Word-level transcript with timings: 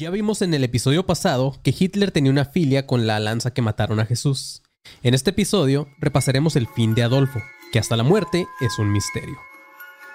Ya 0.00 0.08
vimos 0.08 0.40
en 0.40 0.54
el 0.54 0.64
episodio 0.64 1.04
pasado 1.04 1.60
que 1.62 1.74
Hitler 1.78 2.10
tenía 2.10 2.32
una 2.32 2.46
filia 2.46 2.86
con 2.86 3.06
la 3.06 3.20
lanza 3.20 3.52
que 3.52 3.60
mataron 3.60 4.00
a 4.00 4.06
Jesús. 4.06 4.62
En 5.02 5.12
este 5.12 5.28
episodio 5.28 5.88
repasaremos 5.98 6.56
el 6.56 6.68
fin 6.68 6.94
de 6.94 7.02
Adolfo, 7.02 7.38
que 7.70 7.78
hasta 7.78 7.98
la 7.98 8.02
muerte 8.02 8.46
es 8.62 8.78
un 8.78 8.90
misterio. 8.90 9.36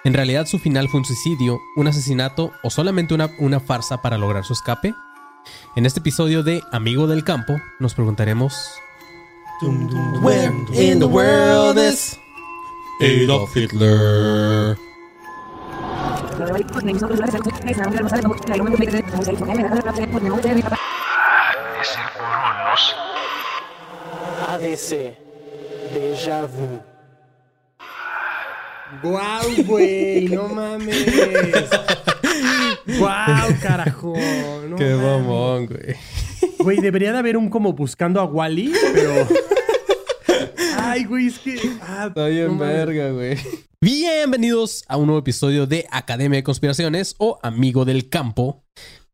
¿En 0.02 0.12
realidad 0.12 0.46
su 0.46 0.58
final 0.58 0.88
fue 0.88 0.98
un 0.98 1.06
suicidio, 1.06 1.60
un 1.76 1.86
asesinato 1.86 2.50
o 2.64 2.70
solamente 2.70 3.14
una, 3.14 3.30
una 3.38 3.60
farsa 3.60 4.02
para 4.02 4.18
lograr 4.18 4.44
su 4.44 4.54
escape? 4.54 4.92
En 5.76 5.86
este 5.86 6.00
episodio 6.00 6.42
de 6.42 6.62
Amigo 6.72 7.06
del 7.06 7.22
Campo 7.22 7.56
nos 7.78 7.94
preguntaremos... 7.94 8.56
Where 10.20 10.52
in 10.72 10.98
the 10.98 11.06
world 11.06 11.78
is 11.78 12.18
Adolf 13.00 13.56
Hitler? 13.56 14.76
Ese 21.80 22.00
coronos. 22.16 22.96
ADC. 24.48 24.90
Déjà 25.94 26.46
vu. 26.46 26.80
¡Guau, 29.02 29.64
güey! 29.66 30.28
¡No 30.28 30.48
mames! 30.54 31.06
¡Guau, 32.98 33.48
carajo! 33.60 34.14
No 34.68 34.76
¡Qué 34.76 34.94
mames. 34.94 35.02
mamón, 35.02 35.66
güey! 35.66 35.96
Güey, 36.58 36.78
debería 36.78 37.12
de 37.12 37.18
haber 37.18 37.36
un 37.36 37.48
como 37.50 37.72
buscando 37.72 38.20
a 38.20 38.24
Wally, 38.24 38.72
pero. 38.94 39.26
Ay, 40.96 41.04
güey, 41.04 41.26
es 41.26 41.38
que. 41.38 41.60
Ah, 41.82 42.06
Está 42.08 42.26
bien 42.28 42.46
no 42.46 42.54
mames. 42.54 42.74
verga, 42.74 43.10
güey. 43.10 43.36
Bienvenidos 43.82 44.82
a 44.88 44.96
un 44.96 45.04
nuevo 45.08 45.18
episodio 45.18 45.66
de 45.66 45.86
Academia 45.90 46.38
de 46.38 46.42
Conspiraciones 46.42 47.14
o 47.18 47.38
Amigo 47.42 47.84
del 47.84 48.08
Campo. 48.08 48.64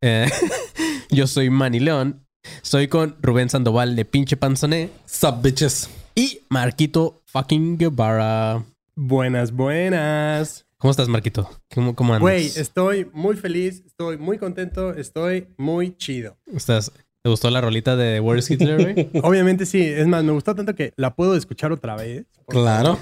Eh, 0.00 0.28
yo 1.10 1.26
soy 1.26 1.50
Manny 1.50 1.80
León. 1.80 2.24
Estoy 2.62 2.86
con 2.86 3.16
Rubén 3.20 3.50
Sandoval 3.50 3.96
de 3.96 4.04
Pinche 4.04 4.36
Panzoné 4.36 4.90
Sup, 5.06 5.42
bitches. 5.42 5.90
y 6.14 6.42
Marquito 6.50 7.20
fucking 7.26 7.78
Guevara. 7.78 8.64
Buenas, 8.94 9.50
buenas. 9.50 10.64
¿Cómo 10.78 10.92
estás, 10.92 11.08
Marquito? 11.08 11.50
¿Cómo, 11.74 11.96
cómo 11.96 12.12
andas? 12.14 12.22
Güey, 12.22 12.46
estoy 12.46 13.08
muy 13.12 13.36
feliz, 13.36 13.82
estoy 13.86 14.18
muy 14.18 14.38
contento, 14.38 14.94
estoy 14.94 15.48
muy 15.56 15.96
chido. 15.96 16.36
¿Estás- 16.46 16.92
¿Te 17.24 17.30
gustó 17.30 17.50
la 17.50 17.60
rolita 17.60 17.94
de 17.94 18.18
Where 18.18 18.40
is 18.40 18.50
Hitler, 18.50 18.82
güey? 18.82 19.08
Obviamente 19.22 19.64
sí, 19.64 19.80
es 19.80 20.08
más, 20.08 20.24
me 20.24 20.32
gustó 20.32 20.56
tanto 20.56 20.74
que 20.74 20.92
la 20.96 21.14
puedo 21.14 21.36
escuchar 21.36 21.70
otra 21.70 21.94
vez. 21.94 22.24
Claro. 22.48 22.98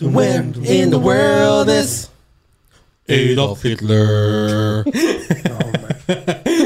Where 0.00 0.42
in 0.64 0.88
the 0.88 0.96
world 0.96 1.68
is 1.68 2.08
Adolf 3.08 3.62
Hitler? 3.62 4.84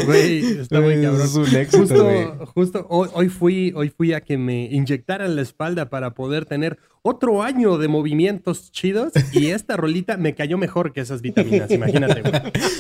Güey, 0.07 0.61
está 0.61 0.81
muy 0.81 1.03
cabrón. 1.03 1.23
es 1.23 1.35
un 1.35 1.57
éxito, 1.57 2.05
güey. 2.05 2.25
Justo, 2.27 2.47
justo 2.55 2.87
hoy, 2.91 3.09
hoy 3.15 3.29
fui, 3.29 3.73
hoy 3.77 3.91
fui 3.91 4.13
a 4.13 4.21
que 4.21 4.39
me 4.39 4.65
inyectaran 4.67 5.37
la 5.37 5.43
espalda 5.43 5.89
para 5.91 6.15
poder 6.15 6.45
tener 6.47 6.79
otro 7.03 7.43
año 7.45 7.79
de 7.79 7.87
movimientos 7.87 8.73
chidos 8.73 9.13
y 9.33 9.47
esta 9.51 9.77
rolita 9.77 10.17
me 10.17 10.35
cayó 10.35 10.59
mejor 10.59 10.93
que 10.93 11.01
esas 11.01 11.23
vitaminas, 11.23 11.71
imagínate, 11.71 12.21
güey. 12.23 12.33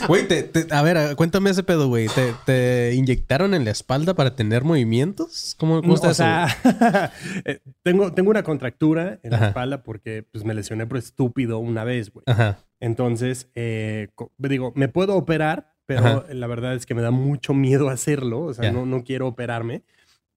Güey, 0.08 0.28
te- 0.28 0.42
te- 0.42 0.74
a 0.74 0.82
ver, 0.82 1.14
cuéntame 1.14 1.50
ese 1.50 1.62
pedo, 1.62 1.86
güey. 1.88 2.08
¿Te, 2.08 2.32
te 2.44 2.94
inyectaron 2.96 3.54
en 3.54 3.64
la 3.64 3.70
espalda 3.70 4.14
para 4.14 4.34
tener 4.34 4.64
movimientos? 4.64 5.54
¿Cómo, 5.58 5.76
cómo 5.80 5.88
No, 5.88 5.94
está 5.94 6.08
o 6.08 6.10
eso, 6.10 6.24
güey? 6.24 6.90
sea, 6.90 7.12
eh, 7.44 7.60
tengo, 7.84 8.12
tengo 8.12 8.30
una 8.30 8.42
contractura 8.42 9.20
en 9.22 9.32
Ajá. 9.32 9.42
la 9.42 9.48
espalda 9.48 9.82
porque 9.84 10.24
pues, 10.32 10.44
me 10.44 10.54
lesioné 10.54 10.86
por 10.86 10.98
estúpido 10.98 11.58
una 11.60 11.84
vez, 11.84 12.10
güey. 12.12 12.24
Ajá. 12.26 12.58
Entonces, 12.80 13.48
eh, 13.54 14.08
digo, 14.38 14.72
me 14.74 14.88
puedo 14.88 15.14
operar, 15.16 15.72
pero 15.86 16.00
Ajá. 16.00 16.26
la 16.34 16.46
verdad 16.46 16.74
es 16.74 16.84
que 16.86 16.94
me 16.94 17.02
da 17.02 17.10
mucho 17.10 17.54
miedo 17.54 17.88
hacerlo, 17.88 18.40
o 18.42 18.54
sea, 18.54 18.64
Ya. 18.66 18.72
no, 18.72 18.84
no 18.86 19.02
quiero 19.04 19.26
operarme. 19.28 19.82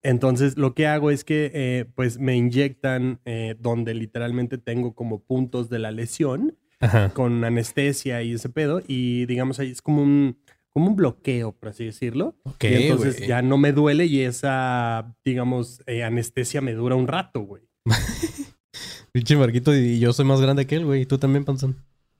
Entonces, 0.03 0.57
lo 0.57 0.73
que 0.75 0.85
hago 0.87 1.09
es 1.09 1.23
que, 1.23 1.51
eh, 1.53 1.85
pues, 1.95 2.19
me 2.19 2.35
inyectan 2.35 3.19
eh, 3.25 3.55
donde 3.59 3.93
literalmente 3.95 4.57
tengo 4.57 4.93
como 4.93 5.19
puntos 5.23 5.69
de 5.69 5.79
la 5.79 5.91
lesión 5.91 6.55
Ajá. 6.79 7.09
con 7.09 7.43
anestesia 7.43 8.21
y 8.21 8.33
ese 8.33 8.49
pedo, 8.49 8.81
y 8.87 9.25
digamos 9.25 9.59
ahí 9.59 9.71
es 9.71 9.81
como 9.81 10.03
un, 10.03 10.37
como 10.69 10.87
un 10.89 10.95
bloqueo, 10.95 11.51
por 11.53 11.69
así 11.69 11.85
decirlo. 11.85 12.35
Ok, 12.43 12.63
y 12.65 12.73
entonces 12.83 13.17
güey. 13.17 13.27
ya 13.27 13.41
no 13.41 13.57
me 13.57 13.71
duele 13.73 14.05
y 14.05 14.21
esa, 14.21 15.15
digamos, 15.25 15.81
eh, 15.87 16.03
anestesia 16.03 16.61
me 16.61 16.73
dura 16.73 16.95
un 16.95 17.07
rato, 17.07 17.39
güey. 17.41 17.63
Pinche 19.11 19.35
Marquito, 19.35 19.75
y 19.75 19.99
yo 19.99 20.13
soy 20.13 20.25
más 20.25 20.39
grande 20.41 20.67
que 20.67 20.75
él, 20.75 20.85
güey. 20.85 21.01
Y 21.01 21.05
tú 21.07 21.17
también, 21.17 21.43
panzón. 21.45 21.75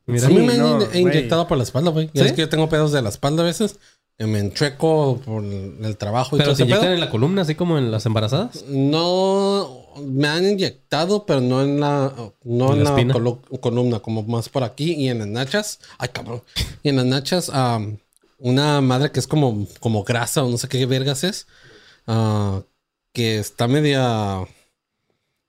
Mira. 0.08 0.28
a 0.28 0.30
mí 0.30 0.40
me 0.40 0.58
no, 0.58 0.78
güey. 0.78 1.02
inyectado 1.02 1.48
por 1.48 1.58
la 1.58 1.64
espalda, 1.64 1.92
güey. 1.92 2.10
¿Sí? 2.14 2.22
Es 2.22 2.32
que 2.32 2.42
yo 2.42 2.50
tengo 2.50 2.68
pedos 2.70 2.92
de 2.92 3.02
la 3.02 3.10
espalda 3.10 3.44
a 3.44 3.46
veces. 3.46 3.78
me 4.18 4.40
entreco 4.40 5.22
por 5.24 5.44
el 5.44 5.98
trabajo 5.98 6.36
y 6.36 6.40
Pero 6.40 6.46
todo 6.48 6.54
ese 6.54 6.64
inyectan 6.64 6.86
pedo. 6.86 6.94
en 6.96 7.00
la 7.02 7.10
columna, 7.12 7.42
así 7.44 7.54
como 7.56 7.78
en 7.78 7.92
las 7.92 8.06
embarazadas. 8.06 8.64
No, 8.68 9.86
me 10.04 10.28
han 10.28 10.46
inyectado, 10.50 11.26
pero 11.26 11.42
no 11.42 11.62
en 11.62 11.80
la, 11.80 12.14
no 12.44 12.74
¿En 12.74 12.80
en 12.88 13.10
la 13.10 13.38
columna, 13.60 14.00
como 14.00 14.24
más 14.24 14.50
por 14.50 14.64
aquí 14.64 14.94
y 14.94 15.10
en 15.10 15.20
las 15.20 15.28
nachas. 15.28 15.80
Ay, 16.00 16.10
cabrón. 16.10 16.42
Y 16.84 16.90
en 16.90 16.96
las 16.96 17.06
nachas, 17.06 17.50
am, 17.50 17.98
una 18.40 18.82
madre 18.82 19.12
que 19.12 19.20
es 19.20 19.28
como, 19.28 19.68
como 19.80 20.04
grasa 20.04 20.44
o 20.44 20.50
no 20.50 20.58
sé 20.58 20.68
qué 20.68 20.86
vergas 20.86 21.24
es, 21.24 21.48
ah, 22.08 22.62
que 23.14 23.40
está 23.40 23.68
media 23.68 24.40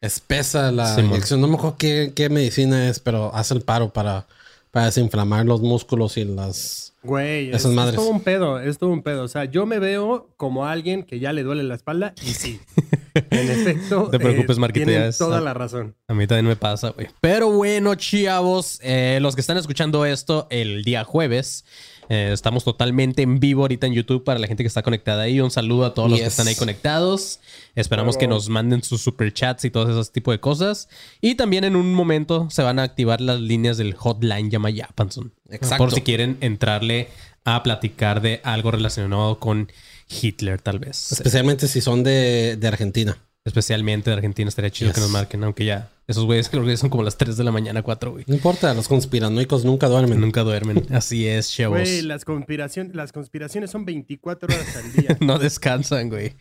espesa 0.01 0.71
la 0.73 0.95
Simón. 0.95 1.13
inyección. 1.13 1.41
No 1.41 1.49
me 1.49 1.55
acuerdo 1.55 1.77
qué, 1.79 2.13
qué 2.15 2.29
medicina 2.29 2.89
es, 2.89 2.99
pero 3.01 3.35
hace 3.35 3.55
el 3.55 3.63
paro 3.63 3.93
para, 3.93 4.27
para 4.79 4.87
desinflamar 4.87 5.45
los 5.45 5.61
músculos 5.61 6.17
y 6.19 6.25
las... 6.25 6.95
Güey, 7.03 7.49
es, 7.51 7.57
Esas 7.57 7.71
es 7.71 7.77
madres. 7.77 7.97
todo 7.97 8.11
un 8.11 8.21
pedo, 8.21 8.61
es 8.61 8.79
todo 8.79 8.91
un 8.91 9.03
pedo. 9.03 9.25
O 9.25 9.29
sea, 9.29 9.45
yo 9.45 9.67
me 9.67 9.81
veo 9.81 10.29
como 10.37 10.67
alguien 10.67 11.03
que 11.03 11.19
ya 11.19 11.33
le 11.33 11.43
duele 11.43 11.65
la 11.65 11.75
espalda 11.75 12.15
y 12.25 12.29
sí. 12.31 12.61
En 13.31 13.51
efecto, 13.51 14.09
te 14.11 14.21
preocupes, 14.21 14.59
Marquito, 14.59 14.87
tienen 14.87 15.09
es- 15.09 15.19
toda 15.19 15.41
la 15.41 15.53
razón. 15.53 15.97
A 16.07 16.15
mí 16.15 16.29
también 16.29 16.47
me 16.47 16.55
pasa, 16.55 16.91
güey. 16.91 17.09
Pero 17.21 17.51
bueno, 17.51 17.97
chavos, 17.97 18.79
eh, 18.85 19.19
los 19.21 19.35
que 19.35 19.41
están 19.41 19.57
escuchando 19.57 20.05
esto 20.07 20.47
el 20.51 20.85
día 20.85 21.03
jueves, 21.03 21.65
eh, 22.09 22.31
estamos 22.33 22.65
totalmente 22.65 23.23
en 23.23 23.39
vivo 23.41 23.63
ahorita 23.63 23.87
en 23.87 23.93
YouTube 23.95 24.25
para 24.25 24.39
la 24.39 24.47
gente 24.47 24.63
que 24.63 24.69
está 24.69 24.83
conectada 24.83 25.23
ahí. 25.23 25.41
Un 25.41 25.51
saludo 25.51 25.85
a 25.85 25.95
todos 25.95 26.11
los 26.11 26.21
que 26.21 26.27
están 26.27 26.49
ahí 26.49 26.55
conectados. 26.55 27.41
Esperamos 27.75 28.17
Claro. 28.17 28.21
que 28.21 28.35
nos 28.35 28.49
manden 28.49 28.83
sus 28.83 29.03
superchats 29.03 29.65
y 29.65 29.71
todo 29.71 30.01
ese 30.01 30.11
tipo 30.11 30.31
de 30.33 30.41
cosas. 30.41 30.89
Y 31.21 31.35
también 31.35 31.65
en 31.65 31.77
un 31.77 31.93
momento 31.95 32.49
se 32.51 32.63
van 32.63 32.79
a 32.79 32.83
activar 32.83 33.21
las 33.21 33.41
líneas 33.41 33.77
del 33.77 33.95
hotline 33.95 34.51
llama 34.51 34.71
ya, 34.71 34.89
Panzón. 34.95 35.33
Exacto. 35.51 35.85
Por 35.85 35.93
si 35.93 36.01
quieren 36.03 36.39
entrarle 36.41 37.09
a 37.45 37.63
platicar 37.63 38.21
de 38.21 38.41
algo 38.45 38.71
relacionado 38.71 39.39
con 39.39 39.71
Hitler, 40.09 40.61
tal 40.61 40.79
vez. 40.79 41.13
Especialmente 41.13 41.69
si 41.69 41.81
son 41.81 42.03
de, 42.03 42.57
de 42.59 42.69
Argentina. 42.69 43.19
Especialmente 43.45 44.11
de 44.11 44.17
Argentina 44.17 44.49
estaría 44.49 44.71
chido 44.71 44.91
Yes. 44.91 44.95
que 44.97 45.01
nos 45.01 45.11
marquen, 45.11 45.43
aunque 45.45 45.65
ya 45.65 45.89
esos 46.07 46.25
güeyes 46.25 46.49
creo 46.51 46.65
que 46.65 46.77
son 46.77 46.91
como 46.91 47.03
las 47.03 47.17
3 47.17 47.37
de 47.37 47.45
la 47.45 47.53
mañana, 47.53 47.83
4, 47.83 48.11
güey. 48.13 48.25
No 48.27 48.35
importa, 48.35 48.75
los 48.75 48.89
conspiranoicos 48.89 49.65
nunca 49.65 49.89
duermen. 49.89 50.21
Nunca 50.21 50.43
duermen. 50.43 50.87
Así 50.95 51.27
es, 51.27 51.51
chavos. 51.51 51.79
Güey, 51.81 52.03
las, 52.03 52.25
conspiración, 52.25 52.91
las 52.95 53.13
conspiraciones 53.13 53.71
son 53.71 53.85
24 53.85 54.55
horas 54.55 54.77
al 54.77 54.93
día. 54.93 55.17
No 55.21 55.39
descansan, 55.39 56.09
güey. 56.11 56.35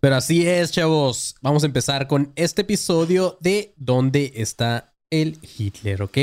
Pero 0.00 0.16
así 0.16 0.46
es, 0.48 0.70
chavos. 0.72 1.34
Vamos 1.42 1.62
a 1.62 1.66
empezar 1.66 2.06
con 2.06 2.32
este 2.34 2.62
episodio 2.62 3.36
de 3.42 3.74
¿Dónde 3.76 4.32
está 4.36 4.94
el 5.10 5.38
Hitler? 5.58 6.00
¿Ok? 6.02 6.16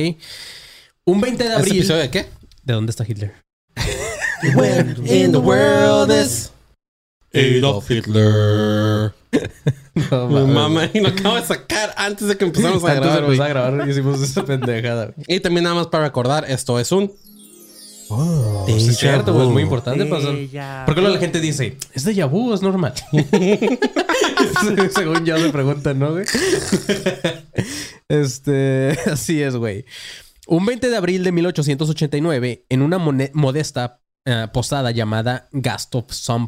Un 1.06 1.22
20 1.22 1.44
de 1.44 1.50
¿Este 1.50 1.60
abril. 1.62 1.78
episodio 1.78 2.02
de 2.02 2.10
qué? 2.10 2.26
¿De 2.64 2.74
dónde 2.74 2.90
está 2.90 3.06
Hitler? 3.08 3.36
Where 4.56 4.96
in 5.06 5.32
the 5.32 5.38
world 5.38 6.12
is 6.12 6.52
Adolf 7.36 7.90
Hitler? 7.92 8.77
No, 10.12 10.28
Mi 10.28 10.34
mames. 10.36 10.54
mamá, 10.54 10.90
y 10.94 11.00
lo 11.00 11.08
acabo 11.10 11.36
de 11.36 11.44
sacar 11.44 11.92
antes 11.98 12.28
de 12.28 12.38
que 12.38 12.46
empezamos 12.46 12.84
a 12.84 12.92
Antes 12.92 13.02
de 13.02 13.02
grabar. 13.02 13.24
güey. 13.24 13.38
empezar 13.38 13.46
a 13.46 13.50
grabar, 13.72 13.90
hicimos 13.90 14.22
esa 14.22 14.46
pendejada. 14.46 15.14
Y 15.28 15.40
también 15.40 15.64
nada 15.64 15.76
más 15.76 15.88
para 15.88 16.04
recordar, 16.04 16.46
esto 16.48 16.80
es 16.80 16.92
un... 16.92 17.12
Sí, 18.68 18.90
es 18.90 18.98
cierto. 18.98 19.44
Es 19.44 19.50
muy 19.50 19.64
importante. 19.64 20.06
pasar. 20.06 20.86
Porque 20.86 21.02
luego 21.02 21.16
la 21.16 21.20
gente 21.20 21.42
dice, 21.42 21.78
es 21.94 22.06
de 22.06 22.24
vu, 22.26 22.54
es 22.54 22.62
normal. 22.62 22.94
Según 24.96 25.26
ya 25.26 25.38
me 25.38 25.50
preguntan, 25.50 26.00
¿no, 26.00 26.12
güey? 26.12 26.26
este, 28.08 28.98
así 29.12 29.42
es, 29.42 29.56
güey. 29.56 29.86
Un 30.48 30.66
20 30.66 30.90
de 30.90 30.96
abril 30.96 31.24
de 31.24 31.32
1889, 31.34 32.66
en 32.70 32.82
una 32.82 32.98
modesta 32.98 34.00
eh, 34.28 34.48
posada 34.52 34.92
llamada 34.92 35.48
Gasthof 35.54 36.06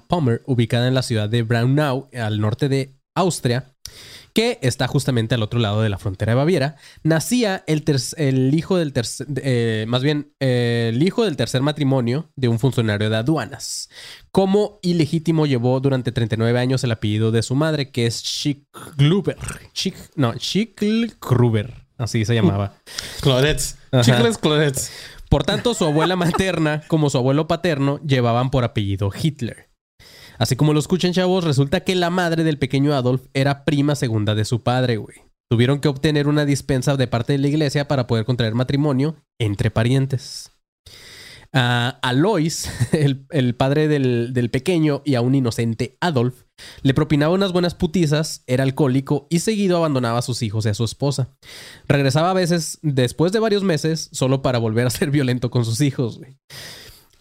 Pommer, 0.07 0.43
ubicada 0.45 0.87
en 0.87 0.93
la 0.93 1.01
ciudad 1.01 1.29
de 1.29 1.41
Braunau, 1.43 2.09
al 2.13 2.39
norte 2.41 2.67
de 2.67 2.93
Austria, 3.15 3.73
que 4.33 4.59
está 4.61 4.87
justamente 4.87 5.33
al 5.33 5.41
otro 5.43 5.59
lado 5.59 5.81
de 5.81 5.89
la 5.89 5.97
frontera 5.97 6.33
de 6.33 6.35
Baviera, 6.35 6.75
nacía 7.03 7.63
el, 7.67 7.83
ter- 7.83 7.99
el 8.17 8.53
hijo 8.53 8.77
del 8.77 8.93
tercer, 8.93 9.25
eh, 9.41 9.85
más 9.87 10.03
bien, 10.03 10.33
eh, 10.39 10.91
el 10.93 11.01
hijo 11.01 11.23
del 11.25 11.35
tercer 11.35 11.61
matrimonio 11.63 12.29
de 12.35 12.47
un 12.49 12.59
funcionario 12.59 13.09
de 13.09 13.15
aduanas. 13.15 13.89
Como 14.31 14.79
ilegítimo 14.83 15.45
llevó 15.47 15.79
durante 15.79 16.11
39 16.11 16.59
años 16.59 16.83
el 16.83 16.91
apellido 16.91 17.31
de 17.31 17.41
su 17.41 17.55
madre, 17.55 17.89
que 17.91 18.05
es 18.05 18.17
Schickgruber. 18.21 19.37
Schick, 19.73 19.95
no, 20.15 20.33
Schickgruber. 20.33 21.73
Así 21.97 22.23
se 22.23 22.35
llamaba. 22.35 22.75
Clorets. 23.21 23.77
Chicles 24.03 24.37
clorets. 24.37 24.91
Por 25.29 25.43
tanto, 25.43 25.75
su 25.75 25.85
abuela 25.85 26.15
materna 26.15 26.81
como 26.87 27.11
su 27.11 27.17
abuelo 27.19 27.47
paterno 27.47 27.99
llevaban 27.99 28.49
por 28.49 28.63
apellido 28.63 29.11
Hitler. 29.13 29.69
Así 30.39 30.55
como 30.55 30.73
lo 30.73 30.79
escuchan, 30.79 31.13
chavos, 31.13 31.43
resulta 31.43 31.81
que 31.81 31.95
la 31.95 32.09
madre 32.09 32.43
del 32.43 32.57
pequeño 32.57 32.93
Adolf 32.93 33.27
era 33.33 33.63
prima 33.63 33.95
segunda 33.95 34.33
de 34.33 34.45
su 34.45 34.63
padre, 34.63 34.97
güey. 34.97 35.17
Tuvieron 35.51 35.79
que 35.79 35.87
obtener 35.87 36.27
una 36.27 36.45
dispensa 36.45 36.95
de 36.95 37.07
parte 37.07 37.33
de 37.33 37.39
la 37.39 37.47
iglesia 37.47 37.87
para 37.87 38.07
poder 38.07 38.25
contraer 38.25 38.55
matrimonio 38.55 39.17
entre 39.39 39.69
parientes. 39.69 40.51
A 41.53 41.99
Alois, 42.01 42.69
el, 42.93 43.25
el 43.29 43.55
padre 43.55 43.87
del, 43.87 44.33
del 44.33 44.49
pequeño 44.49 45.01
y 45.05 45.15
a 45.15 45.21
un 45.21 45.35
inocente 45.35 45.97
Adolf, 46.01 46.43
le 46.81 46.93
propinaba 46.93 47.33
unas 47.33 47.51
buenas 47.51 47.75
putizas, 47.75 48.43
era 48.47 48.63
alcohólico 48.63 49.27
y 49.29 49.39
seguido 49.39 49.77
abandonaba 49.77 50.19
a 50.19 50.23
sus 50.23 50.41
hijos 50.41 50.65
y 50.65 50.69
a 50.69 50.73
su 50.73 50.83
esposa. 50.83 51.29
Regresaba 51.87 52.31
a 52.31 52.33
veces 52.33 52.79
después 52.81 53.31
de 53.31 53.39
varios 53.39 53.63
meses 53.63 54.09
solo 54.11 54.41
para 54.41 54.59
volver 54.59 54.87
a 54.87 54.89
ser 54.91 55.11
violento 55.11 55.49
con 55.49 55.65
sus 55.65 55.81
hijos. 55.81 56.19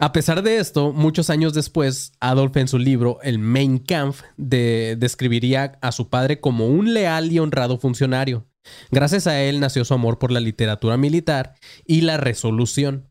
A 0.00 0.12
pesar 0.12 0.42
de 0.42 0.58
esto, 0.58 0.92
muchos 0.92 1.28
años 1.28 1.54
después, 1.54 2.12
Adolf 2.20 2.56
en 2.56 2.68
su 2.68 2.78
libro 2.78 3.18
El 3.22 3.40
Mein 3.40 3.78
Kampf 3.78 4.22
de- 4.36 4.96
describiría 4.96 5.76
a 5.82 5.90
su 5.90 6.08
padre 6.08 6.40
como 6.40 6.66
un 6.68 6.94
leal 6.94 7.32
y 7.32 7.40
honrado 7.40 7.78
funcionario. 7.78 8.46
Gracias 8.92 9.26
a 9.26 9.40
él 9.42 9.60
nació 9.60 9.84
su 9.84 9.94
amor 9.94 10.18
por 10.18 10.30
la 10.30 10.40
literatura 10.40 10.96
militar 10.96 11.54
y 11.84 12.02
la 12.02 12.16
resolución. 12.16 13.07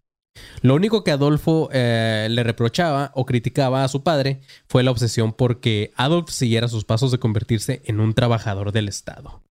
Lo 0.61 0.75
único 0.75 1.03
que 1.03 1.11
Adolfo 1.11 1.69
eh, 1.71 2.27
le 2.29 2.43
reprochaba 2.43 3.11
o 3.15 3.25
criticaba 3.25 3.83
a 3.83 3.87
su 3.87 4.03
padre 4.03 4.39
fue 4.67 4.83
la 4.83 4.91
obsesión 4.91 5.33
porque 5.33 5.91
Adolf 5.95 6.29
siguiera 6.29 6.67
sus 6.67 6.83
pasos 6.85 7.11
de 7.11 7.19
convertirse 7.19 7.81
en 7.85 7.99
un 7.99 8.13
trabajador 8.13 8.71
del 8.71 8.87
Estado. 8.87 9.41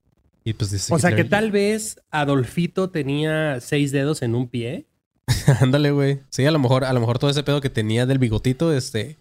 Y 0.44 0.52
pues 0.52 0.70
dice 0.70 0.94
O 0.94 0.98
sea 0.98 1.14
que 1.16 1.24
tal 1.24 1.50
vez 1.50 2.00
Adolfito 2.10 2.90
tenía 2.90 3.60
seis 3.60 3.90
dedos 3.92 4.22
en 4.22 4.34
un 4.34 4.48
pie. 4.48 4.86
Ándale, 5.60 5.90
güey. 5.90 6.20
Sí, 6.30 6.44
a 6.46 6.50
lo 6.50 6.58
mejor, 6.60 6.84
a 6.84 6.92
lo 6.92 7.00
mejor 7.00 7.18
todo 7.18 7.30
ese 7.30 7.42
pedo 7.42 7.60
que 7.60 7.68
tenía 7.70 8.06
del 8.06 8.18
bigotito, 8.18 8.72
este, 8.72 9.16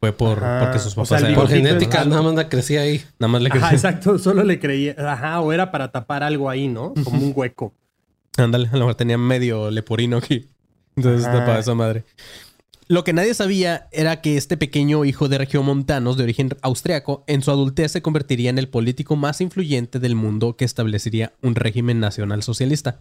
fue 0.00 0.12
por 0.12 0.44
Ajá. 0.44 0.60
porque 0.60 0.78
sus 0.78 0.92
O 0.92 0.96
papás 0.96 1.08
sea, 1.08 1.18
el 1.20 1.24
eran- 1.26 1.36
Por 1.36 1.48
genética, 1.48 2.04
nada 2.04 2.20
más 2.20 2.34
la 2.34 2.48
crecía 2.50 2.82
ahí. 2.82 3.02
Nada 3.18 3.28
más 3.32 3.40
le 3.40 3.48
Ajá, 3.48 3.58
creció. 3.70 3.74
exacto. 3.76 4.18
Solo 4.18 4.44
le 4.44 4.58
creía. 4.60 4.94
Ajá, 4.98 5.40
o 5.40 5.50
era 5.52 5.70
para 5.70 5.90
tapar 5.92 6.22
algo 6.22 6.50
ahí, 6.50 6.68
¿no? 6.68 6.92
Como 7.04 7.22
un 7.24 7.32
hueco. 7.34 7.72
Ándale, 8.36 8.68
a 8.68 8.72
lo 8.72 8.80
mejor 8.80 8.96
tenía 8.96 9.16
medio 9.16 9.70
leporino 9.70 10.18
aquí. 10.18 10.46
Entonces 10.96 11.26
Ajá. 11.26 11.38
tapaba 11.38 11.58
esa 11.58 11.74
madre. 11.74 12.04
Lo 12.88 13.02
que 13.02 13.12
nadie 13.12 13.34
sabía 13.34 13.88
era 13.90 14.20
que 14.20 14.36
este 14.36 14.56
pequeño 14.56 15.04
hijo 15.04 15.28
de 15.28 15.38
regiomontanos 15.38 16.16
de 16.16 16.22
origen 16.22 16.50
austriaco 16.62 17.24
en 17.26 17.42
su 17.42 17.50
adultez 17.50 17.90
se 17.90 18.00
convertiría 18.00 18.48
en 18.48 18.58
el 18.58 18.68
político 18.68 19.16
más 19.16 19.40
influyente 19.40 19.98
del 19.98 20.14
mundo 20.14 20.56
que 20.56 20.64
establecería 20.64 21.32
un 21.42 21.56
régimen 21.56 21.98
nacional 21.98 22.44
socialista. 22.44 23.00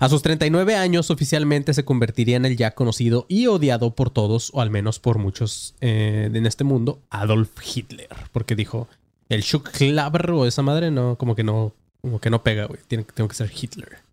A 0.00 0.08
sus 0.08 0.22
39 0.22 0.74
años 0.74 1.10
oficialmente 1.10 1.74
se 1.74 1.84
convertiría 1.84 2.36
en 2.36 2.44
el 2.44 2.56
ya 2.56 2.72
conocido 2.72 3.24
y 3.28 3.46
odiado 3.46 3.94
por 3.94 4.10
todos, 4.10 4.50
o 4.52 4.60
al 4.60 4.70
menos 4.70 4.98
por 4.98 5.18
muchos 5.18 5.74
eh, 5.80 6.28
en 6.32 6.46
este 6.46 6.64
mundo, 6.64 7.00
Adolf 7.10 7.50
Hitler. 7.64 8.08
Porque 8.32 8.56
dijo, 8.56 8.88
el 9.28 9.42
Schucklaber 9.42 10.30
o 10.32 10.44
esa 10.46 10.62
madre 10.62 10.90
no, 10.90 11.16
como 11.16 11.36
que 11.36 11.44
no, 11.44 11.72
como 12.00 12.20
que 12.20 12.30
no 12.30 12.42
pega, 12.42 12.66
güey. 12.66 12.80
Tengo 12.88 13.28
que 13.28 13.34
ser 13.34 13.50
Hitler. 13.52 14.07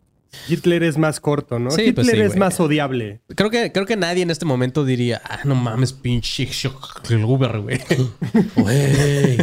Hitler 0.48 0.84
es 0.84 0.98
más 0.98 1.20
corto, 1.20 1.60
¿no? 1.60 1.72
Sí, 1.72 1.82
Hitler 1.82 1.96
pues 1.96 2.08
sí, 2.08 2.20
es 2.22 2.28
güey. 2.30 2.40
más 2.40 2.60
odiable. 2.60 3.22
Creo 3.36 3.50
que, 3.50 3.72
creo 3.72 3.86
que 3.86 3.96
nadie 3.96 4.24
en 4.24 4.32
este 4.32 4.46
momento 4.46 4.86
diría, 4.86 5.22
ah, 5.26 5.40
no 5.44 5.56
mames, 5.56 5.94
pinche 5.94 6.46
Schucklaber, 6.46 7.60
güey. 7.60 7.80
Güey. 8.56 9.38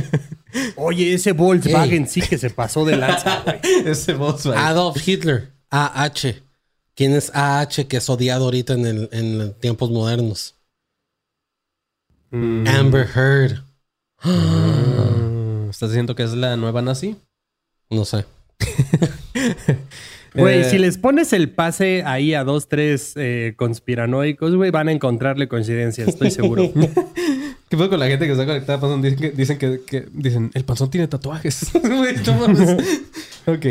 Oye, 0.76 1.14
ese 1.14 1.32
Volkswagen 1.32 2.06
sí 2.06 2.20
que 2.20 2.36
se 2.38 2.50
pasó 2.50 2.84
de 2.84 2.96
lanza, 2.96 3.42
güey. 3.44 3.58
Ese 3.86 4.14
güey. 4.14 4.34
Adolf 4.56 5.06
Hitler. 5.06 5.52
AH. 5.70 6.34
¿Quién 6.94 7.14
es 7.14 7.30
AH 7.34 7.86
que 7.88 7.96
es 7.96 8.10
odiado 8.10 8.44
ahorita 8.44 8.74
en, 8.74 8.86
el- 8.86 9.08
en 9.12 9.54
tiempos 9.60 9.90
modernos? 9.90 10.54
Mm. 12.30 12.66
Amber 12.68 13.08
Heard. 13.14 13.62
Mm, 14.24 15.70
¿Estás 15.70 15.90
diciendo 15.90 16.14
que 16.14 16.22
es 16.22 16.32
la 16.34 16.56
nueva 16.56 16.82
nazi? 16.82 17.16
No 17.90 18.04
sé. 18.04 18.24
Güey, 20.34 20.60
Eh, 20.60 20.64
si 20.64 20.78
les 20.78 20.96
pones 20.98 21.32
el 21.32 21.50
pase 21.50 22.02
ahí 22.06 22.32
a 22.34 22.42
dos, 22.44 22.68
tres 22.68 23.12
eh, 23.16 23.52
conspiranoicos, 23.56 24.54
güey, 24.56 24.70
van 24.70 24.88
a 24.88 24.92
encontrarle 24.92 25.46
coincidencias, 25.48 26.08
estoy 26.08 26.30
seguro. 26.30 26.70
¿Qué 27.68 27.76
pasa 27.76 27.88
con 27.90 28.00
la 28.00 28.06
gente 28.06 28.26
que 28.26 28.32
está 28.32 28.44
conectada? 28.46 28.80
Panzón? 28.80 29.02
Dicen 29.02 29.18
que, 29.18 29.30
dicen 29.30 29.58
que, 29.58 29.80
que- 29.86 30.06
dicen, 30.12 30.50
el 30.54 30.64
panzón 30.64 30.90
tiene 30.90 31.08
tatuajes. 31.08 31.70
Ok. 33.46 33.66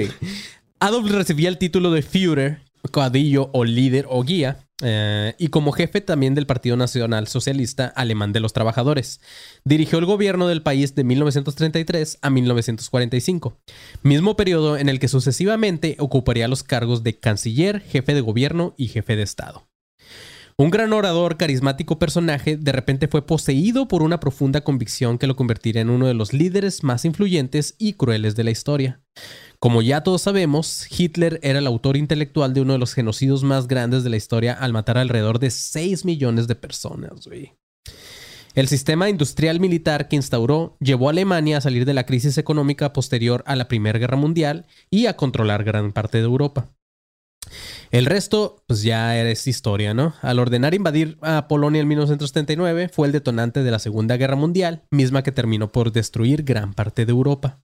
Adolf 0.79 1.11
recibía 1.11 1.49
el 1.49 1.57
título 1.57 1.91
de 1.91 2.01
Führer, 2.01 2.59
caudillo 2.91 3.49
o 3.53 3.63
líder 3.63 4.05
o 4.09 4.23
guía, 4.23 4.57
eh, 4.81 5.35
y 5.37 5.47
como 5.49 5.71
jefe 5.71 6.01
también 6.01 6.35
del 6.35 6.47
Partido 6.47 6.77
Nacional 6.77 7.27
Socialista 7.27 7.87
Alemán 7.87 8.33
de 8.33 8.39
los 8.39 8.53
Trabajadores. 8.53 9.21
Dirigió 9.63 9.99
el 9.99 10.05
gobierno 10.05 10.47
del 10.47 10.63
país 10.63 10.95
de 10.95 11.03
1933 11.03 12.19
a 12.21 12.29
1945, 12.29 13.57
mismo 14.03 14.35
periodo 14.35 14.77
en 14.77 14.89
el 14.89 14.99
que 14.99 15.07
sucesivamente 15.07 15.95
ocuparía 15.99 16.47
los 16.47 16.63
cargos 16.63 17.03
de 17.03 17.19
canciller, 17.19 17.81
jefe 17.81 18.13
de 18.13 18.21
gobierno 18.21 18.73
y 18.77 18.87
jefe 18.87 19.15
de 19.15 19.23
Estado. 19.23 19.67
Un 20.57 20.69
gran 20.69 20.93
orador, 20.93 21.37
carismático 21.37 21.97
personaje, 21.97 22.55
de 22.55 22.71
repente 22.71 23.07
fue 23.07 23.25
poseído 23.25 23.87
por 23.87 24.03
una 24.03 24.19
profunda 24.19 24.61
convicción 24.61 25.17
que 25.17 25.25
lo 25.25 25.35
convertiría 25.35 25.81
en 25.81 25.89
uno 25.89 26.05
de 26.05 26.13
los 26.13 26.33
líderes 26.33 26.83
más 26.83 27.03
influyentes 27.05 27.75
y 27.79 27.93
crueles 27.93 28.35
de 28.35 28.43
la 28.43 28.51
historia. 28.51 29.01
Como 29.61 29.83
ya 29.83 30.01
todos 30.01 30.23
sabemos, 30.23 30.87
Hitler 30.89 31.39
era 31.43 31.59
el 31.59 31.67
autor 31.67 31.95
intelectual 31.95 32.51
de 32.55 32.61
uno 32.61 32.73
de 32.73 32.79
los 32.79 32.95
genocidios 32.95 33.43
más 33.43 33.67
grandes 33.67 34.03
de 34.03 34.09
la 34.09 34.17
historia 34.17 34.53
al 34.53 34.73
matar 34.73 34.97
alrededor 34.97 35.37
de 35.37 35.51
6 35.51 36.03
millones 36.03 36.47
de 36.47 36.55
personas. 36.55 37.29
El 38.55 38.67
sistema 38.67 39.07
industrial 39.07 39.59
militar 39.59 40.07
que 40.07 40.15
instauró 40.15 40.75
llevó 40.79 41.09
a 41.09 41.11
Alemania 41.11 41.59
a 41.59 41.61
salir 41.61 41.85
de 41.85 41.93
la 41.93 42.07
crisis 42.07 42.39
económica 42.39 42.91
posterior 42.91 43.43
a 43.45 43.55
la 43.55 43.67
Primera 43.67 43.99
Guerra 43.99 44.17
Mundial 44.17 44.65
y 44.89 45.05
a 45.05 45.15
controlar 45.15 45.63
gran 45.63 45.91
parte 45.91 46.17
de 46.17 46.23
Europa. 46.23 46.71
El 47.91 48.07
resto, 48.07 48.63
pues 48.65 48.81
ya 48.81 49.21
es 49.21 49.45
historia, 49.45 49.93
¿no? 49.93 50.15
Al 50.23 50.39
ordenar 50.39 50.73
invadir 50.73 51.19
a 51.21 51.47
Polonia 51.47 51.81
en 51.81 51.87
1939, 51.87 52.89
fue 52.89 53.05
el 53.05 53.13
detonante 53.13 53.61
de 53.61 53.69
la 53.69 53.77
Segunda 53.77 54.17
Guerra 54.17 54.35
Mundial, 54.35 54.85
misma 54.89 55.21
que 55.21 55.31
terminó 55.31 55.71
por 55.71 55.91
destruir 55.91 56.41
gran 56.41 56.73
parte 56.73 57.05
de 57.05 57.11
Europa. 57.11 57.61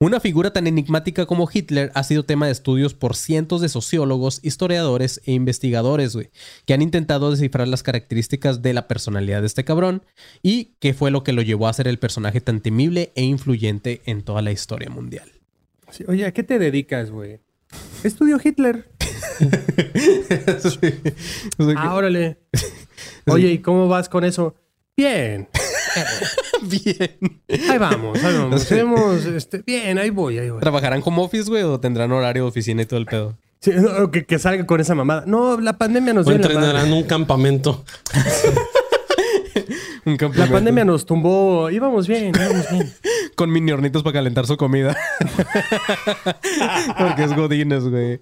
Una 0.00 0.20
figura 0.20 0.52
tan 0.52 0.66
enigmática 0.66 1.26
como 1.26 1.48
Hitler 1.52 1.90
ha 1.94 2.02
sido 2.02 2.24
tema 2.24 2.46
de 2.46 2.52
estudios 2.52 2.94
por 2.94 3.16
cientos 3.16 3.60
de 3.60 3.68
sociólogos, 3.68 4.40
historiadores 4.42 5.20
e 5.24 5.32
investigadores, 5.32 6.14
güey, 6.14 6.30
que 6.66 6.74
han 6.74 6.82
intentado 6.82 7.30
descifrar 7.30 7.68
las 7.68 7.82
características 7.82 8.62
de 8.62 8.74
la 8.74 8.88
personalidad 8.88 9.40
de 9.40 9.46
este 9.46 9.64
cabrón 9.64 10.04
y 10.42 10.74
qué 10.80 10.94
fue 10.94 11.10
lo 11.10 11.24
que 11.24 11.32
lo 11.32 11.42
llevó 11.42 11.68
a 11.68 11.72
ser 11.72 11.88
el 11.88 11.98
personaje 11.98 12.40
tan 12.40 12.60
temible 12.60 13.12
e 13.14 13.22
influyente 13.22 14.02
en 14.06 14.22
toda 14.22 14.42
la 14.42 14.52
historia 14.52 14.90
mundial. 14.90 15.30
Sí, 15.90 16.04
Oye, 16.08 16.26
¿a 16.26 16.32
qué 16.32 16.42
te 16.42 16.58
dedicas, 16.58 17.10
güey? 17.10 17.40
Estudio 18.02 18.38
Hitler. 18.42 18.90
Ah, 21.76 21.94
órale. 21.94 22.38
Oye, 23.26 23.50
¿y 23.52 23.58
cómo 23.58 23.88
vas 23.88 24.08
con 24.08 24.24
eso? 24.24 24.54
Bien. 24.96 25.48
Bien. 26.62 27.40
Ahí 27.70 27.78
vamos, 27.78 28.22
ahí 28.22 28.34
vamos. 28.82 29.24
Este, 29.26 29.58
bien, 29.66 29.98
ahí 29.98 30.10
voy, 30.10 30.38
ahí 30.38 30.50
voy. 30.50 30.60
¿Trabajarán 30.60 31.00
como 31.02 31.22
office, 31.22 31.48
güey, 31.50 31.62
o 31.62 31.78
tendrán 31.80 32.10
horario 32.12 32.44
de 32.44 32.48
oficina 32.48 32.82
y 32.82 32.86
todo 32.86 32.98
el 32.98 33.06
pedo? 33.06 33.36
Sí, 33.60 33.70
no, 33.74 34.10
que, 34.10 34.24
que 34.26 34.38
salga 34.38 34.66
con 34.66 34.80
esa 34.80 34.94
mamada. 34.94 35.24
No, 35.26 35.58
la 35.60 35.78
pandemia 35.78 36.12
nos 36.12 36.26
dio 36.26 36.36
la 36.38 36.44
entrenarán 36.46 36.92
un 36.92 37.02
campamento. 37.04 37.84
Un 40.06 40.12
La 40.12 40.18
campamento. 40.18 40.52
pandemia 40.52 40.84
nos 40.84 41.06
tumbó. 41.06 41.70
Íbamos 41.70 42.06
bien, 42.06 42.32
íbamos 42.34 42.70
bien. 42.70 42.92
Con 43.36 43.50
mini 43.50 43.72
hornitos 43.72 44.02
para 44.02 44.12
calentar 44.12 44.46
su 44.46 44.58
comida. 44.58 44.94
Porque 46.98 47.24
es 47.24 47.34
Godines, 47.34 47.84
güey. 47.84 48.20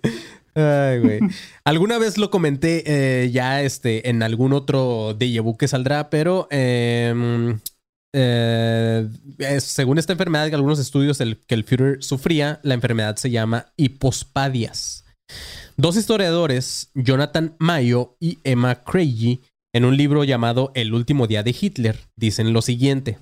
Ay, 0.55 0.99
güey. 0.99 1.21
Alguna 1.65 1.99
vez 1.99 2.19
lo 2.19 2.31
comenté 2.31 2.85
eh, 2.87 3.31
ya 3.31 3.63
este, 3.63 4.11
en 4.11 4.23
algún 4.23 4.53
otro 4.53 5.15
vu 5.15 5.57
que 5.57 5.69
saldrá, 5.69 6.11
pero 6.11 6.47
eh, 6.51 7.55
eh, 8.15 9.09
según 9.61 9.99
esta 9.99 10.13
enfermedad, 10.13 10.49
que 10.49 10.55
algunos 10.55 10.79
estudios 10.79 11.19
que 11.19 11.55
el 11.55 11.65
Führer 11.65 12.03
sufría, 12.03 12.61
la 12.63 12.75
enfermedad 12.75 13.17
se 13.17 13.31
llama 13.31 13.73
hipospadias. 13.77 15.05
Dos 15.77 15.97
historiadores, 15.97 16.91
Jonathan 16.95 17.57
Mayo 17.59 18.17
y 18.21 18.39
Emma 18.45 18.85
Craigie, 18.85 19.41
en 19.75 19.87
un 19.87 19.97
libro 19.97 20.25
llamado 20.25 20.71
El 20.75 20.93
último 20.93 21.27
día 21.27 21.43
de 21.43 21.57
Hitler, 21.59 21.99
dicen 22.15 22.53
lo 22.53 22.61
siguiente. 22.61 23.19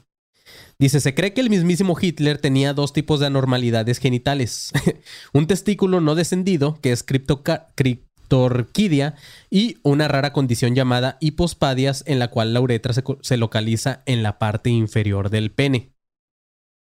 Dice, 0.80 1.00
se 1.00 1.14
cree 1.14 1.34
que 1.34 1.42
el 1.42 1.50
mismísimo 1.50 1.94
Hitler 2.00 2.38
tenía 2.38 2.72
dos 2.72 2.94
tipos 2.94 3.20
de 3.20 3.26
anormalidades 3.26 3.98
genitales. 3.98 4.72
un 5.34 5.46
testículo 5.46 6.00
no 6.00 6.14
descendido, 6.14 6.78
que 6.80 6.90
es 6.90 7.04
criptorquidia, 7.04 9.14
y 9.50 9.76
una 9.82 10.08
rara 10.08 10.32
condición 10.32 10.74
llamada 10.74 11.18
hipospadias, 11.20 12.02
en 12.06 12.18
la 12.18 12.28
cual 12.28 12.54
la 12.54 12.62
uretra 12.62 12.94
se, 12.94 13.36
localiza 13.36 14.02
en 14.06 14.22
la 14.22 14.38
parte 14.38 14.70
inferior 14.70 15.28
del 15.28 15.50
pene. 15.50 15.92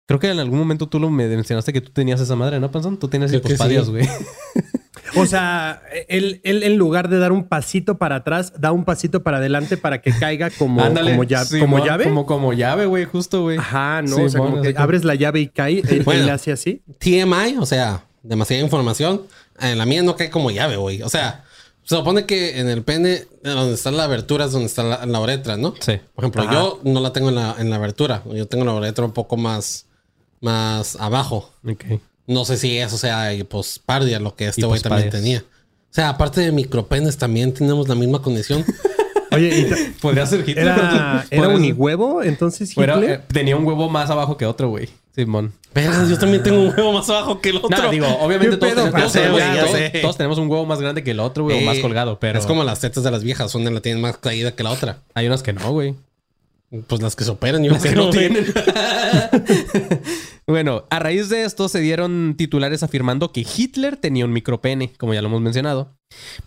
Creo 0.06 0.20
que 0.20 0.30
en 0.30 0.38
algún 0.38 0.60
momento 0.60 0.88
tú 0.88 1.00
lo 1.00 1.10
me 1.10 1.26
mencionaste 1.26 1.72
que 1.72 1.80
tú 1.80 1.90
tenías 1.90 2.20
esa 2.20 2.36
madre, 2.36 2.60
¿no, 2.60 2.70
Panzón? 2.70 2.96
Tú 2.96 3.10
que 3.10 3.16
hipospadias, 3.16 3.86
sí. 3.86 3.92
O 5.16 5.26
sea, 5.26 5.82
él, 6.08 6.40
él 6.44 6.62
en 6.62 6.76
lugar 6.76 7.08
de 7.08 7.18
dar 7.18 7.32
un 7.32 7.44
pasito 7.44 7.98
para 7.98 8.16
atrás, 8.16 8.52
da 8.58 8.72
un 8.72 8.84
pasito 8.84 9.22
para 9.22 9.38
adelante 9.38 9.76
para 9.76 10.00
que 10.00 10.12
caiga 10.12 10.50
como, 10.50 10.82
Ándale, 10.82 11.12
como, 11.12 11.24
ya- 11.24 11.44
como 11.60 11.84
llave. 11.84 12.04
Como, 12.04 12.26
como 12.26 12.52
llave, 12.52 12.86
güey, 12.86 13.04
justo, 13.04 13.42
güey. 13.42 13.58
Ajá, 13.58 14.02
no, 14.02 14.16
Sí, 14.16 14.22
o 14.22 14.28
sea, 14.28 14.40
como 14.40 14.62
que 14.62 14.74
abres 14.76 15.04
la 15.04 15.14
llave 15.14 15.40
y 15.40 15.48
cae, 15.48 15.80
él, 15.80 15.86
él 15.90 16.02
Bueno. 16.02 16.24
le 16.26 16.30
hace 16.32 16.52
así. 16.52 16.82
TMI, 16.98 17.56
o 17.58 17.66
sea, 17.66 18.04
demasiada 18.22 18.62
información. 18.62 19.22
En 19.60 19.78
la 19.78 19.86
mía 19.86 20.02
no 20.02 20.16
cae 20.16 20.30
como 20.30 20.50
llave, 20.50 20.76
güey. 20.76 21.02
O 21.02 21.08
sea, 21.08 21.44
se 21.82 21.96
supone 21.96 22.24
que 22.26 22.60
en 22.60 22.68
el 22.68 22.82
pene, 22.82 23.24
donde 23.42 23.74
está 23.74 23.90
la 23.90 24.04
abertura, 24.04 24.44
es 24.44 24.52
donde 24.52 24.66
está 24.66 24.82
la, 24.82 25.04
la 25.06 25.20
uretra, 25.20 25.56
¿no? 25.56 25.74
Sí. 25.80 25.98
Por 26.14 26.24
ejemplo, 26.24 26.42
Ajá. 26.42 26.52
yo 26.52 26.80
no 26.84 27.00
la 27.00 27.12
tengo 27.12 27.30
en 27.30 27.34
la, 27.34 27.56
en 27.58 27.68
la 27.70 27.76
abertura. 27.76 28.22
Yo 28.32 28.46
tengo 28.46 28.64
la 28.64 28.74
uretra 28.74 29.04
un 29.04 29.12
poco 29.12 29.36
más, 29.36 29.86
más 30.40 30.96
abajo. 30.96 31.50
Ok. 31.68 31.84
No 32.30 32.44
sé 32.44 32.56
si 32.56 32.78
eso 32.78 32.96
sea 32.96 33.34
hipospardia, 33.34 34.20
lo 34.20 34.34
que 34.36 34.48
este 34.48 34.64
güey 34.64 34.80
también 34.80 35.10
tenía. 35.10 35.40
O 35.40 35.92
sea, 35.92 36.10
aparte 36.10 36.40
de 36.40 36.52
micropenes, 36.52 37.16
también 37.18 37.52
tenemos 37.52 37.88
la 37.88 37.94
misma 37.96 38.22
condición. 38.22 38.64
Oye, 39.32 39.48
y 39.60 39.90
Podría 40.00 40.26
ser 40.26 40.40
Hitler. 40.48 40.58
era, 40.68 41.26
era 41.30 41.48
unihuevo, 41.48 42.22
entonces 42.22 42.74
fuera- 42.74 42.96
Hitler. 42.96 43.10
eh, 43.10 43.20
tenía 43.32 43.56
un 43.56 43.64
huevo 43.64 43.88
más 43.88 44.10
abajo 44.10 44.36
que 44.36 44.46
otro, 44.46 44.68
güey. 44.70 44.88
Simón. 45.14 45.52
Pero 45.72 45.92
yo 46.08 46.18
también 46.18 46.42
tengo 46.42 46.60
un 46.60 46.68
huevo 46.68 46.92
más 46.92 47.08
abajo 47.10 47.40
que 47.40 47.50
el 47.50 47.56
otro. 47.56 47.68
No, 47.70 47.90
digo, 47.90 48.06
obviamente 48.20 48.56
¿Qué 48.56 48.56
todos, 48.58 48.72
pedo, 48.74 48.90
tenemos, 48.90 49.12
todos 49.12 49.12
tenemos-? 49.12 49.38
Ya 49.56 49.66
sé. 49.68 49.98
todos 50.00 50.16
tenemos 50.16 50.38
un 50.38 50.48
huevo 50.50 50.66
más 50.66 50.80
grande 50.80 51.02
que 51.04 51.10
el 51.12 51.20
otro, 51.20 51.44
güey, 51.44 51.58
o 51.58 51.60
Eh, 51.60 51.64
más 51.64 51.78
colgado, 51.78 52.18
pero 52.20 52.38
Es 52.38 52.46
como 52.46 52.62
las 52.64 52.80
tetas 52.80 53.02
de 53.04 53.10
las 53.10 53.22
viejas, 53.24 53.54
una 53.54 53.70
la 53.70 53.80
tienen 53.80 54.00
más 54.00 54.16
caída 54.18 54.52
que 54.54 54.62
la 54.62 54.70
otra. 54.70 54.98
hay 55.14 55.26
unas 55.26 55.42
que 55.42 55.52
no, 55.52 55.70
güey. 55.72 55.94
Pues 56.86 57.02
las 57.02 57.16
que 57.16 57.24
se 57.24 57.32
operan, 57.32 57.64
yo 57.64 57.72
Las 57.72 57.82
que 57.82 57.96
no 57.96 58.10
tienen. 58.10 58.46
bueno, 60.46 60.84
a 60.88 61.00
raíz 61.00 61.28
de 61.28 61.42
esto 61.44 61.68
se 61.68 61.80
dieron 61.80 62.34
titulares 62.36 62.84
afirmando 62.84 63.32
que 63.32 63.44
Hitler 63.56 63.96
tenía 63.96 64.24
un 64.24 64.32
micropene, 64.32 64.92
como 64.96 65.12
ya 65.12 65.20
lo 65.20 65.26
hemos 65.28 65.40
mencionado. 65.40 65.96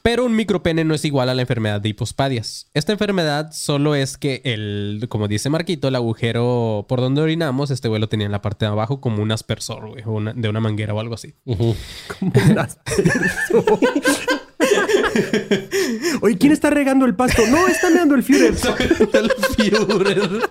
Pero 0.02 0.24
un 0.24 0.34
micropene 0.36 0.86
no 0.86 0.94
es 0.94 1.04
igual 1.04 1.28
a 1.28 1.36
la 1.36 1.42
enfermedad 1.42 1.82
de 1.82 1.90
hipospadias. 1.90 2.70
Esta 2.74 2.94
enfermedad 2.94 3.52
solo 3.52 3.96
es 3.96 4.18
que 4.18 4.42
el, 4.46 5.06
como 5.10 5.28
dice 5.28 5.50
Marquito, 5.50 5.90
el 5.90 5.96
agujero 5.96 6.86
por 6.88 7.02
donde 7.02 7.22
orinamos, 7.22 7.70
este 7.70 7.90
güey 7.90 8.00
lo 8.00 8.08
tenía 8.08 8.26
en 8.26 8.32
la 8.32 8.42
parte 8.42 8.64
de 8.66 8.72
abajo 8.72 9.02
como 9.02 9.22
un 9.22 9.32
aspersor, 9.34 9.90
güey, 9.90 10.04
una- 10.06 10.34
de 10.34 10.48
una 10.48 10.62
manguera 10.62 10.94
o 10.94 11.02
algo 11.02 11.16
así. 11.16 11.36
Como 11.46 11.76
un 12.50 12.60
aspersor. 12.60 13.80
Oye, 16.24 16.38
¿quién 16.38 16.54
está 16.54 16.70
regando 16.70 17.06
el 17.06 17.16
pasto? 17.16 17.42
No, 17.50 17.68
está 17.68 17.90
meando 17.90 18.16
el 18.16 18.24
Führer. 18.24 18.54
el 19.14 19.32
Führer. 19.58 20.50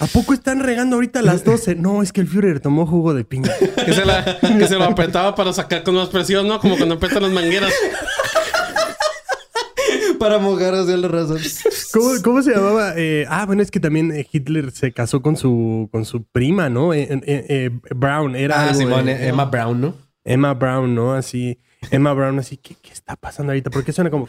¿A 0.00 0.06
poco 0.06 0.32
están 0.34 0.60
regando 0.60 0.94
ahorita 0.96 1.18
a 1.18 1.22
las 1.22 1.44
12? 1.44 1.74
No, 1.74 2.00
es 2.02 2.12
que 2.12 2.20
el 2.20 2.28
Führer 2.28 2.60
tomó 2.60 2.86
jugo 2.86 3.12
de 3.12 3.24
piña. 3.24 3.50
Que 3.84 3.92
se, 3.92 4.04
la- 4.04 4.38
que 4.40 4.68
se 4.68 4.76
lo 4.76 4.84
apretaba 4.84 5.34
para 5.34 5.52
sacar 5.52 5.82
con 5.82 5.96
más 5.96 6.08
presión, 6.08 6.46
¿no? 6.46 6.60
Como 6.60 6.76
cuando 6.76 6.94
apretan 6.94 7.22
las 7.24 7.32
mangueras. 7.32 7.72
Para 10.18 10.38
mojar 10.38 10.74
hacia 10.74 10.96
la 10.96 11.08
raza. 11.08 11.34
¿Cómo, 11.92 12.10
cómo 12.22 12.42
se 12.42 12.52
llamaba? 12.54 12.92
Eh, 12.96 13.26
ah, 13.28 13.44
bueno, 13.46 13.62
es 13.62 13.70
que 13.70 13.80
también 13.80 14.12
eh, 14.12 14.26
Hitler 14.30 14.70
se 14.70 14.92
casó 14.92 15.20
con 15.22 15.36
su, 15.36 15.88
con 15.92 16.04
su 16.04 16.24
prima, 16.24 16.68
¿no? 16.70 16.94
Eh, 16.94 17.08
eh, 17.10 17.20
eh, 17.48 17.70
Brown, 17.94 18.36
era 18.36 18.60
Ah, 18.60 18.68
algo, 18.68 18.78
Simón, 18.78 19.08
eh, 19.08 19.26
Emma 19.28 19.44
Brown, 19.46 19.80
¿no? 19.80 19.94
Emma 20.24 20.54
Brown, 20.54 20.94
¿no? 20.94 21.12
Así, 21.14 21.58
Emma 21.90 22.12
Brown, 22.12 22.38
así, 22.38 22.56
¿qué, 22.56 22.74
qué 22.80 22.92
está 22.92 23.16
pasando 23.16 23.52
ahorita? 23.52 23.70
¿Por 23.70 23.84
qué 23.84 23.92
suena 23.92 24.10
como... 24.10 24.28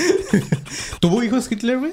¿Tuvo 1.00 1.22
hijos 1.22 1.50
Hitler, 1.50 1.78
güey? 1.78 1.92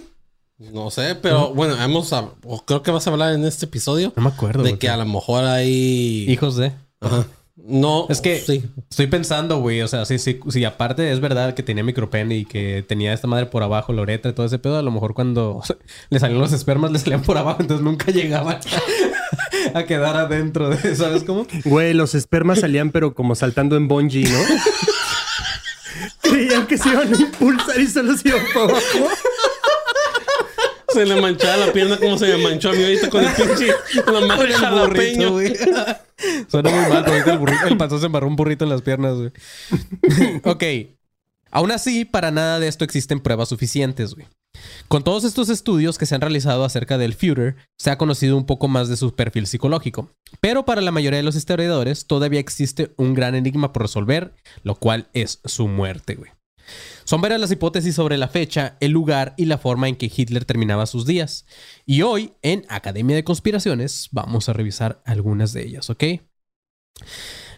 No 0.58 0.89
sé, 0.89 1.15
pero 1.15 1.53
bueno, 1.53 1.82
hemos 1.82 2.13
o 2.13 2.63
creo 2.65 2.82
que 2.82 2.91
vas 2.91 3.05
a 3.05 3.10
hablar 3.12 3.34
en 3.34 3.44
este 3.44 3.65
episodio 3.65 4.13
No 4.15 4.24
me 4.24 4.29
acuerdo. 4.29 4.63
de 4.63 4.77
que 4.77 4.88
a 4.88 4.96
lo 4.96 5.05
mejor 5.05 5.44
hay 5.44 6.25
Hijos 6.29 6.55
de. 6.55 6.72
Ajá. 7.01 7.27
No, 7.67 8.05
Es 8.10 8.22
que 8.22 8.39
sí. 8.39 8.63
estoy 8.89 9.07
pensando, 9.07 9.60
güey. 9.60 9.81
O 9.81 9.88
sea, 9.88 10.05
sí, 10.05 10.19
sí, 10.19 10.39
sí, 10.50 10.63
aparte 10.65 11.12
es 11.12 11.19
verdad 11.19 11.55
que 11.55 11.63
tenía 11.63 11.84
micropene 11.84 12.36
y 12.38 12.45
que 12.45 12.86
tenía 12.88 13.12
esta 13.12 13.27
madre 13.27 13.48
por 13.48 13.63
abajo, 13.63 13.91
la 13.91 14.03
uretra 14.03 14.31
y 14.31 14.34
todo 14.36 14.45
ese 14.45 14.60
pedo. 14.60 14.77
A 14.77 14.84
lo 14.84 14.91
mejor 14.91 15.13
cuando 15.15 15.62
le 16.10 16.19
salían 16.19 16.39
los 16.39 16.53
espermas, 16.53 16.91
le 16.91 17.00
salían 17.00 17.24
por 17.24 17.38
abajo, 17.38 17.62
entonces 17.62 17.84
nunca 17.84 18.12
llegaban 18.12 18.60
a 19.74 19.84
quedar 19.84 20.15
adentro 20.15 20.69
de, 20.69 20.95
¿sabes 20.95 21.24
cómo? 21.24 21.48
Güey, 21.63 21.93
los 21.95 22.13
espermas 22.13 22.60
salían 22.60 22.91
pero 22.91 23.15
como 23.15 23.34
saltando 23.34 23.75
en 23.77 23.88
bungee, 23.88 24.25
¿no? 24.29 24.39
Creían 26.22 26.67
que 26.67 26.77
se 26.77 26.89
iban 26.89 27.13
a 27.13 27.17
impulsar 27.17 27.79
y 27.79 27.88
solo 27.88 28.15
se 28.17 28.29
iban 28.29 28.41
para 28.53 28.65
abajo. 28.65 29.10
Se 30.95 31.05
le 31.05 31.19
manchaba 31.19 31.57
la 31.57 31.73
pierna 31.73 31.97
como 31.97 32.17
se 32.17 32.25
me 32.25 32.37
manchó 32.37 32.69
a 32.69 32.71
mí 32.71 32.81
ahorita 32.81 33.09
con 33.09 33.21
el 33.21 33.31
pinche 33.35 33.67
la 34.05 34.21
madre 34.21 34.53
jalapeño. 34.53 35.31
güey. 35.33 35.53
Suena 36.47 36.69
muy 36.69 36.89
mal, 36.89 37.05
el, 37.05 37.37
burrito, 37.37 37.67
el 37.67 37.75
panzón 37.75 37.99
se 37.99 38.05
embarró 38.05 38.27
un 38.27 38.37
burrito 38.37 38.63
en 38.63 38.69
las 38.69 38.81
piernas, 38.81 39.15
güey. 39.15 39.31
ok. 40.45 40.63
Aún 41.51 41.71
así, 41.71 42.05
para 42.05 42.31
nada 42.31 42.61
de 42.61 42.69
esto 42.69 42.85
existen 42.85 43.19
pruebas 43.19 43.49
suficientes, 43.49 44.15
güey. 44.15 44.25
Con 44.87 45.03
todos 45.03 45.25
estos 45.25 45.49
estudios 45.49 45.97
que 45.97 46.05
se 46.05 46.15
han 46.15 46.21
realizado 46.21 46.63
acerca 46.63 46.97
del 46.97 47.13
Führer, 47.13 47.57
se 47.77 47.91
ha 47.91 47.97
conocido 47.97 48.37
un 48.37 48.45
poco 48.45 48.69
más 48.69 48.87
de 48.87 48.95
su 48.95 49.15
perfil 49.15 49.47
psicológico. 49.47 50.09
Pero 50.39 50.63
para 50.63 50.79
la 50.79 50.91
mayoría 50.91 51.17
de 51.17 51.23
los 51.23 51.35
historiadores, 51.35 52.07
todavía 52.07 52.39
existe 52.39 52.93
un 52.95 53.13
gran 53.15 53.35
enigma 53.35 53.73
por 53.73 53.81
resolver, 53.81 54.33
lo 54.63 54.75
cual 54.75 55.09
es 55.11 55.41
su 55.43 55.67
muerte, 55.67 56.15
güey. 56.15 56.31
Son 57.03 57.22
varias 57.22 57.39
las 57.39 57.51
hipótesis 57.51 57.95
sobre 57.95 58.17
la 58.17 58.27
fecha, 58.27 58.77
el 58.79 58.91
lugar 58.91 59.34
y 59.38 59.45
la 59.45 59.57
forma 59.57 59.88
en 59.88 59.95
que 59.95 60.12
Hitler 60.13 60.45
terminaba 60.45 60.86
sus 60.86 61.05
días. 61.05 61.45
Y 61.86 62.01
hoy, 62.01 62.34
en 62.41 62.65
Academia 62.69 63.15
de 63.15 63.24
Conspiraciones, 63.24 64.10
vamos 64.12 64.50
a 64.50 64.53
revisar 64.53 65.01
algunas 65.05 65.53
de 65.53 65.65
ellas, 65.65 65.89
¿ok? 65.89 66.03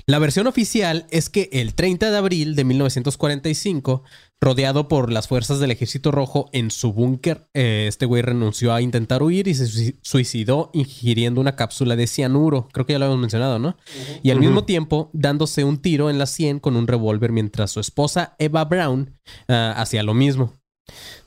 La 0.10 0.20
versión 0.20 0.48
oficial 0.48 1.06
es 1.12 1.30
que 1.30 1.50
el 1.52 1.74
30 1.74 2.12
de 2.12 2.18
abril 2.18 2.56
de 2.56 2.64
1945, 2.64 4.04
rodeado 4.40 4.88
por 4.88 5.12
las 5.12 5.28
fuerzas 5.28 5.60
del 5.60 5.72
Ejército 5.72 6.12
Rojo 6.12 6.50
en 6.54 6.70
su 6.72 6.94
búnker, 6.94 7.50
eh, 7.54 7.86
este 7.88 8.06
güey 8.06 8.22
renunció 8.22 8.74
a 8.74 8.82
intentar 8.82 9.24
huir 9.24 9.48
y 9.48 9.56
se 9.56 9.66
sui- 9.66 10.00
suicidó 10.04 10.70
ingiriendo 10.74 11.42
una 11.42 11.56
cápsula 11.56 11.96
de 11.96 12.08
cianuro. 12.08 12.68
Creo 12.72 12.86
que 12.86 12.94
ya 12.94 13.00
lo 13.00 13.06
habíamos 13.06 13.22
mencionado, 13.22 13.58
¿no? 13.60 13.78
Y 14.22 14.30
al 14.32 14.40
mismo 14.40 14.64
tiempo 14.66 15.10
dándose 15.14 15.64
un 15.64 15.78
tiro 15.82 16.10
en 16.10 16.18
la 16.20 16.28
sien 16.28 16.60
con 16.60 16.76
un 16.76 16.88
revólver 16.88 17.32
mientras 17.32 17.72
su 17.72 17.80
esposa 17.80 18.36
Eva 18.40 18.64
Brown 18.66 19.18
ah, 19.48 19.74
hacía 19.78 20.04
lo 20.04 20.14
mismo. 20.14 20.54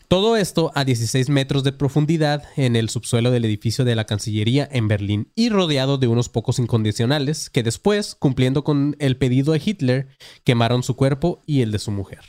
Todo 0.08 0.36
esto 0.36 0.72
a 0.74 0.84
16 0.84 1.28
metros 1.28 1.62
de 1.62 1.70
profundidad 1.72 2.42
en 2.56 2.74
el 2.74 2.88
subsuelo 2.88 3.30
del 3.30 3.44
edificio 3.44 3.84
de 3.84 3.94
la 3.94 4.06
Cancillería 4.06 4.68
en 4.72 4.88
Berlín 4.88 5.30
y 5.36 5.50
rodeado 5.50 5.98
de 5.98 6.08
unos 6.08 6.28
pocos 6.28 6.58
incondicionales 6.58 7.48
que 7.48 7.62
después, 7.62 8.16
cumpliendo 8.16 8.64
con 8.64 8.96
el 8.98 9.16
pedido 9.18 9.52
de 9.52 9.62
Hitler, 9.64 10.08
quemaron 10.42 10.82
su 10.82 10.96
cuerpo 10.96 11.42
y 11.46 11.62
el 11.62 11.70
de 11.70 11.78
su 11.78 11.92
mujer. 11.92 12.20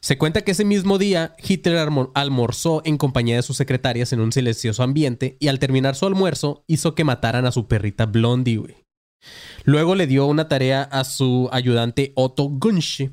Se 0.00 0.18
cuenta 0.18 0.42
que 0.42 0.52
ese 0.52 0.64
mismo 0.64 0.98
día 0.98 1.34
Hitler 1.42 1.76
almo- 1.78 2.10
almorzó 2.14 2.82
en 2.84 2.96
compañía 2.96 3.36
de 3.36 3.42
sus 3.42 3.56
secretarias 3.56 4.12
en 4.12 4.20
un 4.20 4.32
silencioso 4.32 4.82
ambiente 4.82 5.36
y 5.40 5.48
al 5.48 5.58
terminar 5.58 5.94
su 5.94 6.06
almuerzo 6.06 6.64
hizo 6.66 6.94
que 6.94 7.04
mataran 7.04 7.46
a 7.46 7.52
su 7.52 7.68
perrita 7.68 8.06
Blondie. 8.06 8.84
Luego 9.64 9.94
le 9.94 10.06
dio 10.06 10.24
una 10.26 10.48
tarea 10.48 10.82
a 10.82 11.04
su 11.04 11.50
ayudante 11.52 12.12
Otto 12.16 12.44
Gunsch, 12.48 13.10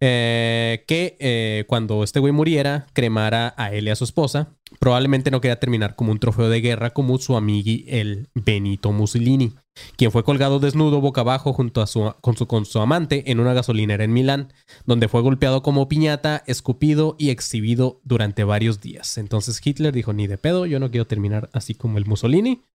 eh, 0.00 0.84
que 0.88 1.16
eh, 1.20 1.64
cuando 1.68 2.02
este 2.02 2.18
güey 2.18 2.32
muriera, 2.32 2.86
cremara 2.92 3.54
a 3.56 3.72
él 3.72 3.86
y 3.86 3.90
a 3.90 3.96
su 3.96 4.02
esposa. 4.02 4.56
Probablemente 4.84 5.30
no 5.30 5.40
quería 5.40 5.58
terminar 5.58 5.96
como 5.96 6.12
un 6.12 6.18
trofeo 6.18 6.50
de 6.50 6.60
guerra 6.60 6.90
como 6.90 7.16
su 7.16 7.38
amigui, 7.38 7.86
el 7.88 8.28
Benito 8.34 8.92
Mussolini, 8.92 9.54
quien 9.96 10.12
fue 10.12 10.24
colgado 10.24 10.58
desnudo 10.58 11.00
boca 11.00 11.22
abajo 11.22 11.54
junto 11.54 11.80
a 11.80 11.86
su, 11.86 12.12
con, 12.20 12.36
su, 12.36 12.46
con 12.46 12.66
su 12.66 12.78
amante 12.80 13.30
en 13.30 13.40
una 13.40 13.54
gasolinera 13.54 14.04
en 14.04 14.12
Milán, 14.12 14.52
donde 14.84 15.08
fue 15.08 15.22
golpeado 15.22 15.62
como 15.62 15.88
piñata, 15.88 16.42
escupido 16.46 17.16
y 17.18 17.30
exhibido 17.30 18.02
durante 18.04 18.44
varios 18.44 18.82
días. 18.82 19.16
Entonces 19.16 19.58
Hitler 19.64 19.94
dijo, 19.94 20.12
ni 20.12 20.26
de 20.26 20.36
pedo, 20.36 20.66
yo 20.66 20.78
no 20.78 20.90
quiero 20.90 21.06
terminar 21.06 21.48
así 21.54 21.74
como 21.74 21.96
el 21.96 22.04
Mussolini. 22.04 22.66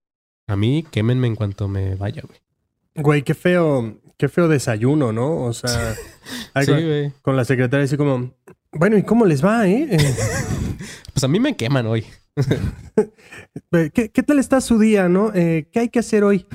A 0.46 0.56
mí 0.56 0.86
quémenme 0.90 1.26
en 1.26 1.36
cuanto 1.36 1.68
me 1.68 1.94
vaya, 1.94 2.22
güey. 2.26 2.40
Güey, 2.94 3.22
qué 3.22 3.34
feo, 3.34 4.00
qué 4.16 4.30
feo 4.30 4.48
desayuno, 4.48 5.12
¿no? 5.12 5.44
O 5.44 5.52
sea, 5.52 5.94
Sí, 6.64 7.12
con 7.22 7.36
la 7.36 7.44
secretaria 7.44 7.84
así 7.84 7.96
como, 7.96 8.34
bueno, 8.72 8.96
¿y 8.98 9.02
cómo 9.02 9.24
les 9.24 9.44
va, 9.44 9.66
eh? 9.68 9.88
Eh, 9.90 10.14
Pues 11.12 11.24
a 11.24 11.28
mí 11.28 11.40
me 11.40 11.56
queman 11.56 11.86
hoy. 11.86 12.04
¿Qué, 13.92 14.10
qué 14.10 14.22
tal 14.22 14.38
está 14.38 14.60
su 14.60 14.78
día, 14.78 15.08
no? 15.08 15.32
Eh, 15.34 15.68
¿Qué 15.72 15.80
hay 15.80 15.88
que 15.88 15.98
hacer 15.98 16.22
hoy? 16.22 16.46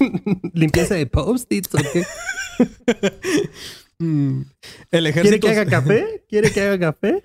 ¿Limpieza 0.52 0.94
de 0.94 1.06
post-its 1.06 1.74
o 1.74 1.78
qué? 1.92 2.04
Mm, 3.98 4.40
El 4.40 4.46
¿Quiere 4.90 5.08
ejército... 5.10 5.46
que 5.46 5.52
haga 5.52 5.66
café? 5.70 6.24
¿Quiere 6.28 6.50
que 6.50 6.60
haga 6.60 6.78
café? 6.92 7.22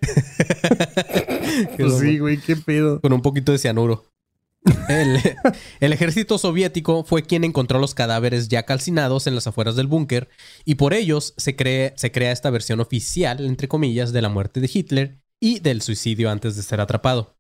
pues 1.78 1.98
sí, 2.00 2.20
güey, 2.20 2.38
qué 2.38 2.56
pedo. 2.56 3.02
Con 3.02 3.14
un 3.14 3.22
poquito 3.24 3.52
de 3.52 3.58
cianuro. 3.58 4.06
El, 4.90 5.94
ejército 5.94 6.38
soviético 6.38 7.04
fue 7.04 7.24
quien 7.24 7.44
encontró 7.44 7.80
los 7.80 7.94
cadáveres 7.94 8.48
ya 8.48 8.64
calcinados 8.64 9.28
en 9.28 9.36
las 9.36 9.48
afueras 9.48 9.76
del 9.76 9.88
búnker 9.88 10.30
y 10.66 10.76
por 10.76 10.94
ellos 10.94 11.34
se, 11.38 11.56
cree- 11.56 11.94
se 11.96 12.12
crea 12.12 12.32
esta 12.32 12.50
versión 12.50 12.80
oficial, 12.80 13.46
entre 13.46 13.68
comillas, 13.68 14.14
de 14.14 14.22
la 14.22 14.30
muerte 14.30 14.60
de 14.60 14.70
Hitler 14.74 15.20
y 15.40 15.60
del 15.60 15.82
suicidio 15.82 16.30
antes 16.30 16.56
de 16.56 16.64
ser 16.64 16.82
atrapado. 16.82 17.36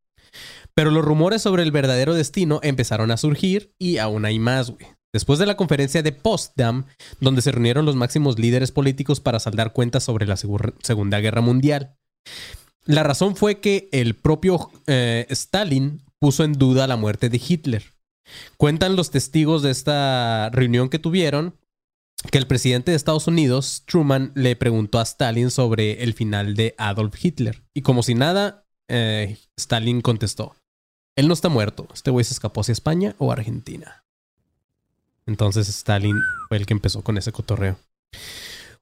Pero 0.73 0.91
los 0.91 1.03
rumores 1.03 1.41
sobre 1.41 1.63
el 1.63 1.71
verdadero 1.71 2.13
destino 2.13 2.59
empezaron 2.63 3.11
a 3.11 3.17
surgir 3.17 3.73
y 3.79 3.97
aún 3.97 4.25
hay 4.25 4.39
más, 4.39 4.69
güey. 4.71 4.85
después 5.13 5.39
de 5.39 5.45
la 5.47 5.57
conferencia 5.57 6.03
de 6.03 6.11
Potsdam, 6.11 6.85
donde 7.19 7.41
se 7.41 7.51
reunieron 7.51 7.85
los 7.85 7.95
máximos 7.95 8.37
líderes 8.37 8.71
políticos 8.71 9.19
para 9.19 9.39
saldar 9.39 9.73
cuentas 9.73 10.03
sobre 10.03 10.27
la 10.27 10.37
Segunda 10.37 11.19
Guerra 11.19 11.41
Mundial. 11.41 11.95
La 12.85 13.03
razón 13.03 13.35
fue 13.35 13.59
que 13.59 13.89
el 13.91 14.15
propio 14.15 14.69
eh, 14.85 15.25
Stalin 15.29 16.03
puso 16.19 16.43
en 16.43 16.53
duda 16.53 16.87
la 16.87 16.97
muerte 16.97 17.29
de 17.29 17.41
Hitler. 17.45 17.83
Cuentan 18.57 18.95
los 18.95 19.11
testigos 19.11 19.61
de 19.61 19.71
esta 19.71 20.49
reunión 20.51 20.89
que 20.89 20.99
tuvieron 20.99 21.55
que 22.31 22.37
el 22.37 22.47
presidente 22.47 22.91
de 22.91 22.97
Estados 22.97 23.27
Unidos, 23.27 23.83
Truman, 23.85 24.31
le 24.35 24.55
preguntó 24.55 24.99
a 24.99 25.03
Stalin 25.03 25.51
sobre 25.51 26.03
el 26.03 26.13
final 26.13 26.55
de 26.55 26.75
Adolf 26.77 27.13
Hitler. 27.23 27.63
Y 27.73 27.83
como 27.83 28.03
si 28.03 28.15
nada, 28.15 28.65
eh, 28.87 29.37
Stalin 29.55 30.01
contestó, 30.01 30.55
él 31.15 31.27
no 31.27 31.33
está 31.33 31.49
muerto, 31.49 31.87
este 31.93 32.11
güey 32.11 32.25
se 32.25 32.33
escapó 32.33 32.61
hacia 32.61 32.73
España 32.73 33.15
o 33.17 33.31
Argentina. 33.31 34.03
Entonces 35.25 35.67
Stalin 35.69 36.19
fue 36.47 36.57
el 36.57 36.65
que 36.65 36.73
empezó 36.73 37.03
con 37.03 37.17
ese 37.17 37.31
cotorreo. 37.31 37.77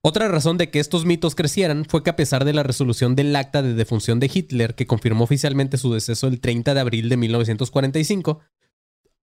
Otra 0.08 0.28
razón 0.28 0.60
de 0.60 0.70
que 0.70 0.80
estos 0.80 1.04
mitos 1.04 1.34
crecieran 1.34 1.84
fue 1.84 2.04
que 2.04 2.12
a 2.12 2.16
pesar 2.16 2.46
de 2.46 2.54
la 2.54 2.62
resolución 2.62 3.16
del 3.16 3.36
acta 3.36 3.64
de 3.64 3.74
defunción 3.74 4.20
de 4.20 4.30
Hitler, 4.32 4.76
que 4.76 4.86
confirmó 4.86 5.24
oficialmente 5.24 5.80
su 5.80 5.92
deceso 5.92 6.28
el 6.28 6.40
30 6.42 6.76
de 6.76 6.80
abril 6.80 7.10
de 7.10 7.18
1945, 7.18 8.40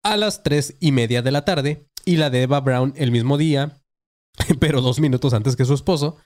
a 0.02 0.16
las 0.16 0.42
3 0.42 0.78
y 0.80 0.90
media 0.90 1.22
de 1.22 1.30
la 1.30 1.44
tarde, 1.44 1.88
y 2.04 2.16
la 2.16 2.30
de 2.30 2.42
Eva 2.42 2.58
Braun 2.58 2.94
el 2.96 3.12
mismo 3.12 3.38
día, 3.38 3.80
pero 4.58 4.80
dos 4.80 4.98
minutos 4.98 5.34
antes 5.34 5.54
que 5.54 5.64
su 5.64 5.74
esposo, 5.74 6.16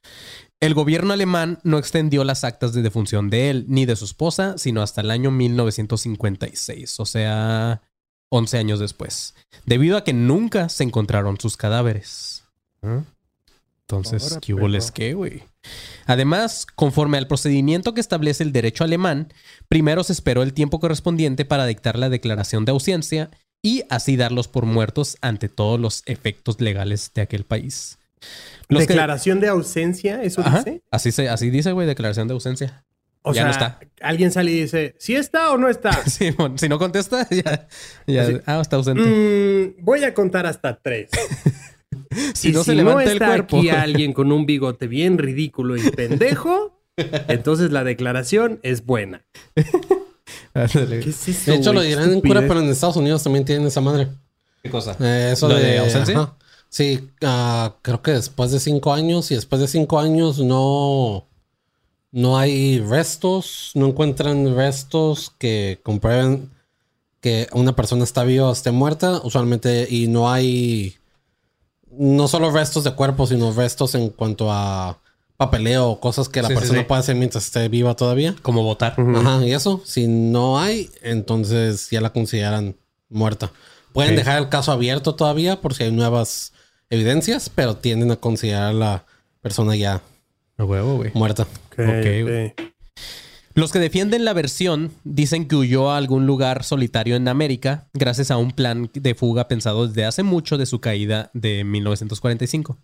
el 0.59 0.73
gobierno 0.73 1.13
alemán 1.13 1.59
no 1.63 1.77
extendió 1.77 2.25
las 2.25 2.43
actas 2.43 2.73
de 2.73 2.81
defunción 2.81 3.29
de 3.29 3.51
él 3.51 3.67
ni 3.69 3.85
de 3.85 3.95
su 3.95 4.07
esposa, 4.07 4.57
sino 4.57 4.81
hasta 4.81 5.03
el 5.03 5.11
año 5.11 5.31
1956, 5.31 6.99
o 6.99 7.05
sea, 7.05 7.83
11 8.31 8.57
años 8.57 8.81
después, 8.81 9.35
debido 9.67 9.99
a 9.99 10.05
que 10.05 10.15
nunca 10.15 10.71
se 10.71 10.85
encontraron 10.85 11.39
sus 11.39 11.59
cadáveres. 11.59 12.45
¿Ah? 12.81 13.03
Entonces, 13.89 14.39
¿qué 14.43 14.53
hubo 14.55 14.67
les 14.67 14.87
perro. 14.87 14.95
qué, 14.95 15.15
güey? 15.15 15.43
Además, 16.07 16.67
conforme 16.75 17.19
al 17.19 17.29
procedimiento 17.29 17.95
que 17.95 18.01
establece 18.01 18.43
el 18.43 18.53
derecho 18.53 18.83
alemán, 18.85 19.33
primero 19.69 20.03
se 20.03 20.13
esperó 20.13 20.43
el 20.43 20.53
tiempo 20.55 20.81
correspondiente 20.81 21.45
para 21.45 21.67
dictar 21.67 21.97
la 21.99 22.09
declaración 22.09 22.65
de 22.65 22.73
ausencia 22.73 23.31
y 23.63 23.85
así 23.89 24.17
darlos 24.17 24.49
por 24.49 24.65
muertos 24.67 25.17
ante 25.21 25.49
todos 25.49 25.79
los 25.79 26.03
efectos 26.07 26.61
legales 26.61 27.13
de 27.15 27.23
aquel 27.23 27.45
país. 27.45 27.99
Los 28.69 28.83
que- 28.83 28.89
Declaración 28.89 29.39
de 29.39 29.49
ausencia, 29.49 30.23
¿eso 30.23 30.41
Ajá, 30.41 30.59
dice? 30.59 30.83
Así, 30.91 31.13
se, 31.13 31.29
así 31.29 31.51
dice, 31.51 31.71
güey, 31.73 31.87
declaración 31.87 32.27
de 32.27 32.35
ausencia. 32.35 32.85
O 33.23 33.33
Ya 33.33 33.43
sea, 33.43 33.45
no 33.45 33.51
está. 33.51 33.81
alguien 34.03 34.31
sale 34.33 34.51
y 34.53 34.61
dice, 34.63 34.95
¿sí 34.99 35.15
está 35.17 35.51
o 35.53 35.59
no 35.59 35.69
está? 35.69 35.91
Sí, 36.07 36.31
bueno, 36.33 36.59
si 36.59 36.69
no 36.69 36.79
contesta, 36.79 37.29
ya, 37.31 37.69
ya 38.07 38.23
Así. 38.23 38.41
ah, 38.47 38.61
está 38.61 38.77
ausente. 38.77 39.03
Mm, 39.03 39.85
voy 39.85 40.03
a 40.05 40.13
contar 40.13 40.45
hasta 40.47 40.77
tres. 40.77 41.11
si 42.35 42.49
y 42.49 42.53
no 42.53 42.61
si 42.65 42.71
se 42.71 42.75
levanta 42.75 43.05
no 43.05 43.11
el 43.11 43.13
está 43.15 43.27
cuerpo. 43.27 43.59
aquí 43.59 43.69
alguien 43.71 44.13
con 44.13 44.33
un 44.33 44.47
bigote 44.47 44.87
bien 44.87 45.19
ridículo 45.19 45.77
y 45.77 45.91
pendejo, 45.91 46.81
entonces 47.29 47.71
la 47.73 47.85
declaración 47.85 48.61
es 48.63 48.85
buena. 48.87 49.25
Ándale. 50.55 51.01
¿Qué 51.01 51.11
es 51.11 51.29
eso, 51.29 51.51
De 51.51 51.57
hecho, 51.59 51.73
lo 51.73 51.83
dirán 51.83 52.13
en 52.13 52.21
cura, 52.21 52.41
pero 52.47 52.61
en 52.61 52.69
Estados 52.69 52.97
Unidos 52.97 53.23
también 53.23 53.45
tienen 53.45 53.67
esa 53.67 53.81
madre. 53.81 54.09
¿Qué 54.63 54.71
cosa? 54.71 54.97
Eh, 55.01 55.31
eso 55.33 55.49
¿Lo 55.49 55.55
de, 55.57 55.63
de 55.65 55.79
ausencia? 55.79 56.17
ajá. 56.19 56.37
Sí, 56.69 57.09
ah, 57.23 57.77
creo 57.83 58.03
que 58.03 58.11
después 58.11 58.51
de 58.51 58.59
cinco 58.59 58.93
años 58.93 59.31
y 59.31 59.35
después 59.37 59.61
de 59.61 59.69
cinco 59.69 60.01
años 60.01 60.41
no, 60.41 61.27
no 62.11 62.39
hay 62.39 62.81
restos, 62.81 63.71
no 63.75 63.87
encuentran 63.87 64.55
restos 64.57 65.33
que 65.39 65.79
comprueben 65.83 66.51
que 67.21 67.49
una 67.53 67.77
persona 67.77 68.05
está 68.05 68.25
viva 68.25 68.49
o 68.49 68.53
esté 68.53 68.73
muerta, 68.73 69.21
usualmente, 69.23 69.87
y 69.89 70.09
no 70.09 70.31
hay 70.31 70.97
no 71.99 72.29
solo 72.29 72.51
restos 72.51 72.85
de 72.85 72.93
cuerpo, 72.95 73.27
sino 73.27 73.53
restos 73.53 73.95
en 73.95 74.11
cuanto 74.11 74.51
a 74.53 74.99
papeleo 75.37 75.89
o 75.91 76.01
cosas 76.01 76.29
que 76.29 76.41
la 76.43 76.49
Sí, 76.49 76.55
persona 76.55 76.79
sí. 76.81 76.85
puede 76.87 77.01
hacer 77.01 77.17
mientras 77.17 77.45
esté 77.45 77.69
viva 77.69 77.95
todavía. 77.95 78.35
Como 78.43 78.63
votar. 78.63 78.95
Ajá, 78.99 79.45
y 79.47 79.53
eso, 79.53 79.83
si 79.85 80.07
no 80.09 80.59
hay, 80.59 80.91
entonces 81.03 81.91
ya 81.91 82.01
la 82.01 82.11
consideran 82.11 82.77
muerta. 83.09 83.51
Pueden 83.93 84.17
dejar 84.17 84.39
el 84.39 84.49
caso 84.49 84.73
abierto 84.73 85.15
todavía 85.15 85.61
por 85.61 85.75
si 85.75 85.85
hay 85.85 85.93
nuevas 85.93 86.53
evidencias, 86.91 87.49
pero 87.49 87.77
tienden 87.77 88.11
a 88.11 88.17
considerar 88.17 88.65
a 88.69 88.73
la 88.73 89.05
persona 89.41 89.75
ya 89.77 90.03
A 90.59 90.65
huevo, 90.65 90.97
güey. 90.97 91.11
muerta. 91.15 91.43
Ok, 91.73 91.79
Ok, 91.79 92.07
ok. 92.25 92.75
Los 93.57 93.73
que 93.73 93.79
defienden 93.79 94.27
la 94.27 94.35
versión 94.35 94.93
dicen 95.03 95.49
que 95.49 95.57
huyó 95.57 95.91
a 95.91 95.97
algún 95.97 96.27
lugar 96.27 96.63
solitario 96.63 97.17
en 97.17 97.27
América 97.27 97.89
gracias 97.95 98.31
a 98.31 98.37
un 98.37 98.51
plan 98.51 98.91
de 98.93 99.15
fuga 99.15 99.49
pensado 99.49 99.89
desde 99.89 100.05
hace 100.05 100.23
mucho 100.23 100.59
de 100.59 100.67
su 100.67 100.83
caída 100.83 101.31
de 101.33 101.65
1945. 101.65 102.79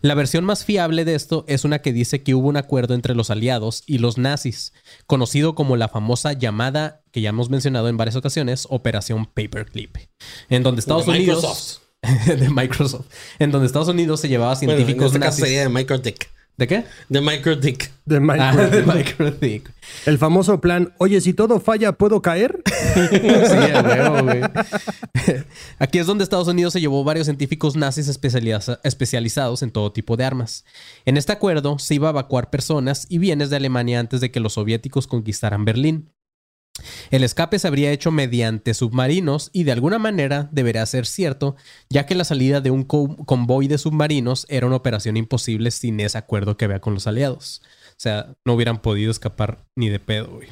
La 0.00 0.14
versión 0.14 0.46
más 0.46 0.64
fiable 0.64 1.04
de 1.04 1.14
esto 1.14 1.44
es 1.46 1.66
una 1.66 1.80
que 1.80 1.92
dice 1.92 2.22
que 2.22 2.34
hubo 2.34 2.48
un 2.48 2.56
acuerdo 2.56 2.94
entre 2.94 3.14
los 3.14 3.28
aliados 3.28 3.82
y 3.86 3.98
los 3.98 4.16
nazis, 4.16 4.72
conocido 5.06 5.54
como 5.54 5.76
la 5.76 5.88
famosa 5.88 6.32
llamada, 6.32 7.02
que 7.12 7.20
ya 7.20 7.28
hemos 7.28 7.50
mencionado 7.50 7.90
en 7.90 7.98
varias 7.98 8.16
ocasiones, 8.16 8.66
Operación 8.70 9.26
Paperclip, 9.26 9.94
en 10.48 10.62
donde 10.62 10.80
Estados 10.80 11.04
De 11.04 11.10
Unidos... 11.10 11.42
Microsoft. 11.42 11.88
de 12.40 12.48
Microsoft. 12.48 13.06
En 13.40 13.50
donde 13.50 13.66
Estados 13.66 13.88
Unidos 13.88 14.20
se 14.20 14.30
llevaba 14.30 14.54
Bueno, 14.54 14.72
en 14.72 14.78
científicos 14.78 15.08
este 15.08 15.18
caso 15.18 15.30
nazis. 15.32 15.44
sería 15.44 15.60
de 15.64 15.68
Microdick. 15.68 16.37
¿De 16.58 16.66
qué? 16.66 16.84
De 17.08 17.20
Microdick. 17.20 17.90
De 18.04 18.16
Ah. 18.38 18.52
El 20.06 20.18
famoso 20.18 20.60
plan, 20.60 20.92
oye, 20.98 21.20
si 21.20 21.32
todo 21.32 21.60
falla, 21.60 21.92
¿puedo 21.92 22.20
caer? 22.20 22.62
Sí, 22.94 23.72
a 23.72 23.80
huevo, 23.82 24.22
güey. 24.24 24.40
Aquí 25.78 25.98
es 25.98 26.06
donde 26.06 26.24
Estados 26.24 26.48
Unidos 26.48 26.72
se 26.72 26.80
llevó 26.80 27.04
varios 27.04 27.26
científicos 27.26 27.76
nazis 27.76 28.08
especializa- 28.08 28.80
especializados 28.82 29.62
en 29.62 29.70
todo 29.70 29.92
tipo 29.92 30.16
de 30.16 30.24
armas. 30.24 30.64
En 31.04 31.16
este 31.16 31.32
acuerdo 31.32 31.78
se 31.78 31.94
iba 31.94 32.08
a 32.08 32.10
evacuar 32.10 32.50
personas 32.50 33.06
y 33.08 33.18
bienes 33.18 33.50
de 33.50 33.56
Alemania 33.56 34.00
antes 34.00 34.20
de 34.20 34.30
que 34.32 34.40
los 34.40 34.54
soviéticos 34.54 35.06
conquistaran 35.06 35.64
Berlín. 35.64 36.10
El 37.10 37.24
escape 37.24 37.58
se 37.58 37.66
habría 37.68 37.90
hecho 37.92 38.10
mediante 38.10 38.74
submarinos 38.74 39.50
y 39.52 39.64
de 39.64 39.72
alguna 39.72 39.98
manera 39.98 40.48
debería 40.52 40.84
ser 40.86 41.06
cierto, 41.06 41.56
ya 41.90 42.06
que 42.06 42.14
la 42.14 42.24
salida 42.24 42.60
de 42.60 42.70
un 42.70 42.84
co- 42.84 43.16
convoy 43.26 43.68
de 43.68 43.78
submarinos 43.78 44.46
era 44.48 44.66
una 44.66 44.76
operación 44.76 45.16
imposible 45.16 45.70
sin 45.70 46.00
ese 46.00 46.18
acuerdo 46.18 46.56
que 46.56 46.64
había 46.64 46.80
con 46.80 46.94
los 46.94 47.06
aliados. 47.06 47.62
O 47.90 48.00
sea, 48.00 48.34
no 48.44 48.54
hubieran 48.54 48.80
podido 48.80 49.10
escapar 49.10 49.64
ni 49.76 49.88
de 49.88 49.98
pedo, 50.00 50.28
güey. 50.28 50.48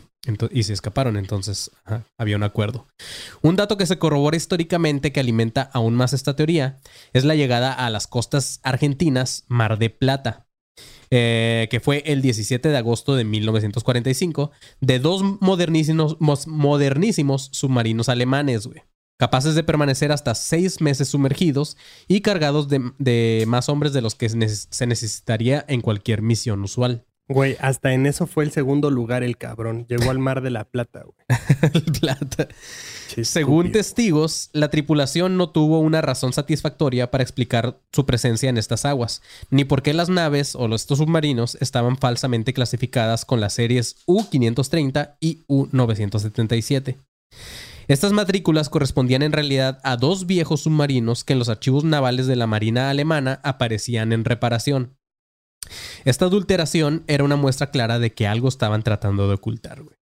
Y 0.51 0.65
si 0.65 0.73
escaparon, 0.73 1.17
entonces 1.17 1.71
había 2.19 2.35
un 2.35 2.43
acuerdo. 2.43 2.89
Un 3.43 3.55
dato 3.55 3.77
que 3.77 3.87
se 3.87 3.99
corrobora 4.01 4.37
históricamente 4.37 5.13
que 5.13 5.21
alimenta 5.21 5.71
aún 5.73 5.95
más 5.95 6.13
esta 6.13 6.35
teoría 6.35 6.79
es 7.13 7.25
la 7.25 7.37
llegada 7.37 7.73
a 7.73 7.89
las 7.91 8.09
costas 8.09 8.59
argentinas 8.65 9.45
Mar 9.47 9.79
de 9.79 9.89
Plata, 9.89 10.46
eh, 11.11 11.69
que 11.71 11.81
fue 11.81 12.03
el 12.07 12.23
17 12.23 12.69
de 12.69 12.77
agosto 12.77 13.15
de 13.17 13.25
1945, 13.25 14.51
de 14.81 14.99
dos 14.99 15.23
modernísimos, 15.41 16.17
mos- 16.21 16.47
modernísimos 16.47 17.49
submarinos 17.53 18.09
alemanes. 18.09 18.69
Capaces 19.19 19.55
de 19.55 19.65
permanecer 19.65 20.13
hasta 20.13 20.35
seis 20.35 20.81
meses 20.83 21.09
sumergidos 21.09 21.77
y 22.07 22.21
cargados 22.21 22.69
de, 22.69 22.93
de 22.99 23.45
más 23.47 23.69
hombres 23.71 23.93
de 23.95 24.03
los 24.03 24.15
que 24.15 24.29
se 24.29 24.87
necesitaría 24.87 25.65
en 25.69 25.81
cualquier 25.81 26.21
misión 26.21 26.63
usual. 26.63 27.07
Güey, 27.29 27.57
hasta 27.61 27.93
en 27.93 28.07
eso 28.07 28.27
fue 28.29 28.45
el 28.45 28.53
segundo 28.53 28.89
lugar 28.91 29.25
el 29.25 29.37
cabrón. 29.37 29.85
Llegó 29.89 30.11
al 30.11 30.21
Mar 30.21 30.43
de 30.43 30.51
la 30.51 30.65
Plata, 30.65 31.03
güey. 31.03 31.83
Plata. 32.01 32.49
Según 33.23 33.67
estúpido. 33.67 33.73
testigos, 33.73 34.51
la 34.53 34.71
tripulación 34.71 35.37
no 35.37 35.51
tuvo 35.51 35.81
una 35.81 36.01
razón 36.01 36.33
satisfactoria 36.33 37.11
para 37.11 37.25
explicar 37.25 37.81
su 37.93 38.07
presencia 38.07 38.49
en 38.49 38.59
estas 38.59 38.85
aguas, 38.85 39.23
ni 39.51 39.65
por 39.65 39.83
qué 39.83 39.93
las 39.93 40.09
naves 40.09 40.55
o 40.55 40.69
los 40.69 40.83
estos 40.83 40.99
submarinos 40.99 41.57
estaban 41.61 41.97
falsamente 41.97 42.53
clasificadas 42.53 43.25
con 43.25 43.41
las 43.41 43.55
series 43.55 43.97
U-530 44.07 45.17
y 45.19 45.43
U-977. 45.49 46.97
Estas 47.89 48.13
matrículas 48.13 48.69
correspondían 48.69 49.23
en 49.23 49.33
realidad 49.33 49.81
a 49.83 49.97
dos 49.97 50.27
viejos 50.27 50.61
submarinos 50.61 51.25
que 51.25 51.33
en 51.33 51.41
los 51.41 51.49
archivos 51.49 51.83
navales 51.83 52.29
de 52.29 52.37
la 52.37 52.47
Marina 52.47 52.91
alemana 52.91 53.41
aparecían 53.43 54.13
en 54.13 54.25
reparación. 54.25 54.97
Esta 56.05 56.27
adulteración 56.27 57.05
era 57.07 57.25
una 57.25 57.37
muestra 57.37 57.71
clara 57.71 57.99
de 57.99 58.13
que 58.13 58.27
algo 58.27 58.49
estaban 58.49 58.83
tratando 58.83 59.29
de 59.29 59.35
ocultar, 59.35 59.83
güey. 59.83 59.97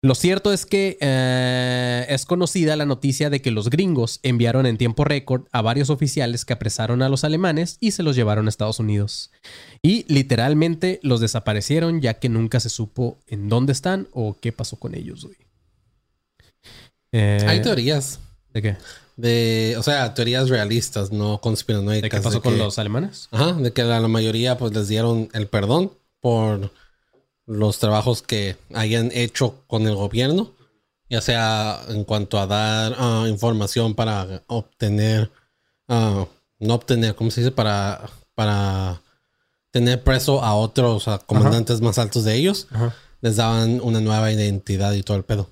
Lo 0.00 0.14
cierto 0.14 0.52
es 0.52 0.64
que 0.64 0.96
eh, 1.00 2.06
es 2.08 2.24
conocida 2.24 2.76
la 2.76 2.86
noticia 2.86 3.30
de 3.30 3.42
que 3.42 3.50
los 3.50 3.68
gringos 3.68 4.20
enviaron 4.22 4.64
en 4.64 4.78
tiempo 4.78 5.04
récord 5.04 5.46
a 5.50 5.60
varios 5.60 5.90
oficiales 5.90 6.44
que 6.44 6.52
apresaron 6.52 7.02
a 7.02 7.08
los 7.08 7.24
alemanes 7.24 7.78
y 7.80 7.90
se 7.90 8.04
los 8.04 8.14
llevaron 8.14 8.46
a 8.46 8.48
Estados 8.48 8.78
Unidos. 8.78 9.32
Y 9.82 10.04
literalmente 10.12 11.00
los 11.02 11.18
desaparecieron 11.18 12.00
ya 12.00 12.14
que 12.14 12.28
nunca 12.28 12.60
se 12.60 12.68
supo 12.68 13.18
en 13.26 13.48
dónde 13.48 13.72
están 13.72 14.06
o 14.12 14.36
qué 14.40 14.52
pasó 14.52 14.76
con 14.76 14.94
ellos, 14.94 15.24
güey. 15.24 15.36
Eh, 17.10 17.44
Hay 17.48 17.62
teorías 17.62 18.20
¿De 18.52 18.62
qué? 18.62 18.76
De, 19.18 19.74
o 19.76 19.82
sea, 19.82 20.14
teorías 20.14 20.48
realistas, 20.48 21.10
no 21.10 21.40
conspiranoicas. 21.40 22.02
¿De 22.02 22.08
qué 22.08 22.20
pasó 22.22 22.36
de 22.36 22.40
con 22.40 22.52
que- 22.52 22.58
los 22.60 22.78
alemanes? 22.78 23.28
Ajá, 23.32 23.52
de 23.54 23.72
que 23.72 23.82
a 23.82 24.00
la 24.00 24.06
mayoría 24.08 24.56
pues 24.56 24.72
les 24.72 24.86
dieron 24.86 25.28
el 25.34 25.48
perdón 25.48 25.90
por 26.20 26.70
los 27.44 27.78
trabajos 27.80 28.22
que 28.22 28.56
hayan 28.74 29.10
hecho 29.12 29.56
con 29.66 29.86
el 29.88 29.96
gobierno, 29.96 30.52
ya 31.10 31.20
sea 31.20 31.80
en 31.88 32.04
cuanto 32.04 32.38
a 32.38 32.46
dar 32.46 32.94
ah, 32.96 33.26
información 33.28 33.94
para 33.94 34.42
obtener 34.46 35.30
ah, 35.88 36.24
no 36.60 36.74
obtener, 36.74 37.14
¿cómo 37.16 37.30
se 37.32 37.40
dice? 37.40 37.50
Para, 37.50 38.00
para 38.36 39.00
tener 39.72 40.02
preso 40.04 40.42
a 40.44 40.54
otros 40.54 41.08
a 41.08 41.18
comandantes 41.18 41.80
más 41.80 41.98
altos 41.98 42.24
de 42.24 42.34
ellos, 42.36 42.68
Ajá. 42.70 42.94
les 43.20 43.36
daban 43.36 43.80
una 43.82 44.00
nueva 44.00 44.30
identidad 44.30 44.92
y 44.92 45.02
todo 45.02 45.16
el 45.16 45.24
pedo. 45.24 45.48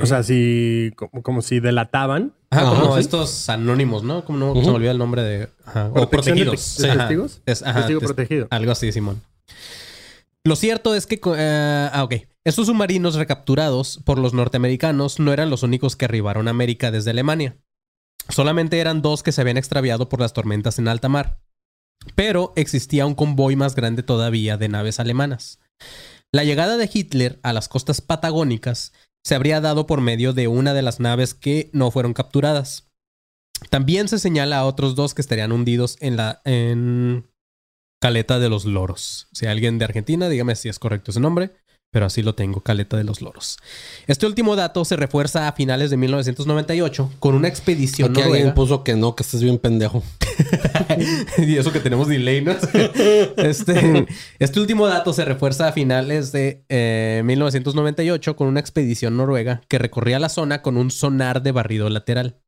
O 0.00 0.06
sea, 0.06 0.22
si, 0.22 0.90
como, 0.96 1.22
como 1.22 1.42
si 1.42 1.60
delataban. 1.60 2.32
Ajá, 2.52 2.62
Ajá, 2.72 2.80
como 2.80 2.94
sí. 2.94 3.00
estos 3.00 3.48
anónimos, 3.48 4.02
¿no? 4.02 4.24
Como 4.24 4.38
no 4.38 4.54
se 4.60 4.66
me 4.70 4.76
olvida 4.76 4.90
el 4.90 4.98
nombre 4.98 5.22
de. 5.22 5.48
Ajá. 5.64 5.90
O 5.94 6.00
de 6.00 6.06
protegidos. 6.08 6.78
de 6.78 6.88
testigos. 6.96 7.40
Es- 7.46 7.62
ajá, 7.62 7.78
Testigo 7.80 8.00
tes- 8.00 8.06
protegido. 8.08 8.48
Algo 8.50 8.72
así, 8.72 8.90
Simón. 8.92 9.22
Lo 10.44 10.56
cierto 10.56 10.94
es 10.94 11.06
que. 11.06 11.20
eh, 11.36 11.90
ah, 11.92 12.02
ok. 12.04 12.14
Estos 12.44 12.66
submarinos 12.66 13.14
recapturados 13.16 14.00
por 14.04 14.18
los 14.18 14.32
norteamericanos 14.32 15.20
no 15.20 15.32
eran 15.32 15.50
los 15.50 15.62
únicos 15.62 15.94
que 15.94 16.06
arribaron 16.06 16.48
a 16.48 16.50
América 16.50 16.90
desde 16.90 17.10
Alemania. 17.10 17.56
Solamente 18.28 18.78
eran 18.80 19.02
dos 19.02 19.22
que 19.22 19.32
se 19.32 19.40
habían 19.42 19.56
extraviado 19.58 20.08
por 20.08 20.20
las 20.20 20.32
tormentas 20.32 20.78
en 20.78 20.88
alta 20.88 21.08
mar. 21.08 21.38
Pero 22.14 22.52
existía 22.56 23.04
un 23.06 23.14
convoy 23.14 23.56
más 23.56 23.74
grande 23.74 24.02
todavía 24.02 24.56
de 24.56 24.68
naves 24.68 24.98
alemanas. 25.00 25.58
La 26.32 26.44
llegada 26.44 26.78
de 26.78 26.88
Hitler 26.92 27.38
a 27.42 27.52
las 27.52 27.68
costas 27.68 28.00
patagónicas 28.00 28.92
se 29.24 29.34
habría 29.34 29.60
dado 29.60 29.86
por 29.86 30.00
medio 30.00 30.32
de 30.32 30.48
una 30.48 30.74
de 30.74 30.82
las 30.82 31.00
naves 31.00 31.34
que 31.34 31.70
no 31.72 31.90
fueron 31.90 32.14
capturadas. 32.14 32.90
También 33.68 34.08
se 34.08 34.18
señala 34.18 34.58
a 34.58 34.64
otros 34.64 34.94
dos 34.94 35.14
que 35.14 35.20
estarían 35.20 35.52
hundidos 35.52 35.96
en 36.00 36.16
la 36.16 36.40
en 36.44 37.30
Caleta 38.00 38.38
de 38.38 38.48
los 38.48 38.64
Loros. 38.64 39.28
Si 39.32 39.46
alguien 39.46 39.78
de 39.78 39.84
Argentina, 39.84 40.28
dígame 40.28 40.56
si 40.56 40.70
es 40.70 40.78
correcto 40.78 41.10
ese 41.10 41.20
nombre, 41.20 41.52
pero 41.90 42.06
así 42.06 42.22
lo 42.22 42.34
tengo, 42.34 42.60
Caleta 42.60 42.96
de 42.96 43.04
los 43.04 43.20
Loros. 43.20 43.58
Este 44.06 44.26
último 44.26 44.54
dato 44.56 44.84
se 44.84 44.96
refuerza 44.96 45.48
a 45.48 45.52
finales 45.52 45.90
de 45.90 45.96
1998 45.96 47.12
con 47.18 47.34
una 47.34 47.48
expedición 47.48 48.10
Aquí 48.10 48.20
alguien 48.20 48.38
noruega. 48.46 48.54
puso 48.54 48.84
que 48.84 48.94
no, 48.94 49.16
que 49.16 49.22
estás 49.22 49.42
bien 49.42 49.58
pendejo. 49.58 50.02
y 51.38 51.56
eso 51.56 51.72
que 51.72 51.80
tenemos 51.80 52.08
delay, 52.08 52.42
¿no? 52.42 52.52
Este, 53.36 54.06
este 54.38 54.60
último 54.60 54.86
dato 54.86 55.12
se 55.12 55.24
refuerza 55.24 55.68
a 55.68 55.72
finales 55.72 56.32
de 56.32 56.64
eh, 56.68 57.22
1998 57.24 58.36
con 58.36 58.48
una 58.48 58.60
expedición 58.60 59.16
noruega 59.16 59.62
que 59.68 59.78
recorría 59.78 60.18
la 60.18 60.28
zona 60.28 60.62
con 60.62 60.76
un 60.76 60.90
sonar 60.90 61.42
de 61.42 61.52
barrido 61.52 61.88
lateral. 61.88 62.40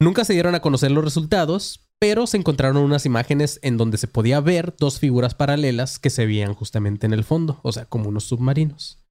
Nunca 0.00 0.24
se 0.24 0.32
dieron 0.32 0.54
a 0.54 0.60
conocer 0.60 0.90
los 0.90 1.04
resultados, 1.04 1.83
pero 2.04 2.26
se 2.26 2.36
encontraron 2.36 2.76
unas 2.82 3.06
imágenes 3.06 3.58
en 3.62 3.78
donde 3.78 3.96
se 3.96 4.08
podía 4.08 4.38
ver 4.38 4.74
dos 4.78 4.98
figuras 4.98 5.34
paralelas 5.34 5.98
que 5.98 6.10
se 6.10 6.26
veían 6.26 6.52
justamente 6.52 7.06
en 7.06 7.14
el 7.14 7.24
fondo, 7.24 7.60
o 7.62 7.72
sea, 7.72 7.86
como 7.86 8.10
unos 8.10 8.24
submarinos. 8.24 9.02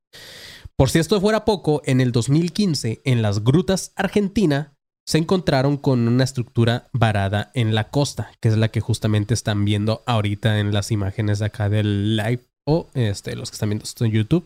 Por 0.77 0.91
si 0.91 0.99
esto 0.99 1.19
fuera 1.19 1.43
poco, 1.43 1.82
en 1.86 2.01
el 2.01 2.12
2015, 2.12 3.01
en 3.03 3.23
las 3.23 3.43
grutas 3.43 3.93
Argentina, 3.95 4.75
se 5.08 5.17
encontraron 5.17 5.77
con 5.77 6.08
una 6.08 6.23
estructura 6.23 6.88
varada 6.93 7.49
en 7.56 7.73
la 7.73 7.89
costa, 7.89 8.32
que 8.39 8.49
es 8.49 8.58
la 8.58 8.67
que 8.67 8.79
justamente 8.79 9.34
están 9.34 9.65
viendo 9.65 10.03
ahorita 10.06 10.60
en 10.60 10.71
las 10.71 10.91
imágenes 10.91 11.39
de 11.39 11.45
acá 11.45 11.69
del 11.69 12.15
live 12.15 12.43
o 12.63 12.91
este, 12.93 13.36
los 13.36 13.49
que 13.49 13.56
están 13.56 13.69
viendo 13.69 13.86
esto 13.86 14.06
en 14.06 14.12
YouTube. 14.12 14.45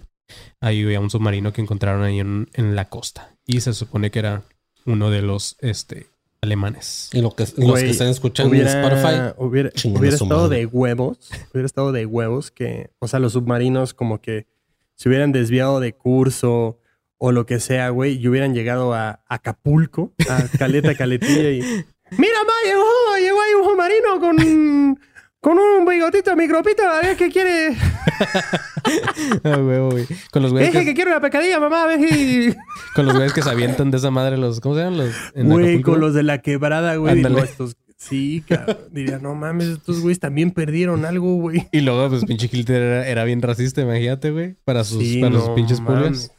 Ahí 0.62 0.84
había 0.84 1.02
un 1.02 1.10
submarino 1.10 1.52
que 1.52 1.60
encontraron 1.60 2.02
ahí 2.04 2.22
en, 2.22 2.48
en 2.54 2.78
la 2.78 2.88
costa 2.88 3.36
y 3.46 3.60
se 3.60 3.74
supone 3.74 4.10
que 4.10 4.20
era 4.20 4.44
uno 4.86 5.10
de 5.10 5.22
los 5.22 5.58
este, 5.60 6.08
alemanes. 6.42 7.10
Y 7.14 7.22
lo 7.22 7.36
que, 7.36 7.44
los 7.44 7.54
Güey, 7.56 7.86
que 7.86 7.92
están 7.92 8.08
escuchando 8.08 8.52
hubiera, 8.52 8.72
en 8.72 8.86
Spotify, 8.86 9.34
hubiera, 9.38 9.72
hubiera 9.86 10.16
estado 10.16 10.50
de 10.50 10.66
huevos. 10.66 11.20
Hubiera 11.52 11.66
estado 11.66 11.92
de 11.92 12.06
huevos 12.06 12.52
que, 12.52 12.92
o 13.00 13.08
sea, 13.08 13.20
los 13.20 13.34
submarinos 13.34 13.94
como 13.94 14.22
que 14.22 14.48
se 14.96 15.10
hubieran 15.10 15.32
desviado 15.32 15.80
de 15.80 15.94
curso 15.94 16.80
o 17.20 17.32
lo 17.32 17.46
que 17.46 17.60
sea, 17.60 17.90
güey, 17.90 18.18
y 18.18 18.28
hubieran 18.28 18.54
llegado 18.54 18.94
a 18.94 19.24
Acapulco, 19.28 20.14
a 20.30 20.44
Caleta, 20.58 20.96
Caletilla 20.96 21.50
y... 21.50 21.62
Mira, 22.12 22.38
ma, 22.46 22.54
llegó, 22.64 22.84
llegó 23.20 23.42
ahí 23.42 23.54
un 23.54 23.66
submarino 23.66 24.20
con, 24.20 25.00
con 25.42 25.58
un 25.58 25.86
bigotito 25.86 26.36
micropito, 26.36 26.84
a 26.88 27.02
ver 27.02 27.18
qué 27.18 27.30
quiere. 27.30 27.76
Ah, 29.44 29.58
huevo, 29.58 29.92
güey. 29.92 30.06
Con 30.32 30.44
los 30.44 30.54
güeyes 30.54 30.72
Dije 30.72 30.86
que, 30.86 30.92
que 30.92 30.96
quiere 30.96 31.12
una 31.12 31.20
pescadilla, 31.20 31.60
mamá, 31.60 31.84
a 31.84 31.88
ver 31.88 32.00
si... 32.00 32.56
con 32.96 33.06
los 33.06 33.16
güeyes 33.16 33.34
que 33.34 33.42
se 33.42 33.50
avientan 33.50 33.92
de 33.92 33.98
esa 33.98 34.12
madre 34.12 34.38
los 34.38 34.62
¿cómo 34.62 34.76
se 34.76 34.82
llaman 34.82 34.98
los 34.98 35.14
Güey, 35.36 35.82
con 35.82 36.00
los 36.00 36.14
de 36.14 36.24
la 36.24 36.38
quebrada, 36.38 36.96
güey. 36.96 37.12
Ándale. 37.12 37.36
digo, 37.36 37.46
estos... 37.46 37.76
Sí, 37.98 38.44
cabrón. 38.48 38.78
Diría, 38.92 39.20
no 39.20 39.36
mames, 39.36 39.68
estos 39.68 40.00
güeyes 40.00 40.22
también 40.22 40.52
perdieron 40.52 41.04
algo, 41.04 41.36
güey. 41.36 41.68
Y 41.74 41.82
luego, 41.82 42.08
pues, 42.10 42.24
pinche 42.24 42.50
Hitler 42.50 42.82
era, 42.82 43.08
era 43.08 43.24
bien 43.26 43.42
racista, 43.42 43.82
imagínate, 43.82 44.32
güey. 44.32 44.56
Para 44.64 44.86
sus, 44.86 45.04
Sí, 45.04 45.20
para 45.20 45.34
sus 45.34 45.50
no 45.50 45.56
pinches 45.56 45.82
pulgas. 45.82 46.32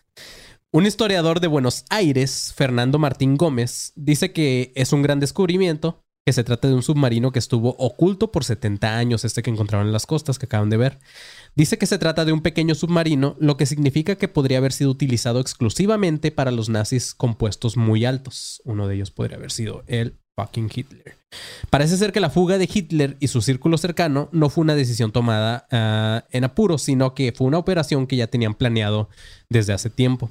Un 0.71 0.87
historiador 0.87 1.41
de 1.41 1.49
Buenos 1.49 1.85
Aires, 1.91 2.55
Fernando 2.57 2.99
Martín 2.99 3.37
Gómez, 3.37 3.93
dice 3.97 4.33
que 4.33 4.73
es 4.75 4.93
un 4.93 5.03
gran 5.03 5.19
descubrimiento, 5.19 6.05
que 6.29 6.33
se 6.35 6.45
trata 6.45 6.69
de 6.69 6.75
un 6.75 6.83
submarino 6.83 7.33
que 7.33 7.39
estuvo 7.39 7.71
oculto 7.79 8.31
por 8.31 8.45
70 8.45 8.99
años, 8.99 9.25
este 9.25 9.43
que 9.43 9.49
encontraron 9.49 9.87
en 9.87 9.95
las 9.95 10.05
costas 10.05 10.39
que 10.39 10.45
acaban 10.45 10.69
de 10.69 10.77
ver. 10.77 10.99
Dice 11.57 11.79
que 11.79 11.87
se 11.87 11.97
trata 11.97 12.27
de 12.27 12.33
un 12.33 12.43
pequeño 12.43 12.75
submarino, 12.75 13.35
lo 13.41 13.57
que 13.57 13.65
significa 13.65 14.17
que 14.17 14.29
podría 14.29 14.59
haber 14.59 14.75
sido 14.75 14.91
utilizado 14.91 15.41
exclusivamente 15.41 16.31
para 16.31 16.51
los 16.51 16.69
nazis 16.69 17.15
con 17.15 17.35
puestos 17.35 17.79
muy 17.79 18.05
altos. 18.05 18.61
Uno 18.67 18.87
de 18.87 18.97
ellos 18.97 19.11
podría 19.11 19.39
haber 19.39 19.51
sido 19.51 19.85
el 19.87 20.19
fucking 20.37 20.69
Hitler. 20.71 21.17
Parece 21.71 21.97
ser 21.97 22.13
que 22.13 22.21
la 22.21 22.29
fuga 22.29 22.59
de 22.59 22.69
Hitler 22.71 23.17
y 23.21 23.29
su 23.29 23.41
círculo 23.41 23.79
cercano 23.79 24.29
no 24.31 24.51
fue 24.51 24.61
una 24.61 24.75
decisión 24.75 25.13
tomada 25.13 25.67
ah, 25.71 26.27
en 26.31 26.45
apuro, 26.45 26.77
sino 26.77 27.15
que 27.15 27.33
fue 27.33 27.47
una 27.47 27.57
operación 27.57 28.07
que 28.07 28.17
ya 28.17 28.27
tenían 28.27 28.53
planeado 28.53 29.09
desde 29.49 29.73
hace 29.73 29.89
tiempo. 29.89 30.31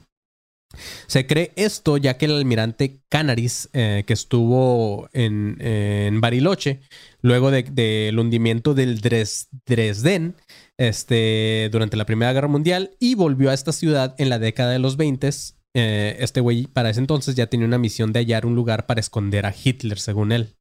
Se 1.08 1.26
cree 1.26 1.54
esto 1.56 1.98
ya 1.98 2.18
que 2.18 2.26
el 2.26 2.36
almirante 2.36 3.00
Canaris, 3.10 3.70
eh, 3.74 4.04
que 4.06 4.14
estuvo 4.14 5.10
en, 5.14 5.58
Bariloche, 6.22 6.82
luego 7.22 7.52
de- 7.52 7.64
del 7.64 8.20
hundimiento 8.20 8.74
del 8.74 9.02
Dres- 9.02 9.48
Dresden, 9.66 10.36
este, 10.78 11.70
durante 11.72 11.98
la 11.98 12.06
Primera 12.06 12.34
Guerra 12.34 12.48
Mundial, 12.48 12.92
y 13.00 13.16
volvió 13.16 13.50
a 13.50 13.54
esta 13.54 13.72
ciudad 13.72 14.14
en 14.18 14.30
la 14.30 14.40
década 14.40 14.72
de 14.72 14.80
los 14.80 14.98
20. 14.98 15.30
eh, 15.74 16.18
este 16.20 16.42
güey 16.42 16.66
para 16.66 16.90
ese 16.90 17.00
entonces 17.00 17.36
ya 17.36 17.48
tenía 17.48 17.68
una 17.68 17.78
misión 17.78 18.12
de 18.12 18.20
hallar 18.20 18.46
un 18.48 18.56
lugar 18.56 18.88
para 18.88 19.00
esconder 19.00 19.46
a 19.46 19.54
Hitler, 19.64 20.00
según 20.00 20.32
él. 20.32 20.56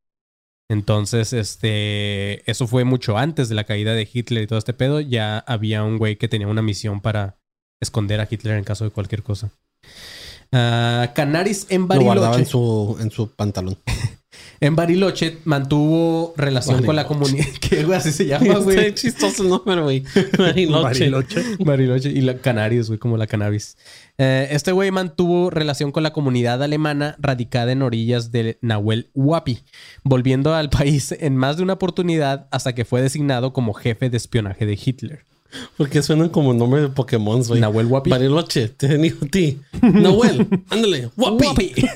Entonces, 0.69 1.33
este, 1.33 2.49
eso 2.51 2.67
fue 2.67 2.85
mucho 2.85 3.17
antes 3.17 3.49
de 3.49 3.55
la 3.55 3.65
caída 3.65 3.95
de 3.95 4.09
Hitler 4.13 4.43
y 4.45 4.47
todo 4.47 4.59
este 4.59 4.75
pedo. 4.75 5.01
Ya 5.01 5.39
había 5.39 5.85
un 5.85 5.97
güey 5.99 6.17
que 6.17 6.29
tenía 6.29 6.49
una 6.49 6.61
misión 6.63 7.01
para 7.01 7.39
esconder 7.81 8.21
a 8.21 8.29
Hitler 8.31 8.57
en 8.59 8.65
caso 8.65 8.85
de 8.85 8.91
cualquier 8.91 9.23
cosa. 9.23 9.53
Ah, 10.53 11.13
Canaris 11.15 11.67
en 11.71 11.83
lo 11.83 11.87
guardaba 11.87 12.31
Bariloche. 12.31 12.41
en 12.41 12.47
su, 12.47 12.97
en 13.01 13.11
su 13.11 13.31
pantalón. 13.31 13.79
En 14.61 14.75
Bariloche 14.75 15.39
mantuvo 15.45 16.33
relación 16.37 16.83
con 16.85 16.97
la 16.97 17.07
comunidad. 17.07 17.45
¿Qué 17.61 17.85
güey? 17.85 17.99
Así 17.99 18.11
se 18.11 18.27
llama, 18.27 18.47
Está 18.47 18.59
güey. 18.61 18.95
chistoso 18.95 19.43
el 19.43 19.51
nombre, 19.51 19.81
güey. 19.83 20.03
Bariloche. 20.39 20.83
Bariloche. 20.83 21.43
Bariloche 21.59 22.11
y 22.11 22.23
la 22.23 22.39
Canaris, 22.39 22.87
güey, 22.89 22.99
como 22.99 23.17
la 23.19 23.27
cannabis. 23.27 23.77
Eh, 24.19 24.49
este 24.51 24.73
güey 24.73 24.91
mantuvo 24.91 25.51
relación 25.51 25.93
con 25.93 26.03
la 26.03 26.13
comunidad 26.13 26.63
alemana 26.63 27.17
radicada 27.19 27.73
en 27.73 27.83
orillas 27.83 28.33
de 28.33 28.59
Nahuel 28.63 29.11
Huapi, 29.15 29.59
volviendo 30.05 30.55
al 30.55 30.71
país 30.71 31.13
en 31.13 31.37
más 31.37 31.59
de 31.59 31.63
una 31.63 31.75
oportunidad 31.75 32.49
hasta 32.51 32.75
que 32.75 32.87
fue 32.87 33.03
designado 33.03 33.53
como 33.53 33.75
jefe 33.75 34.09
de 34.09 34.17
espionaje 34.17 34.65
de 34.65 34.79
Hitler. 34.83 35.25
Porque 35.77 36.03
suenan 36.03 36.29
como 36.29 36.53
nombre 36.55 36.83
de 36.83 36.89
Pokémon, 36.89 37.43
güey. 37.43 37.61
Nahuel 37.61 37.87
Huapi. 37.87 38.11
Bariloche, 38.11 38.69
te 38.69 38.97
digo 38.99 39.19
a 39.23 39.27
ti. 39.27 39.61
Nahuel, 39.83 40.47
ándale. 40.71 41.11
Guapi. 41.17 41.73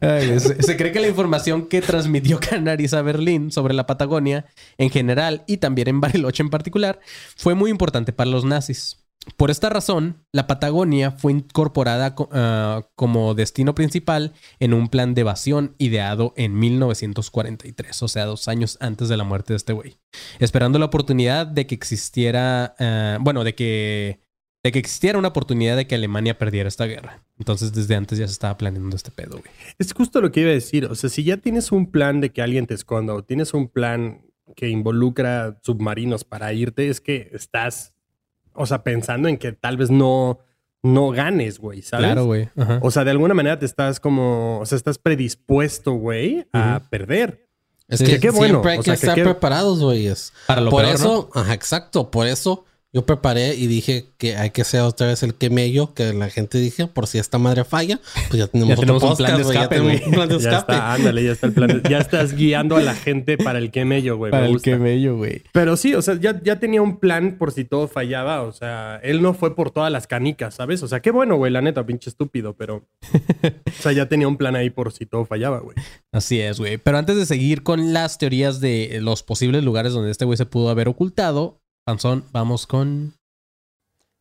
Ay, 0.00 0.38
se, 0.40 0.62
se 0.62 0.76
cree 0.76 0.92
que 0.92 1.00
la 1.00 1.08
información 1.08 1.66
que 1.66 1.80
transmitió 1.80 2.38
Canaris 2.38 2.94
a 2.94 3.02
Berlín 3.02 3.50
sobre 3.50 3.74
la 3.74 3.86
Patagonia 3.86 4.46
en 4.76 4.90
general 4.90 5.42
y 5.46 5.56
también 5.56 5.88
en 5.88 6.00
Bariloche 6.00 6.42
en 6.42 6.50
particular 6.50 7.00
fue 7.36 7.54
muy 7.54 7.70
importante 7.70 8.12
para 8.12 8.30
los 8.30 8.44
nazis. 8.44 8.97
Por 9.36 9.50
esta 9.50 9.68
razón, 9.68 10.24
la 10.32 10.46
Patagonia 10.46 11.10
fue 11.10 11.32
incorporada 11.32 12.14
co- 12.14 12.28
ah, 12.32 12.88
como 12.94 13.34
destino 13.34 13.74
principal 13.74 14.32
en 14.58 14.72
un 14.72 14.88
plan 14.88 15.14
de 15.14 15.20
evasión 15.20 15.74
ideado 15.78 16.32
en 16.36 16.58
1943, 16.58 18.02
o 18.02 18.08
sea, 18.08 18.24
dos 18.24 18.48
años 18.48 18.78
antes 18.80 19.08
de 19.08 19.16
la 19.16 19.24
muerte 19.24 19.52
de 19.52 19.58
este 19.58 19.72
güey, 19.72 19.98
esperando 20.38 20.78
la 20.78 20.86
oportunidad 20.86 21.46
de 21.46 21.66
que 21.66 21.74
existiera, 21.74 22.74
ah, 22.78 23.18
bueno, 23.20 23.44
de 23.44 23.54
que, 23.54 24.20
de 24.64 24.72
que 24.72 24.78
existiera 24.78 25.18
una 25.18 25.28
oportunidad 25.28 25.76
de 25.76 25.86
que 25.86 25.94
Alemania 25.94 26.38
perdiera 26.38 26.68
esta 26.68 26.86
guerra. 26.86 27.22
Entonces, 27.38 27.72
desde 27.72 27.94
antes 27.96 28.18
ya 28.18 28.26
se 28.26 28.32
estaba 28.32 28.56
planeando 28.56 28.96
este 28.96 29.10
pedo, 29.10 29.38
güey. 29.38 29.50
Es 29.78 29.92
justo 29.92 30.20
lo 30.20 30.32
que 30.32 30.40
iba 30.40 30.50
a 30.50 30.54
decir. 30.54 30.86
O 30.86 30.94
sea, 30.94 31.10
si 31.10 31.22
ya 31.22 31.36
tienes 31.36 31.70
un 31.70 31.90
plan 31.90 32.20
de 32.20 32.30
que 32.32 32.42
alguien 32.42 32.66
te 32.66 32.74
esconda 32.74 33.14
o 33.14 33.22
tienes 33.22 33.54
un 33.54 33.68
plan 33.68 34.22
que 34.56 34.68
involucra 34.68 35.58
submarinos 35.62 36.24
para 36.24 36.52
irte, 36.52 36.88
es 36.88 37.00
que 37.00 37.30
estás, 37.32 37.94
o 38.58 38.66
sea, 38.66 38.82
pensando 38.82 39.28
en 39.28 39.38
que 39.38 39.52
tal 39.52 39.76
vez 39.76 39.90
no, 39.90 40.38
no 40.82 41.10
ganes, 41.10 41.58
güey, 41.58 41.82
¿sabes? 41.82 42.06
Claro, 42.06 42.24
güey. 42.26 42.48
Ajá. 42.56 42.78
O 42.82 42.90
sea, 42.90 43.04
de 43.04 43.10
alguna 43.12 43.34
manera 43.34 43.58
te 43.58 43.66
estás 43.66 44.00
como, 44.00 44.58
o 44.60 44.66
sea, 44.66 44.76
estás 44.76 44.98
predispuesto, 44.98 45.92
güey, 45.92 46.46
a 46.52 46.82
perder. 46.90 47.46
Es 47.88 48.00
Sí. 48.00 48.04
que 48.06 48.20
Qué 48.20 48.30
bueno, 48.30 48.46
siempre 48.56 48.72
hay 48.72 48.78
o 48.78 48.82
que 48.82 48.84
sea, 48.84 48.94
que 48.94 49.00
estar 49.00 49.14
qué- 49.14 49.24
preparados, 49.24 49.80
güey. 49.82 50.06
Es- 50.08 50.32
Para 50.46 50.60
lo 50.60 50.70
Por 50.70 50.82
peor, 50.82 50.94
eso, 50.94 51.30
ajá, 51.34 51.54
exacto. 51.54 52.10
Por 52.10 52.26
eso 52.26 52.64
Yo 52.98 53.06
preparé 53.06 53.54
y 53.54 53.68
dije 53.68 54.06
que 54.18 54.34
hay 54.36 54.50
que 54.50 54.62
hacer 54.62 54.80
otra 54.80 55.06
vez 55.06 55.22
el 55.22 55.34
quemello 55.34 55.94
que 55.94 56.12
la 56.12 56.28
gente 56.30 56.58
dije, 56.58 56.88
por 56.88 57.06
si 57.06 57.18
esta 57.18 57.38
madre 57.38 57.62
falla, 57.62 58.00
pues 58.28 58.40
ya 58.40 58.48
tenemos, 58.48 58.74
Ya 58.76 58.92
un 58.92 59.16
plan 59.16 59.36
de 59.36 59.42
escape, 59.42 59.76
tenemos 59.76 59.92
güey. 60.00 60.04
un 60.04 60.10
plan 60.14 60.28
de 60.28 60.38
Ya 60.40 60.58
está, 60.58 60.92
ándale, 60.94 61.22
ya 61.22 61.30
está 61.30 61.46
el 61.46 61.52
plan. 61.52 61.80
de- 61.80 61.88
ya 61.88 61.98
estás 61.98 62.34
guiando 62.34 62.74
a 62.76 62.80
la 62.80 62.96
gente 62.96 63.38
para 63.38 63.60
el 63.60 63.70
quemello, 63.70 64.16
güey. 64.16 64.32
me 64.32 64.36
Para 64.36 64.46
el 64.46 64.54
gusta. 64.54 64.68
que 64.72 64.76
bello, 64.78 65.16
güey. 65.16 65.42
Pero 65.52 65.76
sí, 65.76 65.94
o 65.94 66.02
sea, 66.02 66.18
ya, 66.20 66.42
ya 66.42 66.58
tenía 66.58 66.82
un 66.82 66.96
plan 66.98 67.36
por 67.38 67.52
si 67.52 67.64
todo 67.64 67.86
fallaba. 67.86 68.42
O 68.42 68.50
sea, 68.50 68.98
él 69.04 69.22
no 69.22 69.32
fue 69.32 69.54
por 69.54 69.70
todas 69.70 69.92
las 69.92 70.08
canicas, 70.08 70.56
¿sabes? 70.56 70.82
O 70.82 70.88
sea, 70.88 70.98
qué 70.98 71.12
bueno, 71.12 71.36
güey, 71.36 71.52
la 71.52 71.60
neta, 71.62 71.86
pinche 71.86 72.10
estúpido, 72.10 72.56
pero. 72.56 72.84
o 73.12 73.82
sea, 73.82 73.92
ya 73.92 74.06
tenía 74.08 74.26
un 74.26 74.38
plan 74.38 74.56
ahí 74.56 74.70
por 74.70 74.90
si 74.92 75.06
todo 75.06 75.24
fallaba, 75.24 75.60
güey. 75.60 75.76
Así 76.10 76.40
es, 76.40 76.58
güey. 76.58 76.78
Pero 76.78 76.98
antes 76.98 77.14
de 77.14 77.26
seguir 77.26 77.62
con 77.62 77.92
las 77.92 78.18
teorías 78.18 78.60
de 78.60 78.98
los 79.02 79.22
posibles 79.22 79.62
lugares 79.62 79.92
donde 79.92 80.10
este 80.10 80.24
güey 80.24 80.36
se 80.36 80.46
pudo 80.46 80.70
haber 80.70 80.88
ocultado, 80.88 81.60
Panzón, 81.88 82.22
vamos 82.32 82.66
con. 82.66 83.14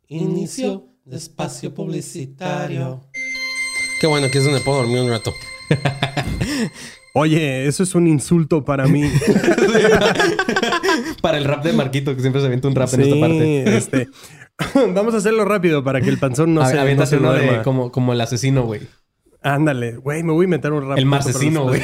Inicio 0.08 0.86
de 1.04 1.18
espacio 1.18 1.74
publicitario. 1.74 3.02
Qué 4.00 4.08
bueno, 4.08 4.28
aquí 4.28 4.38
es 4.38 4.46
donde 4.46 4.62
puedo 4.62 4.78
dormir 4.78 5.02
un 5.02 5.10
rato. 5.10 5.34
Oye, 7.14 7.68
eso 7.68 7.84
es 7.84 7.94
un 7.94 8.08
insulto 8.08 8.64
para 8.64 8.88
mí. 8.88 9.04
Para 11.22 11.38
el 11.40 11.44
rap 11.44 11.62
de 11.66 11.74
Marquito, 11.74 12.16
que 12.16 12.22
siempre 12.22 12.40
se 12.40 12.48
avienta 12.48 12.70
un 12.70 12.76
rap 12.76 12.88
en 12.94 13.02
esta 13.02 13.20
parte. 13.20 13.78
este. 13.78 14.08
Vamos 14.94 15.14
a 15.14 15.18
hacerlo 15.18 15.44
rápido 15.44 15.84
para 15.84 16.00
que 16.00 16.08
el 16.08 16.20
panzón 16.20 16.54
no 16.54 16.62
A- 16.62 16.70
se, 16.70 16.76
no 16.76 16.82
aviéntate 16.84 17.10
se 17.10 17.18
uno 17.18 17.34
de 17.34 17.64
como, 17.64 17.92
como 17.92 18.14
el 18.14 18.22
asesino, 18.22 18.64
güey. 18.64 18.80
Ándale, 19.42 19.98
güey, 19.98 20.24
me 20.24 20.32
voy 20.32 20.44
a 20.44 20.46
inventar 20.46 20.72
un 20.72 20.88
rap. 20.88 20.98
El 20.98 21.06
marcesino, 21.06 21.66
no 21.66 21.66
güey. 21.66 21.82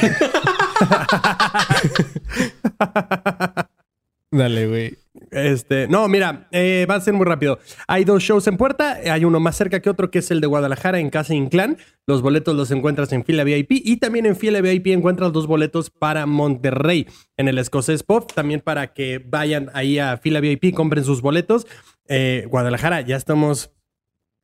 Dale, 4.30 4.66
güey. 4.66 5.03
Este, 5.34 5.88
no, 5.88 6.06
mira, 6.06 6.46
eh, 6.52 6.86
va 6.88 6.94
a 6.94 7.00
ser 7.00 7.12
muy 7.12 7.26
rápido. 7.26 7.58
Hay 7.88 8.04
dos 8.04 8.22
shows 8.22 8.46
en 8.46 8.56
puerta. 8.56 9.00
Hay 9.10 9.24
uno 9.24 9.40
más 9.40 9.56
cerca 9.56 9.80
que 9.80 9.90
otro, 9.90 10.10
que 10.10 10.20
es 10.20 10.30
el 10.30 10.40
de 10.40 10.46
Guadalajara 10.46 11.00
en 11.00 11.10
Casa 11.10 11.34
Inclán. 11.34 11.76
Los 12.06 12.22
boletos 12.22 12.54
los 12.54 12.70
encuentras 12.70 13.12
en 13.12 13.24
fila 13.24 13.42
VIP. 13.42 13.72
Y 13.72 13.96
también 13.96 14.26
en 14.26 14.36
fila 14.36 14.60
VIP 14.60 14.88
encuentras 14.88 15.32
dos 15.32 15.48
boletos 15.48 15.90
para 15.90 16.26
Monterrey 16.26 17.08
en 17.36 17.48
el 17.48 17.58
Escocés 17.58 18.04
Pop. 18.04 18.30
También 18.32 18.60
para 18.60 18.94
que 18.94 19.18
vayan 19.18 19.70
ahí 19.74 19.98
a 19.98 20.16
fila 20.18 20.38
VIP, 20.38 20.72
compren 20.72 21.04
sus 21.04 21.20
boletos. 21.20 21.66
Eh, 22.06 22.46
Guadalajara, 22.48 23.00
ya 23.00 23.16
estamos. 23.16 23.70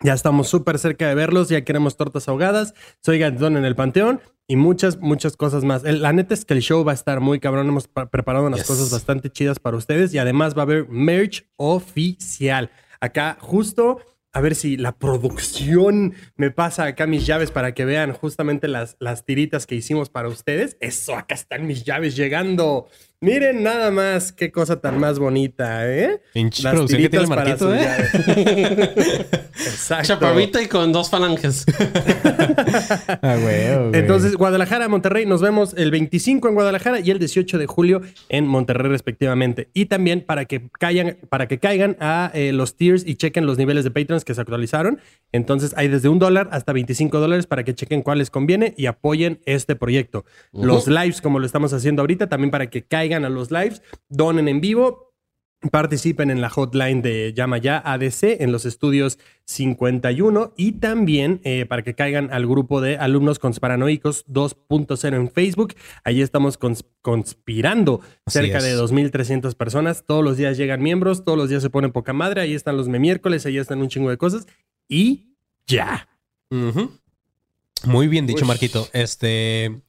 Ya 0.03 0.15
estamos 0.15 0.49
súper 0.49 0.79
cerca 0.79 1.09
de 1.09 1.15
verlos, 1.15 1.51
ya 1.51 1.63
queremos 1.63 1.99
tortas 1.99 2.27
ahogadas, 2.27 2.73
soy 3.03 3.19
Gantón 3.19 3.59
en 3.59 3.67
el 3.67 3.77
Panteón 3.77 4.23
y 4.51 4.57
muchas, 4.57 4.99
muchas 4.99 5.37
cosas 5.37 5.63
más. 5.63 5.85
El- 5.85 6.03
la 6.03 6.13
neta 6.13 6.35
es 6.35 6.45
que 6.45 6.55
el 6.55 6.61
show 6.61 6.83
va 6.85 6.91
a 6.91 6.95
estar 6.95 7.21
muy 7.21 7.39
cabrón, 7.39 7.69
hemos 7.69 7.87
pa- 7.87 8.11
preparado 8.11 8.47
unas 8.47 8.61
Yes. 8.61 8.67
cosas 8.67 8.91
bastante 8.91 9.31
chidas 9.31 9.61
para 9.61 9.77
ustedes 9.77 10.13
y 10.13 10.19
además 10.19 10.55
va 10.57 10.63
a 10.63 10.65
haber 10.65 10.89
merch 10.89 11.47
oficial. 11.57 12.71
Acá 13.01 13.37
justo, 13.41 14.01
a 14.33 14.41
ver 14.41 14.55
si 14.55 14.77
la 14.77 14.93
producción 14.99 16.15
me 16.37 16.51
pasa 16.51 16.85
acá 16.85 17.07
mis 17.07 17.27
llaves 17.27 17.51
para 17.51 17.75
que 17.75 17.85
vean 17.85 18.13
justamente 18.13 18.69
las, 18.69 18.97
las 19.01 19.25
tiritas 19.25 19.67
que 19.67 19.75
hicimos 19.77 20.09
para 20.11 20.29
ustedes. 20.29 20.77
Eso, 20.81 21.15
acá 21.17 21.35
están 21.35 21.67
mis 21.67 21.85
llaves 21.85 22.17
llegando. 22.17 22.89
Miren 23.23 23.63
nada 23.63 23.91
más 23.91 24.33
qué 24.33 24.51
cosa 24.51 24.81
tan 24.81 24.99
más 24.99 25.19
bonita, 25.19 25.87
¿eh? 25.87 26.23
Pinche 26.33 26.63
Las 26.63 26.73
producción 26.73 27.03
que 27.03 27.09
tiene 27.11 27.27
tiritas 27.27 27.37
para 27.37 27.51
Marquito, 27.51 27.75
¿eh? 27.75 28.95
Exacto. 29.61 30.07
Chaparrita 30.07 30.63
y 30.63 30.69
con 30.69 30.91
dos 30.91 31.11
falanges. 31.11 31.67
Ah, 33.23 33.37
güey, 33.41 33.77
güey. 33.77 34.01
Entonces, 34.01 34.37
Guadalajara, 34.37 34.89
Monterrey, 34.89 35.27
nos 35.27 35.41
vemos 35.41 35.75
el 35.77 35.91
25 35.91 36.49
en 36.49 36.55
Guadalajara 36.55 37.01
y 37.01 37.11
el 37.11 37.19
18 37.19 37.59
de 37.59 37.67
julio 37.67 38.01
en 38.29 38.47
Monterrey, 38.47 38.91
respectivamente. 38.91 39.69
Y 39.75 39.87
también 39.87 40.21
para 40.21 40.45
que 40.45 40.69
caigan, 40.79 41.17
para 41.29 41.49
que 41.49 41.59
caigan 41.59 41.97
a 42.01 42.31
eh, 42.35 42.53
los 42.53 42.77
tiers 42.77 43.07
y 43.07 43.17
chequen 43.17 43.47
los 43.47 43.59
niveles 43.59 43.85
de 43.85 43.91
Patreons 43.91 44.25
que 44.25 44.35
se 44.35 44.41
actualizaron. 44.41 45.01
Entonces, 45.33 45.75
hay 45.77 45.89
desde 45.89 46.09
un 46.09 46.19
dólar 46.19 46.49
hasta 46.53 46.73
25 46.73 47.19
dólares 47.19 47.47
para 47.47 47.65
que 47.65 47.75
chequen 47.75 48.03
cuál 48.03 48.19
les 48.19 48.31
conviene 48.31 48.75
y 48.77 48.87
apoyen 48.87 49.41
este 49.45 49.77
proyecto. 49.77 50.25
Los 50.53 50.87
lives, 50.87 51.21
como 51.21 51.39
lo 51.39 51.47
estamos 51.47 51.73
haciendo 51.73 52.03
ahorita, 52.03 52.29
también 52.29 52.51
para 52.51 52.69
que 52.69 52.83
caigan 52.83 53.10
a 53.25 53.29
los 53.29 53.51
lives, 53.51 53.83
donen 54.09 54.49
en 54.49 54.61
vivo, 54.61 55.09
Participen 55.71 56.31
en 56.31 56.41
la 56.41 56.49
hotline 56.49 57.03
de 57.03 57.35
Llama 57.35 57.59
Ya 57.59 57.77
ADC 57.85 58.41
en 58.41 58.51
los 58.51 58.65
estudios 58.65 59.19
51 59.45 60.55
y 60.57 60.73
también 60.73 61.43
eh, 61.45 61.67
para 61.67 61.83
que 61.83 61.95
caigan 61.95 62.33
al 62.33 62.47
grupo 62.47 62.81
de 62.81 62.97
alumnos 62.97 63.39
conspiranoicos 63.39 64.25
2.0 64.27 65.15
en 65.17 65.31
Facebook. 65.31 65.75
Allí 66.03 66.23
estamos 66.23 66.59
cons- 66.59 66.87
conspirando 67.03 68.01
Así 68.25 68.39
cerca 68.39 68.57
es. 68.57 68.65
de 68.65 68.75
2.300 68.75 69.55
personas. 69.55 70.05
Todos 70.07 70.25
los 70.25 70.39
días 70.39 70.57
llegan 70.57 70.83
miembros, 70.83 71.25
todos 71.27 71.37
los 71.37 71.51
días 71.51 71.63
se 71.63 71.69
ponen 71.69 71.93
poca 71.93 72.15
madre. 72.15 72.41
Ahí 72.41 72.55
están 72.55 72.79
los 72.79 72.89
miércoles, 72.89 73.45
ahí 73.45 73.59
están 73.59 73.83
un 73.83 73.89
chingo 73.89 74.09
de 74.09 74.17
cosas. 74.17 74.47
Y 74.89 75.35
ya. 75.67 76.09
Muy 77.85 78.09
bien 78.09 78.27
dicho. 78.27 78.45
Marquito. 78.47 78.89
Este. 78.93 79.81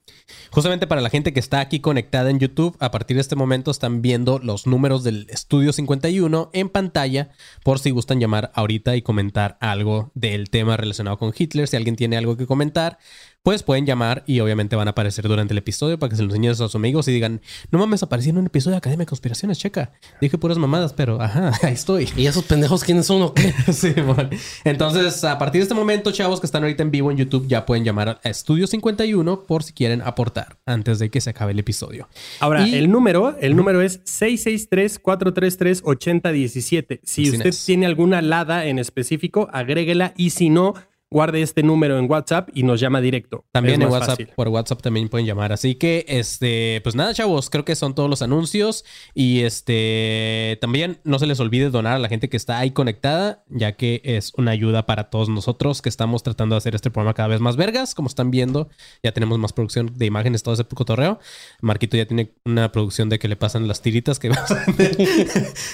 Justamente 0.50 0.88
para 0.88 1.02
la 1.02 1.10
gente 1.10 1.34
que 1.34 1.40
está 1.40 1.60
aquí 1.60 1.80
conectada 1.80 2.30
en 2.30 2.40
YouTube, 2.40 2.76
a 2.80 2.92
partir 2.92 3.16
de 3.16 3.22
este 3.22 3.36
momento 3.36 3.72
están 3.72 4.02
viendo 4.02 4.40
los 4.40 4.66
números 4.66 5.04
del 5.04 5.28
estudio 5.30 5.74
51 5.74 6.50
en 6.54 6.70
pantalla 6.70 7.30
por 7.64 7.80
si 7.80 7.90
gustan 7.90 8.20
llamar 8.20 8.52
ahorita 8.56 8.96
y 8.96 9.02
comentar 9.02 9.58
algo 9.60 10.12
del 10.14 10.50
tema 10.50 10.78
relacionado 10.78 11.18
con 11.18 11.34
Hitler. 11.38 11.68
Si 11.68 11.76
alguien 11.76 11.96
tiene 11.96 12.18
algo 12.18 12.38
que 12.38 12.48
comentar, 12.48 12.98
pues 13.44 13.64
pueden 13.64 13.88
llamar 13.88 14.24
y 14.28 14.40
obviamente 14.40 14.76
van 14.76 14.88
a 14.88 14.92
aparecer 14.92 15.28
durante 15.28 15.52
el 15.54 15.58
episodio 15.58 15.98
para 15.98 16.12
que 16.12 16.16
se 16.16 16.22
los 16.22 16.30
enseñen 16.32 16.52
a 16.52 16.56
sus 16.56 16.76
amigos 16.76 17.08
y 17.08 17.12
digan, 17.12 17.42
no 17.72 17.80
mames, 17.80 18.04
aparecí 18.04 18.30
en 18.30 18.38
un 18.38 18.46
episodio 18.46 18.74
de 18.74 18.78
Academia 18.78 19.06
de 19.06 19.10
Conspiraciones, 19.10 19.58
checa. 19.58 19.92
Dije 20.22 20.38
puras 20.38 20.60
mamadas, 20.60 20.94
pero 20.94 21.20
ajá, 21.20 21.52
ahí 21.64 21.74
estoy. 21.74 22.08
¿Y 22.16 22.28
esos 22.28 22.44
pendejos 22.44 22.84
quiénes 22.84 23.08
son 23.08 23.24
o 23.24 23.34
qué? 23.34 23.52
Sí, 23.74 23.94
bueno. 23.94 24.30
Entonces, 24.64 25.24
a 25.24 25.40
partir 25.40 25.60
de 25.60 25.64
este 25.64 25.74
momento, 25.74 26.12
chavos 26.12 26.40
que 26.40 26.46
están 26.46 26.62
ahorita 26.64 26.84
en 26.84 26.92
vivo 26.92 27.10
en 27.10 27.18
YouTube, 27.18 27.48
ya 27.48 27.66
pueden 27.66 27.84
llamar 27.84 28.20
a 28.24 28.30
Estudio 28.30 28.68
51 28.68 29.46
por 29.48 29.64
si 29.64 29.74
quieren 29.74 30.04
aportar 30.04 30.60
antes 30.68 31.00
de 31.00 31.10
que 31.10 31.20
se 31.20 31.32
acabe 31.32 31.54
el 31.54 31.60
episodio. 31.60 32.08
Ahora, 32.40 32.68
Y- 32.68 32.76
el 32.76 32.92
número, 32.92 33.36
el 33.40 33.56
número 33.56 33.82
es 33.82 34.02
663-433-8017. 34.06 37.00
Si 37.04 37.22
Así 37.24 37.32
usted 37.32 37.46
es. 37.48 37.66
tiene 37.66 37.86
alguna 37.86 38.22
lada 38.22 38.66
en 38.66 38.80
específico, 38.80 39.50
agréguela 39.52 40.14
y 40.16 40.30
si 40.32 40.50
no, 40.50 40.74
guarde 41.12 41.42
este 41.42 41.62
número 41.62 42.00
en 42.00 42.10
WhatsApp 42.10 42.50
y 42.54 42.64
nos 42.64 42.80
llama 42.80 43.02
directo. 43.02 43.46
También 43.52 43.82
Es 43.82 43.86
en 43.86 43.92
WhatsApp, 43.92 44.10
fácil. 44.12 44.30
por 44.34 44.48
WhatsApp 44.48 44.82
también 44.82 45.10
pueden 45.10 45.28
llamar. 45.28 45.52
Así 45.52 45.76
que, 45.76 46.06
este, 46.08 46.80
pues 46.84 46.96
nada, 46.96 47.14
chavos, 47.14 47.50
creo 47.50 47.66
que 47.66 47.76
son 47.76 47.94
todos 47.94 48.10
los 48.10 48.22
anuncios. 48.22 48.86
Y 49.14 49.42
este, 49.42 50.58
también 50.62 51.00
no 51.04 51.20
se 51.20 51.28
les 51.28 51.40
olvide 51.42 51.70
donar 51.70 51.98
a 51.98 52.00
la 52.00 52.08
gente 52.08 52.30
que 52.30 52.38
está 52.38 52.60
ahí 52.60 52.72
conectada, 52.72 53.44
ya 53.50 53.74
que 53.74 54.02
es 54.06 54.32
una 54.38 54.52
ayuda 54.52 54.86
para 54.86 55.10
todos 55.10 55.28
nosotros 55.28 55.82
que 55.82 55.90
estamos 55.90 56.24
tratando 56.24 56.56
de 56.56 56.60
hacer 56.60 56.76
este 56.76 56.90
programa 56.90 57.14
cada 57.14 57.28
vez 57.28 57.42
más 57.42 57.58
vergas. 57.58 57.94
Como 57.94 58.08
están 58.08 58.32
viendo, 58.32 58.70
ya 59.04 59.12
tenemos 59.12 59.38
más 59.38 59.52
producción 59.52 59.92
de 59.94 60.06
imágenes, 60.06 60.44
todo 60.44 60.54
ese 60.54 60.64
cotorreo. 60.64 61.20
Marquito 61.62 61.98
ya 61.98 62.06
tiene 62.06 62.32
una 62.46 62.72
producción 62.72 63.10
de 63.10 63.20
que 63.20 63.28
le 63.28 63.36
pasan 63.36 63.68
las 63.68 63.82
tiritas 63.82 64.18
que 64.18 64.30
vamos 64.30 64.50
a 64.50 64.64
vender. 64.66 64.96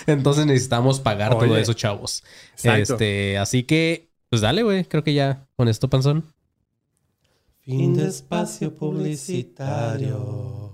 Entonces 0.07 0.47
necesitamos 0.47 0.99
pagar 0.99 1.37
todo 1.37 1.55
eso, 1.57 1.73
chavos. 1.73 2.23
Exacto. 2.53 2.93
Este, 2.93 3.37
así 3.37 3.61
que, 3.63 4.06
pues 4.29 4.41
dale, 4.41 4.63
güey. 4.63 4.85
Creo 4.85 5.03
que 5.03 5.13
ya 5.13 5.47
con 5.55 5.67
esto, 5.67 5.89
panzón. 5.89 6.25
Fin 7.61 7.95
de 7.95 8.07
espacio 8.07 8.73
publicitario. 8.73 10.73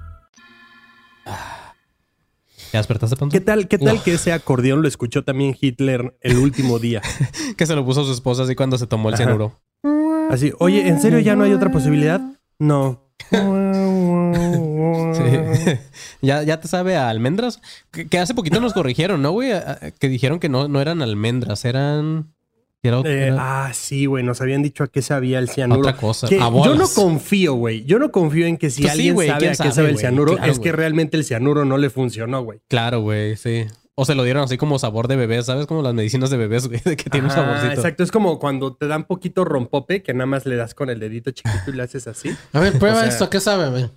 ¿Ya 2.73 2.79
despertaste, 2.79 3.15
panzón? 3.17 3.31
¿Qué 3.31 3.41
tal, 3.41 3.67
qué 3.67 3.77
tal 3.77 3.95
No. 3.97 4.03
que 4.03 4.13
ese 4.13 4.31
acordeón 4.31 4.81
lo 4.81 4.87
escuchó 4.87 5.23
también 5.23 5.55
Hitler 5.59 6.17
el 6.21 6.37
último 6.37 6.79
día? 6.79 7.01
Que 7.57 7.65
se 7.65 7.75
lo 7.75 7.83
puso 7.85 8.01
a 8.01 8.05
su 8.05 8.13
esposa 8.13 8.43
así 8.43 8.55
cuando 8.55 8.77
se 8.77 8.87
tomó 8.87 9.09
el 9.09 9.15
Ajá. 9.15 9.23
cianuro. 9.23 9.59
Así, 10.29 10.53
oye, 10.59 10.87
¿en 10.87 11.01
serio 11.01 11.19
ya 11.19 11.35
no 11.35 11.43
hay 11.43 11.51
otra 11.53 11.71
posibilidad? 11.71 12.21
No. 12.59 13.09
Sí. 15.13 15.77
ya, 16.21 16.43
ya 16.43 16.59
te 16.59 16.67
sabe 16.67 16.95
a 16.95 17.09
almendras. 17.09 17.61
Que, 17.91 18.07
que 18.07 18.17
hace 18.19 18.33
poquito 18.33 18.59
nos 18.59 18.73
corrigieron, 18.73 19.21
¿no, 19.21 19.31
güey? 19.31 19.51
Que 19.99 20.07
dijeron 20.09 20.39
que 20.39 20.49
no, 20.49 20.67
no 20.67 20.81
eran 20.81 21.01
almendras, 21.01 21.65
eran. 21.65 22.33
Que 22.81 22.87
era- 22.89 22.97
Eh, 23.01 23.27
era 23.27 23.65
ah, 23.67 23.73
sí, 23.73 24.05
güey. 24.07 24.23
Nos 24.23 24.41
habían 24.41 24.63
dicho 24.63 24.83
a 24.83 24.87
qué 24.87 25.01
sabía 25.01 25.37
el 25.39 25.49
cianuro. 25.49 25.81
otra 25.81 25.95
cosa. 25.97 26.27
Que 26.27 26.37
yo 26.39 26.75
no 26.75 26.87
confío, 26.87 27.53
güey. 27.53 27.83
Yo 27.85 27.99
no 27.99 28.11
confío 28.11 28.47
en 28.47 28.57
que 28.57 28.69
si 28.71 28.81
Pues 28.81 28.93
sí, 28.93 29.09
alguien 29.09 29.15
sabe 29.27 29.39
¿quién 29.39 29.49
a 29.49 29.51
qué 29.51 29.57
sabe, 29.57 29.71
sabe 29.73 29.89
el 29.91 29.97
cianuro, 29.97 30.35
Claro, 30.35 30.51
es 30.51 30.59
que 30.59 30.71
realmente 30.71 31.15
el 31.17 31.23
cianuro 31.23 31.63
no 31.65 31.77
le 31.77 31.89
funcionó, 31.91 32.41
güey. 32.43 32.59
Claro, 32.67 33.01
güey, 33.01 33.35
sí. 33.37 33.65
O 33.93 34.05
se 34.05 34.15
lo 34.15 34.23
dieron 34.23 34.43
así 34.43 34.57
como 34.57 34.79
sabor 34.79 35.07
de 35.07 35.15
bebés, 35.15 35.45
¿sabes? 35.45 35.67
Como 35.67 35.83
las 35.83 35.93
medicinas 35.93 36.31
de 36.31 36.37
bebés, 36.37 36.67
güey, 36.67 36.79
de 36.83 36.95
que 36.97 37.09
tiene 37.09 37.27
un 37.27 37.33
saborcito. 37.33 37.73
Exacto, 37.73 38.01
es 38.03 38.11
como 38.11 38.39
cuando 38.39 38.73
te 38.75 38.87
dan 38.87 39.03
poquito 39.03 39.45
rompope, 39.45 40.01
que 40.01 40.13
nada 40.13 40.25
más 40.25 40.45
le 40.47 40.55
das 40.55 40.73
con 40.73 40.89
el 40.89 40.99
dedito 40.99 41.29
chiquito 41.31 41.59
y 41.67 41.73
le 41.73 41.83
haces 41.83 42.07
así. 42.07 42.35
A 42.53 42.59
ver, 42.59 42.79
prueba 42.79 42.97
O 42.97 42.99
sea- 43.01 43.09
esto. 43.09 43.25
¿A 43.25 43.29
qué 43.29 43.39
sabe, 43.39 43.69
güey? 43.69 43.89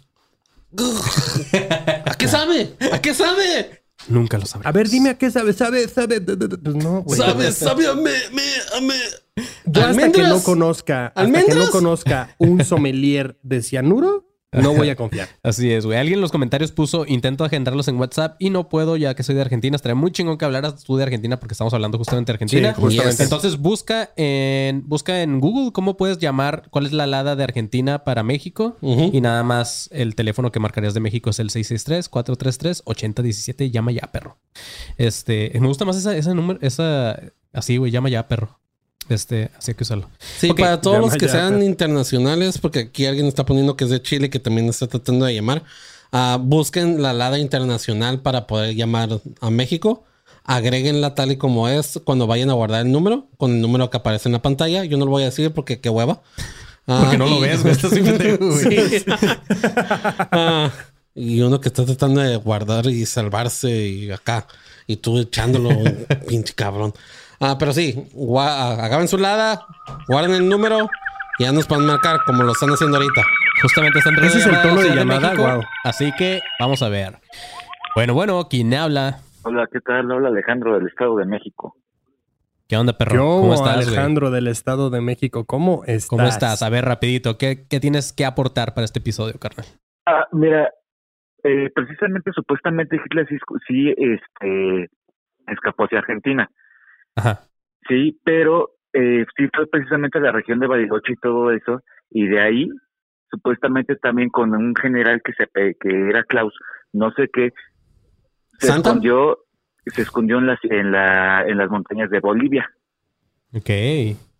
¿A 2.04 2.14
qué 2.18 2.28
sabe? 2.28 2.74
¿A 2.92 3.00
qué 3.00 3.14
sabe? 3.14 3.83
Nunca 4.08 4.38
lo 4.38 4.46
sabré. 4.46 4.68
A 4.68 4.72
ver, 4.72 4.88
dime 4.88 5.10
a 5.10 5.18
qué 5.18 5.30
sabe, 5.30 5.52
sabe, 5.52 5.88
sabe. 5.88 6.20
Pues 6.20 6.74
no, 6.76 7.02
güey. 7.02 7.18
sabe, 7.18 7.52
sabe 7.52 7.86
a 7.86 7.94
me, 7.94 8.12
me, 8.32 8.42
a 8.76 8.80
me. 8.80 8.94
Yo 9.66 9.84
hasta 9.84 10.12
que 10.12 10.22
no 10.22 10.42
conozca, 10.42 11.06
hasta 11.14 11.44
que 11.44 11.54
no 11.54 11.70
conozca 11.70 12.34
un 12.38 12.64
sommelier 12.64 13.38
de 13.42 13.62
cianuro, 13.62 14.33
no 14.62 14.74
voy 14.74 14.90
a 14.90 14.96
confiar. 15.04 15.28
Así 15.42 15.72
es, 15.72 15.86
güey. 15.86 15.98
Alguien 15.98 16.18
en 16.18 16.20
los 16.20 16.30
comentarios 16.32 16.72
puso, 16.72 17.06
intento 17.06 17.44
agendarlos 17.44 17.88
en 17.88 17.96
WhatsApp 17.96 18.36
y 18.38 18.50
no 18.50 18.68
puedo 18.68 18.96
ya 18.96 19.14
que 19.14 19.22
soy 19.22 19.34
de 19.34 19.40
Argentina. 19.42 19.76
Estaría 19.76 19.94
muy 19.94 20.10
chingón 20.12 20.36
que 20.38 20.44
hablaras 20.44 20.84
tú 20.84 20.96
de 20.96 21.04
Argentina 21.04 21.38
porque 21.38 21.54
estamos 21.54 21.72
hablando 21.74 21.98
justamente 21.98 22.32
de 22.32 22.34
Argentina. 22.34 22.74
Sí, 22.74 22.80
justamente. 22.80 23.22
Entonces 23.22 23.58
busca 23.58 24.10
en, 24.16 24.88
busca 24.88 25.22
en 25.22 25.40
Google 25.40 25.72
cómo 25.72 25.96
puedes 25.96 26.18
llamar, 26.18 26.68
cuál 26.70 26.86
es 26.86 26.92
la 26.92 27.04
alada 27.04 27.36
de 27.36 27.44
Argentina 27.44 28.02
para 28.04 28.22
México. 28.22 28.76
Y 28.80 29.20
nada 29.20 29.42
más 29.42 29.90
el 29.92 30.14
teléfono 30.14 30.50
que 30.52 30.60
marcarías 30.60 30.94
de 30.94 31.00
México 31.00 31.28
es 31.30 31.38
el 31.38 31.50
663-433-8017. 31.50 33.70
Llama 33.70 33.92
ya, 33.92 34.10
perro. 34.12 34.38
Este, 34.96 35.52
me 35.60 35.66
gusta 35.66 35.84
más 35.84 35.96
esa, 35.96 36.16
ese 36.16 36.34
número, 36.34 36.58
esa, 36.62 37.20
así, 37.52 37.76
güey, 37.76 37.90
llama 37.90 38.08
ya, 38.08 38.26
perro. 38.28 38.60
Este, 39.08 39.50
así 39.58 39.70
hay 39.72 39.74
que 39.74 39.82
usarlo. 39.84 40.08
Sí, 40.38 40.52
para 40.54 40.80
todos 40.80 40.96
llama 40.96 41.06
los 41.08 41.16
que 41.16 41.26
ya, 41.26 41.32
sean 41.32 41.54
pero- 41.54 41.64
internacionales, 41.64 42.58
porque 42.58 42.78
aquí 42.80 43.06
alguien 43.06 43.26
está 43.26 43.44
poniendo 43.44 43.76
que 43.76 43.84
es 43.84 43.90
de 43.90 44.00
Chile, 44.02 44.30
que 44.30 44.38
también 44.38 44.68
está 44.68 44.86
tratando 44.86 45.26
de 45.26 45.34
llamar, 45.34 45.62
ah, 46.12 46.38
busquen 46.40 47.02
la 47.02 47.10
alada 47.10 47.38
internacional 47.38 48.20
para 48.20 48.46
poder 48.46 48.74
llamar 48.74 49.20
a 49.40 49.50
México. 49.50 50.04
Agréguenla 50.46 51.14
tal 51.14 51.32
y 51.32 51.36
como 51.36 51.68
es 51.68 52.00
cuando 52.04 52.26
vayan 52.26 52.50
a 52.50 52.52
guardar 52.54 52.84
el 52.84 52.92
número, 52.92 53.28
con 53.38 53.52
el 53.52 53.60
número 53.62 53.88
que 53.90 53.96
aparece 53.96 54.28
en 54.28 54.34
la 54.34 54.42
pantalla. 54.42 54.84
Yo 54.84 54.96
no 54.98 55.04
lo 55.06 55.10
voy 55.10 55.22
a 55.22 55.26
decir 55.26 55.50
porque 55.52 55.80
qué 55.80 55.88
hueva. 55.88 56.22
Ah, 56.86 56.98
Porque 57.02 57.16
no 57.16 57.24
lo 57.26 57.38
y- 57.38 57.40
ves, 57.40 57.62
güey. 57.62 57.72
Estás. 57.74 57.92
Sí. 57.92 59.04
Ah, 60.30 60.70
y 61.14 61.40
uno 61.40 61.60
que 61.60 61.68
está 61.68 61.84
tratando 61.84 62.20
de 62.20 62.36
guardar 62.36 62.86
y 62.86 63.06
salvarse 63.06 63.70
y 63.88 64.10
acá. 64.10 64.46
Y 64.86 64.96
tú 64.96 65.18
echándolo, 65.18 65.70
pinche 66.28 66.52
cabrón. 66.54 66.92
Ah, 67.40 67.56
pero 67.58 67.72
sí, 67.72 67.94
agarren 68.38 69.08
su 69.08 69.18
lada, 69.18 69.66
guarden 70.08 70.34
el 70.34 70.48
número 70.48 70.88
y 71.38 71.44
ya 71.44 71.52
nos 71.52 71.66
pueden 71.66 71.86
marcar 71.86 72.20
como 72.26 72.42
lo 72.42 72.52
están 72.52 72.70
haciendo 72.70 72.96
ahorita. 72.96 73.22
Justamente 73.62 73.98
está 73.98 74.10
entrando 74.10 74.36
Ese 74.36 74.38
es 74.38 74.46
el 74.46 74.62
tono 74.62 74.80
de 74.82 74.94
llamada, 74.94 75.20
México. 75.30 75.42
guau. 75.42 75.60
Así 75.84 76.12
que 76.16 76.40
vamos 76.58 76.82
a 76.82 76.88
ver. 76.88 77.18
Bueno, 77.94 78.14
bueno, 78.14 78.46
¿quién 78.48 78.74
habla? 78.74 79.20
Hola, 79.42 79.68
¿qué 79.72 79.80
tal? 79.80 80.10
Habla 80.10 80.28
Alejandro 80.28 80.74
del 80.78 80.88
Estado 80.88 81.16
de 81.16 81.26
México. 81.26 81.76
¿Qué 82.68 82.76
onda, 82.76 82.96
perro? 82.96 83.14
Yo, 83.14 83.40
¿Cómo 83.40 83.54
estás? 83.54 83.86
Alejandro 83.86 84.30
del 84.30 84.48
Estado 84.48 84.90
de 84.90 85.00
México, 85.00 85.44
¿cómo 85.44 85.82
estás? 85.84 86.08
¿Cómo 86.08 86.24
estás? 86.24 86.62
A 86.62 86.70
ver, 86.70 86.84
rapidito, 86.84 87.36
¿qué, 87.36 87.66
qué 87.68 87.78
tienes 87.78 88.12
que 88.12 88.24
aportar 88.24 88.74
para 88.74 88.86
este 88.86 89.00
episodio, 89.00 89.34
carnal? 89.38 89.66
Ah, 90.06 90.26
mira, 90.32 90.70
eh, 91.42 91.70
precisamente, 91.74 92.30
supuestamente 92.34 92.96
Hitler 92.96 93.28
sí, 93.28 93.36
sí, 93.68 93.94
este, 93.98 94.90
escapó 95.46 95.84
hacia 95.84 95.98
Argentina, 95.98 96.50
Ajá. 97.16 97.40
sí, 97.88 98.18
pero 98.24 98.70
eh, 98.92 99.24
sí 99.36 99.48
fue 99.54 99.66
precisamente 99.66 100.20
la 100.20 100.32
región 100.32 100.58
de 100.60 100.66
Bariloche 100.66 101.12
y 101.12 101.16
todo 101.16 101.50
eso, 101.50 101.80
y 102.10 102.26
de 102.26 102.40
ahí, 102.40 102.68
supuestamente 103.30 103.96
también 103.96 104.28
con 104.30 104.54
un 104.54 104.74
general 104.76 105.20
que 105.24 105.32
se 105.32 105.46
pe- 105.46 105.76
que 105.80 106.08
era 106.08 106.22
Klaus, 106.24 106.54
no 106.92 107.10
sé 107.12 107.28
qué, 107.32 107.52
se 108.60 108.68
¿Santa? 108.68 108.90
escondió, 108.90 109.38
se 109.86 110.02
escondió 110.02 110.38
en 110.38 110.46
las 110.46 110.58
en 110.64 110.92
la 110.92 111.42
en 111.46 111.58
las 111.58 111.68
montañas 111.70 112.08
de 112.10 112.20
Bolivia. 112.20 112.70
Ok. 113.52 113.70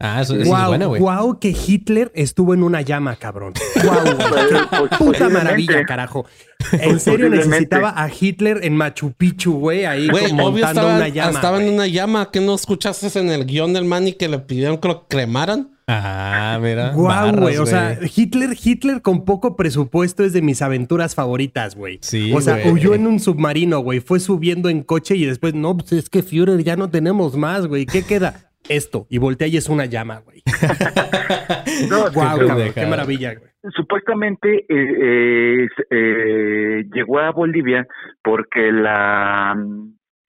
Ah, 0.06 0.20
eso, 0.20 0.34
eso 0.34 0.42
es 0.42 0.66
bueno, 0.68 0.88
güey. 0.88 1.00
guau, 1.00 1.38
que 1.40 1.56
Hitler 1.66 2.12
estuvo 2.14 2.52
en 2.52 2.62
una 2.62 2.82
llama, 2.82 3.16
cabrón. 3.16 3.54
Guau, 3.82 4.04
Pues, 4.78 4.90
puta 4.98 5.30
maravilla, 5.30 5.82
carajo. 5.86 6.26
En 6.72 7.00
serio 7.00 7.30
necesitaba 7.30 7.94
a 7.96 8.10
Hitler 8.10 8.60
en 8.64 8.76
Machu 8.76 9.12
Picchu, 9.12 9.52
güey, 9.58 9.86
ahí 9.86 10.08
Güey, 10.08 10.28
como 10.28 10.44
obvio 10.44 10.64
montando 10.66 10.80
estaba, 10.82 10.96
una 10.96 11.08
llama. 11.08 11.30
estaba 11.30 11.62
en 11.62 11.72
una 11.72 11.86
llama. 11.86 12.30
¿Qué 12.30 12.40
no 12.40 12.54
escuchaste 12.54 13.18
en 13.18 13.30
el 13.30 13.46
guion 13.46 13.72
del 13.72 13.86
man 13.86 14.06
y 14.06 14.12
que 14.12 14.28
le 14.28 14.40
pidieron 14.40 14.76
que 14.76 14.88
lo 14.88 15.06
cremaran? 15.08 15.70
Ah, 15.86 16.58
mira. 16.62 16.90
Guau, 16.92 17.06
barras, 17.08 17.40
güey. 17.40 17.56
O 17.58 17.66
sea, 17.66 17.98
Hitler, 18.14 18.56
Hitler 18.62 19.00
con 19.00 19.24
poco 19.24 19.56
presupuesto 19.56 20.22
es 20.24 20.32
de 20.34 20.42
mis 20.42 20.60
aventuras 20.60 21.14
favoritas, 21.14 21.76
güey. 21.76 21.98
Sí, 22.02 22.30
O 22.34 22.40
sea, 22.42 22.58
huyó 22.70 22.94
en 22.94 23.06
un 23.06 23.20
submarino, 23.20 23.80
güey. 23.80 24.00
Fue 24.00 24.20
subiendo 24.20 24.68
en 24.68 24.82
coche 24.82 25.16
y 25.16 25.24
después, 25.24 25.54
no, 25.54 25.76
pues 25.76 25.92
es 25.92 26.10
que 26.10 26.22
Führer 26.22 26.62
ya 26.62 26.76
no 26.76 26.90
tenemos 26.90 27.36
más, 27.36 27.66
güey. 27.66 27.86
¿Qué 27.86 28.02
queda? 28.02 28.50
Esto. 28.68 29.06
Y 29.10 29.18
voltea 29.18 29.46
y 29.48 29.56
es 29.56 29.68
una 29.68 29.84
llama, 29.86 30.20
güey. 30.20 30.42
No, 31.90 32.10
Guau, 32.12 32.12
Qué 32.12 32.20
cabrón. 32.20 32.48
pendejada. 32.48 32.72
Qué 32.84 32.86
maravilla, 32.90 33.34
güey. 33.34 33.50
supuestamente 33.74 34.64
eh, 34.68 35.64
eh, 35.64 35.68
eh, 35.90 36.84
llegó 36.92 37.18
a 37.18 37.30
Bolivia 37.32 37.86
porque 38.22 38.70
la 38.72 39.54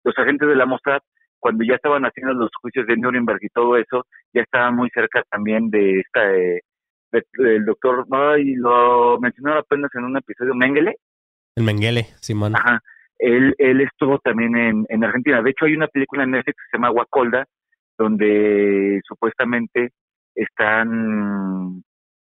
los 0.04 0.18
agentes 0.18 0.48
de 0.48 0.56
la 0.56 0.66
Mossad 0.66 1.00
cuando 1.38 1.64
ya 1.64 1.74
estaban 1.74 2.02
haciendo 2.04 2.32
los 2.34 2.50
juicios 2.60 2.86
de 2.86 2.96
Nuremberg 2.96 3.38
y 3.42 3.48
todo 3.50 3.76
eso 3.76 4.04
ya 4.32 4.42
estaban 4.42 4.74
muy 4.74 4.88
cerca 4.90 5.22
también 5.30 5.70
de 5.70 6.00
esta 6.00 6.34
eh, 6.34 6.60
de- 7.12 7.26
del 7.38 7.64
doctor 7.64 8.06
ay 8.10 8.54
lo 8.54 9.18
mencionaron 9.20 9.60
apenas 9.60 9.90
en 9.94 10.04
un 10.04 10.16
episodio 10.16 10.54
Mengele 10.54 10.96
El 11.56 11.64
Menguele, 11.64 12.06
Simón. 12.20 12.56
ajá 12.56 12.80
él 13.18 13.54
él 13.58 13.80
estuvo 13.82 14.18
también 14.20 14.56
en, 14.56 14.86
en 14.88 15.04
Argentina 15.04 15.42
de 15.42 15.50
hecho 15.50 15.66
hay 15.66 15.74
una 15.74 15.88
película 15.88 16.24
en 16.24 16.32
Netflix 16.32 16.56
que 16.56 16.70
se 16.70 16.76
llama 16.78 16.88
Guacolda 16.90 17.46
donde 17.98 19.00
supuestamente 19.06 19.92
están 20.34 21.82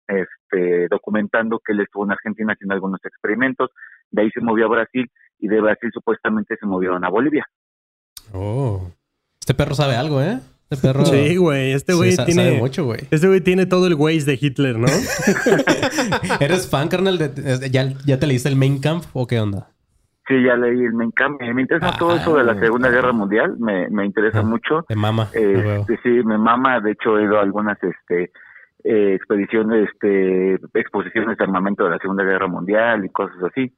este, 0.07 0.87
documentando 0.89 1.59
que 1.63 1.73
él 1.73 1.81
estuvo 1.81 2.05
en 2.05 2.11
Argentina 2.11 2.53
haciendo 2.53 2.73
algunos 2.73 2.99
experimentos, 3.03 3.69
de 4.09 4.21
ahí 4.23 4.29
se 4.33 4.41
movió 4.41 4.65
a 4.65 4.69
Brasil 4.69 5.05
y 5.39 5.47
de 5.47 5.61
Brasil 5.61 5.89
supuestamente 5.93 6.55
se 6.59 6.65
movieron 6.65 7.03
a 7.05 7.09
Bolivia. 7.09 7.45
Oh. 8.33 8.89
Este 9.39 9.53
perro 9.53 9.75
sabe 9.75 9.95
algo, 9.95 10.21
¿eh? 10.21 10.39
Este 10.69 10.87
perro. 10.87 11.05
Sí, 11.05 11.35
güey. 11.37 11.71
Este 11.71 11.93
sí, 11.93 11.97
güey 11.97 12.11
sa- 12.11 12.25
tiene. 12.25 12.45
sabe 12.45 12.57
mucho, 12.57 12.85
güey. 12.85 13.01
Este 13.09 13.27
güey 13.27 13.41
tiene 13.41 13.65
todo 13.65 13.87
el 13.87 13.95
Waze 13.95 14.25
de 14.25 14.37
Hitler, 14.39 14.77
¿no? 14.77 14.87
¿Eres 16.39 16.69
fan, 16.69 16.87
carnal? 16.89 17.17
De, 17.17 17.29
de- 17.29 17.69
¿ya, 17.69 17.91
¿Ya 18.05 18.19
te 18.19 18.27
leíste 18.27 18.49
el 18.49 18.55
Main 18.55 18.79
Camp 18.79 19.03
o 19.13 19.25
qué 19.27 19.39
onda? 19.39 19.71
Sí, 20.29 20.43
ya 20.43 20.55
leí 20.55 20.85
el 20.85 20.93
me 20.93 21.05
encanta, 21.05 21.43
me 21.51 21.61
interesa 21.61 21.89
Ah, 21.89 21.95
todo 21.97 22.15
eso 22.15 22.35
de 22.37 22.43
la. 22.43 22.53
Segunda 22.59 22.89
Guerra 22.89 23.11
Mundial, 23.11 23.55
me, 23.57 23.89
me 23.89 24.05
interesa 24.05 24.39
Ah, 24.39 24.43
mucho. 24.43 24.85
De 24.87 24.95
mama. 24.95 25.27
Eh, 25.33 25.63
huevo. 25.65 25.87
sí, 26.03 26.09
me 26.23 26.37
mama, 26.37 26.79
de 26.79 26.91
hecho 26.91 27.17
he 27.17 27.23
ido 27.23 27.39
a 27.39 27.41
algunas 27.41 27.77
este 27.83 28.31
eh, 28.83 29.13
expediciones, 29.15 29.89
este 29.91 30.59
exposiciones 30.75 31.35
de 31.35 31.43
armamento 31.43 31.83
de 31.83 31.89
la 31.89 31.97
Segunda 31.97 32.23
Guerra 32.23 32.47
Mundial 32.47 33.03
y 33.05 33.09
cosas 33.09 33.43
así. 33.43 33.73